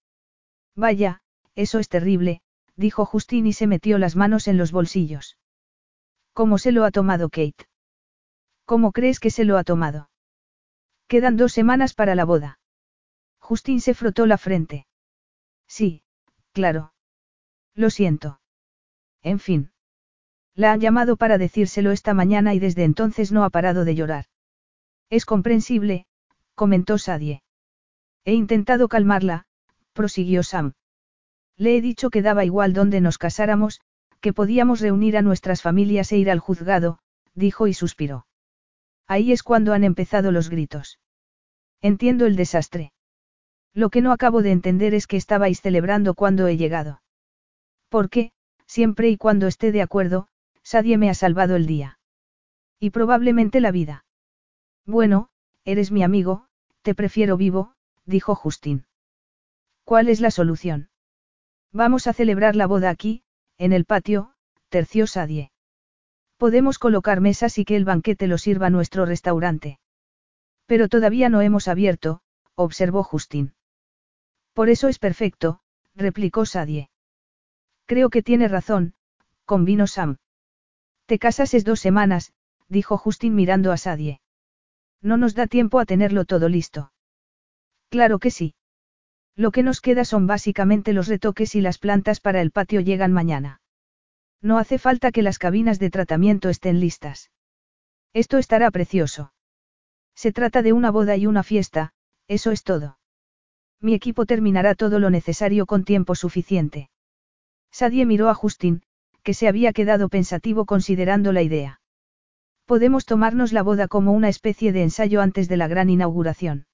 [0.74, 1.22] Vaya,
[1.54, 2.42] eso es terrible,
[2.76, 5.38] dijo Justin y se metió las manos en los bolsillos.
[6.38, 7.64] ¿Cómo se lo ha tomado Kate?
[8.64, 10.10] ¿Cómo crees que se lo ha tomado?
[11.08, 12.58] Quedan dos semanas para la boda.
[13.38, 14.86] Justin se frotó la frente.
[15.66, 16.02] Sí,
[16.56, 16.94] Claro.
[17.74, 18.40] Lo siento.
[19.22, 19.72] En fin.
[20.54, 24.24] La han llamado para decírselo esta mañana y desde entonces no ha parado de llorar.
[25.10, 26.06] Es comprensible,
[26.54, 27.42] comentó Sadie.
[28.24, 29.44] He intentado calmarla,
[29.92, 30.72] prosiguió Sam.
[31.58, 33.82] Le he dicho que daba igual donde nos casáramos,
[34.26, 36.98] que podíamos reunir a nuestras familias e ir al juzgado,
[37.36, 38.26] dijo y suspiró.
[39.06, 40.98] Ahí es cuando han empezado los gritos.
[41.80, 42.92] Entiendo el desastre.
[43.72, 47.02] Lo que no acabo de entender es que estabais celebrando cuando he llegado.
[47.88, 48.32] Porque,
[48.66, 50.26] siempre y cuando esté de acuerdo,
[50.64, 52.00] Sadie me ha salvado el día.
[52.80, 54.06] Y probablemente la vida.
[54.86, 55.28] Bueno,
[55.64, 56.48] eres mi amigo,
[56.82, 57.74] te prefiero vivo,
[58.06, 58.86] dijo Justin.
[59.84, 60.88] ¿Cuál es la solución?
[61.70, 63.22] Vamos a celebrar la boda aquí,
[63.58, 64.32] en el patio,
[64.68, 65.50] terció Sadie.
[66.36, 69.78] Podemos colocar mesas y que el banquete lo sirva nuestro restaurante.
[70.66, 72.20] Pero todavía no hemos abierto,
[72.54, 73.54] observó Justin.
[74.52, 75.60] Por eso es perfecto,
[75.94, 76.90] replicó Sadie.
[77.86, 78.94] Creo que tiene razón,
[79.44, 80.18] convino Sam.
[81.06, 82.32] Te casas es dos semanas,
[82.68, 84.20] dijo Justin mirando a Sadie.
[85.00, 86.92] No nos da tiempo a tenerlo todo listo.
[87.88, 88.54] Claro que sí.
[89.36, 93.12] Lo que nos queda son básicamente los retoques y las plantas para el patio llegan
[93.12, 93.60] mañana.
[94.40, 97.30] No hace falta que las cabinas de tratamiento estén listas.
[98.14, 99.32] Esto estará precioso.
[100.14, 101.92] Se trata de una boda y una fiesta,
[102.28, 102.98] eso es todo.
[103.80, 106.88] Mi equipo terminará todo lo necesario con tiempo suficiente.
[107.70, 108.82] Sadie miró a Justin,
[109.22, 111.80] que se había quedado pensativo considerando la idea.
[112.64, 116.66] Podemos tomarnos la boda como una especie de ensayo antes de la gran inauguración.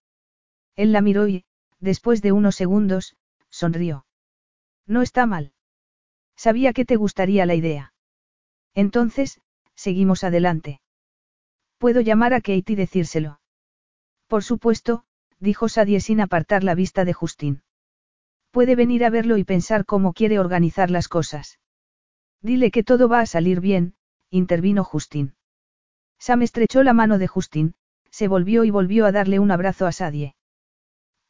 [0.77, 1.45] Él la miró y,
[1.83, 3.17] después de unos segundos,
[3.51, 4.07] sonrió.
[4.86, 5.52] No está mal.
[6.36, 7.93] Sabía que te gustaría la idea.
[8.75, 9.41] Entonces,
[9.75, 10.81] seguimos adelante.
[11.78, 13.41] Puedo llamar a Kate y decírselo.
[14.28, 15.05] Por supuesto,
[15.41, 17.62] dijo Sadie sin apartar la vista de Justin.
[18.52, 21.59] Puede venir a verlo y pensar cómo quiere organizar las cosas.
[22.41, 23.94] Dile que todo va a salir bien,
[24.31, 25.35] intervino Justin.
[26.19, 27.75] Sam estrechó la mano de Justin,
[28.11, 30.36] se volvió y volvió a darle un abrazo a Sadie.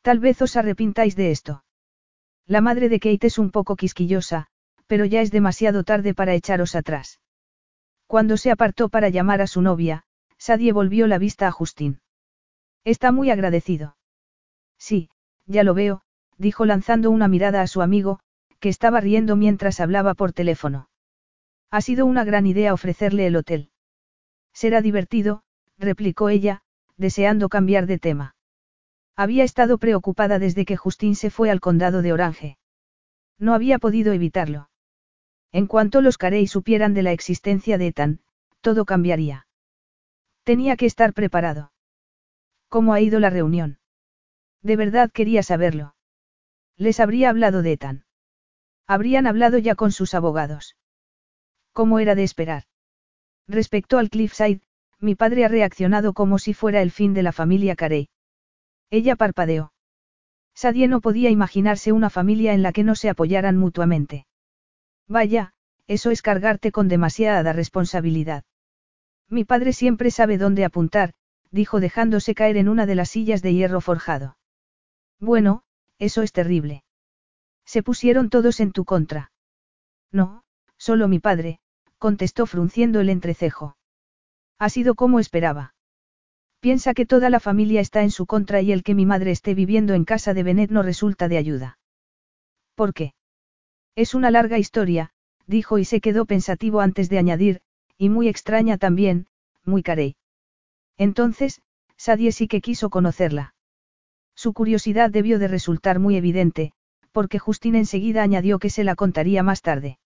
[0.02, 1.64] Tal vez os arrepintáis de esto.
[2.46, 4.48] La madre de Kate es un poco quisquillosa,
[4.86, 7.20] pero ya es demasiado tarde para echaros atrás.
[8.08, 10.04] Cuando se apartó para llamar a su novia,
[10.38, 12.00] Sadie volvió la vista a Justin.
[12.84, 13.96] Está muy agradecido.
[14.76, 15.08] Sí,
[15.46, 16.02] ya lo veo,
[16.36, 18.18] dijo lanzando una mirada a su amigo,
[18.58, 20.88] que estaba riendo mientras hablaba por teléfono.
[21.70, 23.70] Ha sido una gran idea ofrecerle el hotel.
[24.52, 25.44] Será divertido,
[25.78, 26.62] replicó ella,
[26.96, 28.34] deseando cambiar de tema.
[29.16, 32.58] Había estado preocupada desde que Justin se fue al condado de Orange.
[33.38, 34.70] No había podido evitarlo.
[35.52, 38.20] En cuanto los Carey supieran de la existencia de Ethan,
[38.62, 39.46] todo cambiaría.
[40.44, 41.72] Tenía que estar preparado.
[42.68, 43.78] ¿Cómo ha ido la reunión?
[44.62, 45.94] De verdad quería saberlo.
[46.76, 48.04] Les habría hablado de Ethan.
[48.86, 50.76] Habrían hablado ya con sus abogados.
[51.72, 52.64] ¿Cómo era de esperar?
[53.46, 54.62] Respecto al Cliffside,
[54.98, 58.08] mi padre ha reaccionado como si fuera el fin de la familia Carey.
[58.92, 59.72] Ella parpadeó.
[60.54, 64.26] Sadie no podía imaginarse una familia en la que no se apoyaran mutuamente.
[65.08, 65.54] Vaya,
[65.86, 68.44] eso es cargarte con demasiada responsabilidad.
[69.30, 71.14] Mi padre siempre sabe dónde apuntar,
[71.50, 74.36] dijo dejándose caer en una de las sillas de hierro forjado.
[75.18, 75.62] Bueno,
[75.98, 76.84] eso es terrible.
[77.64, 79.32] Se pusieron todos en tu contra.
[80.10, 80.44] No,
[80.76, 81.60] solo mi padre,
[81.96, 83.74] contestó frunciendo el entrecejo.
[84.58, 85.74] Ha sido como esperaba.
[86.62, 89.52] Piensa que toda la familia está en su contra y el que mi madre esté
[89.52, 91.80] viviendo en casa de Benet no resulta de ayuda.
[92.76, 93.14] ¿Por qué?
[93.96, 95.10] Es una larga historia,
[95.48, 97.62] dijo y se quedó pensativo antes de añadir,
[97.98, 99.26] y muy extraña también,
[99.64, 100.14] muy carey.
[100.96, 101.62] Entonces,
[101.96, 103.56] Sadie sí que quiso conocerla.
[104.36, 106.74] Su curiosidad debió de resultar muy evidente,
[107.10, 109.98] porque Justin enseguida añadió que se la contaría más tarde.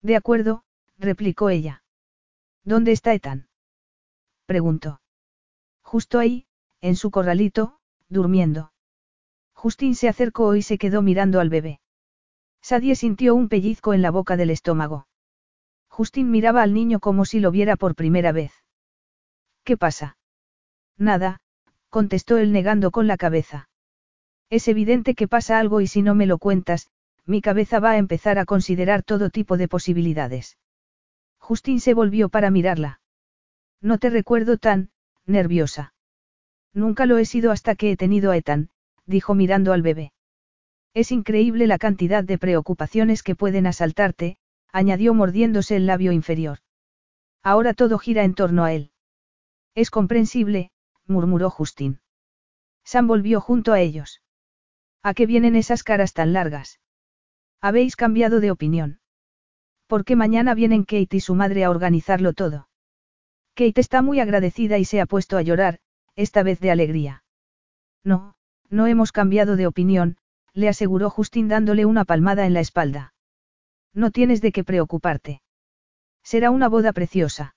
[0.00, 0.64] De acuerdo,
[0.96, 1.82] replicó ella.
[2.64, 3.48] ¿Dónde está Ethan?
[4.46, 5.02] preguntó.
[5.94, 6.44] Justo ahí,
[6.80, 8.72] en su corralito, durmiendo.
[9.52, 11.78] Justin se acercó y se quedó mirando al bebé.
[12.60, 15.06] Sadie sintió un pellizco en la boca del estómago.
[15.86, 18.50] Justin miraba al niño como si lo viera por primera vez.
[19.62, 20.18] ¿Qué pasa?
[20.98, 21.40] Nada,
[21.90, 23.68] contestó él negando con la cabeza.
[24.50, 26.90] Es evidente que pasa algo y si no me lo cuentas,
[27.24, 30.58] mi cabeza va a empezar a considerar todo tipo de posibilidades.
[31.38, 33.00] Justin se volvió para mirarla.
[33.80, 34.90] No te recuerdo tan,
[35.26, 35.94] nerviosa.
[36.72, 38.70] Nunca lo he sido hasta que he tenido a Ethan,
[39.06, 40.12] dijo mirando al bebé.
[40.92, 44.36] Es increíble la cantidad de preocupaciones que pueden asaltarte,
[44.72, 46.58] añadió mordiéndose el labio inferior.
[47.42, 48.90] Ahora todo gira en torno a él.
[49.74, 50.70] Es comprensible,
[51.06, 52.00] murmuró Justin.
[52.84, 54.22] Sam volvió junto a ellos.
[55.02, 56.80] ¿A qué vienen esas caras tan largas?
[57.60, 59.00] Habéis cambiado de opinión.
[59.86, 62.68] Porque mañana vienen Kate y su madre a organizarlo todo.
[63.54, 65.78] Kate está muy agradecida y se ha puesto a llorar,
[66.16, 67.22] esta vez de alegría.
[68.02, 68.34] No,
[68.68, 70.16] no hemos cambiado de opinión,
[70.52, 73.14] le aseguró Justin dándole una palmada en la espalda.
[73.92, 75.40] No tienes de qué preocuparte.
[76.22, 77.54] Será una boda preciosa.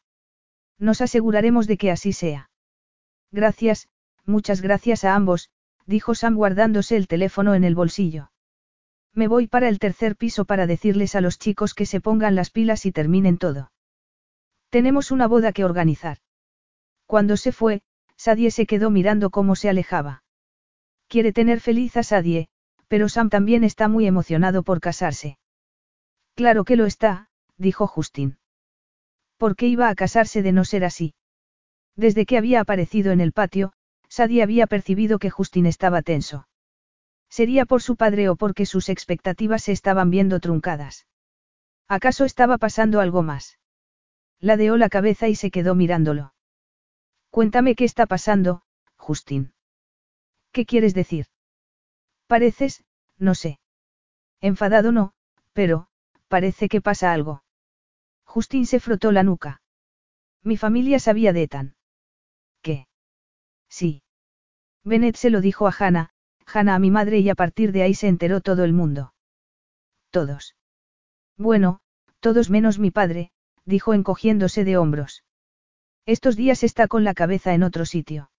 [0.77, 2.49] Nos aseguraremos de que así sea.
[3.31, 3.87] Gracias,
[4.25, 5.49] muchas gracias a ambos,
[5.87, 8.31] dijo Sam guardándose el teléfono en el bolsillo.
[9.13, 12.51] Me voy para el tercer piso para decirles a los chicos que se pongan las
[12.51, 13.71] pilas y terminen todo.
[14.69, 16.17] Tenemos una boda que organizar.
[17.05, 17.81] Cuando se fue,
[18.17, 20.23] Sadie se quedó mirando cómo se alejaba.
[21.07, 22.49] Quiere tener feliz a Sadie,
[22.87, 25.37] pero Sam también está muy emocionado por casarse.
[26.35, 28.37] Claro que lo está, dijo Justin.
[29.37, 31.13] ¿Por qué iba a casarse de no ser así?
[31.95, 33.73] Desde que había aparecido en el patio,
[34.09, 36.47] Sadie había percibido que Justin estaba tenso.
[37.29, 41.07] Sería por su padre o porque sus expectativas se estaban viendo truncadas.
[41.87, 43.57] ¿Acaso estaba pasando algo más?
[44.39, 46.33] Ladeó la cabeza y se quedó mirándolo.
[47.29, 48.61] Cuéntame qué está pasando,
[48.95, 49.53] Justin.
[50.51, 51.27] ¿Qué quieres decir?
[52.27, 52.83] Pareces,
[53.17, 53.59] no sé.
[54.41, 55.13] Enfadado no,
[55.53, 55.87] pero,
[56.27, 57.43] parece que pasa algo.
[58.25, 59.61] Justin se frotó la nuca.
[60.43, 61.75] Mi familia sabía de Ethan.
[62.61, 62.87] ¿Qué?
[63.69, 64.03] Sí.
[64.83, 66.11] Bennett se lo dijo a Hannah,
[66.45, 69.13] Hannah a mi madre y a partir de ahí se enteró todo el mundo.
[70.11, 70.55] Todos.
[71.37, 71.81] Bueno,
[72.19, 73.31] todos menos mi padre,
[73.67, 75.23] dijo encogiéndose de hombros.
[76.05, 78.31] Estos días está con la cabeza en otro sitio.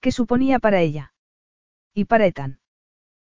[0.00, 1.12] ¿Qué suponía para ella?
[1.92, 2.58] Y para Ethan.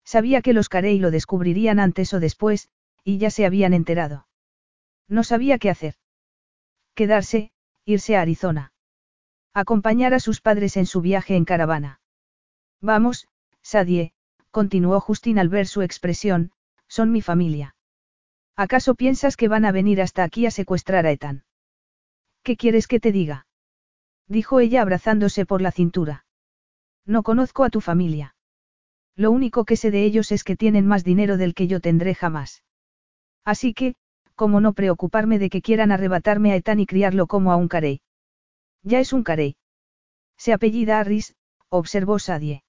[0.05, 2.71] Sabía que los Carey lo descubrirían antes o después,
[3.03, 4.29] y ya se habían enterado.
[5.09, 5.97] No sabía qué hacer.
[6.95, 7.51] Quedarse,
[7.85, 8.73] irse a Arizona.
[9.53, 12.01] Acompañar a sus padres en su viaje en caravana.
[12.81, 13.27] Vamos,
[13.61, 14.13] Sadie,
[14.53, 16.53] continuó Justin al ver su expresión,
[16.87, 17.75] son mi familia.
[18.65, 21.43] ¿Acaso piensas que van a venir hasta aquí a secuestrar a Ethan?
[22.45, 23.49] ¿Qué quieres que te diga?
[24.29, 26.27] Dijo ella abrazándose por la cintura.
[27.05, 28.37] No conozco a tu familia.
[29.17, 32.15] Lo único que sé de ellos es que tienen más dinero del que yo tendré
[32.15, 32.63] jamás.
[33.45, 33.97] Así que,
[34.37, 38.01] ¿cómo no preocuparme de que quieran arrebatarme a Ethan y criarlo como a un carey?
[38.85, 39.57] Ya es un carey.
[40.37, 41.35] Se apellida Harris,
[41.69, 42.63] observó Sadie.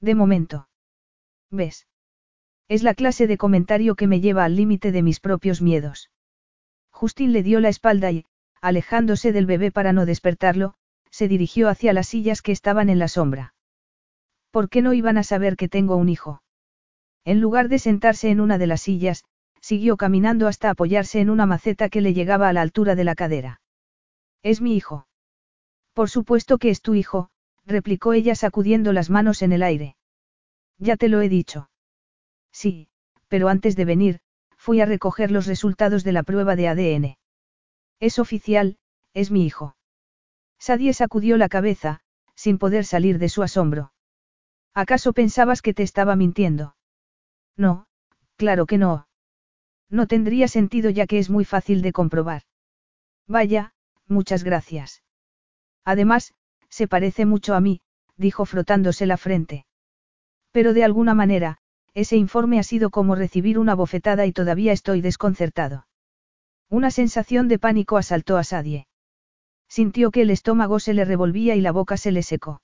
[0.00, 0.68] De momento.
[1.50, 1.88] ¿Ves?
[2.68, 6.10] Es la clase de comentario que me lleva al límite de mis propios miedos.
[6.90, 8.26] Justin le dio la espalda y,
[8.60, 10.74] alejándose del bebé para no despertarlo,
[11.10, 13.54] se dirigió hacia las sillas que estaban en la sombra.
[14.50, 16.42] ¿Por qué no iban a saber que tengo un hijo?
[17.24, 19.24] En lugar de sentarse en una de las sillas,
[19.60, 23.14] siguió caminando hasta apoyarse en una maceta que le llegaba a la altura de la
[23.14, 23.60] cadera.
[24.42, 25.06] Es mi hijo.
[25.94, 27.30] Por supuesto que es tu hijo,
[27.64, 29.96] replicó ella sacudiendo las manos en el aire.
[30.78, 31.70] Ya te lo he dicho.
[32.60, 32.88] Sí,
[33.28, 34.18] pero antes de venir,
[34.56, 37.18] fui a recoger los resultados de la prueba de ADN.
[38.00, 38.78] Es oficial,
[39.14, 39.76] es mi hijo.
[40.58, 42.00] Sadie sacudió la cabeza,
[42.34, 43.92] sin poder salir de su asombro.
[44.74, 46.74] ¿Acaso pensabas que te estaba mintiendo?
[47.56, 47.86] No,
[48.34, 49.06] claro que no.
[49.88, 52.42] No tendría sentido ya que es muy fácil de comprobar.
[53.28, 53.72] Vaya,
[54.08, 55.04] muchas gracias.
[55.84, 56.34] Además,
[56.70, 57.82] se parece mucho a mí,
[58.16, 59.64] dijo frotándose la frente.
[60.50, 61.60] Pero de alguna manera,
[62.00, 65.86] ese informe ha sido como recibir una bofetada y todavía estoy desconcertado.
[66.68, 68.86] Una sensación de pánico asaltó a Sadie.
[69.68, 72.62] Sintió que el estómago se le revolvía y la boca se le secó.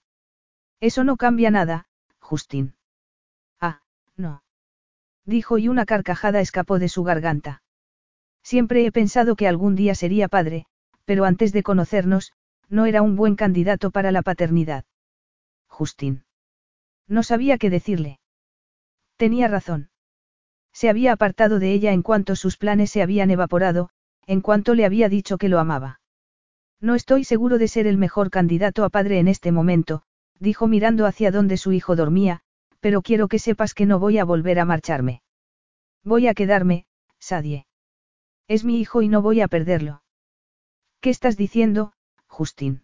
[0.80, 1.86] Eso no cambia nada,
[2.20, 2.74] Justin.
[3.60, 3.80] Ah,
[4.16, 4.44] no
[5.26, 7.62] dijo y una carcajada escapó de su garganta.
[8.42, 10.66] Siempre he pensado que algún día sería padre,
[11.04, 12.32] pero antes de conocernos,
[12.68, 14.84] no era un buen candidato para la paternidad.
[15.66, 16.24] Justin.
[17.08, 18.18] No sabía qué decirle.
[19.16, 19.90] Tenía razón.
[20.72, 23.90] Se había apartado de ella en cuanto sus planes se habían evaporado,
[24.26, 26.00] en cuanto le había dicho que lo amaba.
[26.80, 30.02] No estoy seguro de ser el mejor candidato a padre en este momento,
[30.38, 32.40] dijo mirando hacia donde su hijo dormía,
[32.80, 35.22] pero quiero que sepas que no voy a volver a marcharme.
[36.02, 36.86] Voy a quedarme,
[37.18, 37.66] Sadie.
[38.46, 40.02] Es mi hijo y no voy a perderlo.
[41.00, 41.94] ¿Qué estás diciendo,
[42.26, 42.82] Justin?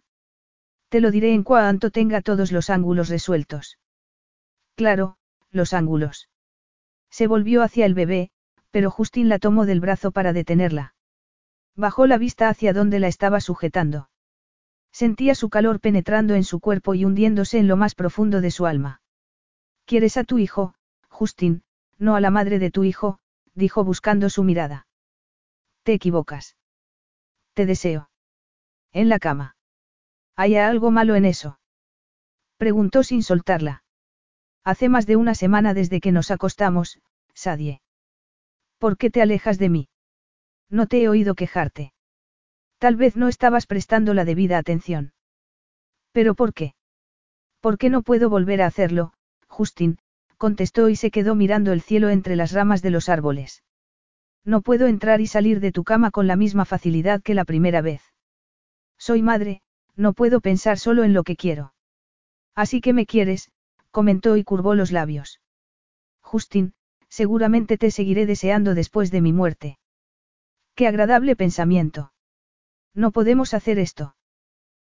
[0.89, 3.77] Te lo diré en cuanto tenga todos los ángulos resueltos.
[4.75, 5.17] Claro,
[5.51, 6.29] los ángulos.
[7.09, 8.31] Se volvió hacia el bebé,
[8.71, 10.95] pero Justin la tomó del brazo para detenerla.
[11.75, 14.09] Bajó la vista hacia donde la estaba sujetando.
[14.91, 18.65] Sentía su calor penetrando en su cuerpo y hundiéndose en lo más profundo de su
[18.65, 19.01] alma.
[19.85, 20.73] Quieres a tu hijo,
[21.09, 21.63] Justin,
[21.97, 23.19] no a la madre de tu hijo,
[23.53, 24.87] dijo buscando su mirada.
[25.83, 26.57] Te equivocas.
[27.53, 28.09] Te deseo.
[28.91, 29.55] En la cama.
[30.35, 31.59] ¿Hay algo malo en eso?
[32.57, 33.83] Preguntó sin soltarla.
[34.63, 36.99] Hace más de una semana desde que nos acostamos,
[37.33, 37.81] Sadie.
[38.77, 39.89] ¿Por qué te alejas de mí?
[40.69, 41.93] No te he oído quejarte.
[42.77, 45.13] Tal vez no estabas prestando la debida atención.
[46.11, 46.73] ¿Pero por qué?
[47.59, 49.13] ¿Por qué no puedo volver a hacerlo,
[49.47, 49.99] Justin,
[50.37, 53.63] contestó y se quedó mirando el cielo entre las ramas de los árboles.
[54.43, 57.81] No puedo entrar y salir de tu cama con la misma facilidad que la primera
[57.81, 58.01] vez.
[58.97, 59.61] Soy madre,
[59.95, 61.73] no puedo pensar solo en lo que quiero.
[62.55, 63.51] Así que me quieres,
[63.91, 65.41] comentó y curvó los labios.
[66.21, 66.73] Justin,
[67.09, 69.77] seguramente te seguiré deseando después de mi muerte.
[70.75, 72.13] Qué agradable pensamiento.
[72.93, 74.15] No podemos hacer esto.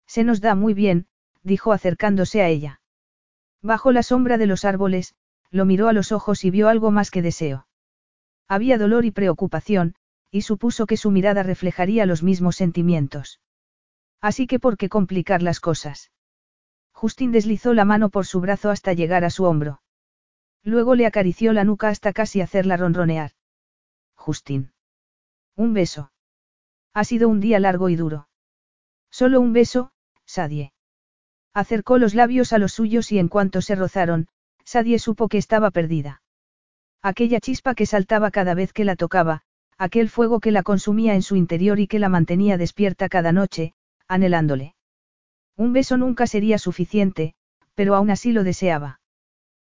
[0.07, 1.07] Se nos da muy bien,
[1.43, 2.81] dijo acercándose a ella.
[3.63, 5.15] Bajo la sombra de los árboles,
[5.51, 7.67] lo miró a los ojos y vio algo más que deseo.
[8.49, 9.95] Había dolor y preocupación,
[10.31, 13.41] y supuso que su mirada reflejaría los mismos sentimientos.
[14.21, 16.11] Así que ¿por qué complicar las cosas?
[17.01, 19.81] Justin deslizó la mano por su brazo hasta llegar a su hombro.
[20.63, 23.31] Luego le acarició la nuca hasta casi hacerla ronronear.
[24.17, 24.73] Justin.
[25.57, 26.13] Un beso.
[26.93, 28.29] Ha sido un día largo y duro.
[29.11, 29.93] Solo un beso,
[30.27, 30.75] Sadie.
[31.55, 34.29] Acercó los labios a los suyos y en cuanto se rozaron,
[34.67, 36.21] Sadie supo que estaba perdida.
[37.01, 39.41] Aquella chispa que saltaba cada vez que la tocaba,
[39.79, 43.73] aquel fuego que la consumía en su interior y que la mantenía despierta cada noche,
[44.07, 44.75] anhelándole.
[45.57, 47.35] Un beso nunca sería suficiente,
[47.75, 49.01] pero aún así lo deseaba.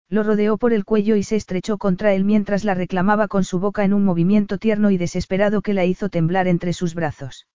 [0.08, 3.58] Lo rodeó por el cuello y se estrechó contra él mientras la reclamaba con su
[3.58, 7.46] boca en un movimiento tierno y desesperado que la hizo temblar entre sus brazos.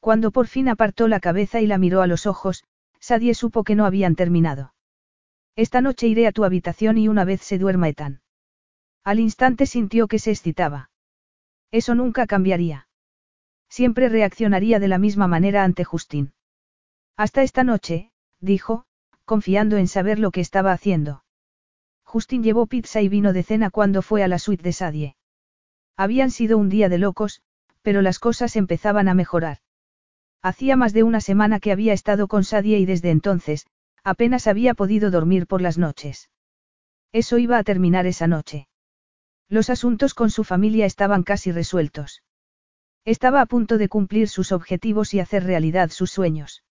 [0.00, 2.64] Cuando por fin apartó la cabeza y la miró a los ojos,
[3.00, 4.72] Sadie supo que no habían terminado.
[5.54, 8.20] Esta noche iré a tu habitación y una vez se duerma Ethan.
[9.04, 10.90] Al instante sintió que se excitaba.
[11.70, 12.88] Eso nunca cambiaría.
[13.68, 16.32] Siempre reaccionaría de la misma manera ante Justin.
[17.16, 18.84] Hasta esta noche, dijo,
[19.24, 21.24] confiando en saber lo que estaba haciendo.
[22.04, 25.16] Justin llevó pizza y vino de cena cuando fue a la suite de Sadie.
[25.96, 27.40] Habían sido un día de locos,
[27.82, 29.58] pero las cosas empezaban a mejorar.
[30.42, 33.66] Hacía más de una semana que había estado con Sadie y desde entonces,
[34.04, 36.30] apenas había podido dormir por las noches.
[37.12, 38.68] Eso iba a terminar esa noche.
[39.48, 42.22] Los asuntos con su familia estaban casi resueltos.
[43.04, 46.62] Estaba a punto de cumplir sus objetivos y hacer realidad sus sueños.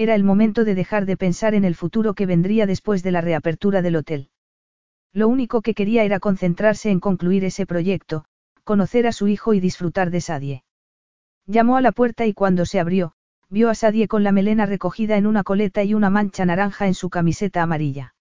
[0.00, 3.20] Era el momento de dejar de pensar en el futuro que vendría después de la
[3.20, 4.30] reapertura del hotel.
[5.12, 8.24] Lo único que quería era concentrarse en concluir ese proyecto,
[8.62, 10.62] conocer a su hijo y disfrutar de Sadie.
[11.46, 13.14] Llamó a la puerta y cuando se abrió,
[13.48, 16.94] vio a Sadie con la melena recogida en una coleta y una mancha naranja en
[16.94, 18.14] su camiseta amarilla.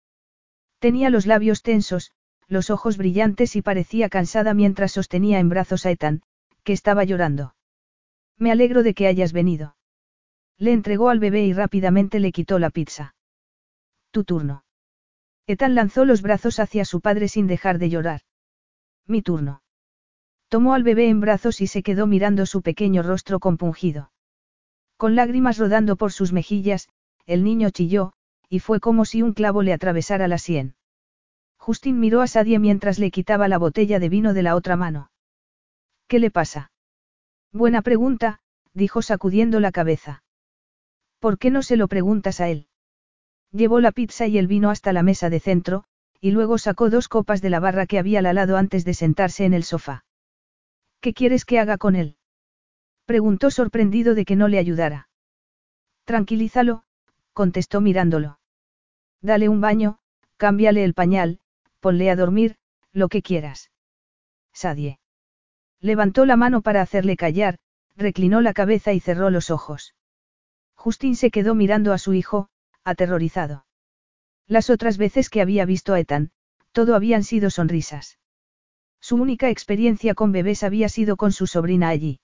[0.79, 2.11] Tenía los labios tensos,
[2.47, 6.23] los ojos brillantes y parecía cansada mientras sostenía en brazos a Ethan,
[6.63, 7.53] que estaba llorando.
[8.39, 9.76] Me alegro de que hayas venido.
[10.57, 13.15] Le entregó al bebé y rápidamente le quitó la pizza.
[14.11, 14.63] Tu turno.
[15.45, 18.21] Ethan lanzó los brazos hacia su padre sin dejar de llorar.
[19.05, 19.61] Mi turno.
[20.49, 24.11] Tomó al bebé en brazos y se quedó mirando su pequeño rostro compungido.
[24.97, 26.89] Con lágrimas rodando por sus mejillas,
[27.25, 28.13] el niño chilló,
[28.49, 30.75] y fue como si un clavo le atravesara la sien.
[31.57, 35.11] Justin miró a Sadie mientras le quitaba la botella de vino de la otra mano.
[36.07, 36.71] ¿Qué le pasa?
[37.51, 38.39] Buena pregunta,
[38.73, 40.23] dijo sacudiendo la cabeza.
[41.19, 42.67] ¿Por qué no se lo preguntas a él?
[43.51, 45.83] Llevó la pizza y el vino hasta la mesa de centro,
[46.19, 49.45] y luego sacó dos copas de la barra que había al lado antes de sentarse
[49.45, 50.05] en el sofá.
[51.01, 52.17] ¿Qué quieres que haga con él?
[53.05, 55.09] Preguntó sorprendido de que no le ayudara.
[56.05, 56.83] Tranquilízalo,
[57.33, 58.39] contestó mirándolo.
[59.21, 59.99] Dale un baño,
[60.37, 61.39] cámbiale el pañal,
[61.79, 62.55] ponle a dormir,
[62.91, 63.71] lo que quieras.
[64.53, 64.99] Sadie.
[65.79, 67.59] Levantó la mano para hacerle callar,
[67.95, 69.93] reclinó la cabeza y cerró los ojos.
[70.77, 72.47] Justin se quedó mirando a su hijo,
[72.83, 73.65] aterrorizado.
[74.47, 76.31] Las otras veces que había visto a Ethan,
[76.71, 78.19] todo habían sido sonrisas.
[79.01, 82.19] Su única experiencia con bebés había sido con su sobrina allí.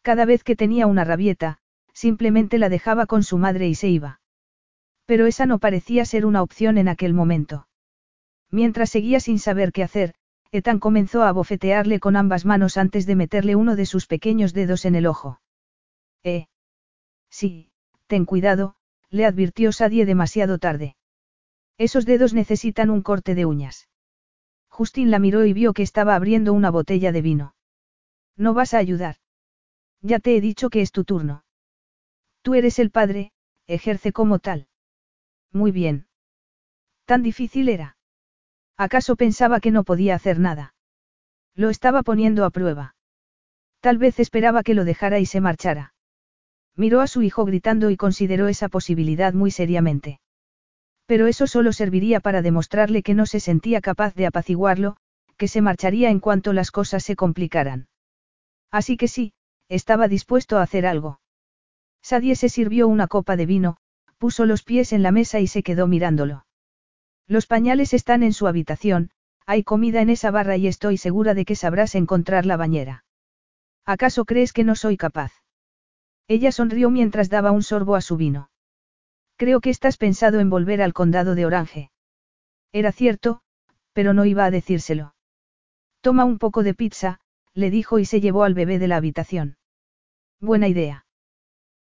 [0.00, 1.58] Cada vez que tenía una rabieta,
[1.92, 4.20] simplemente la dejaba con su madre y se iba.
[5.06, 7.68] Pero esa no parecía ser una opción en aquel momento.
[8.50, 10.14] Mientras seguía sin saber qué hacer,
[10.50, 14.84] Ethan comenzó a bofetearle con ambas manos antes de meterle uno de sus pequeños dedos
[14.84, 15.40] en el ojo.
[16.22, 16.46] Eh.
[17.34, 17.68] Sí,
[18.06, 18.76] ten cuidado,
[19.10, 20.94] le advirtió Sadie demasiado tarde.
[21.78, 23.88] Esos dedos necesitan un corte de uñas.
[24.68, 27.56] Justin la miró y vio que estaba abriendo una botella de vino.
[28.36, 29.16] No vas a ayudar.
[30.00, 31.44] Ya te he dicho que es tu turno.
[32.42, 33.32] Tú eres el padre,
[33.66, 34.68] ejerce como tal.
[35.50, 36.06] Muy bien.
[37.04, 37.96] ¿Tan difícil era?
[38.76, 40.76] ¿Acaso pensaba que no podía hacer nada?
[41.56, 42.94] Lo estaba poniendo a prueba.
[43.80, 45.93] Tal vez esperaba que lo dejara y se marchara.
[46.76, 50.20] Miró a su hijo gritando y consideró esa posibilidad muy seriamente.
[51.06, 54.96] Pero eso solo serviría para demostrarle que no se sentía capaz de apaciguarlo,
[55.36, 57.88] que se marcharía en cuanto las cosas se complicaran.
[58.70, 59.32] Así que sí,
[59.68, 61.20] estaba dispuesto a hacer algo.
[62.02, 63.76] Sadie se sirvió una copa de vino,
[64.18, 66.46] puso los pies en la mesa y se quedó mirándolo.
[67.26, 69.10] Los pañales están en su habitación,
[69.46, 73.04] hay comida en esa barra y estoy segura de que sabrás encontrar la bañera.
[73.84, 75.43] ¿Acaso crees que no soy capaz?
[76.28, 78.50] Ella sonrió mientras daba un sorbo a su vino.
[79.36, 81.90] Creo que estás pensado en volver al condado de Orange.
[82.72, 83.42] Era cierto,
[83.92, 85.14] pero no iba a decírselo.
[86.00, 87.20] Toma un poco de pizza,
[87.54, 89.56] le dijo y se llevó al bebé de la habitación.
[90.40, 91.06] Buena idea.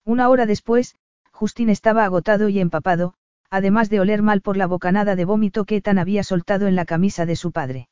[0.05, 0.97] Una hora después,
[1.31, 3.15] Justin estaba agotado y empapado,
[3.51, 6.85] además de oler mal por la bocanada de vómito que Ethan había soltado en la
[6.85, 7.89] camisa de su padre.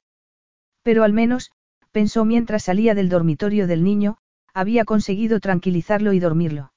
[0.83, 1.53] Pero al menos,
[1.91, 4.19] pensó mientras salía del dormitorio del niño,
[4.55, 6.73] había conseguido tranquilizarlo y dormirlo.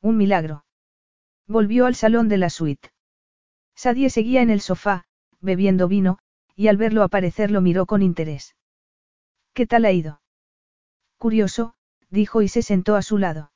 [0.00, 0.64] Un milagro.
[1.46, 2.90] Volvió al salón de la suite.
[3.74, 5.04] Sadie seguía en el sofá,
[5.40, 6.18] bebiendo vino,
[6.54, 8.56] y al verlo aparecer lo miró con interés.
[9.52, 10.20] ¿Qué tal ha ido?
[11.18, 11.74] Curioso,
[12.10, 13.52] dijo y se sentó a su lado.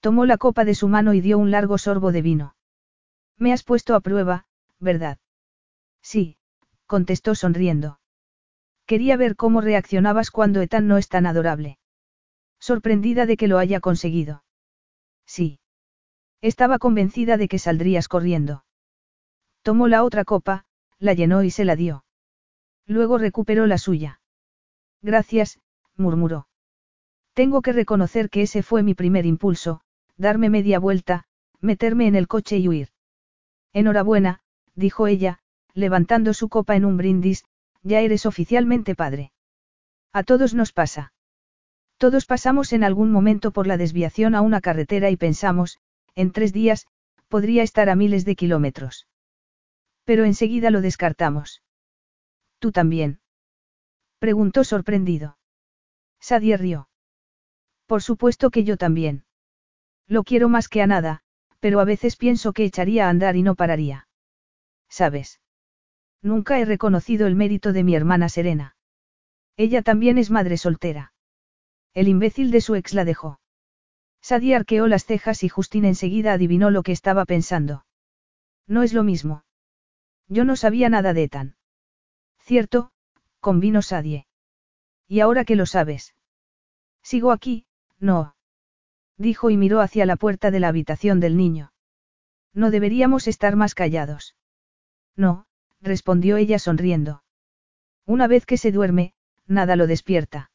[0.00, 2.56] Tomó la copa de su mano y dio un largo sorbo de vino.
[3.36, 4.46] Me has puesto a prueba,
[4.78, 5.18] ¿verdad?
[6.02, 6.38] Sí,
[6.86, 8.00] contestó sonriendo.
[8.86, 11.78] Quería ver cómo reaccionabas cuando Ethan no es tan adorable.
[12.60, 14.44] Sorprendida de que lo haya conseguido.
[15.26, 15.60] Sí.
[16.40, 18.64] Estaba convencida de que saldrías corriendo.
[19.62, 20.64] Tomó la otra copa,
[20.98, 22.04] la llenó y se la dio.
[22.86, 24.20] Luego recuperó la suya.
[25.02, 25.60] Gracias,
[25.96, 26.48] murmuró.
[27.34, 29.80] Tengo que reconocer que ese fue mi primer impulso,
[30.16, 31.24] darme media vuelta,
[31.60, 32.88] meterme en el coche y huir.
[33.72, 34.40] Enhorabuena,
[34.74, 35.40] dijo ella,
[35.74, 37.44] levantando su copa en un brindis,
[37.82, 39.32] ya eres oficialmente padre.
[40.12, 41.12] A todos nos pasa.
[41.98, 45.78] Todos pasamos en algún momento por la desviación a una carretera y pensamos,
[46.14, 46.86] en tres días,
[47.26, 49.08] podría estar a miles de kilómetros.
[50.04, 51.62] Pero enseguida lo descartamos.
[52.60, 53.20] ¿Tú también?
[54.20, 55.38] Preguntó sorprendido.
[56.20, 56.88] Sadie rió.
[57.86, 59.24] Por supuesto que yo también.
[60.06, 61.22] Lo quiero más que a nada,
[61.60, 64.08] pero a veces pienso que echaría a andar y no pararía.
[64.88, 65.40] ¿Sabes?
[66.22, 68.76] Nunca he reconocido el mérito de mi hermana Serena.
[69.56, 71.12] Ella también es madre soltera.
[71.98, 73.40] El imbécil de su ex la dejó.
[74.20, 77.86] Sadie arqueó las cejas y Justin enseguida adivinó lo que estaba pensando.
[78.68, 79.42] No es lo mismo.
[80.28, 81.56] Yo no sabía nada de Ethan.
[82.38, 82.92] Cierto,
[83.40, 84.28] convino Sadie.
[85.08, 86.14] ¿Y ahora que lo sabes?
[87.02, 87.66] Sigo aquí,
[87.98, 88.36] no.
[89.16, 91.72] Dijo y miró hacia la puerta de la habitación del niño.
[92.54, 94.36] No deberíamos estar más callados.
[95.16, 95.46] No,
[95.80, 97.24] respondió ella sonriendo.
[98.06, 99.14] Una vez que se duerme,
[99.48, 100.52] nada lo despierta.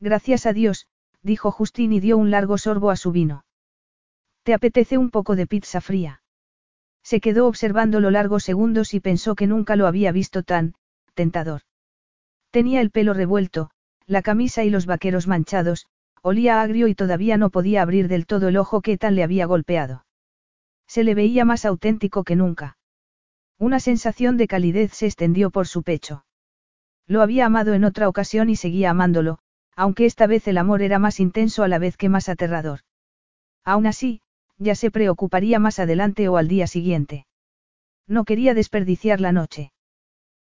[0.00, 0.86] Gracias a Dios,
[1.22, 3.44] dijo Justin y dio un largo sorbo a su vino.
[4.42, 6.22] ¿Te apetece un poco de pizza fría?
[7.02, 10.74] Se quedó observándolo largos segundos y pensó que nunca lo había visto tan,
[11.14, 11.62] tentador.
[12.50, 13.70] Tenía el pelo revuelto,
[14.06, 15.86] la camisa y los vaqueros manchados,
[16.22, 19.46] olía agrio y todavía no podía abrir del todo el ojo que tan le había
[19.46, 20.04] golpeado.
[20.86, 22.76] Se le veía más auténtico que nunca.
[23.58, 26.24] Una sensación de calidez se extendió por su pecho.
[27.06, 29.38] Lo había amado en otra ocasión y seguía amándolo,
[29.76, 32.80] aunque esta vez el amor era más intenso a la vez que más aterrador.
[33.64, 34.22] Aún así,
[34.58, 37.26] ya se preocuparía más adelante o al día siguiente.
[38.08, 39.72] No quería desperdiciar la noche.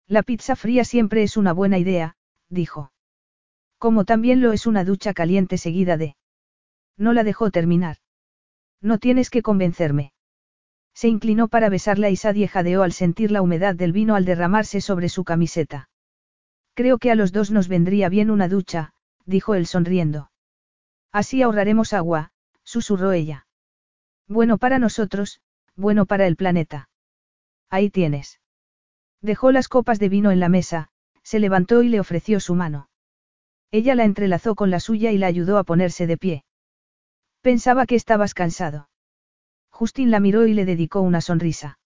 [0.09, 2.17] La pizza fría siempre es una buena idea,
[2.49, 2.93] dijo.
[3.79, 6.17] Como también lo es una ducha caliente seguida de...
[6.97, 7.99] No la dejó terminar.
[8.83, 10.13] No tienes que convencerme.
[10.93, 14.81] Se inclinó para besarla y Sadie jadeó al sentir la humedad del vino al derramarse
[14.81, 15.89] sobre su camiseta.
[16.75, 18.93] Creo que a los dos nos vendría bien una ducha,
[19.31, 20.31] dijo él sonriendo.
[21.13, 23.47] Así ahorraremos agua, susurró ella.
[24.29, 25.41] Bueno para nosotros,
[25.77, 26.89] bueno para el planeta.
[27.71, 28.41] Ahí tienes.
[29.23, 30.91] Dejó las copas de vino en la mesa,
[31.23, 32.89] se levantó y le ofreció su mano.
[33.71, 36.45] Ella la entrelazó con la suya y la ayudó a ponerse de pie.
[37.41, 38.89] Pensaba que estabas cansado.
[39.71, 41.79] Justin la miró y le dedicó una sonrisa.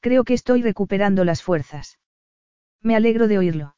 [0.00, 1.98] Creo que estoy recuperando las fuerzas.
[2.80, 3.75] Me alegro de oírlo.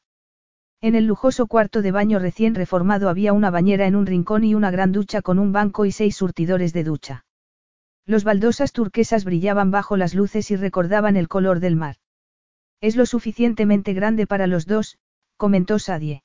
[0.81, 4.55] En el lujoso cuarto de baño recién reformado había una bañera en un rincón y
[4.55, 7.25] una gran ducha con un banco y seis surtidores de ducha.
[8.05, 11.97] Los baldosas turquesas brillaban bajo las luces y recordaban el color del mar.
[12.79, 14.97] Es lo suficientemente grande para los dos,
[15.35, 16.23] comentó Sadie.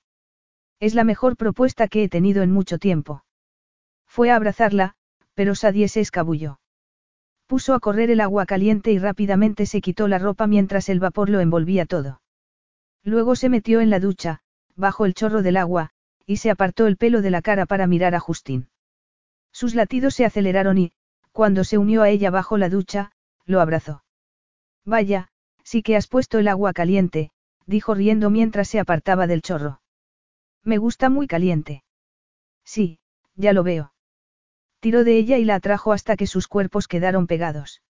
[0.78, 3.24] Es la mejor propuesta que he tenido en mucho tiempo.
[4.06, 4.94] Fue a abrazarla,
[5.34, 6.60] pero Sadie se escabulló.
[7.48, 11.28] Puso a correr el agua caliente y rápidamente se quitó la ropa mientras el vapor
[11.28, 12.20] lo envolvía todo.
[13.02, 14.42] Luego se metió en la ducha,
[14.76, 15.90] bajo el chorro del agua,
[16.26, 18.68] y se apartó el pelo de la cara para mirar a Justín.
[19.52, 20.92] Sus latidos se aceleraron y,
[21.32, 23.12] cuando se unió a ella bajo la ducha,
[23.44, 24.04] lo abrazó.
[24.84, 25.28] Vaya,
[25.62, 27.30] sí que has puesto el agua caliente,
[27.66, 29.80] dijo riendo mientras se apartaba del chorro.
[30.62, 31.84] Me gusta muy caliente.
[32.64, 32.98] Sí,
[33.34, 33.92] ya lo veo.
[34.80, 37.82] Tiró de ella y la atrajo hasta que sus cuerpos quedaron pegados.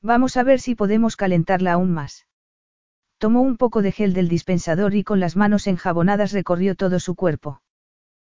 [0.00, 2.26] Vamos a ver si podemos calentarla aún más.
[3.22, 7.14] Tomó un poco de gel del dispensador y con las manos enjabonadas recorrió todo su
[7.14, 7.62] cuerpo.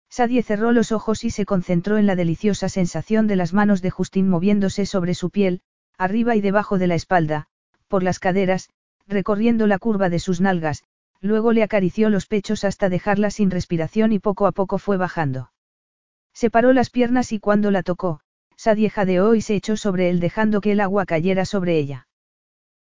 [0.08, 3.90] Sadie cerró los ojos y se concentró en la deliciosa sensación de las manos de
[3.90, 5.60] Justin moviéndose sobre su piel,
[5.98, 7.48] arriba y debajo de la espalda,
[7.86, 8.70] por las caderas,
[9.06, 10.84] recorriendo la curva de sus nalgas,
[11.20, 15.52] luego le acarició los pechos hasta dejarla sin respiración y poco a poco fue bajando.
[16.32, 18.20] Separó las piernas y cuando la tocó,
[18.56, 22.08] Sadie jadeó y se echó sobre él dejando que el agua cayera sobre ella.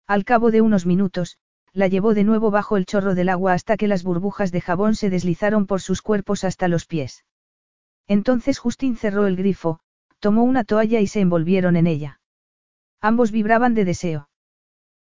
[0.07, 1.37] Al cabo de unos minutos,
[1.77, 4.95] la llevó de nuevo bajo el chorro del agua hasta que las burbujas de jabón
[4.95, 7.23] se deslizaron por sus cuerpos hasta los pies.
[8.07, 9.79] Entonces Justin cerró el grifo,
[10.19, 12.19] tomó una toalla y se envolvieron en ella.
[12.99, 14.27] Ambos vibraban de deseo.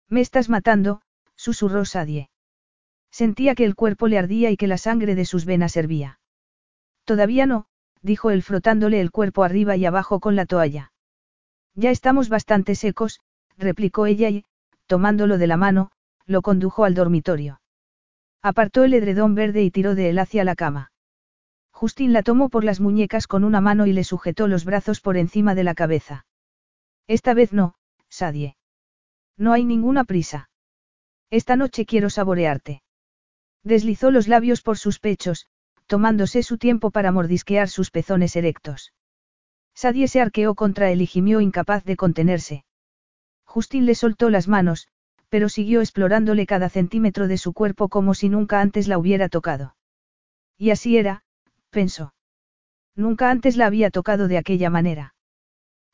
[0.09, 1.01] Me estás matando,
[1.37, 2.29] susurró Sadie.
[3.13, 6.19] Sentía que el cuerpo le ardía y que la sangre de sus venas hervía.
[7.05, 7.67] Todavía no,
[8.03, 10.91] dijo él frotándole el cuerpo arriba y abajo con la toalla.
[11.77, 13.21] Ya estamos bastante secos,
[13.57, 14.45] replicó ella y,
[14.89, 15.93] tomándolo de la mano,
[16.27, 17.61] lo condujo al dormitorio.
[18.43, 20.93] Apartó el edredón verde y tiró de él hacia la cama.
[21.71, 25.17] Justin la tomó por las muñecas con una mano y le sujetó los brazos por
[25.17, 26.27] encima de la cabeza.
[27.07, 27.75] Esta vez no,
[28.09, 28.57] Sadie.
[29.37, 30.49] No hay ninguna prisa.
[31.31, 32.83] Esta noche quiero saborearte.
[33.65, 35.49] Deslizó los labios por sus pechos,
[35.87, 38.93] tomándose su tiempo para mordisquear sus pezones erectos.
[39.75, 42.65] Sadie se arqueó contra él y gimió incapaz de contenerse.
[43.45, 44.89] Justin le soltó las manos,
[45.35, 49.75] pero siguió explorándole cada centímetro de su cuerpo como si nunca antes la hubiera tocado.
[50.57, 51.25] Y así era,
[51.71, 52.15] pensó.
[52.95, 55.17] Nunca antes la había tocado de aquella manera.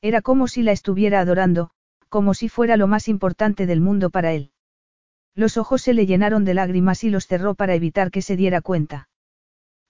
[0.03, 1.71] Era como si la estuviera adorando,
[2.11, 4.53] como si fuera lo más importante del mundo para él.
[5.35, 8.61] Los ojos se le llenaron de lágrimas y los cerró para evitar que se diera
[8.61, 9.09] cuenta.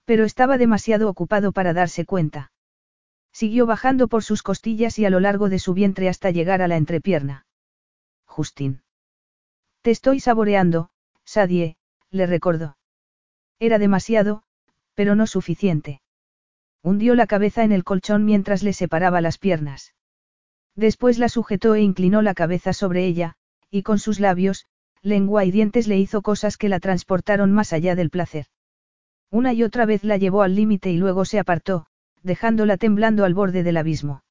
[0.05, 2.53] Pero estaba demasiado ocupado para darse cuenta.
[3.33, 6.69] Siguió bajando por sus costillas y a lo largo de su vientre hasta llegar a
[6.69, 7.45] la entrepierna.
[8.23, 8.83] Justín.
[9.81, 10.89] Te estoy saboreando,
[11.25, 11.77] Sadie,
[12.11, 12.77] le recordó.
[13.59, 14.43] Era demasiado,
[14.93, 16.01] pero no suficiente.
[16.83, 19.93] Hundió la cabeza en el colchón mientras le separaba las piernas.
[20.75, 23.35] Después la sujetó e inclinó la cabeza sobre ella,
[23.69, 24.67] y con sus labios,
[25.01, 28.45] lengua y dientes le hizo cosas que la transportaron más allá del placer.
[29.31, 31.87] Una y otra vez la llevó al límite y luego se apartó,
[32.21, 34.23] dejándola temblando al borde del abismo.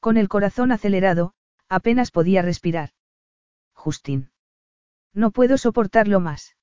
[0.00, 1.34] Con el corazón acelerado,
[1.68, 2.90] apenas podía respirar.
[3.72, 4.30] Justín.
[5.14, 6.56] No puedo soportarlo más.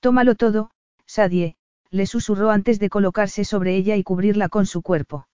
[0.00, 0.70] Tómalo todo,
[1.06, 1.56] Sadie,
[1.90, 5.28] le susurró antes de colocarse sobre ella y cubrirla con su cuerpo.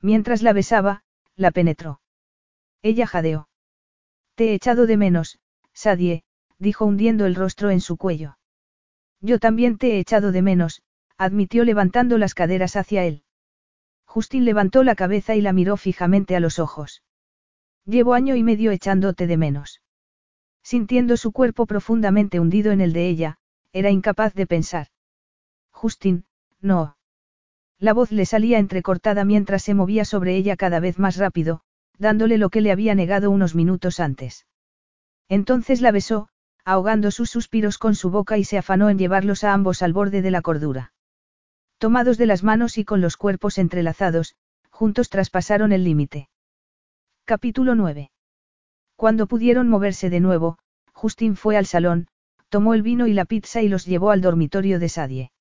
[0.00, 1.02] Mientras la besaba,
[1.36, 2.00] la penetró.
[2.82, 3.48] Ella jadeó.
[4.34, 5.38] Te he echado de menos,
[5.74, 6.24] Sadie,
[6.58, 8.38] dijo hundiendo el rostro en su cuello.
[9.20, 10.82] Yo también te he echado de menos,
[11.18, 13.24] admitió levantando las caderas hacia él.
[14.06, 17.02] Justin levantó la cabeza y la miró fijamente a los ojos.
[17.84, 19.82] Llevo año y medio echándote de menos.
[20.62, 23.38] Sintiendo su cuerpo profundamente hundido en el de ella,
[23.72, 24.88] era incapaz de pensar.
[25.70, 26.24] Justin,
[26.60, 26.96] no.
[27.78, 31.62] La voz le salía entrecortada mientras se movía sobre ella cada vez más rápido,
[31.98, 34.46] dándole lo que le había negado unos minutos antes.
[35.28, 36.28] Entonces la besó,
[36.64, 40.22] ahogando sus suspiros con su boca y se afanó en llevarlos a ambos al borde
[40.22, 40.92] de la cordura.
[41.78, 44.34] Tomados de las manos y con los cuerpos entrelazados,
[44.70, 46.28] juntos traspasaron el límite.
[47.24, 48.10] Capítulo 9.
[49.00, 50.58] Cuando pudieron moverse de nuevo,
[50.92, 52.08] Justin fue al salón,
[52.50, 55.32] tomó el vino y la pizza y los llevó al dormitorio de Sadie.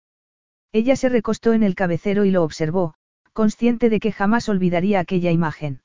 [0.71, 2.93] Ella se recostó en el cabecero y lo observó,
[3.33, 5.81] consciente de que jamás olvidaría aquella imagen.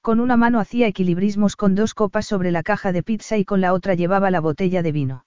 [0.00, 3.60] Con una mano hacía equilibrismos con dos copas sobre la caja de pizza y con
[3.60, 5.26] la otra llevaba la botella de vino.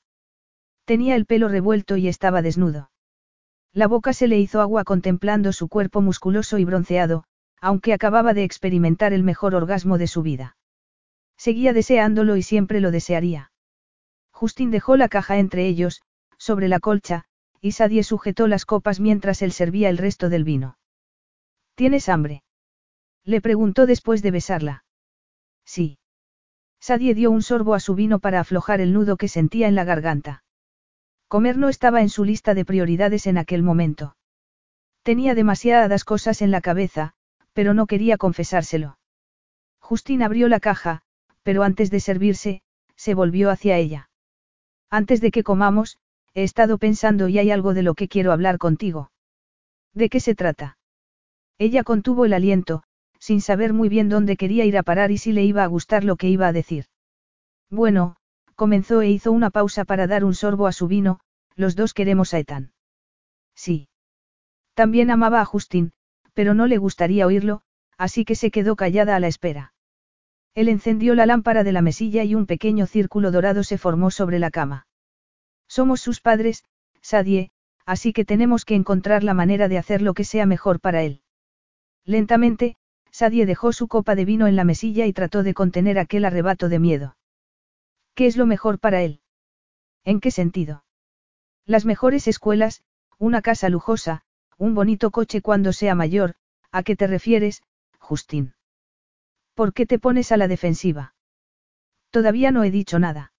[0.86, 2.90] Tenía el pelo revuelto y estaba desnudo.
[3.74, 7.26] La boca se le hizo agua contemplando su cuerpo musculoso y bronceado,
[7.60, 10.56] aunque acababa de experimentar el mejor orgasmo de su vida.
[11.40, 13.54] Seguía deseándolo y siempre lo desearía.
[14.32, 16.02] Justin dejó la caja entre ellos,
[16.38, 17.24] sobre la colcha,
[17.62, 20.78] y Sadie sujetó las copas mientras él servía el resto del vino.
[21.76, 22.44] ¿Tienes hambre?
[23.24, 24.84] Le preguntó después de besarla.
[25.64, 25.98] Sí.
[26.82, 29.86] Sadie dio un sorbo a su vino para aflojar el nudo que sentía en la
[29.86, 30.44] garganta.
[31.30, 34.18] Comer no estaba en su lista de prioridades en aquel momento.
[35.04, 37.14] Tenía demasiadas cosas en la cabeza,
[37.54, 39.00] pero no quería confesárselo.
[39.80, 41.04] Justin abrió la caja,
[41.44, 42.62] pero antes de servirse,
[42.96, 44.10] se volvió hacia ella.
[44.90, 45.98] Antes de que comamos,
[46.34, 49.12] he estado pensando y hay algo de lo que quiero hablar contigo.
[49.94, 50.78] ¿De qué se trata?
[51.58, 52.84] Ella contuvo el aliento,
[53.20, 56.04] sin saber muy bien dónde quería ir a parar y si le iba a gustar
[56.04, 56.86] lo que iba a decir.
[57.70, 58.16] Bueno,
[58.56, 61.20] comenzó e hizo una pausa para dar un sorbo a su vino,
[61.56, 62.72] los dos queremos a Ethan.
[63.56, 63.90] Sí.
[64.74, 65.92] También amaba a Justin,
[66.34, 67.62] pero no le gustaría oírlo,
[67.98, 69.74] así que se quedó callada a la espera.
[70.60, 74.40] Él encendió la lámpara de la mesilla y un pequeño círculo dorado se formó sobre
[74.40, 74.88] la cama.
[75.70, 76.66] Somos sus padres,
[77.02, 77.52] Sadie,
[77.86, 81.22] así que tenemos que encontrar la manera de hacer lo que sea mejor para él.
[82.04, 82.76] Lentamente,
[83.10, 86.68] Sadie dejó su copa de vino en la mesilla y trató de contener aquel arrebato
[86.68, 87.16] de miedo.
[88.14, 89.22] ¿Qué es lo mejor para él?
[90.04, 90.84] ¿En qué sentido?
[91.66, 92.84] Las mejores escuelas,
[93.18, 94.24] una casa lujosa,
[94.58, 96.36] un bonito coche cuando sea mayor,
[96.70, 97.64] ¿a qué te refieres,
[97.98, 98.56] Justín?
[99.60, 101.16] ¿Por qué te pones a la defensiva?
[102.12, 103.34] Todavía no he dicho nada.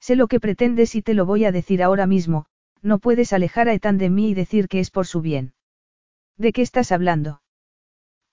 [0.00, 2.46] Sé lo que pretendes y te lo voy a decir ahora mismo,
[2.82, 5.54] no puedes alejar a Ethan de mí y decir que es por su bien.
[6.36, 7.42] ¿De qué estás hablando?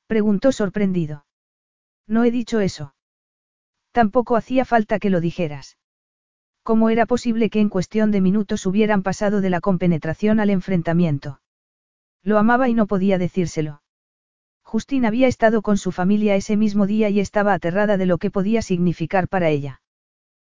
[0.08, 1.28] Preguntó sorprendido.
[2.08, 2.96] No he dicho eso.
[3.92, 5.78] Tampoco hacía falta que lo dijeras.
[6.64, 11.42] ¿Cómo era posible que en cuestión de minutos hubieran pasado de la compenetración al enfrentamiento?
[12.24, 13.83] Lo amaba y no podía decírselo.
[14.74, 18.32] Justin había estado con su familia ese mismo día y estaba aterrada de lo que
[18.32, 19.84] podía significar para ella.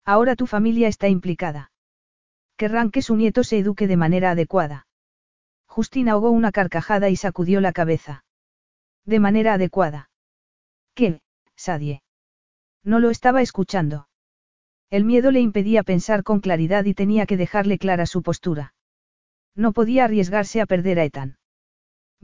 [0.06, 1.74] Ahora tu familia está implicada.
[2.56, 4.88] Querrán que su nieto se eduque de manera adecuada.
[5.66, 8.24] Justin ahogó una carcajada y sacudió la cabeza.
[9.04, 10.10] De manera adecuada.
[10.94, 11.20] ¿Qué,
[11.58, 12.02] Sadie?
[12.86, 14.08] No lo estaba escuchando.
[14.90, 18.76] El miedo le impedía pensar con claridad y tenía que dejarle clara su postura.
[19.56, 21.38] No podía arriesgarse a perder a Ethan.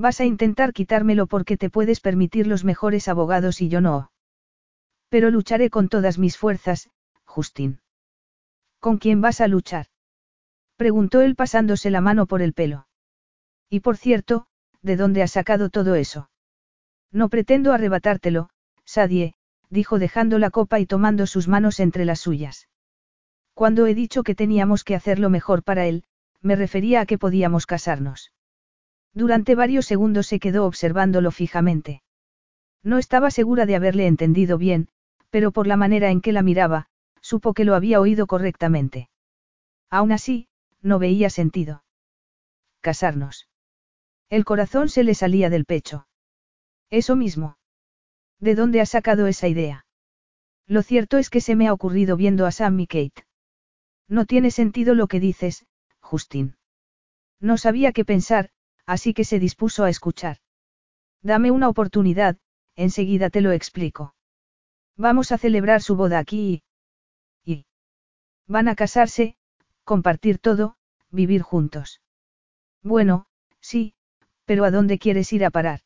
[0.02, 4.12] Vas a intentar quitármelo porque te puedes permitir los mejores abogados y yo no.
[5.10, 6.90] Pero lucharé con todas mis fuerzas,
[7.24, 7.82] Justin.
[8.80, 9.86] ¿Con quién vas a luchar?
[10.76, 12.88] Preguntó él pasándose la mano por el pelo.
[13.70, 14.48] Y por cierto,
[14.82, 16.32] ¿de dónde has sacado todo eso?
[17.12, 18.50] No pretendo arrebatártelo,
[18.84, 19.36] Sadie,
[19.70, 22.70] dijo dejando la copa y tomando sus manos entre las suyas.
[23.54, 26.06] Cuando he dicho que teníamos que hacer lo mejor para él,
[26.42, 28.32] me refería a que podíamos casarnos.
[29.14, 32.02] Durante varios segundos se quedó observándolo fijamente.
[32.84, 34.88] No estaba segura de haberle entendido bien,
[35.30, 36.88] pero por la manera en que la miraba,
[37.22, 39.10] supo que lo había oído correctamente.
[39.90, 40.48] Aún así,
[40.82, 41.84] no veía sentido.
[42.80, 43.48] Casarnos.
[44.30, 46.08] El corazón se le salía del pecho.
[46.90, 47.58] Eso mismo.
[48.40, 49.86] ¿De dónde has sacado esa idea?
[50.68, 53.26] Lo cierto es que se me ha ocurrido viendo a Sam y Kate.
[54.08, 55.66] No tiene sentido lo que dices,
[56.00, 56.56] Justin.
[57.40, 58.50] No sabía qué pensar,
[58.85, 60.38] así que se dispuso a escuchar.
[61.22, 62.38] Dame una oportunidad,
[62.76, 64.16] enseguida te lo explico.
[64.98, 66.64] Vamos a celebrar su boda aquí
[67.45, 67.51] y...
[67.51, 67.66] y...
[68.48, 69.35] Van a casarse,
[69.84, 70.77] compartir todo,
[71.10, 72.01] vivir juntos.
[72.82, 73.27] Bueno,
[73.60, 73.93] sí,
[74.45, 75.82] pero ¿a dónde quieres ir a parar?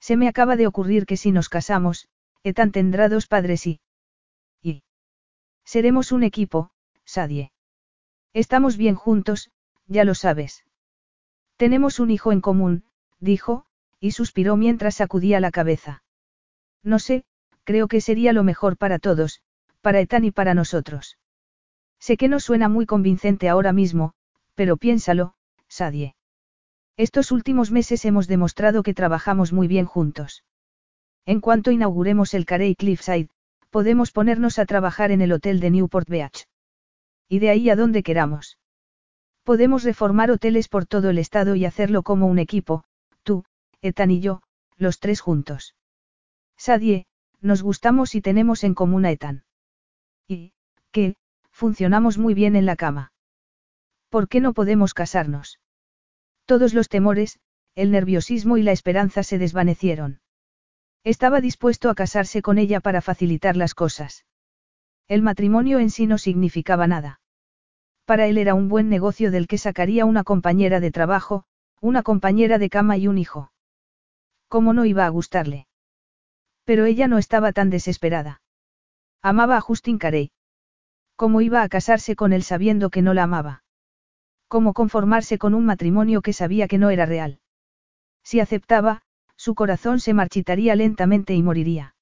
[0.00, 2.08] Se me acaba de ocurrir que si nos casamos,
[2.42, 3.80] Etan tendrá dos padres y...
[4.62, 4.82] y...
[5.64, 6.70] Seremos un equipo,
[7.04, 7.52] Sadie.
[8.32, 9.50] Estamos bien juntos,
[9.86, 10.64] ya lo sabes.
[11.56, 12.84] Tenemos un hijo en común,
[13.18, 13.64] dijo,
[14.00, 16.02] y suspiró mientras sacudía la cabeza.
[16.82, 17.24] No sé,
[17.64, 19.40] creo que sería lo mejor para todos,
[19.80, 21.18] para Ethan y para nosotros.
[21.98, 24.12] Sé que no suena muy convincente ahora mismo,
[24.54, 25.34] pero piénsalo,
[25.68, 26.14] Sadie.
[26.96, 30.44] Estos últimos meses hemos demostrado que trabajamos muy bien juntos.
[31.26, 33.28] En cuanto inauguremos el Carey Cliffside,
[33.70, 36.46] podemos ponernos a trabajar en el hotel de Newport Beach.
[37.28, 38.58] Y de ahí a donde queramos.
[39.46, 42.82] Podemos reformar hoteles por todo el estado y hacerlo como un equipo,
[43.22, 43.44] tú,
[43.80, 44.42] Ethan y yo,
[44.76, 45.76] los tres juntos.
[46.56, 47.06] Sadie,
[47.40, 49.44] nos gustamos y tenemos en común a Ethan.
[50.26, 50.52] Y,
[50.90, 51.14] ¿qué?
[51.52, 53.12] Funcionamos muy bien en la cama.
[54.08, 55.60] ¿Por qué no podemos casarnos?
[56.44, 57.38] Todos los temores,
[57.76, 60.18] el nerviosismo y la esperanza se desvanecieron.
[61.04, 64.26] Estaba dispuesto a casarse con ella para facilitar las cosas.
[65.06, 67.20] El matrimonio en sí no significaba nada.
[68.06, 71.44] Para él era un buen negocio del que sacaría una compañera de trabajo,
[71.80, 73.50] una compañera de cama y un hijo.
[74.48, 75.66] ¿Cómo no iba a gustarle?
[76.64, 78.40] Pero ella no estaba tan desesperada.
[79.22, 80.30] Amaba a Justin Carey.
[81.16, 83.64] ¿Cómo iba a casarse con él sabiendo que no la amaba?
[84.46, 87.40] ¿Cómo conformarse con un matrimonio que sabía que no era real?
[88.22, 89.02] Si aceptaba,
[89.34, 91.96] su corazón se marchitaría lentamente y moriría.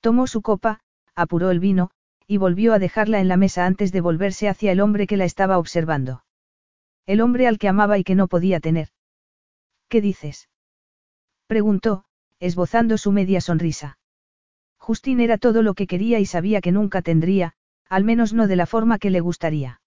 [0.00, 0.80] Tomó su copa,
[1.16, 1.90] apuró el vino,
[2.26, 5.24] y volvió a dejarla en la mesa antes de volverse hacia el hombre que la
[5.24, 6.24] estaba observando.
[7.06, 8.88] El hombre al que amaba y que no podía tener.
[9.88, 10.48] ¿Qué dices?
[11.46, 12.04] preguntó,
[12.40, 13.98] esbozando su media sonrisa.
[14.78, 17.54] Justin era todo lo que quería y sabía que nunca tendría,
[17.88, 19.80] al menos no de la forma que le gustaría.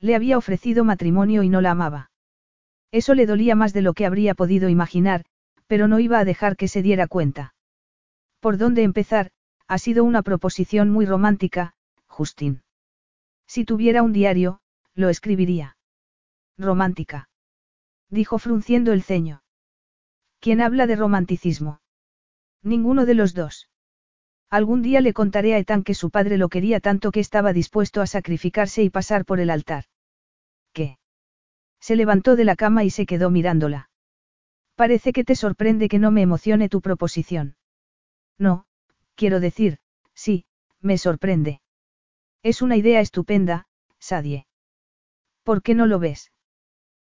[0.00, 2.10] Le había ofrecido matrimonio y no la amaba.
[2.92, 5.24] Eso le dolía más de lo que habría podido imaginar,
[5.66, 7.54] pero no iba a dejar que se diera cuenta.
[8.40, 9.30] ¿Por dónde empezar?
[9.68, 11.74] Ha sido una proposición muy romántica,
[12.06, 12.62] Justin.
[13.46, 14.60] Si tuviera un diario,
[14.94, 15.76] lo escribiría.
[16.56, 17.28] Romántica.
[18.10, 19.42] Dijo frunciendo el ceño.
[20.40, 21.80] ¿Quién habla de romanticismo?
[22.62, 23.68] Ninguno de los dos.
[24.50, 28.00] Algún día le contaré a Ethan que su padre lo quería tanto que estaba dispuesto
[28.02, 29.84] a sacrificarse y pasar por el altar.
[30.74, 30.98] ¿qué?
[31.80, 33.88] Se levantó de la cama y se quedó mirándola.
[34.74, 37.56] Parece que te sorprende que no me emocione tu proposición.
[38.38, 38.66] No,
[39.14, 39.78] quiero decir,
[40.14, 40.46] sí,
[40.80, 41.60] me sorprende.
[42.42, 43.66] Es una idea estupenda,
[43.98, 44.46] Sadie.
[45.42, 46.32] ¿Por qué no lo ves?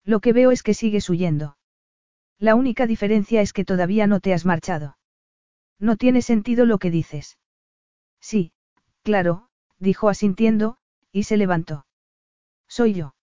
[0.03, 1.57] Lo que veo es que sigues huyendo.
[2.39, 4.97] La única diferencia es que todavía no te has marchado.
[5.77, 7.37] No tiene sentido lo que dices.
[8.19, 8.53] Sí,
[9.03, 10.77] claro, dijo asintiendo,
[11.11, 11.85] y se levantó.
[12.67, 13.15] Soy yo.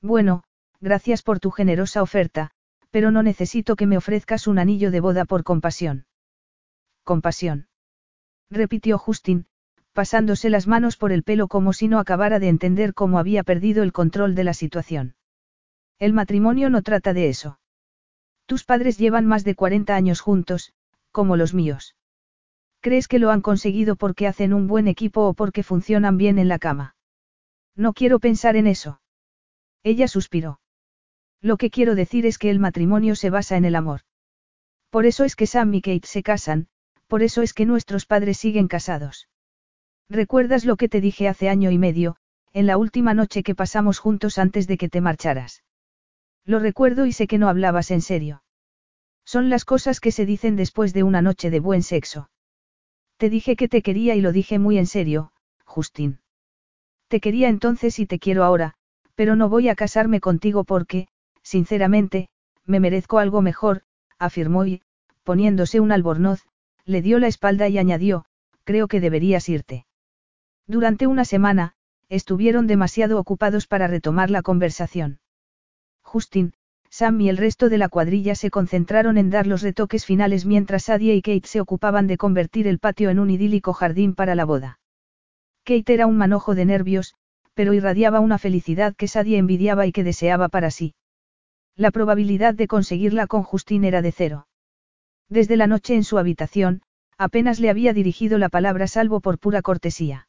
[0.00, 0.44] Bueno,
[0.80, 2.50] gracias por tu generosa oferta,
[2.90, 6.06] pero no necesito que me ofrezcas un anillo de boda por compasión.
[7.02, 7.68] Compasión.
[8.50, 9.46] Repitió Justin,
[9.92, 13.82] pasándose las manos por el pelo como si no acabara de entender cómo había perdido
[13.82, 15.14] el control de la situación.
[15.98, 17.58] El matrimonio no trata de eso.
[18.46, 20.72] Tus padres llevan más de 40 años juntos,
[21.12, 21.96] como los míos.
[22.80, 26.48] ¿Crees que lo han conseguido porque hacen un buen equipo o porque funcionan bien en
[26.48, 26.96] la cama?
[27.76, 29.00] No quiero pensar en eso.
[29.82, 30.60] Ella suspiró.
[31.40, 34.00] Lo que quiero decir es que el matrimonio se basa en el amor.
[34.90, 36.68] Por eso es que Sam y Kate se casan,
[37.14, 39.28] por eso es que nuestros padres siguen casados.
[40.08, 42.16] ¿Recuerdas lo que te dije hace año y medio,
[42.52, 45.62] en la última noche que pasamos juntos antes de que te marcharas?
[46.44, 48.42] Lo recuerdo y sé que no hablabas en serio.
[49.24, 52.30] Son las cosas que se dicen después de una noche de buen sexo.
[53.16, 55.30] Te dije que te quería y lo dije muy en serio,
[55.64, 56.18] Justin.
[57.06, 58.74] Te quería entonces y te quiero ahora,
[59.14, 61.06] pero no voy a casarme contigo porque,
[61.44, 62.28] sinceramente,
[62.64, 63.82] me merezco algo mejor,
[64.18, 64.82] afirmó y,
[65.22, 66.44] poniéndose un albornoz,
[66.86, 68.24] le dio la espalda y añadió,
[68.64, 69.86] creo que deberías irte.
[70.66, 71.74] Durante una semana,
[72.08, 75.20] estuvieron demasiado ocupados para retomar la conversación.
[76.02, 76.52] Justin,
[76.90, 80.84] Sam y el resto de la cuadrilla se concentraron en dar los retoques finales mientras
[80.84, 84.44] Sadie y Kate se ocupaban de convertir el patio en un idílico jardín para la
[84.44, 84.78] boda.
[85.64, 87.14] Kate era un manojo de nervios,
[87.54, 90.94] pero irradiaba una felicidad que Sadie envidiaba y que deseaba para sí.
[91.74, 94.46] La probabilidad de conseguirla con Justin era de cero.
[95.28, 96.82] Desde la noche en su habitación,
[97.18, 100.28] apenas le había dirigido la palabra salvo por pura cortesía.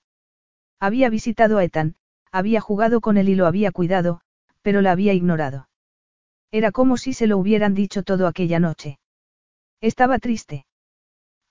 [0.79, 1.95] Había visitado a Ethan,
[2.31, 4.21] había jugado con él y lo había cuidado,
[4.61, 5.69] pero la había ignorado.
[6.51, 8.99] Era como si se lo hubieran dicho todo aquella noche.
[9.81, 10.65] Estaba triste.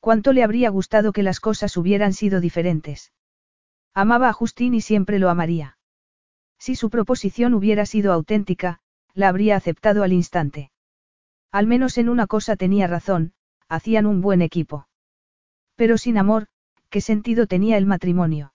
[0.00, 3.12] ¿Cuánto le habría gustado que las cosas hubieran sido diferentes?
[3.94, 5.78] Amaba a Justin y siempre lo amaría.
[6.58, 8.80] Si su proposición hubiera sido auténtica,
[9.14, 10.70] la habría aceptado al instante.
[11.54, 13.32] Al menos en una cosa tenía razón,
[13.68, 14.88] hacían un buen equipo.
[15.76, 16.48] Pero sin amor,
[16.90, 18.52] ¿qué sentido tenía el matrimonio?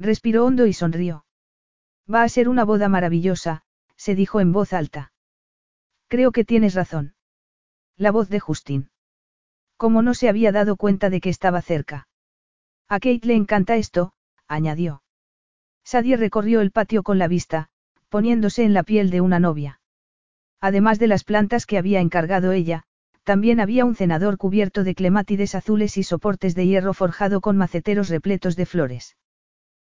[0.00, 1.26] Respiró hondo y sonrió.
[2.12, 3.62] Va a ser una boda maravillosa,
[3.94, 5.12] se dijo en voz alta.
[6.08, 7.14] Creo que tienes razón.
[7.96, 8.90] La voz de Justin.
[9.76, 12.08] Como no se había dado cuenta de que estaba cerca.
[12.88, 14.12] A Kate le encanta esto,
[14.48, 15.04] añadió.
[15.84, 17.68] Sadie recorrió el patio con la vista,
[18.08, 19.77] poniéndose en la piel de una novia.
[20.60, 22.84] Además de las plantas que había encargado ella,
[23.24, 28.08] también había un cenador cubierto de clemátides azules y soportes de hierro forjado con maceteros
[28.08, 29.16] repletos de flores.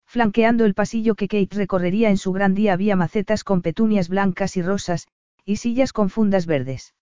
[0.05, 4.55] Flanqueando el pasillo que Kate recorrería en su gran día había macetas con petunias blancas
[4.55, 5.07] y rosas,
[5.43, 6.93] y sillas con fundas verdes.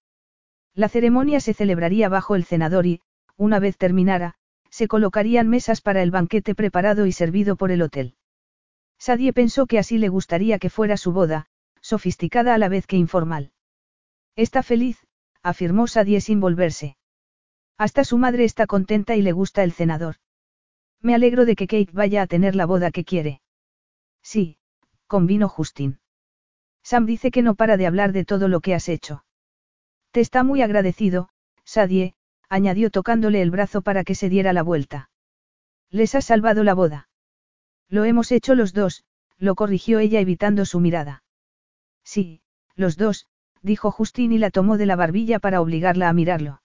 [0.74, 3.02] La ceremonia se celebraría bajo el cenador y,
[3.38, 4.36] una vez terminara,
[4.70, 8.16] se colocarían mesas para el banquete preparado y servido por el hotel.
[8.98, 11.46] Sadie pensó que así le gustaría que fuera su boda,
[11.84, 13.52] sofisticada a la vez que informal.
[14.36, 15.06] Está feliz,
[15.44, 16.98] afirmó Sadie sin volverse.
[17.78, 20.16] Hasta su madre está contenta y le gusta el cenador.
[21.02, 23.42] Me alegro de que Kate vaya a tener la boda que quiere.
[24.22, 24.58] Sí,
[25.08, 26.00] convino Justin.
[26.82, 29.26] Sam dice que no para de hablar de todo lo que has hecho.
[30.12, 31.30] Te está muy agradecido,
[31.66, 32.16] Sadie,
[32.48, 35.10] añadió tocándole el brazo para que se diera la vuelta.
[35.90, 37.10] Les has salvado la boda.
[37.90, 39.04] Lo hemos hecho los dos,
[39.38, 41.23] lo corrigió ella evitando su mirada.
[42.04, 42.42] Sí,
[42.76, 43.28] los dos,
[43.62, 46.62] dijo Justin y la tomó de la barbilla para obligarla a mirarlo.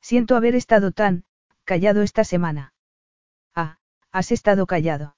[0.00, 1.24] Siento haber estado tan,
[1.64, 2.72] callado esta semana.
[3.54, 3.78] Ah,
[4.12, 5.16] has estado callado.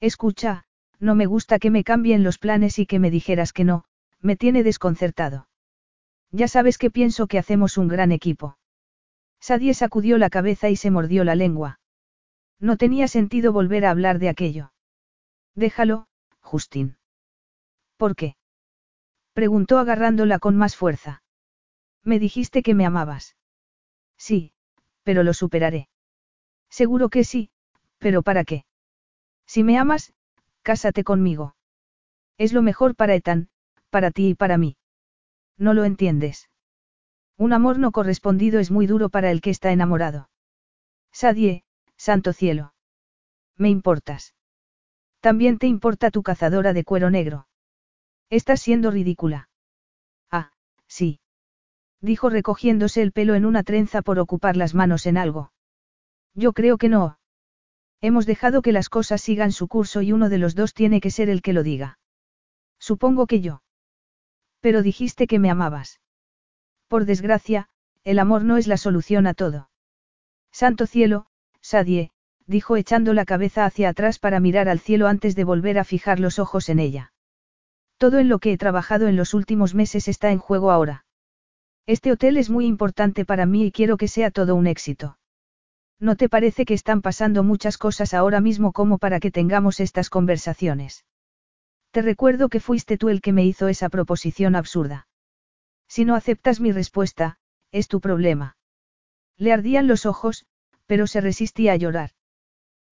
[0.00, 0.64] Escucha,
[0.98, 3.84] no me gusta que me cambien los planes y que me dijeras que no,
[4.20, 5.48] me tiene desconcertado.
[6.30, 8.58] Ya sabes que pienso que hacemos un gran equipo.
[9.40, 11.80] Sadie sacudió la cabeza y se mordió la lengua.
[12.60, 14.72] No tenía sentido volver a hablar de aquello.
[15.56, 16.06] Déjalo,
[16.40, 16.96] Justin.
[17.96, 18.36] ¿Por qué?
[19.32, 21.22] Preguntó agarrándola con más fuerza.
[22.04, 23.36] Me dijiste que me amabas.
[24.16, 24.52] Sí,
[25.02, 25.88] pero lo superaré.
[26.68, 27.50] Seguro que sí,
[27.98, 28.64] pero ¿para qué?
[29.46, 30.14] Si me amas,
[30.62, 31.56] Cásate conmigo.
[32.38, 33.48] Es lo mejor para Ethan,
[33.90, 34.76] para ti y para mí.
[35.58, 36.48] No lo entiendes.
[37.36, 40.30] Un amor no correspondido es muy duro para el que está enamorado.
[41.12, 41.64] Sadie,
[41.96, 42.74] santo cielo.
[43.56, 44.34] Me importas.
[45.20, 47.48] También te importa tu cazadora de cuero negro.
[48.32, 49.50] Estás siendo ridícula.
[50.30, 50.52] Ah,
[50.86, 51.20] sí.
[52.00, 55.52] Dijo recogiéndose el pelo en una trenza por ocupar las manos en algo.
[56.32, 57.18] Yo creo que no.
[58.00, 61.10] Hemos dejado que las cosas sigan su curso y uno de los dos tiene que
[61.10, 61.98] ser el que lo diga.
[62.78, 63.62] Supongo que yo.
[64.60, 66.00] Pero dijiste que me amabas.
[66.88, 67.68] Por desgracia,
[68.02, 69.68] el amor no es la solución a todo.
[70.50, 71.26] Santo cielo,
[71.60, 72.12] Sadie,
[72.46, 76.18] dijo echando la cabeza hacia atrás para mirar al cielo antes de volver a fijar
[76.18, 77.11] los ojos en ella.
[78.02, 81.04] Todo en lo que he trabajado en los últimos meses está en juego ahora.
[81.86, 85.18] Este hotel es muy importante para mí y quiero que sea todo un éxito.
[86.00, 90.10] ¿No te parece que están pasando muchas cosas ahora mismo como para que tengamos estas
[90.10, 91.04] conversaciones?
[91.92, 95.06] Te recuerdo que fuiste tú el que me hizo esa proposición absurda.
[95.86, 97.38] Si no aceptas mi respuesta,
[97.70, 98.56] es tu problema.
[99.36, 100.44] Le ardían los ojos,
[100.86, 102.10] pero se resistía a llorar.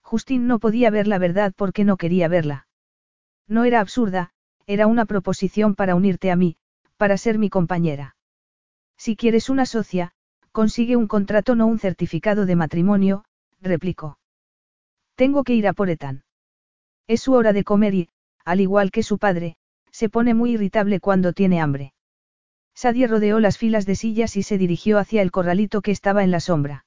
[0.02, 2.68] Justin no podía ver la verdad porque no quería verla.
[3.48, 4.34] No era absurda,
[4.72, 6.56] era una proposición para unirte a mí,
[6.96, 8.14] para ser mi compañera.
[8.96, 10.12] Si quieres una socia,
[10.52, 13.24] consigue un contrato no un certificado de matrimonio,
[13.60, 14.20] replicó.
[15.16, 16.22] Tengo que ir a por Ethan.
[17.08, 18.08] Es su hora de comer y,
[18.44, 19.56] al igual que su padre,
[19.90, 21.92] se pone muy irritable cuando tiene hambre.
[22.72, 26.30] Sadie rodeó las filas de sillas y se dirigió hacia el corralito que estaba en
[26.30, 26.84] la sombra.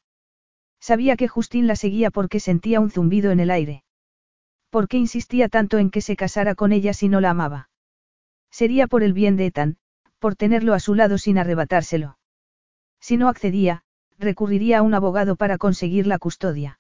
[0.80, 3.84] Sabía que Justin la seguía porque sentía un zumbido en el aire.
[4.70, 7.70] ¿Por qué insistía tanto en que se casara con ella si no la amaba?
[8.54, 9.78] Sería por el bien de Ethan,
[10.20, 12.20] por tenerlo a su lado sin arrebatárselo.
[13.02, 13.84] Si no accedía,
[14.20, 16.80] recurriría a un abogado para conseguir la custodia.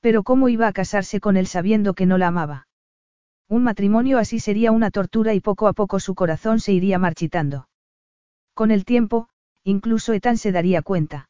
[0.00, 2.68] Pero ¿cómo iba a casarse con él sabiendo que no la amaba?
[3.48, 7.68] Un matrimonio así sería una tortura y poco a poco su corazón se iría marchitando.
[8.54, 9.28] Con el tiempo,
[9.64, 11.28] incluso Ethan se daría cuenta.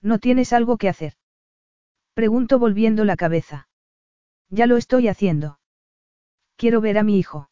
[0.00, 1.14] ¿No tienes algo que hacer?
[2.14, 3.68] Pregunto volviendo la cabeza.
[4.48, 5.60] Ya lo estoy haciendo.
[6.56, 7.49] Quiero ver a mi hijo.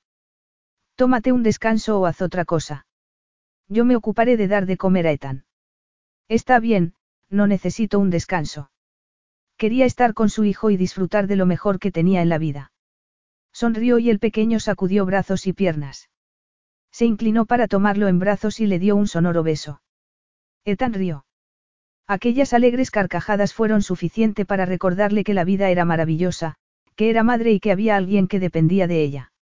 [0.99, 2.85] Tómate un descanso o haz otra cosa.
[3.69, 5.45] Yo me ocuparé de dar de comer a Ethan.
[6.27, 6.93] Está bien,
[7.31, 8.73] no necesito un descanso.
[9.57, 12.73] Quería estar con su hijo y disfrutar de lo mejor que tenía en la vida.
[13.53, 16.11] Sonrió y el pequeño sacudió brazos y piernas.
[16.91, 19.81] Se inclinó para tomarlo en brazos y le dio un sonoro beso.
[20.65, 21.27] Ethan rió.
[22.09, 26.57] Aquellas alegres carcajadas fueron suficiente para recordarle que la vida era maravillosa,
[26.97, 29.33] que era madre y que había alguien que dependía de ella.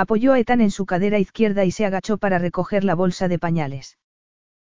[0.00, 3.38] Apoyó a Ethan en su cadera izquierda y se agachó para recoger la bolsa de
[3.38, 3.98] pañales.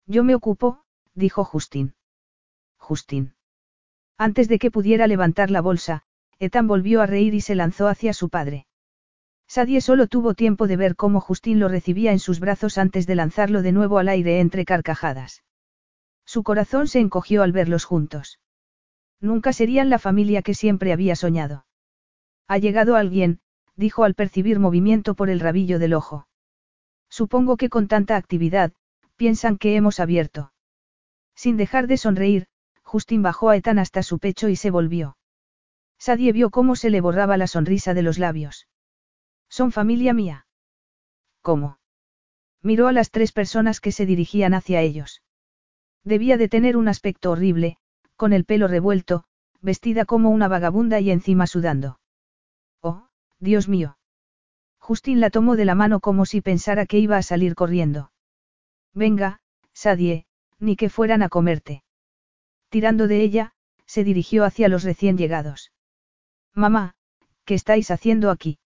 [0.06, 1.96] Yo me ocupo, dijo Justin.
[2.76, 3.34] Justin.
[4.16, 6.04] Antes de que pudiera levantar la bolsa,
[6.38, 8.68] Ethan volvió a reír y se lanzó hacia su padre.
[9.48, 13.16] Sadie solo tuvo tiempo de ver cómo Justin lo recibía en sus brazos antes de
[13.16, 15.42] lanzarlo de nuevo al aire entre carcajadas.
[16.24, 18.38] Su corazón se encogió al verlos juntos.
[19.20, 21.66] Nunca serían la familia que siempre había soñado.
[22.46, 23.40] Ha llegado alguien,
[23.76, 26.26] dijo al percibir movimiento por el rabillo del ojo.
[27.08, 28.72] Supongo que con tanta actividad,
[29.16, 30.52] piensan que hemos abierto.
[31.34, 32.46] Sin dejar de sonreír,
[32.82, 35.16] Justin bajó a Ethan hasta su pecho y se volvió.
[35.98, 38.68] Sadie vio cómo se le borraba la sonrisa de los labios.
[39.48, 40.46] Son familia mía.
[41.42, 41.78] ¿Cómo?
[42.62, 45.22] Miró a las tres personas que se dirigían hacia ellos.
[46.04, 47.78] Debía de tener un aspecto horrible,
[48.16, 49.24] con el pelo revuelto,
[49.60, 51.98] vestida como una vagabunda y encima sudando.
[53.40, 53.98] Dios mío.
[54.78, 58.12] Justin la tomó de la mano como si pensara que iba a salir corriendo.
[58.94, 59.40] Venga,
[59.72, 60.26] Sadie,
[60.58, 61.82] ni que fueran a comerte.
[62.68, 63.52] Tirando de ella,
[63.84, 65.72] se dirigió hacia los recién llegados.
[66.54, 66.94] Mamá,
[67.44, 68.58] ¿qué estáis haciendo aquí?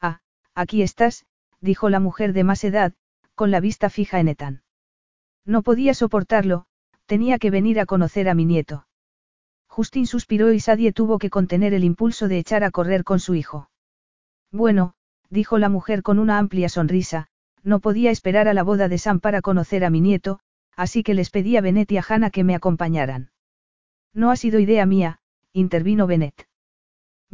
[0.00, 0.20] Ah,
[0.54, 1.26] aquí estás,
[1.60, 2.92] dijo la mujer de más edad,
[3.34, 4.62] con la vista fija en Ethan.
[5.44, 6.66] No podía soportarlo,
[7.06, 8.86] tenía que venir a conocer a mi nieto.
[9.68, 13.34] Justin suspiró y Sadie tuvo que contener el impulso de echar a correr con su
[13.34, 13.70] hijo.
[14.56, 14.94] Bueno,
[15.28, 17.26] dijo la mujer con una amplia sonrisa,
[17.62, 20.40] no podía esperar a la boda de Sam para conocer a mi nieto,
[20.74, 23.30] así que les pedí a Bennett y a Hannah que me acompañaran.
[24.14, 25.20] No ha sido idea mía,
[25.52, 26.48] intervino Bennett.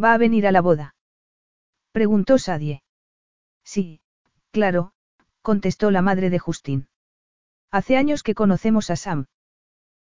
[0.03, 0.97] ¿Va a venir a la boda?
[1.93, 2.83] Preguntó Sadie.
[3.63, 4.01] Sí,
[4.51, 4.93] claro,
[5.43, 6.89] contestó la madre de Justin.
[7.71, 9.27] Hace años que conocemos a Sam.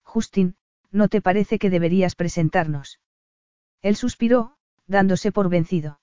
[0.02, 0.56] Justin,
[0.90, 3.00] ¿no te parece que deberías presentarnos?
[3.80, 5.98] Él suspiró, dándose por vencido.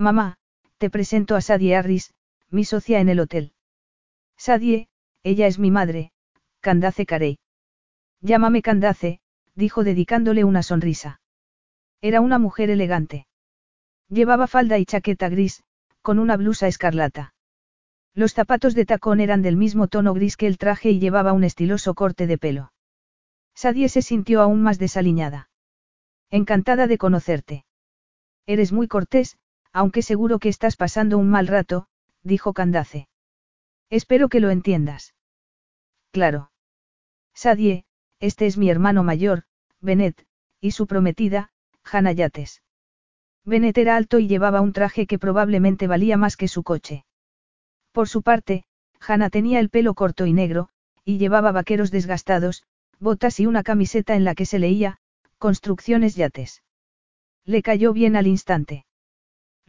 [0.00, 0.38] Mamá,
[0.78, 2.14] te presento a Sadie Harris,
[2.48, 3.52] mi socia en el hotel.
[4.38, 4.88] Sadie,
[5.22, 6.12] ella es mi madre,
[6.60, 7.38] Candace Carey.
[8.22, 9.20] Llámame Candace,
[9.54, 11.20] dijo dedicándole una sonrisa.
[12.00, 13.26] Era una mujer elegante.
[14.08, 15.64] Llevaba falda y chaqueta gris,
[16.00, 17.34] con una blusa escarlata.
[18.14, 21.44] Los zapatos de tacón eran del mismo tono gris que el traje y llevaba un
[21.44, 22.72] estiloso corte de pelo.
[23.54, 25.50] Sadie se sintió aún más desaliñada.
[26.30, 27.66] Encantada de conocerte.
[28.46, 29.36] Eres muy cortés,
[29.72, 31.86] aunque seguro que estás pasando un mal rato,
[32.22, 33.08] dijo Candace.
[33.88, 35.14] Espero que lo entiendas.
[36.12, 36.50] Claro.
[37.34, 37.84] Sadie,
[38.18, 39.44] este es mi hermano mayor,
[39.80, 40.26] Bennett,
[40.60, 41.50] y su prometida,
[41.84, 42.62] Hannah Yates.
[43.44, 47.04] Bennett era alto y llevaba un traje que probablemente valía más que su coche.
[47.92, 48.64] Por su parte,
[49.00, 50.68] Hannah tenía el pelo corto y negro,
[51.04, 52.64] y llevaba vaqueros desgastados,
[52.98, 54.98] botas y una camiseta en la que se leía,
[55.38, 56.62] Construcciones Yates.
[57.46, 58.84] Le cayó bien al instante.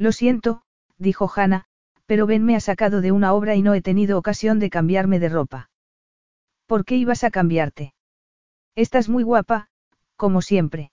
[0.02, 0.64] Lo siento,
[0.98, 1.66] dijo Hannah,
[2.08, 5.20] pero Ben me ha sacado de una obra y no he tenido ocasión de cambiarme
[5.20, 5.70] de ropa.
[6.66, 7.94] ¿Por qué ibas a cambiarte?
[8.74, 9.68] Estás muy guapa,
[10.16, 10.92] como siempre.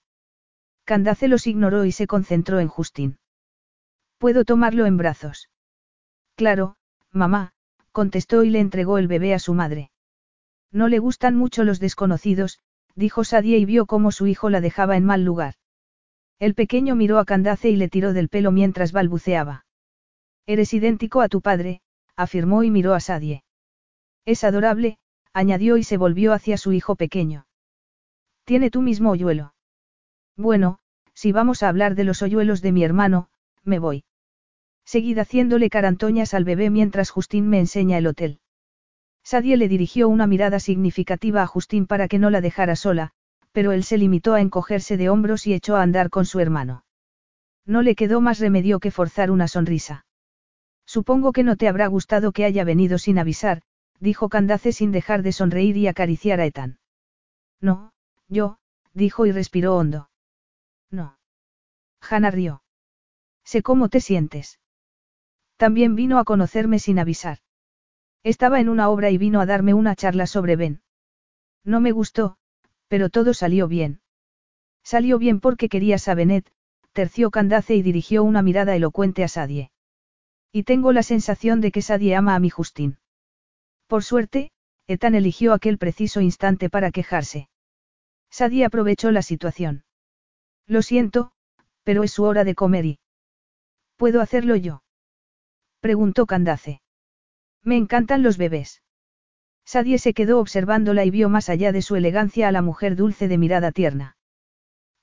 [0.83, 3.17] Candace los ignoró y se concentró en Justín.
[4.19, 5.49] ¿Puedo tomarlo en brazos?
[6.35, 6.75] Claro,
[7.11, 7.53] mamá,
[7.91, 9.89] contestó y le entregó el bebé a su madre.
[10.71, 12.59] No le gustan mucho los desconocidos,
[12.93, 15.55] dijo Sadie y vio cómo su hijo la dejaba en mal lugar.
[16.39, 19.65] El pequeño miró a Candace y le tiró del pelo mientras balbuceaba.
[20.45, 21.81] Eres idéntico a tu padre,
[22.15, 23.43] afirmó y miró a Sadie.
[24.25, 24.97] Es adorable,
[25.33, 27.45] añadió y se volvió hacia su hijo pequeño.
[28.45, 29.53] Tiene tu mismo hoyuelo.
[30.37, 30.79] Bueno,
[31.13, 33.29] si vamos a hablar de los hoyuelos de mi hermano,
[33.63, 34.05] me voy.
[34.85, 38.39] Seguid haciéndole carantoñas al bebé mientras Justín me enseña el hotel.
[39.23, 43.11] Sadie le dirigió una mirada significativa a Justín para que no la dejara sola,
[43.51, 46.83] pero él se limitó a encogerse de hombros y echó a andar con su hermano.
[47.65, 50.05] No le quedó más remedio que forzar una sonrisa.
[50.85, 53.61] Supongo que no te habrá gustado que haya venido sin avisar,
[53.99, 56.79] dijo Candace sin dejar de sonreír y acariciar a Ethan.
[57.61, 57.91] No,
[58.27, 58.57] yo,
[58.93, 60.09] dijo y respiró hondo.
[60.89, 61.17] No.
[62.01, 62.63] Hannah rió.
[63.43, 64.59] Sé cómo te sientes.
[65.57, 67.39] También vino a conocerme sin avisar.
[68.23, 70.81] Estaba en una obra y vino a darme una charla sobre Ben.
[71.63, 72.37] No me gustó,
[72.89, 74.01] pero todo salió bien.
[74.83, 76.51] Salió bien porque querías a Benet,
[76.91, 79.71] terció Candace y dirigió una mirada elocuente a Sadie.
[80.51, 82.97] Y tengo la sensación de que Sadie ama a mi Justín.
[83.87, 84.51] Por suerte,
[84.87, 87.47] Ethan eligió aquel preciso instante para quejarse.
[88.31, 89.83] Sadie aprovechó la situación.
[90.65, 91.31] Lo siento,
[91.83, 92.99] pero es su hora de comer y...
[93.95, 94.81] ¿Puedo hacerlo yo?
[95.79, 96.81] Preguntó Candace.
[97.63, 98.81] Me encantan los bebés.
[99.71, 103.27] Sadie se quedó observándola y vio más allá de su elegancia a la mujer dulce
[103.27, 104.17] de mirada tierna.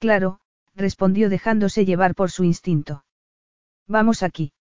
[0.01, 0.41] Claro,
[0.75, 3.05] respondió dejándose llevar por su instinto.
[3.87, 4.53] Vamos aquí.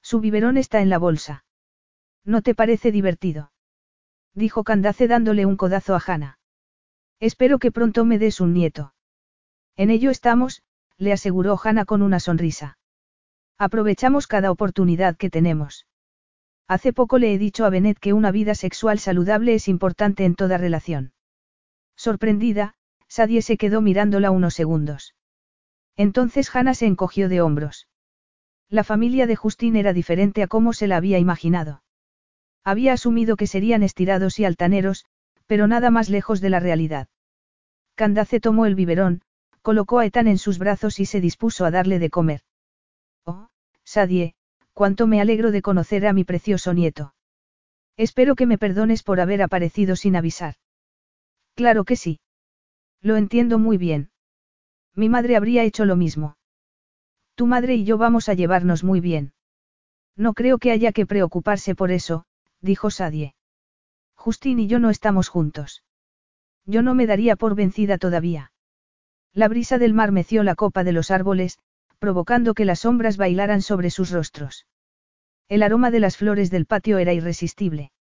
[0.00, 1.44] Su biberón está en la bolsa.
[2.24, 3.50] ¿No te parece divertido?
[4.34, 6.38] Dijo Candace dándole un codazo a Hannah.
[7.18, 8.94] Espero que pronto me des un nieto.
[9.74, 10.62] En ello estamos,
[10.96, 12.78] le aseguró Hannah con una sonrisa.
[13.58, 15.88] Aprovechamos cada oportunidad que tenemos.
[16.66, 20.34] Hace poco le he dicho a Bennett que una vida sexual saludable es importante en
[20.34, 21.12] toda relación.
[21.96, 22.74] Sorprendida,
[23.06, 25.14] Sadie se quedó mirándola unos segundos.
[25.96, 27.88] Entonces Hannah se encogió de hombros.
[28.68, 31.82] La familia de Justin era diferente a cómo se la había imaginado.
[32.64, 35.04] Había asumido que serían estirados y altaneros,
[35.46, 37.08] pero nada más lejos de la realidad.
[37.94, 39.20] Candace tomó el biberón,
[39.62, 42.40] colocó a Ethan en sus brazos y se dispuso a darle de comer.
[43.24, 43.48] Oh,
[43.84, 44.34] Sadie,
[44.74, 47.14] cuánto me alegro de conocer a mi precioso nieto.
[47.96, 50.56] Espero que me perdones por haber aparecido sin avisar.
[51.54, 52.20] Claro que sí.
[53.00, 54.10] Lo entiendo muy bien.
[54.94, 56.36] Mi madre habría hecho lo mismo.
[57.36, 59.32] Tu madre y yo vamos a llevarnos muy bien.
[60.16, 62.24] No creo que haya que preocuparse por eso,
[62.60, 63.34] dijo Sadie.
[64.14, 65.82] Justin y yo no estamos juntos.
[66.64, 68.52] Yo no me daría por vencida todavía.
[69.32, 71.58] La brisa del mar meció la copa de los árboles,
[71.98, 74.66] provocando que las sombras bailaran sobre sus rostros.
[75.48, 77.92] El aroma de las flores del patio era irresistible.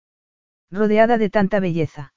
[0.70, 2.14] Rodeada de tanta belleza.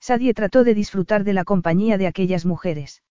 [0.00, 3.02] Sadie trató de disfrutar de la compañía de aquellas mujeres.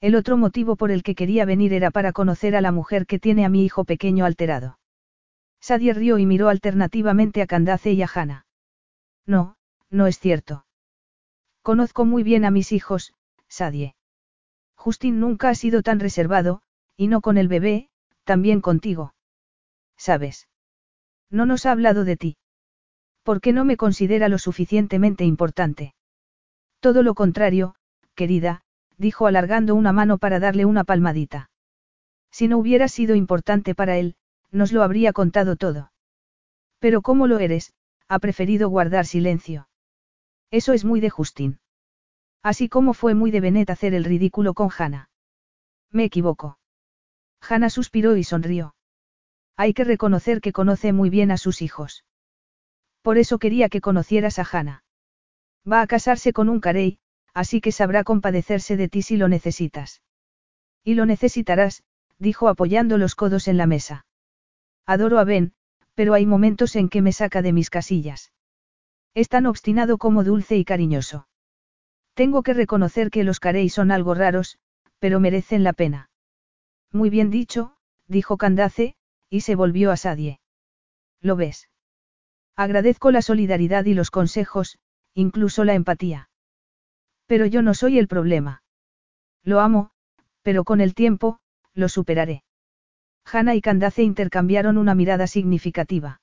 [0.00, 3.18] El otro motivo por el que quería venir era para conocer a la mujer que
[3.18, 4.78] tiene a mi hijo pequeño alterado.
[5.60, 8.46] Sadie rió y miró alternativamente a Candace y a Hannah.
[9.26, 9.56] No,
[9.90, 10.66] no es cierto.
[11.62, 13.14] Conozco muy bien a mis hijos,
[13.48, 13.94] Sadie.
[14.74, 16.60] Justin nunca ha sido tan reservado,
[16.96, 17.88] y no con el bebé,
[18.24, 19.14] también contigo.
[19.96, 20.48] ¿Sabes?
[21.30, 22.36] No nos ha hablado de ti.
[23.22, 25.94] ¿Por qué no me considera lo suficientemente importante?
[26.80, 27.74] Todo lo contrario,
[28.14, 28.62] querida,
[28.98, 31.50] dijo alargando una mano para darle una palmadita.
[32.30, 34.16] Si no hubiera sido importante para él,
[34.50, 35.92] nos lo habría contado todo.
[36.78, 37.72] Pero como lo eres,
[38.08, 39.68] ha preferido guardar silencio.
[40.50, 41.58] Eso es muy de Justin.
[42.42, 45.08] Así como fue muy de Benet hacer el ridículo con Hannah.
[45.90, 46.58] Me equivoco.
[47.48, 48.74] Hannah suspiró y sonrió.
[49.56, 52.04] Hay que reconocer que conoce muy bien a sus hijos.
[53.02, 54.84] Por eso quería que conocieras a Hannah.
[55.70, 56.98] Va a casarse con un carey,
[57.32, 60.02] así que sabrá compadecerse de ti si lo necesitas.
[60.82, 61.82] Y lo necesitarás,
[62.18, 64.06] dijo apoyando los codos en la mesa.
[64.86, 65.52] Adoro a Ben,
[65.94, 68.32] pero hay momentos en que me saca de mis casillas.
[69.14, 71.28] Es tan obstinado como dulce y cariñoso.
[72.14, 74.58] Tengo que reconocer que los Carey son algo raros,
[74.98, 76.10] pero merecen la pena.
[76.94, 77.74] Muy bien dicho,
[78.06, 78.94] dijo Candace,
[79.28, 80.38] y se volvió a Sadie.
[81.20, 81.68] ¿Lo ves?
[82.54, 84.78] Agradezco la solidaridad y los consejos,
[85.12, 86.30] incluso la empatía.
[87.26, 88.62] Pero yo no soy el problema.
[89.42, 89.90] Lo amo,
[90.42, 91.40] pero con el tiempo,
[91.74, 92.44] lo superaré.
[93.24, 96.20] Hannah y Candace intercambiaron una mirada significativa.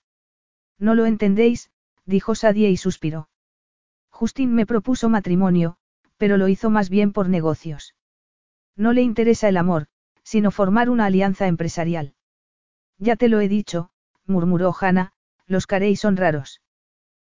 [0.80, 1.70] No lo entendéis,
[2.06, 3.28] dijo Sadie y suspiró.
[4.10, 5.76] Justin me propuso matrimonio,
[6.16, 7.94] pero lo hizo más bien por negocios.
[8.78, 9.88] No le interesa el amor,
[10.32, 12.14] sino formar una alianza empresarial.
[12.98, 13.90] Ya te lo he dicho,
[14.26, 15.12] murmuró Hannah,
[15.46, 16.62] los Carey son raros.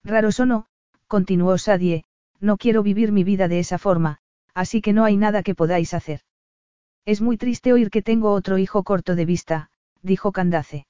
[0.04, 0.66] Raros o no,
[1.06, 2.04] continuó Sadie,
[2.38, 4.18] no quiero vivir mi vida de esa forma,
[4.52, 6.20] así que no hay nada que podáis hacer.
[7.06, 9.70] Es muy triste oír que tengo otro hijo corto de vista,
[10.02, 10.86] dijo Candace.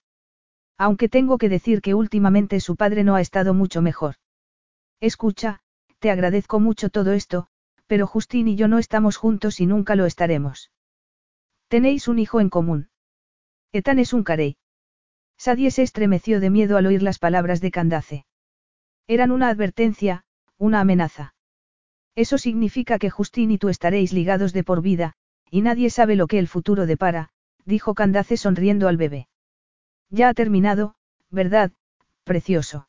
[0.77, 4.17] Aunque tengo que decir que últimamente su padre no ha estado mucho mejor.
[4.99, 5.61] Escucha,
[6.01, 7.47] te agradezco mucho todo esto,
[7.87, 10.73] pero Justin y yo no estamos juntos y nunca lo estaremos.
[11.73, 12.91] Tenéis un hijo en común.
[13.73, 14.59] Ethan es un carey.
[15.39, 18.27] Sadie se estremeció de miedo al oír las palabras de Candace.
[19.07, 20.27] Eran una advertencia,
[20.59, 21.35] una amenaza.
[22.15, 25.15] Eso significa que Justin y tú estaréis ligados de por vida,
[25.51, 27.31] y nadie sabe lo que el futuro depara,
[27.65, 29.29] dijo Candace sonriendo al bebé.
[30.11, 30.95] Ya ha terminado,
[31.31, 31.73] ¿verdad,
[32.25, 32.87] precioso?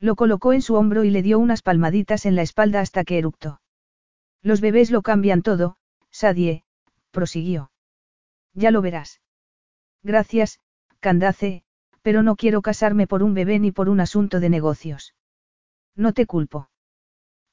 [0.00, 3.18] Lo colocó en su hombro y le dio unas palmaditas en la espalda hasta que
[3.18, 3.60] eructó.
[4.42, 5.76] Los bebés lo cambian todo,
[6.10, 6.64] Sadie,
[7.12, 7.71] prosiguió.
[8.54, 9.20] Ya lo verás.
[10.02, 10.60] Gracias,
[11.00, 11.62] Candace,
[12.02, 15.14] pero no quiero casarme por un bebé ni por un asunto de negocios.
[15.94, 16.68] No te culpo.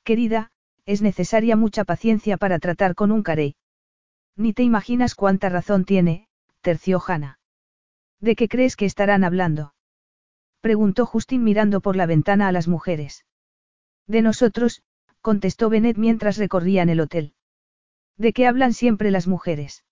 [0.03, 0.51] Querida,
[0.85, 3.55] es necesaria mucha paciencia para tratar con un carey.
[4.35, 6.27] Ni te imaginas cuánta razón tiene,
[6.61, 7.39] terció Hanna.
[8.19, 9.73] ¿De qué crees que estarán hablando?
[10.61, 13.25] Preguntó Justin mirando por la ventana a las mujeres.
[14.07, 14.81] De nosotros,
[15.21, 17.33] contestó Bennett mientras recorrían el hotel.
[18.17, 19.85] ¿De qué hablan siempre las mujeres?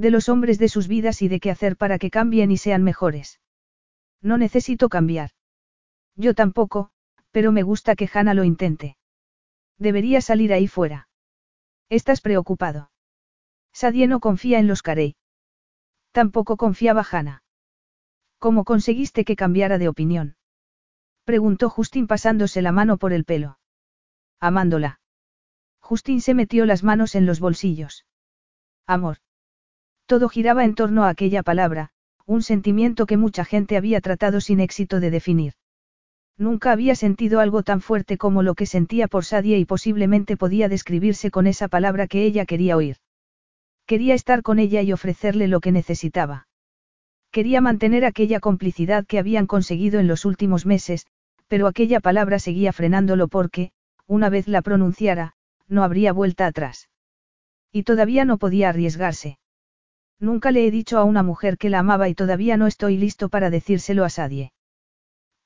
[0.00, 2.82] De los hombres de sus vidas y de qué hacer para que cambien y sean
[2.82, 3.38] mejores.
[4.22, 5.32] No necesito cambiar.
[6.16, 6.90] Yo tampoco,
[7.32, 8.96] pero me gusta que Hannah lo intente.
[9.76, 11.10] Debería salir ahí fuera.
[11.90, 12.90] ¿Estás preocupado?
[13.74, 15.16] Sadie no confía en los Carey.
[16.12, 17.42] Tampoco confiaba Hannah.
[18.38, 20.36] ¿Cómo conseguiste que cambiara de opinión?
[21.24, 23.58] Preguntó Justin pasándose la mano por el pelo.
[24.40, 25.02] Amándola.
[25.80, 28.06] Justin se metió las manos en los bolsillos.
[28.86, 29.18] Amor.
[30.10, 31.90] Todo giraba en torno a aquella palabra,
[32.26, 35.52] un sentimiento que mucha gente había tratado sin éxito de definir.
[36.36, 40.68] Nunca había sentido algo tan fuerte como lo que sentía por Sadie y posiblemente podía
[40.68, 42.96] describirse con esa palabra que ella quería oír.
[43.86, 46.48] Quería estar con ella y ofrecerle lo que necesitaba.
[47.30, 51.06] Quería mantener aquella complicidad que habían conseguido en los últimos meses,
[51.46, 53.70] pero aquella palabra seguía frenándolo porque,
[54.08, 55.34] una vez la pronunciara,
[55.68, 56.88] no habría vuelta atrás.
[57.70, 59.38] Y todavía no podía arriesgarse.
[60.20, 63.30] Nunca le he dicho a una mujer que la amaba y todavía no estoy listo
[63.30, 64.52] para decírselo a Sadie.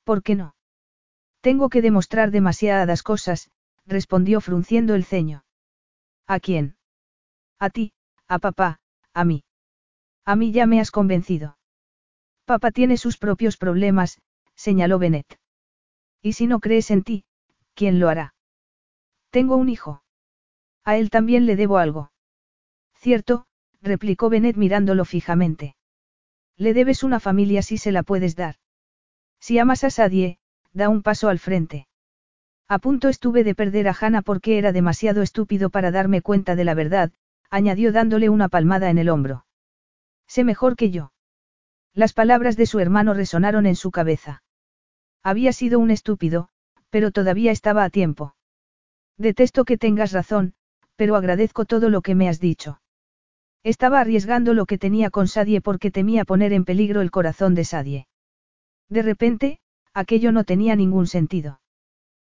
[0.02, 0.56] ¿Por qué no?
[1.40, 3.50] Tengo que demostrar demasiadas cosas,
[3.86, 5.44] respondió frunciendo el ceño.
[6.26, 6.76] ¿A quién?
[7.60, 7.92] A ti,
[8.26, 8.80] a papá,
[9.12, 9.44] a mí.
[10.24, 11.56] A mí ya me has convencido.
[12.44, 14.20] Papá tiene sus propios problemas,
[14.56, 15.38] señaló Bennett.
[16.20, 17.24] Y si no crees en ti,
[17.74, 18.34] ¿quién lo hará?
[19.30, 20.02] Tengo un hijo.
[20.82, 22.10] A él también le debo algo.
[22.94, 23.46] Cierto,
[23.84, 25.76] replicó Bennett mirándolo fijamente.
[26.56, 28.56] Le debes una familia si se la puedes dar.
[29.40, 30.38] Si amas a Sadie,
[30.72, 31.86] da un paso al frente.
[32.66, 36.64] A punto estuve de perder a Hannah porque era demasiado estúpido para darme cuenta de
[36.64, 37.12] la verdad,
[37.50, 39.44] añadió dándole una palmada en el hombro.
[40.26, 41.12] Sé mejor que yo.
[41.92, 44.42] Las palabras de su hermano resonaron en su cabeza.
[45.22, 46.48] Había sido un estúpido,
[46.88, 48.34] pero todavía estaba a tiempo.
[49.18, 50.54] Detesto que tengas razón,
[50.96, 52.80] pero agradezco todo lo que me has dicho.
[53.65, 57.65] Estaba arriesgando lo que tenía con Sadie porque temía poner en peligro el corazón de
[57.65, 58.07] Sadie.
[58.91, 59.59] De repente,
[59.94, 61.60] aquello no tenía ningún sentido.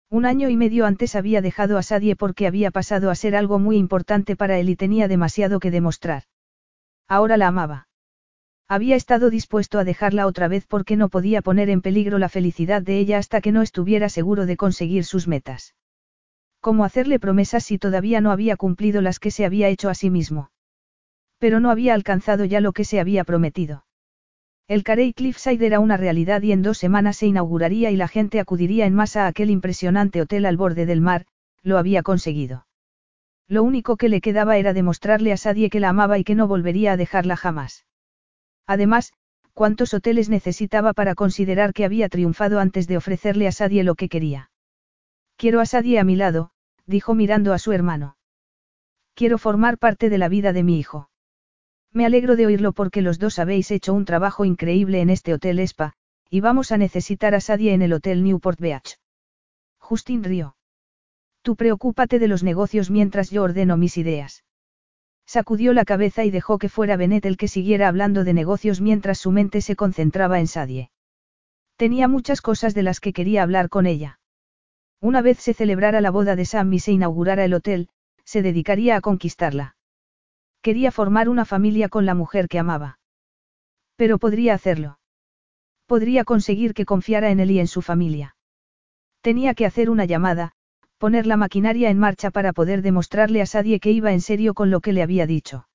[0.10, 3.60] Un año y medio antes había dejado a Sadie porque había pasado a ser algo
[3.60, 6.24] muy importante para él y tenía demasiado que demostrar.
[7.08, 7.88] Ahora la amaba.
[8.68, 12.82] Había estado dispuesto a dejarla otra vez porque no podía poner en peligro la felicidad
[12.82, 15.76] de ella hasta que no estuviera seguro de conseguir sus metas.
[16.60, 20.10] ¿Cómo hacerle promesas si todavía no había cumplido las que se había hecho a sí
[20.10, 20.52] mismo?
[21.42, 23.84] Pero no había alcanzado ya lo que se había prometido.
[24.68, 28.40] El Carey Cliffside era una realidad y en dos semanas se inauguraría y la gente
[28.40, 31.26] acudiría en masa a aquel impresionante hotel al borde del mar,
[31.64, 32.68] lo había conseguido.
[33.48, 36.48] Lo único que le quedaba era demostrarle a Sadie que la amaba y que no
[36.48, 37.88] volvería a dejarla jamás.
[38.68, 39.12] Además,
[39.54, 44.10] cuántos hoteles necesitaba para considerar que había triunfado antes de ofrecerle a Sadie lo que
[44.10, 44.52] quería.
[45.38, 46.52] Quiero a Sadie a mi lado,
[46.86, 48.16] dijo mirando a su hermano.
[49.16, 51.11] Quiero formar parte de la vida de mi hijo.
[51.94, 55.60] Me alegro de oírlo porque los dos habéis hecho un trabajo increíble en este hotel
[55.60, 55.94] Spa,
[56.30, 58.98] y vamos a necesitar a Sadie en el hotel Newport Beach.
[59.78, 60.56] Justin rió.
[61.42, 64.46] Tú preocúpate de los negocios mientras yo ordeno mis ideas.
[65.26, 69.18] Sacudió la cabeza y dejó que fuera Benet el que siguiera hablando de negocios mientras
[69.18, 70.92] su mente se concentraba en Sadie.
[71.76, 74.20] Tenía muchas cosas de las que quería hablar con ella.
[75.02, 77.90] Una vez se celebrara la boda de Sam y se inaugurara el hotel,
[78.24, 79.76] se dedicaría a conquistarla.
[80.62, 83.00] Quería formar una familia con la mujer que amaba.
[83.96, 85.00] Pero podría hacerlo.
[85.88, 88.36] Podría conseguir que confiara en él y en su familia.
[89.22, 90.54] Tenía que hacer una llamada,
[90.98, 94.70] poner la maquinaria en marcha para poder demostrarle a Sadie que iba en serio con
[94.70, 95.68] lo que le había dicho.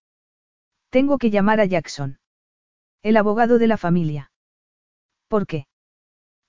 [0.90, 2.18] Tengo que llamar a Jackson.
[3.02, 4.30] El abogado de la familia.
[5.28, 5.66] ¿Por qué?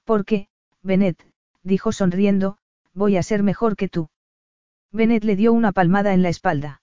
[0.05, 0.47] Porque,
[0.81, 1.27] Bennett,
[1.63, 2.57] dijo sonriendo,
[2.93, 4.09] voy a ser mejor que tú.
[4.91, 6.81] Bennett le dio una palmada en la espalda.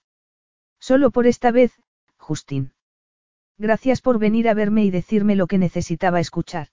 [0.88, 1.72] Solo por esta vez,
[2.18, 2.74] Justin.
[3.56, 6.68] Gracias por venir a verme y decirme lo que necesitaba escuchar.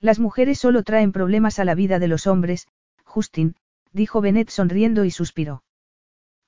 [0.00, 2.68] Las mujeres solo traen problemas a la vida de los hombres,
[3.04, 3.56] Justin,
[3.90, 5.64] dijo Bennett sonriendo y suspiró.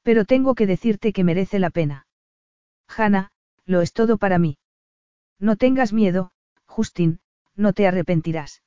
[0.03, 2.07] Pero tengo que decirte que merece la pena.
[2.87, 3.31] Hannah,
[3.65, 4.59] lo es todo para mí.
[5.39, 6.33] No tengas miedo,
[6.67, 7.19] Justin,
[7.57, 8.63] no te arrepentirás.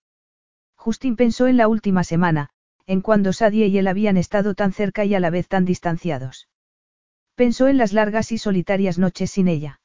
[0.75, 2.49] Justin pensó en la última semana,
[2.87, 6.47] en cuando Sadie y él habían estado tan cerca y a la vez tan distanciados.
[7.38, 9.80] Pensó en las largas y solitarias noches sin ella.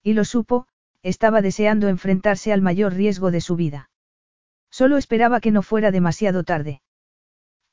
[0.00, 0.68] Y lo supo,
[1.02, 3.90] estaba deseando enfrentarse al mayor riesgo de su vida.
[4.70, 6.80] Solo esperaba que no fuera demasiado tarde.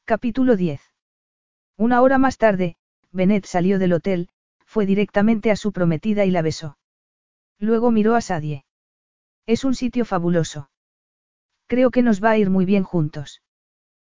[0.05, 0.81] Capítulo 10.
[1.77, 2.77] Una hora más tarde,
[3.11, 4.29] Bennett salió del hotel,
[4.65, 6.79] fue directamente a su prometida y la besó.
[7.59, 8.65] Luego miró a Sadie.
[9.45, 10.71] Es un sitio fabuloso.
[11.67, 13.43] Creo que nos va a ir muy bien juntos.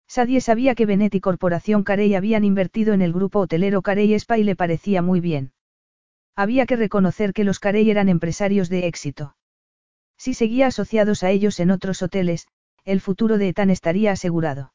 [0.10, 4.40] Sadie sabía que Bennett y Corporación Carey habían invertido en el grupo hotelero Carey Spa
[4.40, 5.52] y le parecía muy bien.
[6.36, 9.36] Había que reconocer que los Carey eran empresarios de éxito.
[10.18, 12.48] Si seguía asociados a ellos en otros hoteles,
[12.86, 14.74] el futuro de Ethan estaría asegurado.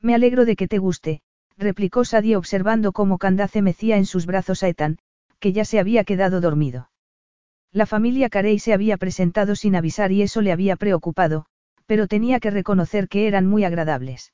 [0.00, 1.20] Me alegro de que te guste,
[1.58, 4.98] replicó Sadie observando cómo Candace mecía en sus brazos a Ethan,
[5.40, 6.90] que ya se había quedado dormido.
[7.72, 11.46] La familia Carey se había presentado sin avisar y eso le había preocupado,
[11.86, 14.32] pero tenía que reconocer que eran muy agradables.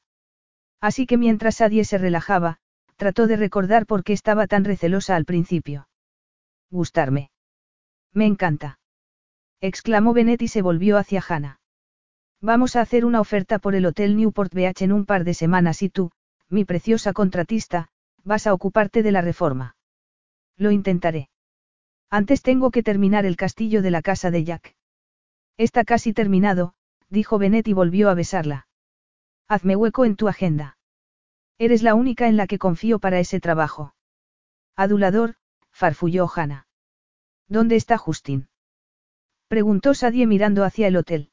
[0.80, 2.58] Así que mientras Sadie se relajaba,
[2.96, 5.88] trató de recordar por qué estaba tan recelosa al principio.
[6.70, 7.30] Gustarme.
[8.12, 8.78] Me encanta.
[9.60, 11.60] exclamó Bennett y se volvió hacia Hannah.
[12.40, 15.82] Vamos a hacer una oferta por el Hotel Newport Beach en un par de semanas
[15.82, 16.10] y tú,
[16.48, 17.88] mi preciosa contratista,
[18.24, 19.76] vas a ocuparte de la reforma.
[20.56, 21.28] Lo intentaré.
[22.08, 24.74] Antes tengo que terminar el castillo de la casa de Jack.
[25.56, 26.74] Está casi terminado,
[27.08, 28.66] dijo Bennett y volvió a besarla.
[29.50, 30.78] Hazme hueco en tu agenda.
[31.58, 33.96] Eres la única en la que confío para ese trabajo.
[34.76, 35.34] Adulador,
[35.72, 36.68] farfulló Hannah.
[37.48, 38.48] ¿Dónde está Justin?
[39.48, 41.32] Preguntó Sadie mirando hacia el hotel.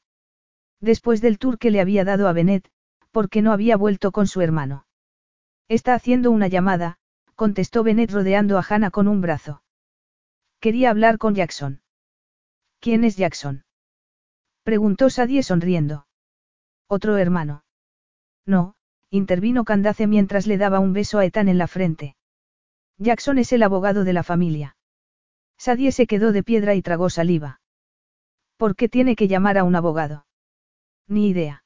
[0.81, 2.71] Después del tour que le había dado a Bennett,
[3.11, 4.87] porque no había vuelto con su hermano.
[5.67, 6.97] Está haciendo una llamada,
[7.35, 9.61] contestó Bennett rodeando a Hannah con un brazo.
[10.59, 11.83] Quería hablar con Jackson.
[12.79, 13.63] ¿Quién es Jackson?
[14.63, 16.07] Preguntó Sadie sonriendo.
[16.87, 17.63] Otro hermano.
[18.47, 18.75] No,
[19.11, 22.15] intervino Candace mientras le daba un beso a Ethan en la frente.
[22.97, 24.75] Jackson es el abogado de la familia.
[25.59, 27.59] Sadie se quedó de piedra y tragó saliva.
[28.55, 30.25] ¿Por qué tiene que llamar a un abogado?
[31.07, 31.63] Ni idea.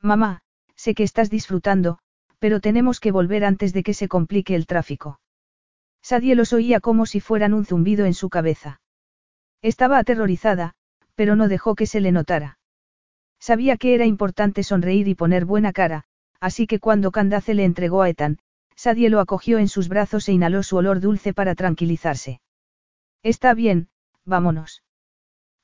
[0.00, 0.42] Mamá,
[0.76, 1.98] sé que estás disfrutando,
[2.38, 5.20] pero tenemos que volver antes de que se complique el tráfico.
[6.02, 8.80] Sadie los oía como si fueran un zumbido en su cabeza.
[9.62, 10.74] Estaba aterrorizada,
[11.14, 12.58] pero no dejó que se le notara.
[13.42, 16.04] Sabía que era importante sonreír y poner buena cara,
[16.38, 18.38] así que cuando Candace le entregó a Ethan,
[18.76, 22.40] Sadie lo acogió en sus brazos e inhaló su olor dulce para tranquilizarse.
[23.24, 23.88] Está bien,
[24.24, 24.84] vámonos.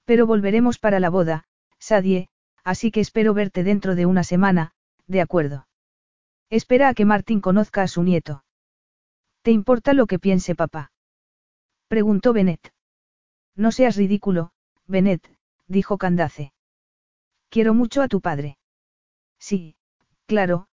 [0.04, 1.44] Pero volveremos para la boda,
[1.78, 2.30] Sadie,
[2.64, 4.72] así que espero verte dentro de una semana,
[5.06, 5.68] de acuerdo.
[6.50, 8.42] Espera a que Martín conozca a su nieto.
[9.42, 10.90] ¿Te importa lo que piense papá?
[11.86, 12.72] Preguntó Bennett.
[13.54, 14.50] No seas ridículo,
[14.88, 15.24] Bennett,
[15.68, 16.52] dijo Candace.
[17.50, 18.58] Quiero mucho a tu padre.
[19.38, 19.74] Sí,
[20.26, 20.66] claro,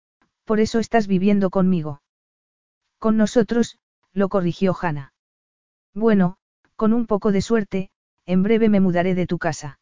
[0.43, 2.01] por eso estás viviendo conmigo.
[2.99, 3.77] Con nosotros,
[4.13, 5.13] lo corrigió Hannah.
[5.93, 6.37] Bueno,
[6.75, 7.89] con un poco de suerte,
[8.25, 9.79] en breve me mudaré de tu casa.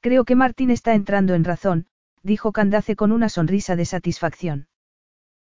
[0.00, 1.86] Creo que Martín está entrando en razón,
[2.22, 4.68] dijo Candace con una sonrisa de satisfacción.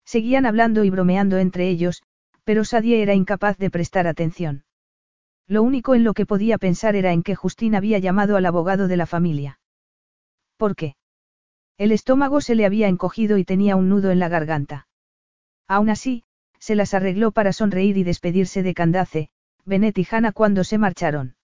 [0.04, 2.02] Seguían hablando y bromeando entre ellos,
[2.44, 4.64] pero Sadie era incapaz de prestar atención.
[5.46, 8.88] Lo único en lo que podía pensar era en que Justín había llamado al abogado
[8.88, 9.58] de la familia.
[10.56, 10.96] ¿Por qué?
[11.78, 14.88] El estómago se le había encogido y tenía un nudo en la garganta.
[15.68, 16.24] Aún así,
[16.58, 19.30] se las arregló para sonreír y despedirse de Candace,
[19.64, 21.36] Benet y Hannah cuando se marcharon.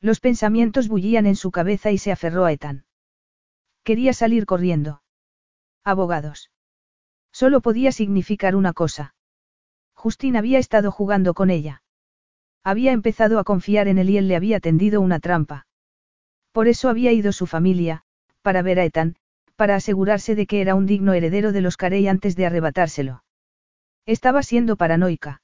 [0.00, 2.84] Los pensamientos bullían en su cabeza y se aferró a Ethan.
[3.82, 5.02] Quería salir corriendo.
[5.82, 6.50] Abogados.
[7.32, 9.14] Solo podía significar una cosa.
[9.94, 11.82] Justín había estado jugando con ella.
[12.62, 15.66] Había empezado a confiar en él y él le había tendido una trampa.
[16.52, 18.04] Por eso había ido su familia,
[18.42, 19.16] para ver a Ethan,
[19.56, 23.24] para asegurarse de que era un digno heredero de los Carey antes de arrebatárselo.
[24.06, 25.42] Estaba siendo paranoica.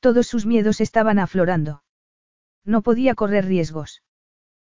[0.00, 1.82] Todos sus miedos estaban aflorando.
[2.64, 4.02] No podía correr riesgos.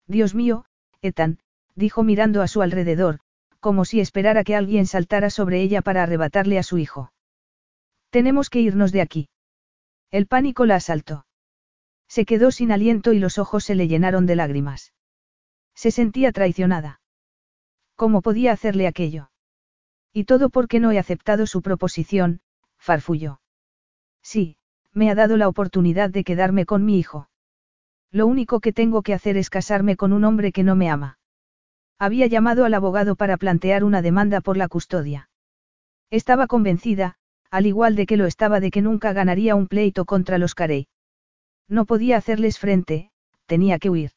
[0.07, 0.65] Dios mío,
[1.01, 1.39] Ethan,
[1.75, 3.19] dijo mirando a su alrededor,
[3.59, 7.13] como si esperara que alguien saltara sobre ella para arrebatarle a su hijo.
[8.09, 9.29] Tenemos que irnos de aquí.
[10.11, 11.25] El pánico la asaltó.
[12.07, 14.93] Se quedó sin aliento y los ojos se le llenaron de lágrimas.
[15.73, 16.99] Se sentía traicionada.
[17.95, 19.29] ¿Cómo podía hacerle aquello?
[20.11, 22.41] Y todo porque no he aceptado su proposición,
[22.77, 23.41] farfulló.
[24.21, 24.57] Sí,
[24.93, 27.29] me ha dado la oportunidad de quedarme con mi hijo.
[28.11, 31.17] Lo único que tengo que hacer es casarme con un hombre que no me ama.
[31.97, 35.29] Había llamado al abogado para plantear una demanda por la custodia.
[36.11, 37.15] Estaba convencida,
[37.49, 40.87] al igual de que lo estaba de que nunca ganaría un pleito contra los Carey.
[41.67, 43.11] No podía hacerles frente,
[43.45, 44.11] tenía que huir.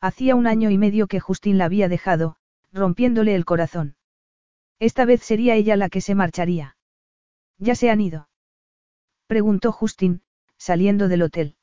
[0.00, 2.36] Hacía un año y medio que Justin la había dejado,
[2.72, 3.96] rompiéndole el corazón.
[4.78, 6.76] Esta vez sería ella la que se marcharía.
[7.58, 8.28] ¿Ya se han ido?
[9.26, 10.22] Preguntó Justin,
[10.56, 11.56] saliendo del hotel.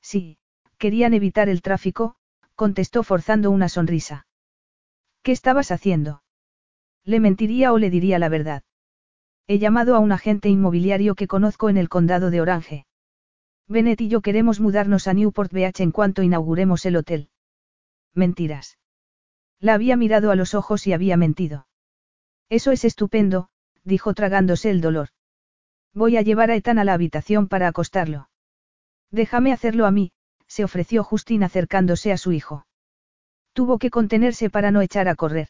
[0.00, 0.38] Sí,
[0.78, 2.16] querían evitar el tráfico,
[2.54, 4.26] contestó forzando una sonrisa.
[5.22, 6.22] ¿Qué estabas haciendo?
[7.04, 8.62] ¿Le mentiría o le diría la verdad?
[9.46, 12.86] He llamado a un agente inmobiliario que conozco en el condado de Orange.
[13.68, 17.30] Bennett y yo queremos mudarnos a Newport Beach en cuanto inauguremos el hotel.
[18.14, 18.79] Mentiras.
[19.60, 21.66] La había mirado a los ojos y había mentido.
[22.48, 23.50] Eso es estupendo,
[23.84, 25.10] dijo tragándose el dolor.
[25.92, 28.30] Voy a llevar a Ethan a la habitación para acostarlo.
[29.10, 30.12] Déjame hacerlo a mí,
[30.46, 32.66] se ofreció Justin acercándose a su hijo.
[33.52, 35.48] Tuvo que contenerse para no echar a correr.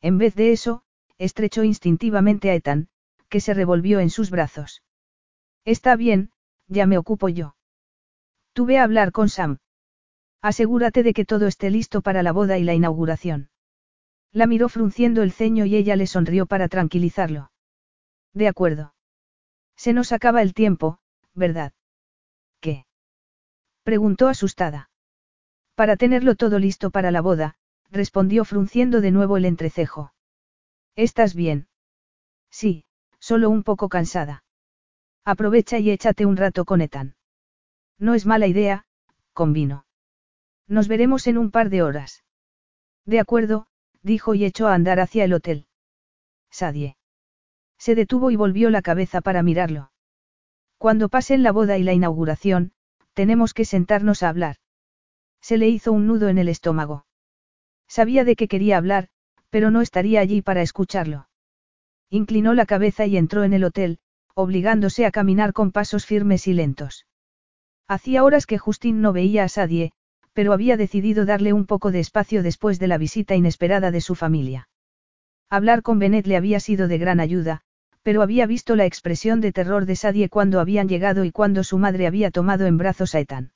[0.00, 0.82] En vez de eso,
[1.18, 2.88] estrechó instintivamente a Ethan,
[3.28, 4.82] que se revolvió en sus brazos.
[5.64, 6.30] Está bien,
[6.66, 7.56] ya me ocupo yo.
[8.52, 9.58] Tuve a hablar con Sam.
[10.40, 13.50] Asegúrate de que todo esté listo para la boda y la inauguración.
[14.32, 17.50] La miró frunciendo el ceño y ella le sonrió para tranquilizarlo.
[18.34, 18.94] De acuerdo.
[19.76, 21.00] Se nos acaba el tiempo,
[21.34, 21.72] ¿verdad?
[22.60, 22.86] ¿Qué?
[23.82, 24.90] Preguntó asustada.
[25.74, 27.56] Para tenerlo todo listo para la boda,
[27.90, 30.12] respondió frunciendo de nuevo el entrecejo.
[30.94, 31.68] ¿Estás bien?
[32.50, 32.84] Sí,
[33.18, 34.44] solo un poco cansada.
[35.24, 37.16] Aprovecha y échate un rato con Ethan.
[37.98, 38.86] No es mala idea,
[39.32, 39.84] convino.
[40.68, 42.24] Nos veremos en un par de horas.
[43.06, 43.66] De acuerdo,
[44.02, 45.66] dijo y echó a andar hacia el hotel.
[46.50, 46.96] Sadie.
[47.78, 49.90] Se detuvo y volvió la cabeza para mirarlo.
[50.76, 52.72] Cuando pasen la boda y la inauguración,
[53.14, 54.56] tenemos que sentarnos a hablar.
[55.40, 57.06] Se le hizo un nudo en el estómago.
[57.88, 59.08] Sabía de qué quería hablar,
[59.50, 61.28] pero no estaría allí para escucharlo.
[62.10, 63.98] Inclinó la cabeza y entró en el hotel,
[64.34, 67.06] obligándose a caminar con pasos firmes y lentos.
[67.86, 69.92] Hacía horas que Justin no veía a Sadie,
[70.38, 74.14] pero había decidido darle un poco de espacio después de la visita inesperada de su
[74.14, 74.68] familia.
[75.50, 77.62] Hablar con Bennett le había sido de gran ayuda,
[78.04, 81.76] pero había visto la expresión de terror de Sadie cuando habían llegado y cuando su
[81.76, 83.50] madre había tomado en brazos a Ethan.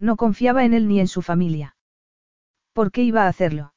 [0.00, 1.76] No confiaba en él ni en su familia.
[2.72, 3.72] ¿Por qué iba a hacerlo?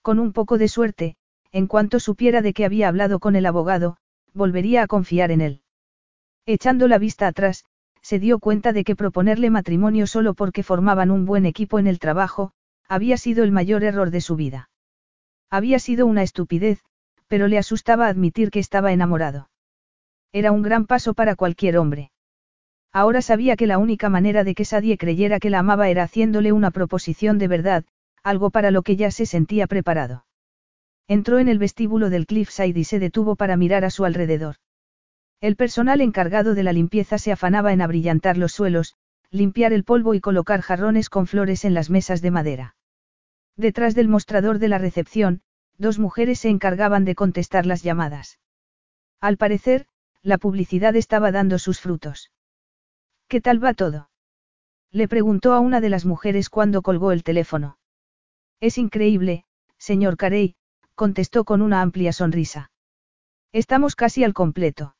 [0.00, 1.16] Con un poco de suerte,
[1.52, 3.98] en cuanto supiera de que había hablado con el abogado,
[4.32, 5.62] volvería a confiar en él.
[6.46, 7.66] Echando la vista atrás,
[8.04, 11.98] se dio cuenta de que proponerle matrimonio solo porque formaban un buen equipo en el
[11.98, 12.52] trabajo,
[12.86, 14.68] había sido el mayor error de su vida.
[15.48, 16.84] Había sido una estupidez,
[17.28, 19.48] pero le asustaba admitir que estaba enamorado.
[20.32, 22.10] Era un gran paso para cualquier hombre.
[22.92, 26.52] Ahora sabía que la única manera de que Sadie creyera que la amaba era haciéndole
[26.52, 27.84] una proposición de verdad,
[28.22, 30.26] algo para lo que ya se sentía preparado.
[31.08, 34.56] Entró en el vestíbulo del Cliffside y se detuvo para mirar a su alrededor.
[35.44, 38.96] El personal encargado de la limpieza se afanaba en abrillantar los suelos,
[39.30, 42.76] limpiar el polvo y colocar jarrones con flores en las mesas de madera.
[43.54, 45.42] Detrás del mostrador de la recepción,
[45.76, 48.38] dos mujeres se encargaban de contestar las llamadas.
[49.20, 49.84] Al parecer,
[50.22, 52.32] la publicidad estaba dando sus frutos.
[53.28, 54.08] ¿Qué tal va todo?
[54.92, 57.76] Le preguntó a una de las mujeres cuando colgó el teléfono.
[58.60, 59.44] Es increíble,
[59.76, 60.56] señor Carey,
[60.94, 62.70] contestó con una amplia sonrisa.
[63.52, 64.94] Estamos casi al completo.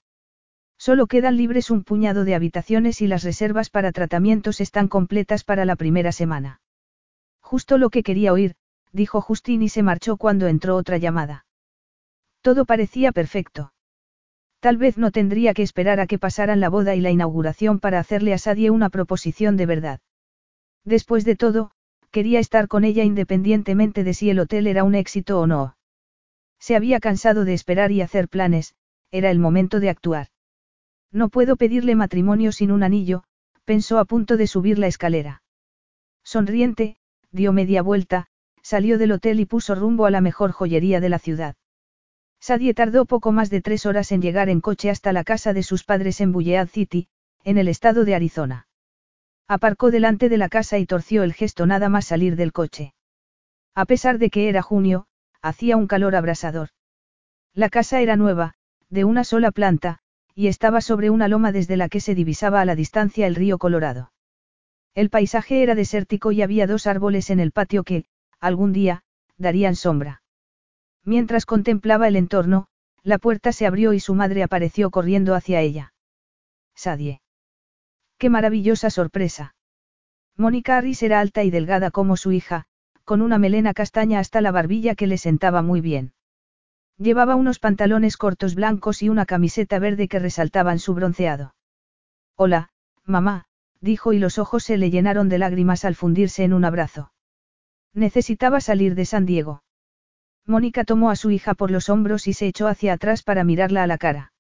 [0.87, 5.65] Solo quedan libres un puñado de habitaciones y las reservas para tratamientos están completas para
[5.65, 6.61] la primera semana.
[7.41, 8.55] Justo lo que quería oír,
[8.93, 11.47] dijo Justin y se marchó cuando entró otra llamada.
[12.43, 13.73] Todo parecía perfecto.
[14.61, 17.99] Tal vez no tendría que esperar a que pasaran la boda y la inauguración para
[17.99, 20.01] hacerle a Sadie una proposición de verdad.
[20.85, 21.71] Después de todo,
[22.11, 25.79] quería estar con ella independientemente de si el hotel era un éxito o no.
[26.59, 28.75] Se había cansado de esperar y hacer planes,
[29.11, 30.29] era el momento de actuar.
[31.15, 33.23] No puedo pedirle matrimonio sin un anillo,
[33.65, 35.43] pensó a punto de subir la escalera.
[36.25, 36.97] Sonriente,
[37.31, 38.27] dio media vuelta,
[38.63, 41.55] salió del hotel y puso rumbo a la mejor joyería de la ciudad.
[42.41, 45.63] Sadie tardó poco más de tres horas en llegar en coche hasta la casa de
[45.63, 47.07] sus padres en Bullead City,
[47.45, 48.67] en el estado de Arizona.
[49.47, 52.93] Aparcó delante de la casa y torció el gesto nada más salir del coche.
[53.77, 55.07] A pesar de que era junio,
[55.43, 56.71] hacía un calor abrasador.
[57.53, 58.55] La casa era nueva,
[58.89, 60.01] de una sola planta,
[60.35, 63.59] y estaba sobre una loma desde la que se divisaba a la distancia el río
[63.59, 64.13] Colorado.
[64.95, 68.05] El paisaje era desértico y había dos árboles en el patio que,
[68.41, 69.03] algún día,
[69.37, 70.23] darían sombra.
[71.05, 72.67] Mientras contemplaba el entorno,
[73.03, 75.93] la puerta se abrió y su madre apareció corriendo hacia ella.
[76.75, 77.21] Sadie.
[78.19, 79.55] ¡Qué maravillosa sorpresa!
[80.37, 82.65] Mónica Harris era alta y delgada como su hija,
[83.05, 86.13] con una melena castaña hasta la barbilla que le sentaba muy bien.
[86.99, 91.55] Llevaba unos pantalones cortos blancos y una camiseta verde que resaltaban su bronceado.
[92.37, 92.71] Hola,
[93.05, 93.47] mamá,
[93.81, 97.13] dijo y los ojos se le llenaron de lágrimas al fundirse en un abrazo.
[97.93, 99.63] Necesitaba salir de San Diego.
[100.47, 103.83] Mónica tomó a su hija por los hombros y se echó hacia atrás para mirarla
[103.83, 104.33] a la cara.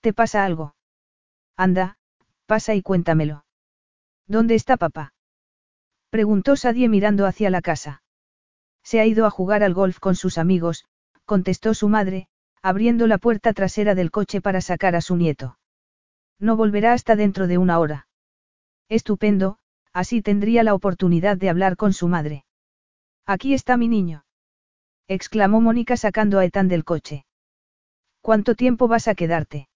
[0.00, 0.74] ¿Te pasa algo?
[1.56, 1.98] Anda,
[2.46, 3.44] pasa y cuéntamelo.
[4.26, 5.14] ¿Dónde está papá?
[6.10, 8.02] Preguntó Sadie mirando hacia la casa.
[8.82, 10.84] Se ha ido a jugar al golf con sus amigos,
[11.26, 12.28] contestó su madre,
[12.62, 15.58] abriendo la puerta trasera del coche para sacar a su nieto.
[16.38, 18.08] No volverá hasta dentro de una hora.
[18.88, 19.58] Estupendo,
[19.92, 22.46] así tendría la oportunidad de hablar con su madre.
[23.26, 24.26] Aquí está mi niño
[25.08, 27.26] exclamó Mónica sacando a Ethan del coche.
[28.20, 29.68] ¿Cuánto tiempo vas a quedarte?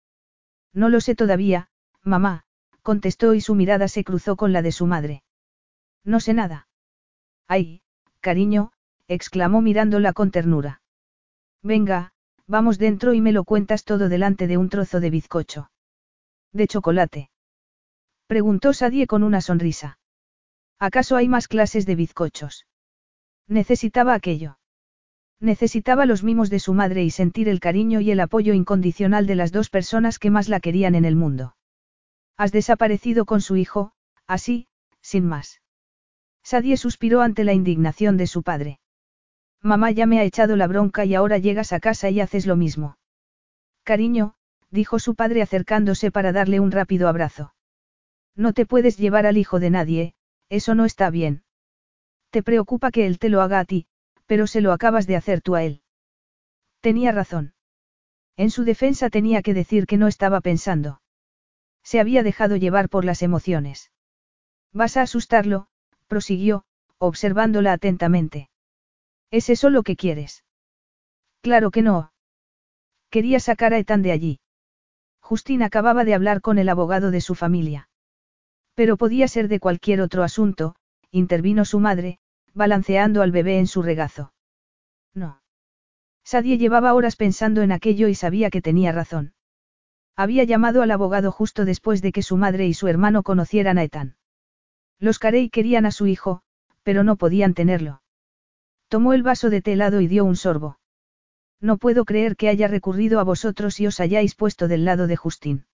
[0.72, 1.68] No lo sé todavía,
[2.02, 2.44] mamá,
[2.82, 5.22] contestó y su mirada se cruzó con la de su madre.
[6.04, 6.68] No sé nada.
[7.46, 7.82] Ay,
[8.20, 8.72] cariño,
[9.06, 10.79] exclamó mirándola con ternura.
[11.62, 12.12] Venga,
[12.46, 15.70] vamos dentro y me lo cuentas todo delante de un trozo de bizcocho.
[16.52, 17.30] ¿De chocolate?
[18.26, 19.98] Preguntó Sadie con una sonrisa.
[20.78, 22.66] ¿Acaso hay más clases de bizcochos?
[23.46, 24.58] Necesitaba aquello.
[25.38, 29.34] Necesitaba los mimos de su madre y sentir el cariño y el apoyo incondicional de
[29.34, 31.56] las dos personas que más la querían en el mundo.
[32.36, 33.92] Has desaparecido con su hijo,
[34.26, 34.66] así,
[35.02, 35.60] sin más.
[36.42, 38.79] Sadie suspiró ante la indignación de su padre.
[39.62, 42.56] Mamá ya me ha echado la bronca y ahora llegas a casa y haces lo
[42.56, 42.96] mismo.
[43.84, 44.34] Cariño,
[44.70, 47.54] dijo su padre acercándose para darle un rápido abrazo.
[48.36, 50.14] No te puedes llevar al hijo de nadie,
[50.48, 51.42] eso no está bien.
[52.30, 53.86] Te preocupa que él te lo haga a ti,
[54.26, 55.82] pero se lo acabas de hacer tú a él.
[56.80, 57.54] Tenía razón.
[58.36, 61.02] En su defensa tenía que decir que no estaba pensando.
[61.82, 63.90] Se había dejado llevar por las emociones.
[64.72, 65.66] Vas a asustarlo,
[66.06, 66.64] prosiguió,
[66.98, 68.49] observándola atentamente.
[69.30, 70.44] ¿Es eso lo que quieres?
[71.40, 72.12] Claro que no.
[73.10, 74.40] Quería sacar a Ethan de allí.
[75.20, 77.88] Justín acababa de hablar con el abogado de su familia.
[78.74, 80.74] Pero podía ser de cualquier otro asunto,
[81.10, 82.18] intervino su madre,
[82.54, 84.32] balanceando al bebé en su regazo.
[85.14, 85.42] No.
[86.24, 89.34] Sadie llevaba horas pensando en aquello y sabía que tenía razón.
[90.16, 93.84] Había llamado al abogado justo después de que su madre y su hermano conocieran a
[93.84, 94.16] Ethan.
[94.98, 96.42] Los Carey querían a su hijo,
[96.82, 97.99] pero no podían tenerlo.
[98.90, 100.80] Tomó el vaso de té helado y dio un sorbo.
[101.60, 105.14] No puedo creer que haya recurrido a vosotros y os hayáis puesto del lado de
[105.14, 105.64] Justin.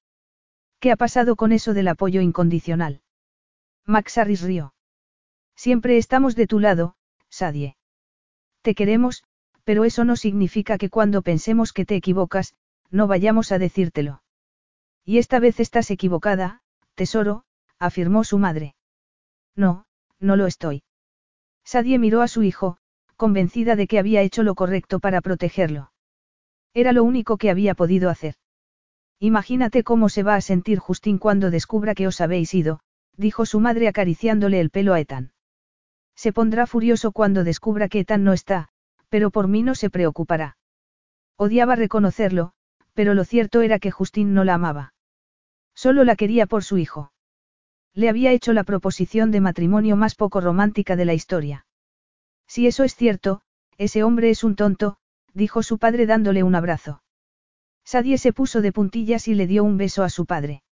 [0.80, 3.00] ¿Qué ha pasado con eso del apoyo incondicional?
[3.86, 4.74] Max Harris rió.
[5.54, 6.96] Siempre estamos de tu lado,
[7.30, 7.78] Sadie.
[8.60, 9.24] Te queremos,
[9.64, 12.54] pero eso no significa que cuando pensemos que te equivocas,
[12.90, 14.22] no vayamos a decírtelo.
[15.06, 16.60] Y esta vez estás equivocada,
[16.94, 17.44] tesoro,
[17.78, 18.74] afirmó su madre.
[19.54, 19.86] No,
[20.20, 20.82] no lo estoy.
[21.64, 22.76] Sadie miró a su hijo,
[23.16, 25.90] convencida de que había hecho lo correcto para protegerlo.
[26.74, 28.34] Era lo único que había podido hacer.
[29.18, 32.80] Imagínate cómo se va a sentir Justín cuando descubra que os habéis ido,
[33.16, 35.32] dijo su madre acariciándole el pelo a Ethan.
[36.14, 38.68] Se pondrá furioso cuando descubra que Ethan no está,
[39.08, 40.58] pero por mí no se preocupará.
[41.36, 42.52] Odiaba reconocerlo,
[42.94, 44.94] pero lo cierto era que Justin no la amaba.
[45.74, 47.12] Solo la quería por su hijo.
[47.94, 51.65] Le había hecho la proposición de matrimonio más poco romántica de la historia.
[52.46, 53.42] Si eso es cierto,
[53.78, 54.96] ese hombre es un tonto,
[55.34, 57.02] dijo su padre dándole un abrazo.
[57.84, 60.62] Sadie se puso de puntillas y le dio un beso a su padre.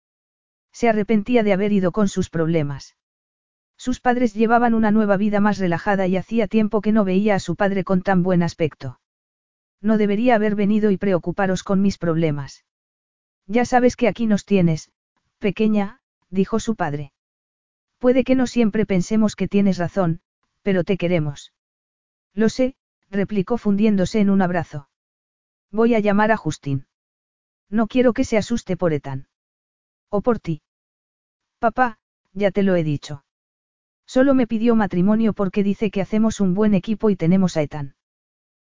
[0.73, 2.97] Se arrepentía de haber ido con sus problemas.
[3.77, 7.41] Sus padres llevaban una nueva vida más relajada y hacía tiempo que no veía a
[7.41, 9.01] su padre con tan buen aspecto.
[9.81, 12.65] No debería haber venido y preocuparos con mis problemas.
[13.47, 14.91] Ya sabes que aquí nos tienes,
[15.39, 17.13] pequeña, dijo su padre.
[17.99, 20.21] Puede que no siempre pensemos que tienes razón,
[20.63, 21.53] pero te queremos.
[22.35, 22.75] Lo sé,
[23.11, 24.89] replicó fundiéndose en un abrazo.
[25.71, 26.87] Voy a llamar a Justín.
[27.71, 29.29] No quiero que se asuste por Ethan.
[30.11, 30.63] O por ti.
[31.59, 31.99] Papá,
[32.33, 33.25] ya te lo he dicho.
[34.07, 37.95] Solo me pidió matrimonio porque dice que hacemos un buen equipo y tenemos a Ethan.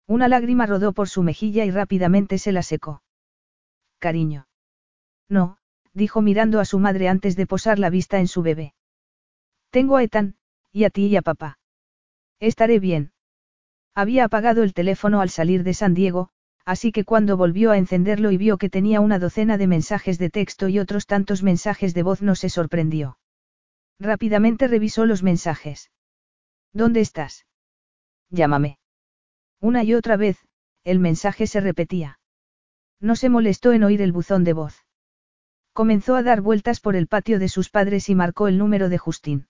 [0.05, 3.01] Una lágrima rodó por su mejilla y rápidamente se la secó.
[3.99, 4.47] Cariño.
[5.29, 5.57] No,
[5.93, 8.73] dijo mirando a su madre antes de posar la vista en su bebé.
[9.69, 10.35] Tengo a Ethan,
[10.71, 11.57] y a ti y a papá.
[12.39, 13.12] Estaré bien.
[13.95, 16.29] Había apagado el teléfono al salir de San Diego,
[16.65, 20.29] así que cuando volvió a encenderlo y vio que tenía una docena de mensajes de
[20.29, 23.17] texto y otros tantos mensajes de voz no se sorprendió.
[23.99, 25.91] Rápidamente revisó los mensajes.
[26.73, 27.45] ¿Dónde estás?
[28.29, 28.79] Llámame.
[29.59, 30.37] Una y otra vez,
[30.83, 32.19] el mensaje se repetía.
[32.99, 34.85] No se molestó en oír el buzón de voz.
[35.71, 38.97] Comenzó a dar vueltas por el patio de sus padres y marcó el número de
[38.97, 39.47] Justín.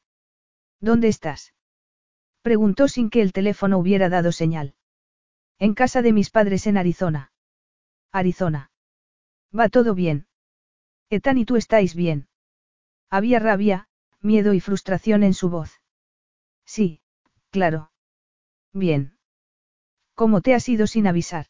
[0.79, 1.53] ¿Dónde estás?
[2.43, 4.75] Preguntó sin que el teléfono hubiera dado señal.
[5.59, 7.31] En casa de mis padres en Arizona.
[8.11, 8.69] Arizona.
[9.57, 10.27] Va todo bien.
[11.09, 12.27] Ethan y tú estáis bien.
[13.09, 13.87] Había rabia,
[14.19, 15.81] miedo y frustración en su voz.
[16.65, 17.01] Sí,
[17.49, 17.91] claro.
[18.73, 19.17] Bien.
[20.13, 21.45] ¿Cómo te has ido sin avisar?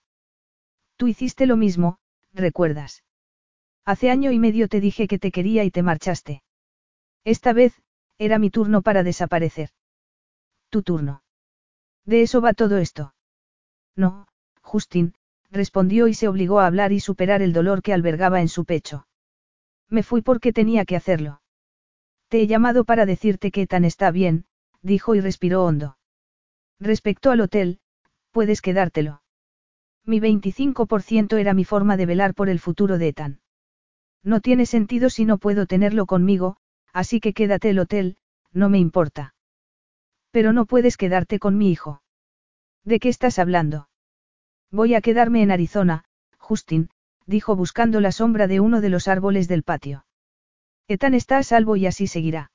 [0.96, 1.98] Tú hiciste lo mismo,
[2.34, 3.04] recuerdas.
[3.84, 6.44] Hace año y medio te dije que te quería y te marchaste.
[7.24, 7.82] Esta vez,
[8.20, 9.72] era mi turno para desaparecer.
[10.74, 11.22] Tu turno.
[12.04, 13.14] De eso va todo esto.
[13.96, 14.26] No,
[14.64, 15.14] Justin,
[15.52, 19.06] respondió y se obligó a hablar y superar el dolor que albergaba en su pecho.
[19.88, 21.44] Me fui porque tenía que hacerlo.
[22.28, 24.46] Te he llamado para decirte que tan está bien,
[24.82, 26.00] dijo y respiró hondo.
[26.80, 27.80] Respecto al hotel,
[28.32, 29.22] puedes quedártelo.
[30.04, 33.42] Mi 25% era mi forma de velar por el futuro de Ethan.
[34.24, 36.58] No tiene sentido si no puedo tenerlo conmigo,
[36.94, 38.18] así que quédate el hotel,
[38.54, 39.33] no me importa.
[40.34, 42.02] Pero no puedes quedarte con mi hijo.
[42.84, 43.88] ¿De qué estás hablando?
[44.72, 46.06] Voy a quedarme en Arizona,
[46.40, 46.90] Justin,
[47.28, 50.08] dijo buscando la sombra de uno de los árboles del patio.
[50.88, 52.52] Ethan está a salvo y así seguirá.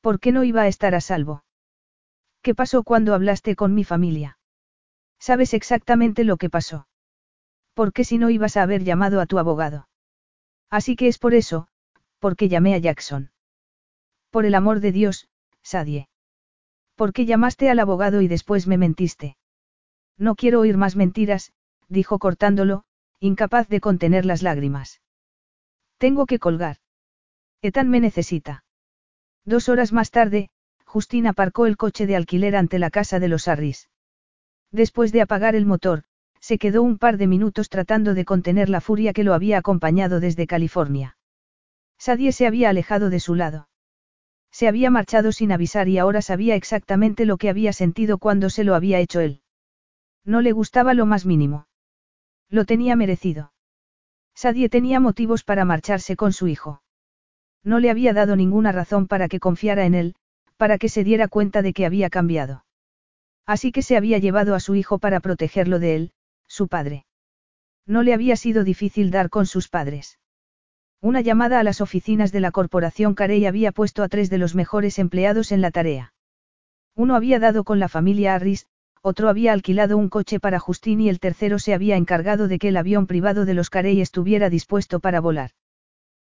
[0.00, 1.42] ¿Por qué no iba a estar a salvo?
[2.40, 4.38] ¿Qué pasó cuando hablaste con mi familia?
[5.18, 6.86] Sabes exactamente lo que pasó.
[7.74, 9.88] ¿Por qué si no ibas a haber llamado a tu abogado?
[10.70, 11.66] Así que es por eso,
[12.20, 13.32] porque llamé a Jackson.
[14.30, 15.28] Por el amor de Dios,
[15.62, 16.08] Sadie.
[16.96, 19.36] ¿Por qué llamaste al abogado y después me mentiste?
[20.18, 21.52] No quiero oír más mentiras,
[21.88, 22.84] dijo cortándolo,
[23.20, 25.02] incapaz de contener las lágrimas.
[25.98, 26.78] Tengo que colgar.
[27.60, 28.64] Ethan me necesita.
[29.44, 30.48] Dos horas más tarde,
[30.84, 33.90] Justina aparcó el coche de alquiler ante la casa de los Arris.
[34.72, 36.04] Después de apagar el motor,
[36.40, 40.20] se quedó un par de minutos tratando de contener la furia que lo había acompañado
[40.20, 41.18] desde California.
[41.98, 43.68] Sadie se había alejado de su lado.
[44.56, 48.64] Se había marchado sin avisar y ahora sabía exactamente lo que había sentido cuando se
[48.64, 49.42] lo había hecho él.
[50.24, 51.68] No le gustaba lo más mínimo.
[52.48, 53.52] Lo tenía merecido.
[54.34, 56.80] Sadie tenía motivos para marcharse con su hijo.
[57.64, 60.14] No le había dado ninguna razón para que confiara en él,
[60.56, 62.64] para que se diera cuenta de que había cambiado.
[63.44, 66.12] Así que se había llevado a su hijo para protegerlo de él,
[66.46, 67.04] su padre.
[67.84, 70.18] No le había sido difícil dar con sus padres.
[71.06, 74.56] Una llamada a las oficinas de la corporación Carey había puesto a tres de los
[74.56, 76.12] mejores empleados en la tarea.
[76.96, 78.66] Uno había dado con la familia Harris,
[79.02, 82.70] otro había alquilado un coche para Justin y el tercero se había encargado de que
[82.70, 85.52] el avión privado de los Carey estuviera dispuesto para volar.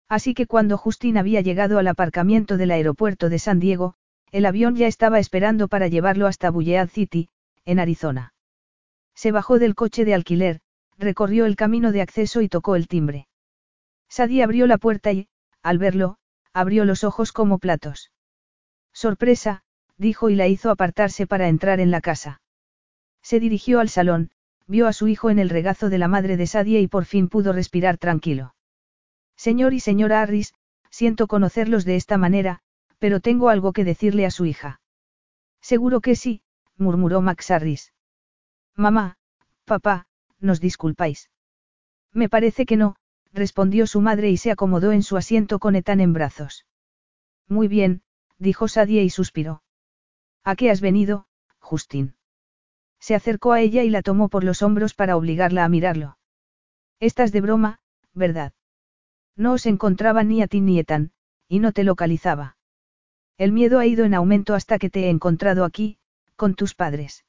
[0.09, 3.97] Así que cuando Justin había llegado al aparcamiento del aeropuerto de San Diego,
[4.33, 7.29] el avión ya estaba esperando para llevarlo hasta Bullhead City,
[7.67, 8.33] en Arizona.
[9.15, 10.61] Se bajó del coche de alquiler,
[10.97, 13.27] recorrió el camino de acceso y tocó el timbre.
[14.11, 15.29] Sadie abrió la puerta y,
[15.63, 16.19] al verlo,
[16.53, 18.11] abrió los ojos como platos.
[18.93, 19.63] Sorpresa,
[19.97, 22.43] dijo y la hizo apartarse para entrar en la casa.
[23.23, 24.31] Se dirigió al salón,
[24.67, 27.29] vio a su hijo en el regazo de la madre de Sadie y por fin
[27.29, 28.55] pudo respirar tranquilo.
[29.37, 30.55] Señor y señora Harris,
[30.91, 32.61] siento conocerlos de esta manera,
[32.99, 34.81] pero tengo algo que decirle a su hija.
[35.61, 36.43] Seguro que sí,
[36.77, 37.93] murmuró Max Harris.
[38.75, 39.19] Mamá,
[39.65, 40.07] papá,
[40.41, 41.31] nos disculpáis.
[42.13, 42.97] Me parece que no,
[43.33, 46.67] respondió su madre y se acomodó en su asiento con Ethan en brazos.
[47.49, 48.03] Muy bien,
[48.39, 49.63] dijo Sadie y suspiró.
[50.45, 51.27] ¿A qué has venido,
[51.59, 52.15] Justin?
[52.99, 56.19] Se acercó a ella y la tomó por los hombros para obligarla a mirarlo.
[56.99, 57.81] Estás de broma,
[58.13, 58.53] ¿verdad?
[59.37, 61.13] No os encontraba ni a ti ni Ethan,
[61.49, 62.57] y no te localizaba.
[63.39, 65.99] El miedo ha ido en aumento hasta que te he encontrado aquí,
[66.37, 67.25] con tus padres.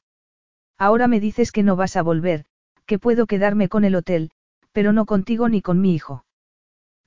[0.77, 2.45] Ahora me dices que no vas a volver,
[2.85, 4.31] que puedo quedarme con el hotel,
[4.71, 6.25] pero no contigo ni con mi hijo.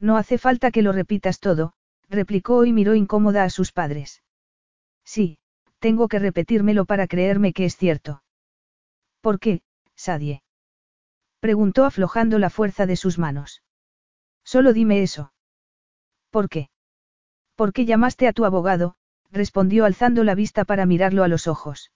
[0.01, 1.75] No hace falta que lo repitas todo,
[2.09, 4.23] replicó y miró incómoda a sus padres.
[5.05, 5.39] Sí,
[5.79, 8.23] tengo que repetírmelo para creerme que es cierto.
[9.21, 9.63] ¿Por qué,
[9.97, 10.43] Sadie?
[11.41, 13.63] Preguntó aflojando la fuerza de sus manos.
[14.45, 15.33] Solo dime eso.
[16.31, 16.69] ¿Por qué?
[17.55, 18.97] ¿Por qué llamaste a tu abogado?
[19.31, 21.93] respondió alzando la vista para mirarlo a los ojos.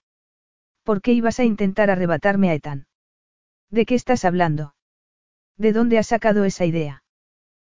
[0.83, 2.87] ¿Por qué ibas a intentar arrebatarme a Ethan?
[3.69, 4.73] ¿De qué estás hablando?
[5.59, 7.03] ¿De dónde has sacado esa idea?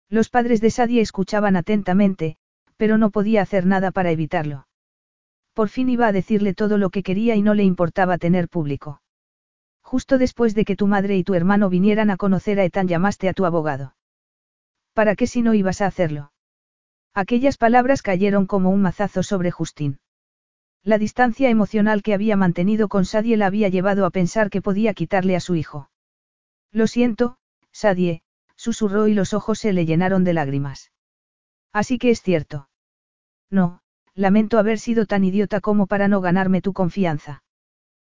[0.08, 2.38] Los padres de Sadie escuchaban atentamente,
[2.78, 4.66] pero no podía hacer nada para evitarlo.
[5.52, 9.02] Por fin iba a decirle todo lo que quería y no le importaba tener público.
[9.82, 13.28] Justo después de que tu madre y tu hermano vinieran a conocer a Ethan llamaste
[13.28, 13.94] a tu abogado.
[14.94, 16.32] ¿Para qué si no ibas a hacerlo?
[17.12, 19.98] Aquellas palabras cayeron como un mazazo sobre Justin.
[20.82, 24.94] La distancia emocional que había mantenido con Sadie la había llevado a pensar que podía
[24.94, 25.90] quitarle a su hijo.
[26.72, 27.36] Lo siento,
[27.74, 28.22] Sadie,
[28.56, 30.92] susurró y los ojos se le llenaron de lágrimas.
[31.72, 32.68] Así que es cierto.
[33.50, 33.82] No,
[34.14, 37.42] lamento haber sido tan idiota como para no ganarme tu confianza.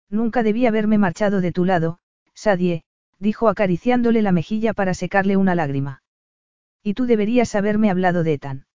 [0.08, 1.98] Nunca debí haberme marchado de tu lado,
[2.34, 2.84] Sadie,
[3.18, 6.02] dijo acariciándole la mejilla para secarle una lágrima.
[6.82, 8.66] Y tú deberías haberme hablado de Ethan.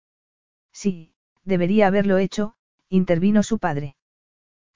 [0.70, 1.14] Sí,
[1.44, 2.54] debería haberlo hecho,
[2.90, 3.96] intervino su padre.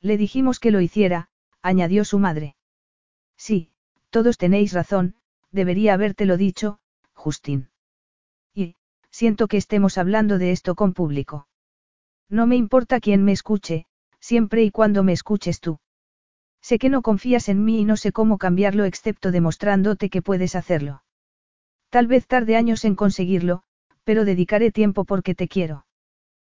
[0.01, 1.29] Le dijimos que lo hiciera,
[1.61, 2.57] añadió su madre.
[3.37, 3.73] Sí,
[4.11, 5.18] todos tenéis razón,
[5.51, 6.79] debería habértelo dicho,
[7.15, 7.71] Justin.
[8.55, 8.77] Y,
[9.11, 11.49] siento que estemos hablando de esto con público.
[12.29, 13.87] No me importa quién me escuche,
[14.21, 15.79] siempre y cuando me escuches tú.
[16.61, 20.55] Sé que no confías en mí y no sé cómo cambiarlo excepto demostrándote que puedes
[20.55, 21.03] hacerlo.
[21.91, 23.63] Tal vez tarde años en conseguirlo,
[24.05, 25.87] pero dedicaré tiempo porque te quiero.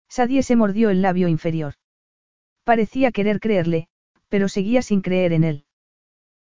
[0.07, 1.75] Sadie se mordió el labio inferior.
[2.63, 3.87] Parecía querer creerle,
[4.27, 5.65] pero seguía sin creer en él.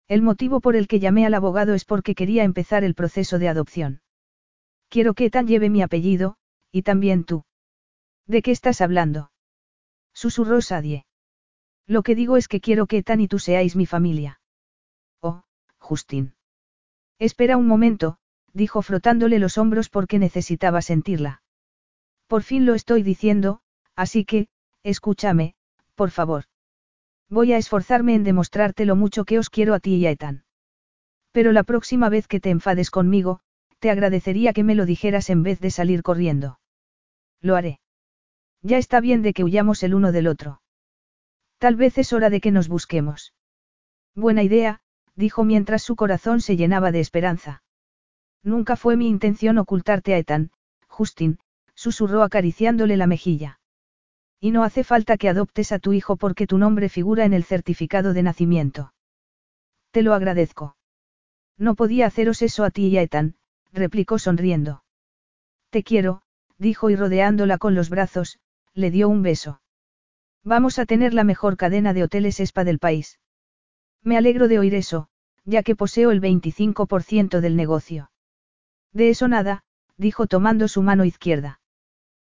[0.09, 3.49] El motivo por el que llamé al abogado es porque quería empezar el proceso de
[3.49, 4.01] adopción.
[4.89, 6.37] Quiero que Ethan lleve mi apellido,
[6.73, 7.45] y también tú.
[8.27, 9.31] ¿De qué estás hablando?
[10.15, 11.05] Susurró Sadie.
[11.87, 14.41] Lo que digo es que quiero que Ethan y tú seáis mi familia.
[15.21, 15.43] Oh,
[15.79, 16.35] Justin.
[17.19, 18.19] Espera un momento,
[18.55, 21.43] dijo frotándole los hombros porque necesitaba sentirla.
[22.27, 23.61] Por fin lo estoy diciendo,
[23.95, 24.49] así que,
[24.83, 25.55] escúchame,
[25.95, 26.45] por favor.
[27.31, 30.45] Voy a esforzarme en demostrarte lo mucho que os quiero a ti y a Ethan.
[31.33, 33.41] Pero la próxima vez que te enfades conmigo,
[33.79, 36.59] te agradecería que me lo dijeras en vez de salir corriendo.
[37.41, 37.81] Lo haré.
[38.63, 40.63] Ya está bien de que huyamos el uno del otro.
[41.59, 43.35] Tal vez es hora de que nos busquemos.
[44.15, 44.81] Buena idea,
[45.15, 47.63] dijo mientras su corazón se llenaba de esperanza.
[48.43, 50.51] Nunca fue mi intención ocultarte a Ethan,
[50.87, 51.39] Justin,
[51.75, 53.61] susurró acariciándole la mejilla.
[54.41, 57.45] Y no hace falta que adoptes a tu hijo porque tu nombre figura en el
[57.45, 58.93] certificado de nacimiento.
[59.91, 60.77] Te lo agradezco.
[61.57, 63.35] No podía haceros eso a ti y a Ethan,
[63.73, 64.85] replicó sonriendo.
[65.71, 66.23] Te quiero,
[66.57, 68.39] dijo y rodeándola con los brazos,
[68.75, 69.61] le dio un beso.
[70.45, 73.19] Vamos a tener la mejor cadena de hoteles spa del país.
[74.03, 75.09] Me alegro de oír eso,
[75.45, 78.11] ya que poseo el 25% del negocio.
[78.93, 79.65] De eso nada,
[79.97, 81.61] dijo tomando su mano izquierda.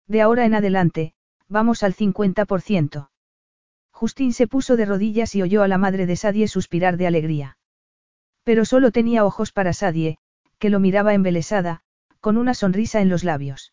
[0.07, 1.14] De ahora en adelante,
[1.49, 3.09] vamos al 50%.
[3.91, 7.59] Justin se puso de rodillas y oyó a la madre de Sadie suspirar de alegría.
[8.43, 10.19] Pero solo tenía ojos para Sadie,
[10.59, 11.83] que lo miraba embelesada,
[12.21, 13.73] con una sonrisa en los labios.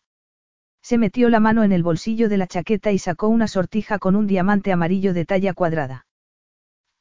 [0.82, 4.16] Se metió la mano en el bolsillo de la chaqueta y sacó una sortija con
[4.16, 6.06] un diamante amarillo de talla cuadrada.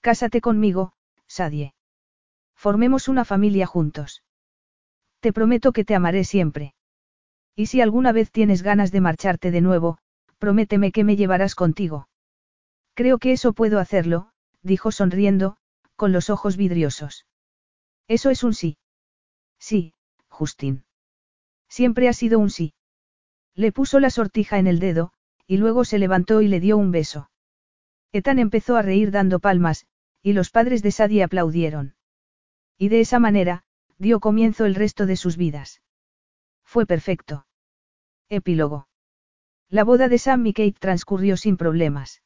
[0.01, 0.93] Cásate conmigo,
[1.27, 1.74] Sadie.
[2.56, 4.24] Formemos una familia juntos.
[5.19, 6.74] Te prometo que te amaré siempre.
[7.56, 9.98] Y si alguna vez tienes ganas de marcharte de nuevo,
[10.41, 12.09] prométeme que me llevarás contigo.
[12.95, 14.31] Creo que eso puedo hacerlo,
[14.63, 15.55] dijo sonriendo,
[15.95, 17.27] con los ojos vidriosos.
[18.07, 18.77] Eso es un sí.
[19.59, 19.93] Sí,
[20.29, 20.83] Justin.
[21.69, 22.73] Siempre ha sido un sí.
[23.53, 25.13] Le puso la sortija en el dedo,
[25.45, 27.29] y luego se levantó y le dio un beso.
[28.11, 29.85] Ethan empezó a reír dando palmas,
[30.23, 31.95] y los padres de Sadie aplaudieron.
[32.79, 33.63] Y de esa manera,
[33.99, 35.81] dio comienzo el resto de sus vidas.
[36.63, 37.45] Fue perfecto.
[38.27, 38.87] Epílogo.
[39.72, 42.22] La boda de Sam y Kate transcurrió sin problemas.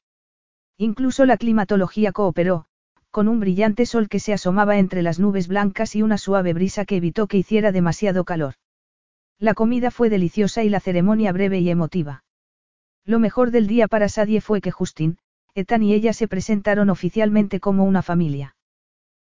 [0.80, 2.66] Incluso la climatología cooperó,
[3.12, 6.86] con un brillante sol que se asomaba entre las nubes blancas y una suave brisa
[6.86, 8.56] que evitó que hiciera demasiado calor.
[9.38, 12.24] La comida fue deliciosa y la ceremonia breve y emotiva.
[13.06, 15.20] Lo mejor del día para Sadie fue que Justin,
[15.54, 18.56] Ethan y ella se presentaron oficialmente como una familia.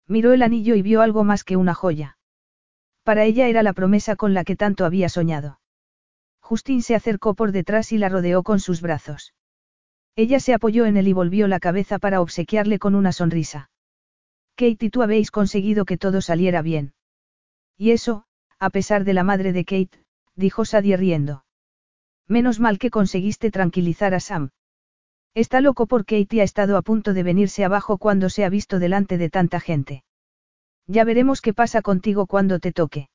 [0.07, 2.17] Miró el anillo y vio algo más que una joya.
[3.03, 5.59] Para ella era la promesa con la que tanto había soñado.
[6.45, 9.33] Justin se acercó por detrás y la rodeó con sus brazos.
[10.15, 13.71] Ella se apoyó en él y volvió la cabeza para obsequiarle con una sonrisa.
[14.55, 16.93] Kate y tú habéis conseguido que todo saliera bien.
[17.79, 18.25] Y eso,
[18.59, 20.05] a pesar de la madre de Kate,
[20.37, 21.47] dijo Sadie riendo.
[22.29, 24.51] Menos mal que conseguiste tranquilizar a Sam.
[25.35, 28.79] Está loco porque Katie ha estado a punto de venirse abajo cuando se ha visto
[28.79, 30.05] delante de tanta gente.
[30.87, 33.09] Ya veremos qué pasa contigo cuando te toque.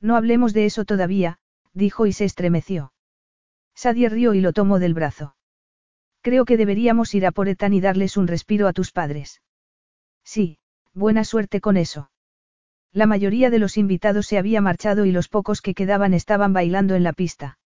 [0.00, 1.38] No hablemos de eso todavía,
[1.74, 2.92] dijo y se estremeció.
[3.74, 5.36] Sadie rió y lo tomó del brazo.
[6.22, 9.42] Creo que deberíamos ir a por Ethan y darles un respiro a tus padres.
[10.24, 10.58] Sí,
[10.94, 12.10] buena suerte con eso.
[12.92, 16.94] La mayoría de los invitados se había marchado y los pocos que quedaban estaban bailando
[16.94, 17.58] en la pista.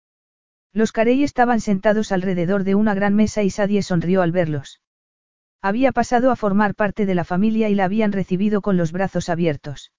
[0.73, 4.81] Los Carey estaban sentados alrededor de una gran mesa y Sadie sonrió al verlos.
[5.61, 9.29] Había pasado a formar parte de la familia y la habían recibido con los brazos
[9.29, 9.93] abiertos.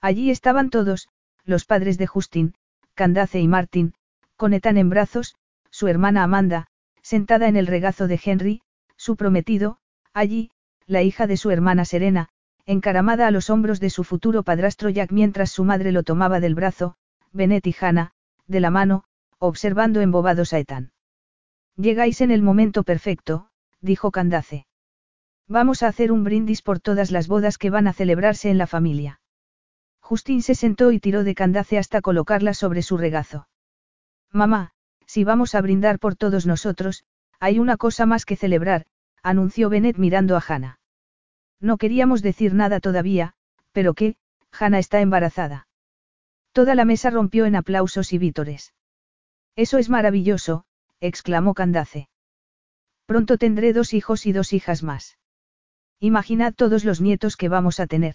[0.00, 1.08] Allí estaban todos,
[1.44, 2.54] los padres de Justin,
[2.96, 3.92] Candace y Martin,
[4.36, 5.36] con Ethan en brazos,
[5.70, 6.66] su hermana Amanda,
[7.02, 8.62] sentada en el regazo de Henry,
[8.96, 9.78] su prometido,
[10.14, 10.50] allí,
[10.86, 12.30] la hija de su hermana Serena,
[12.64, 16.54] encaramada a los hombros de su futuro padrastro Jack mientras su madre lo tomaba del
[16.54, 16.96] brazo,
[17.32, 18.12] Bennett y Hannah,
[18.46, 19.04] de la mano,
[19.38, 20.92] observando embobados a Ethan.
[21.76, 23.50] Llegáis en el momento perfecto,
[23.82, 24.66] dijo Candace.
[25.46, 28.66] Vamos a hacer un brindis por todas las bodas que van a celebrarse en la
[28.66, 29.20] familia.
[30.08, 33.48] Justin se sentó y tiró de Candace hasta colocarla sobre su regazo.
[34.30, 34.70] Mamá,
[35.04, 37.04] si vamos a brindar por todos nosotros,
[37.40, 38.86] hay una cosa más que celebrar,
[39.24, 40.78] anunció Bennett mirando a Hannah.
[41.58, 43.34] No queríamos decir nada todavía,
[43.72, 44.14] pero que,
[44.52, 45.66] Hannah está embarazada.
[46.52, 48.74] Toda la mesa rompió en aplausos y vítores.
[49.56, 50.66] Eso es maravilloso,
[51.00, 52.08] exclamó Candace.
[53.06, 55.18] Pronto tendré dos hijos y dos hijas más.
[55.98, 58.14] Imaginad todos los nietos que vamos a tener.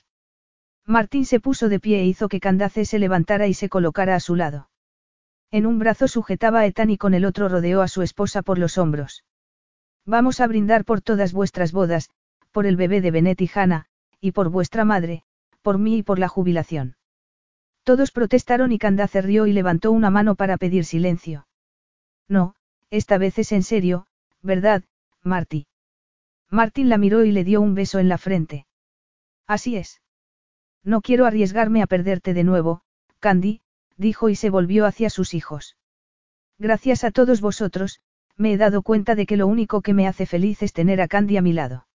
[0.85, 4.19] Martín se puso de pie e hizo que Candace se levantara y se colocara a
[4.19, 4.69] su lado.
[5.51, 8.57] En un brazo sujetaba a Ethan y con el otro rodeó a su esposa por
[8.57, 9.23] los hombros.
[10.05, 12.09] Vamos a brindar por todas vuestras bodas,
[12.51, 13.85] por el bebé de Benet y Hannah,
[14.19, 15.23] y por vuestra madre,
[15.61, 16.95] por mí y por la jubilación.
[17.83, 21.47] Todos protestaron y Candace rió y levantó una mano para pedir silencio.
[22.27, 22.55] No,
[22.89, 24.07] esta vez es en serio,
[24.41, 24.83] ¿verdad,
[25.23, 25.67] Marty?
[26.49, 28.65] Martín la miró y le dio un beso en la frente.
[29.47, 30.01] Así es.
[30.83, 32.81] No quiero arriesgarme a perderte de nuevo,
[33.19, 33.61] Candy,
[33.97, 35.77] dijo y se volvió hacia sus hijos.
[36.57, 38.01] Gracias a todos vosotros,
[38.35, 41.07] me he dado cuenta de que lo único que me hace feliz es tener a
[41.07, 41.87] Candy a mi lado.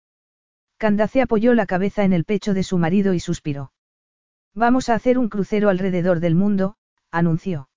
[0.78, 3.72] Candace apoyó la cabeza en el pecho de su marido y suspiró.
[4.54, 6.76] Vamos a hacer un crucero alrededor del mundo,
[7.10, 7.68] anunció.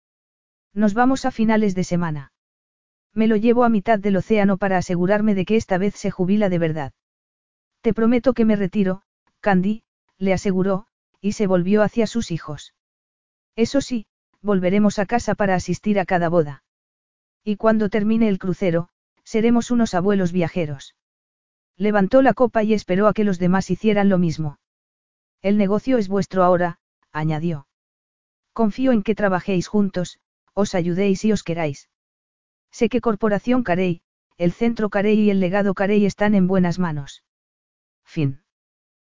[0.74, 2.34] Nos vamos a finales de semana.
[3.14, 6.50] Me lo llevo a mitad del océano para asegurarme de que esta vez se jubila
[6.50, 6.94] de verdad.
[7.82, 9.02] Te prometo que me retiro,
[9.40, 9.84] Candy,
[10.18, 10.86] le aseguró,
[11.22, 12.74] y se volvió hacia sus hijos.
[13.56, 14.06] Eso sí,
[14.42, 16.64] volveremos a casa para asistir a cada boda.
[17.44, 18.90] Y cuando termine el crucero,
[19.24, 20.96] seremos unos abuelos viajeros.
[21.76, 24.60] Levantó la copa y esperó a que los demás hicieran lo mismo.
[25.42, 26.80] El negocio es vuestro ahora,
[27.12, 27.68] añadió.
[28.54, 30.20] Confío en que trabajéis juntos,
[30.54, 31.90] os ayudéis y os queráis.
[32.72, 34.02] Sé que Corporación Carey,
[34.38, 37.24] el Centro Carey y el Legado Carey están en buenas manos.
[38.04, 38.42] Fin.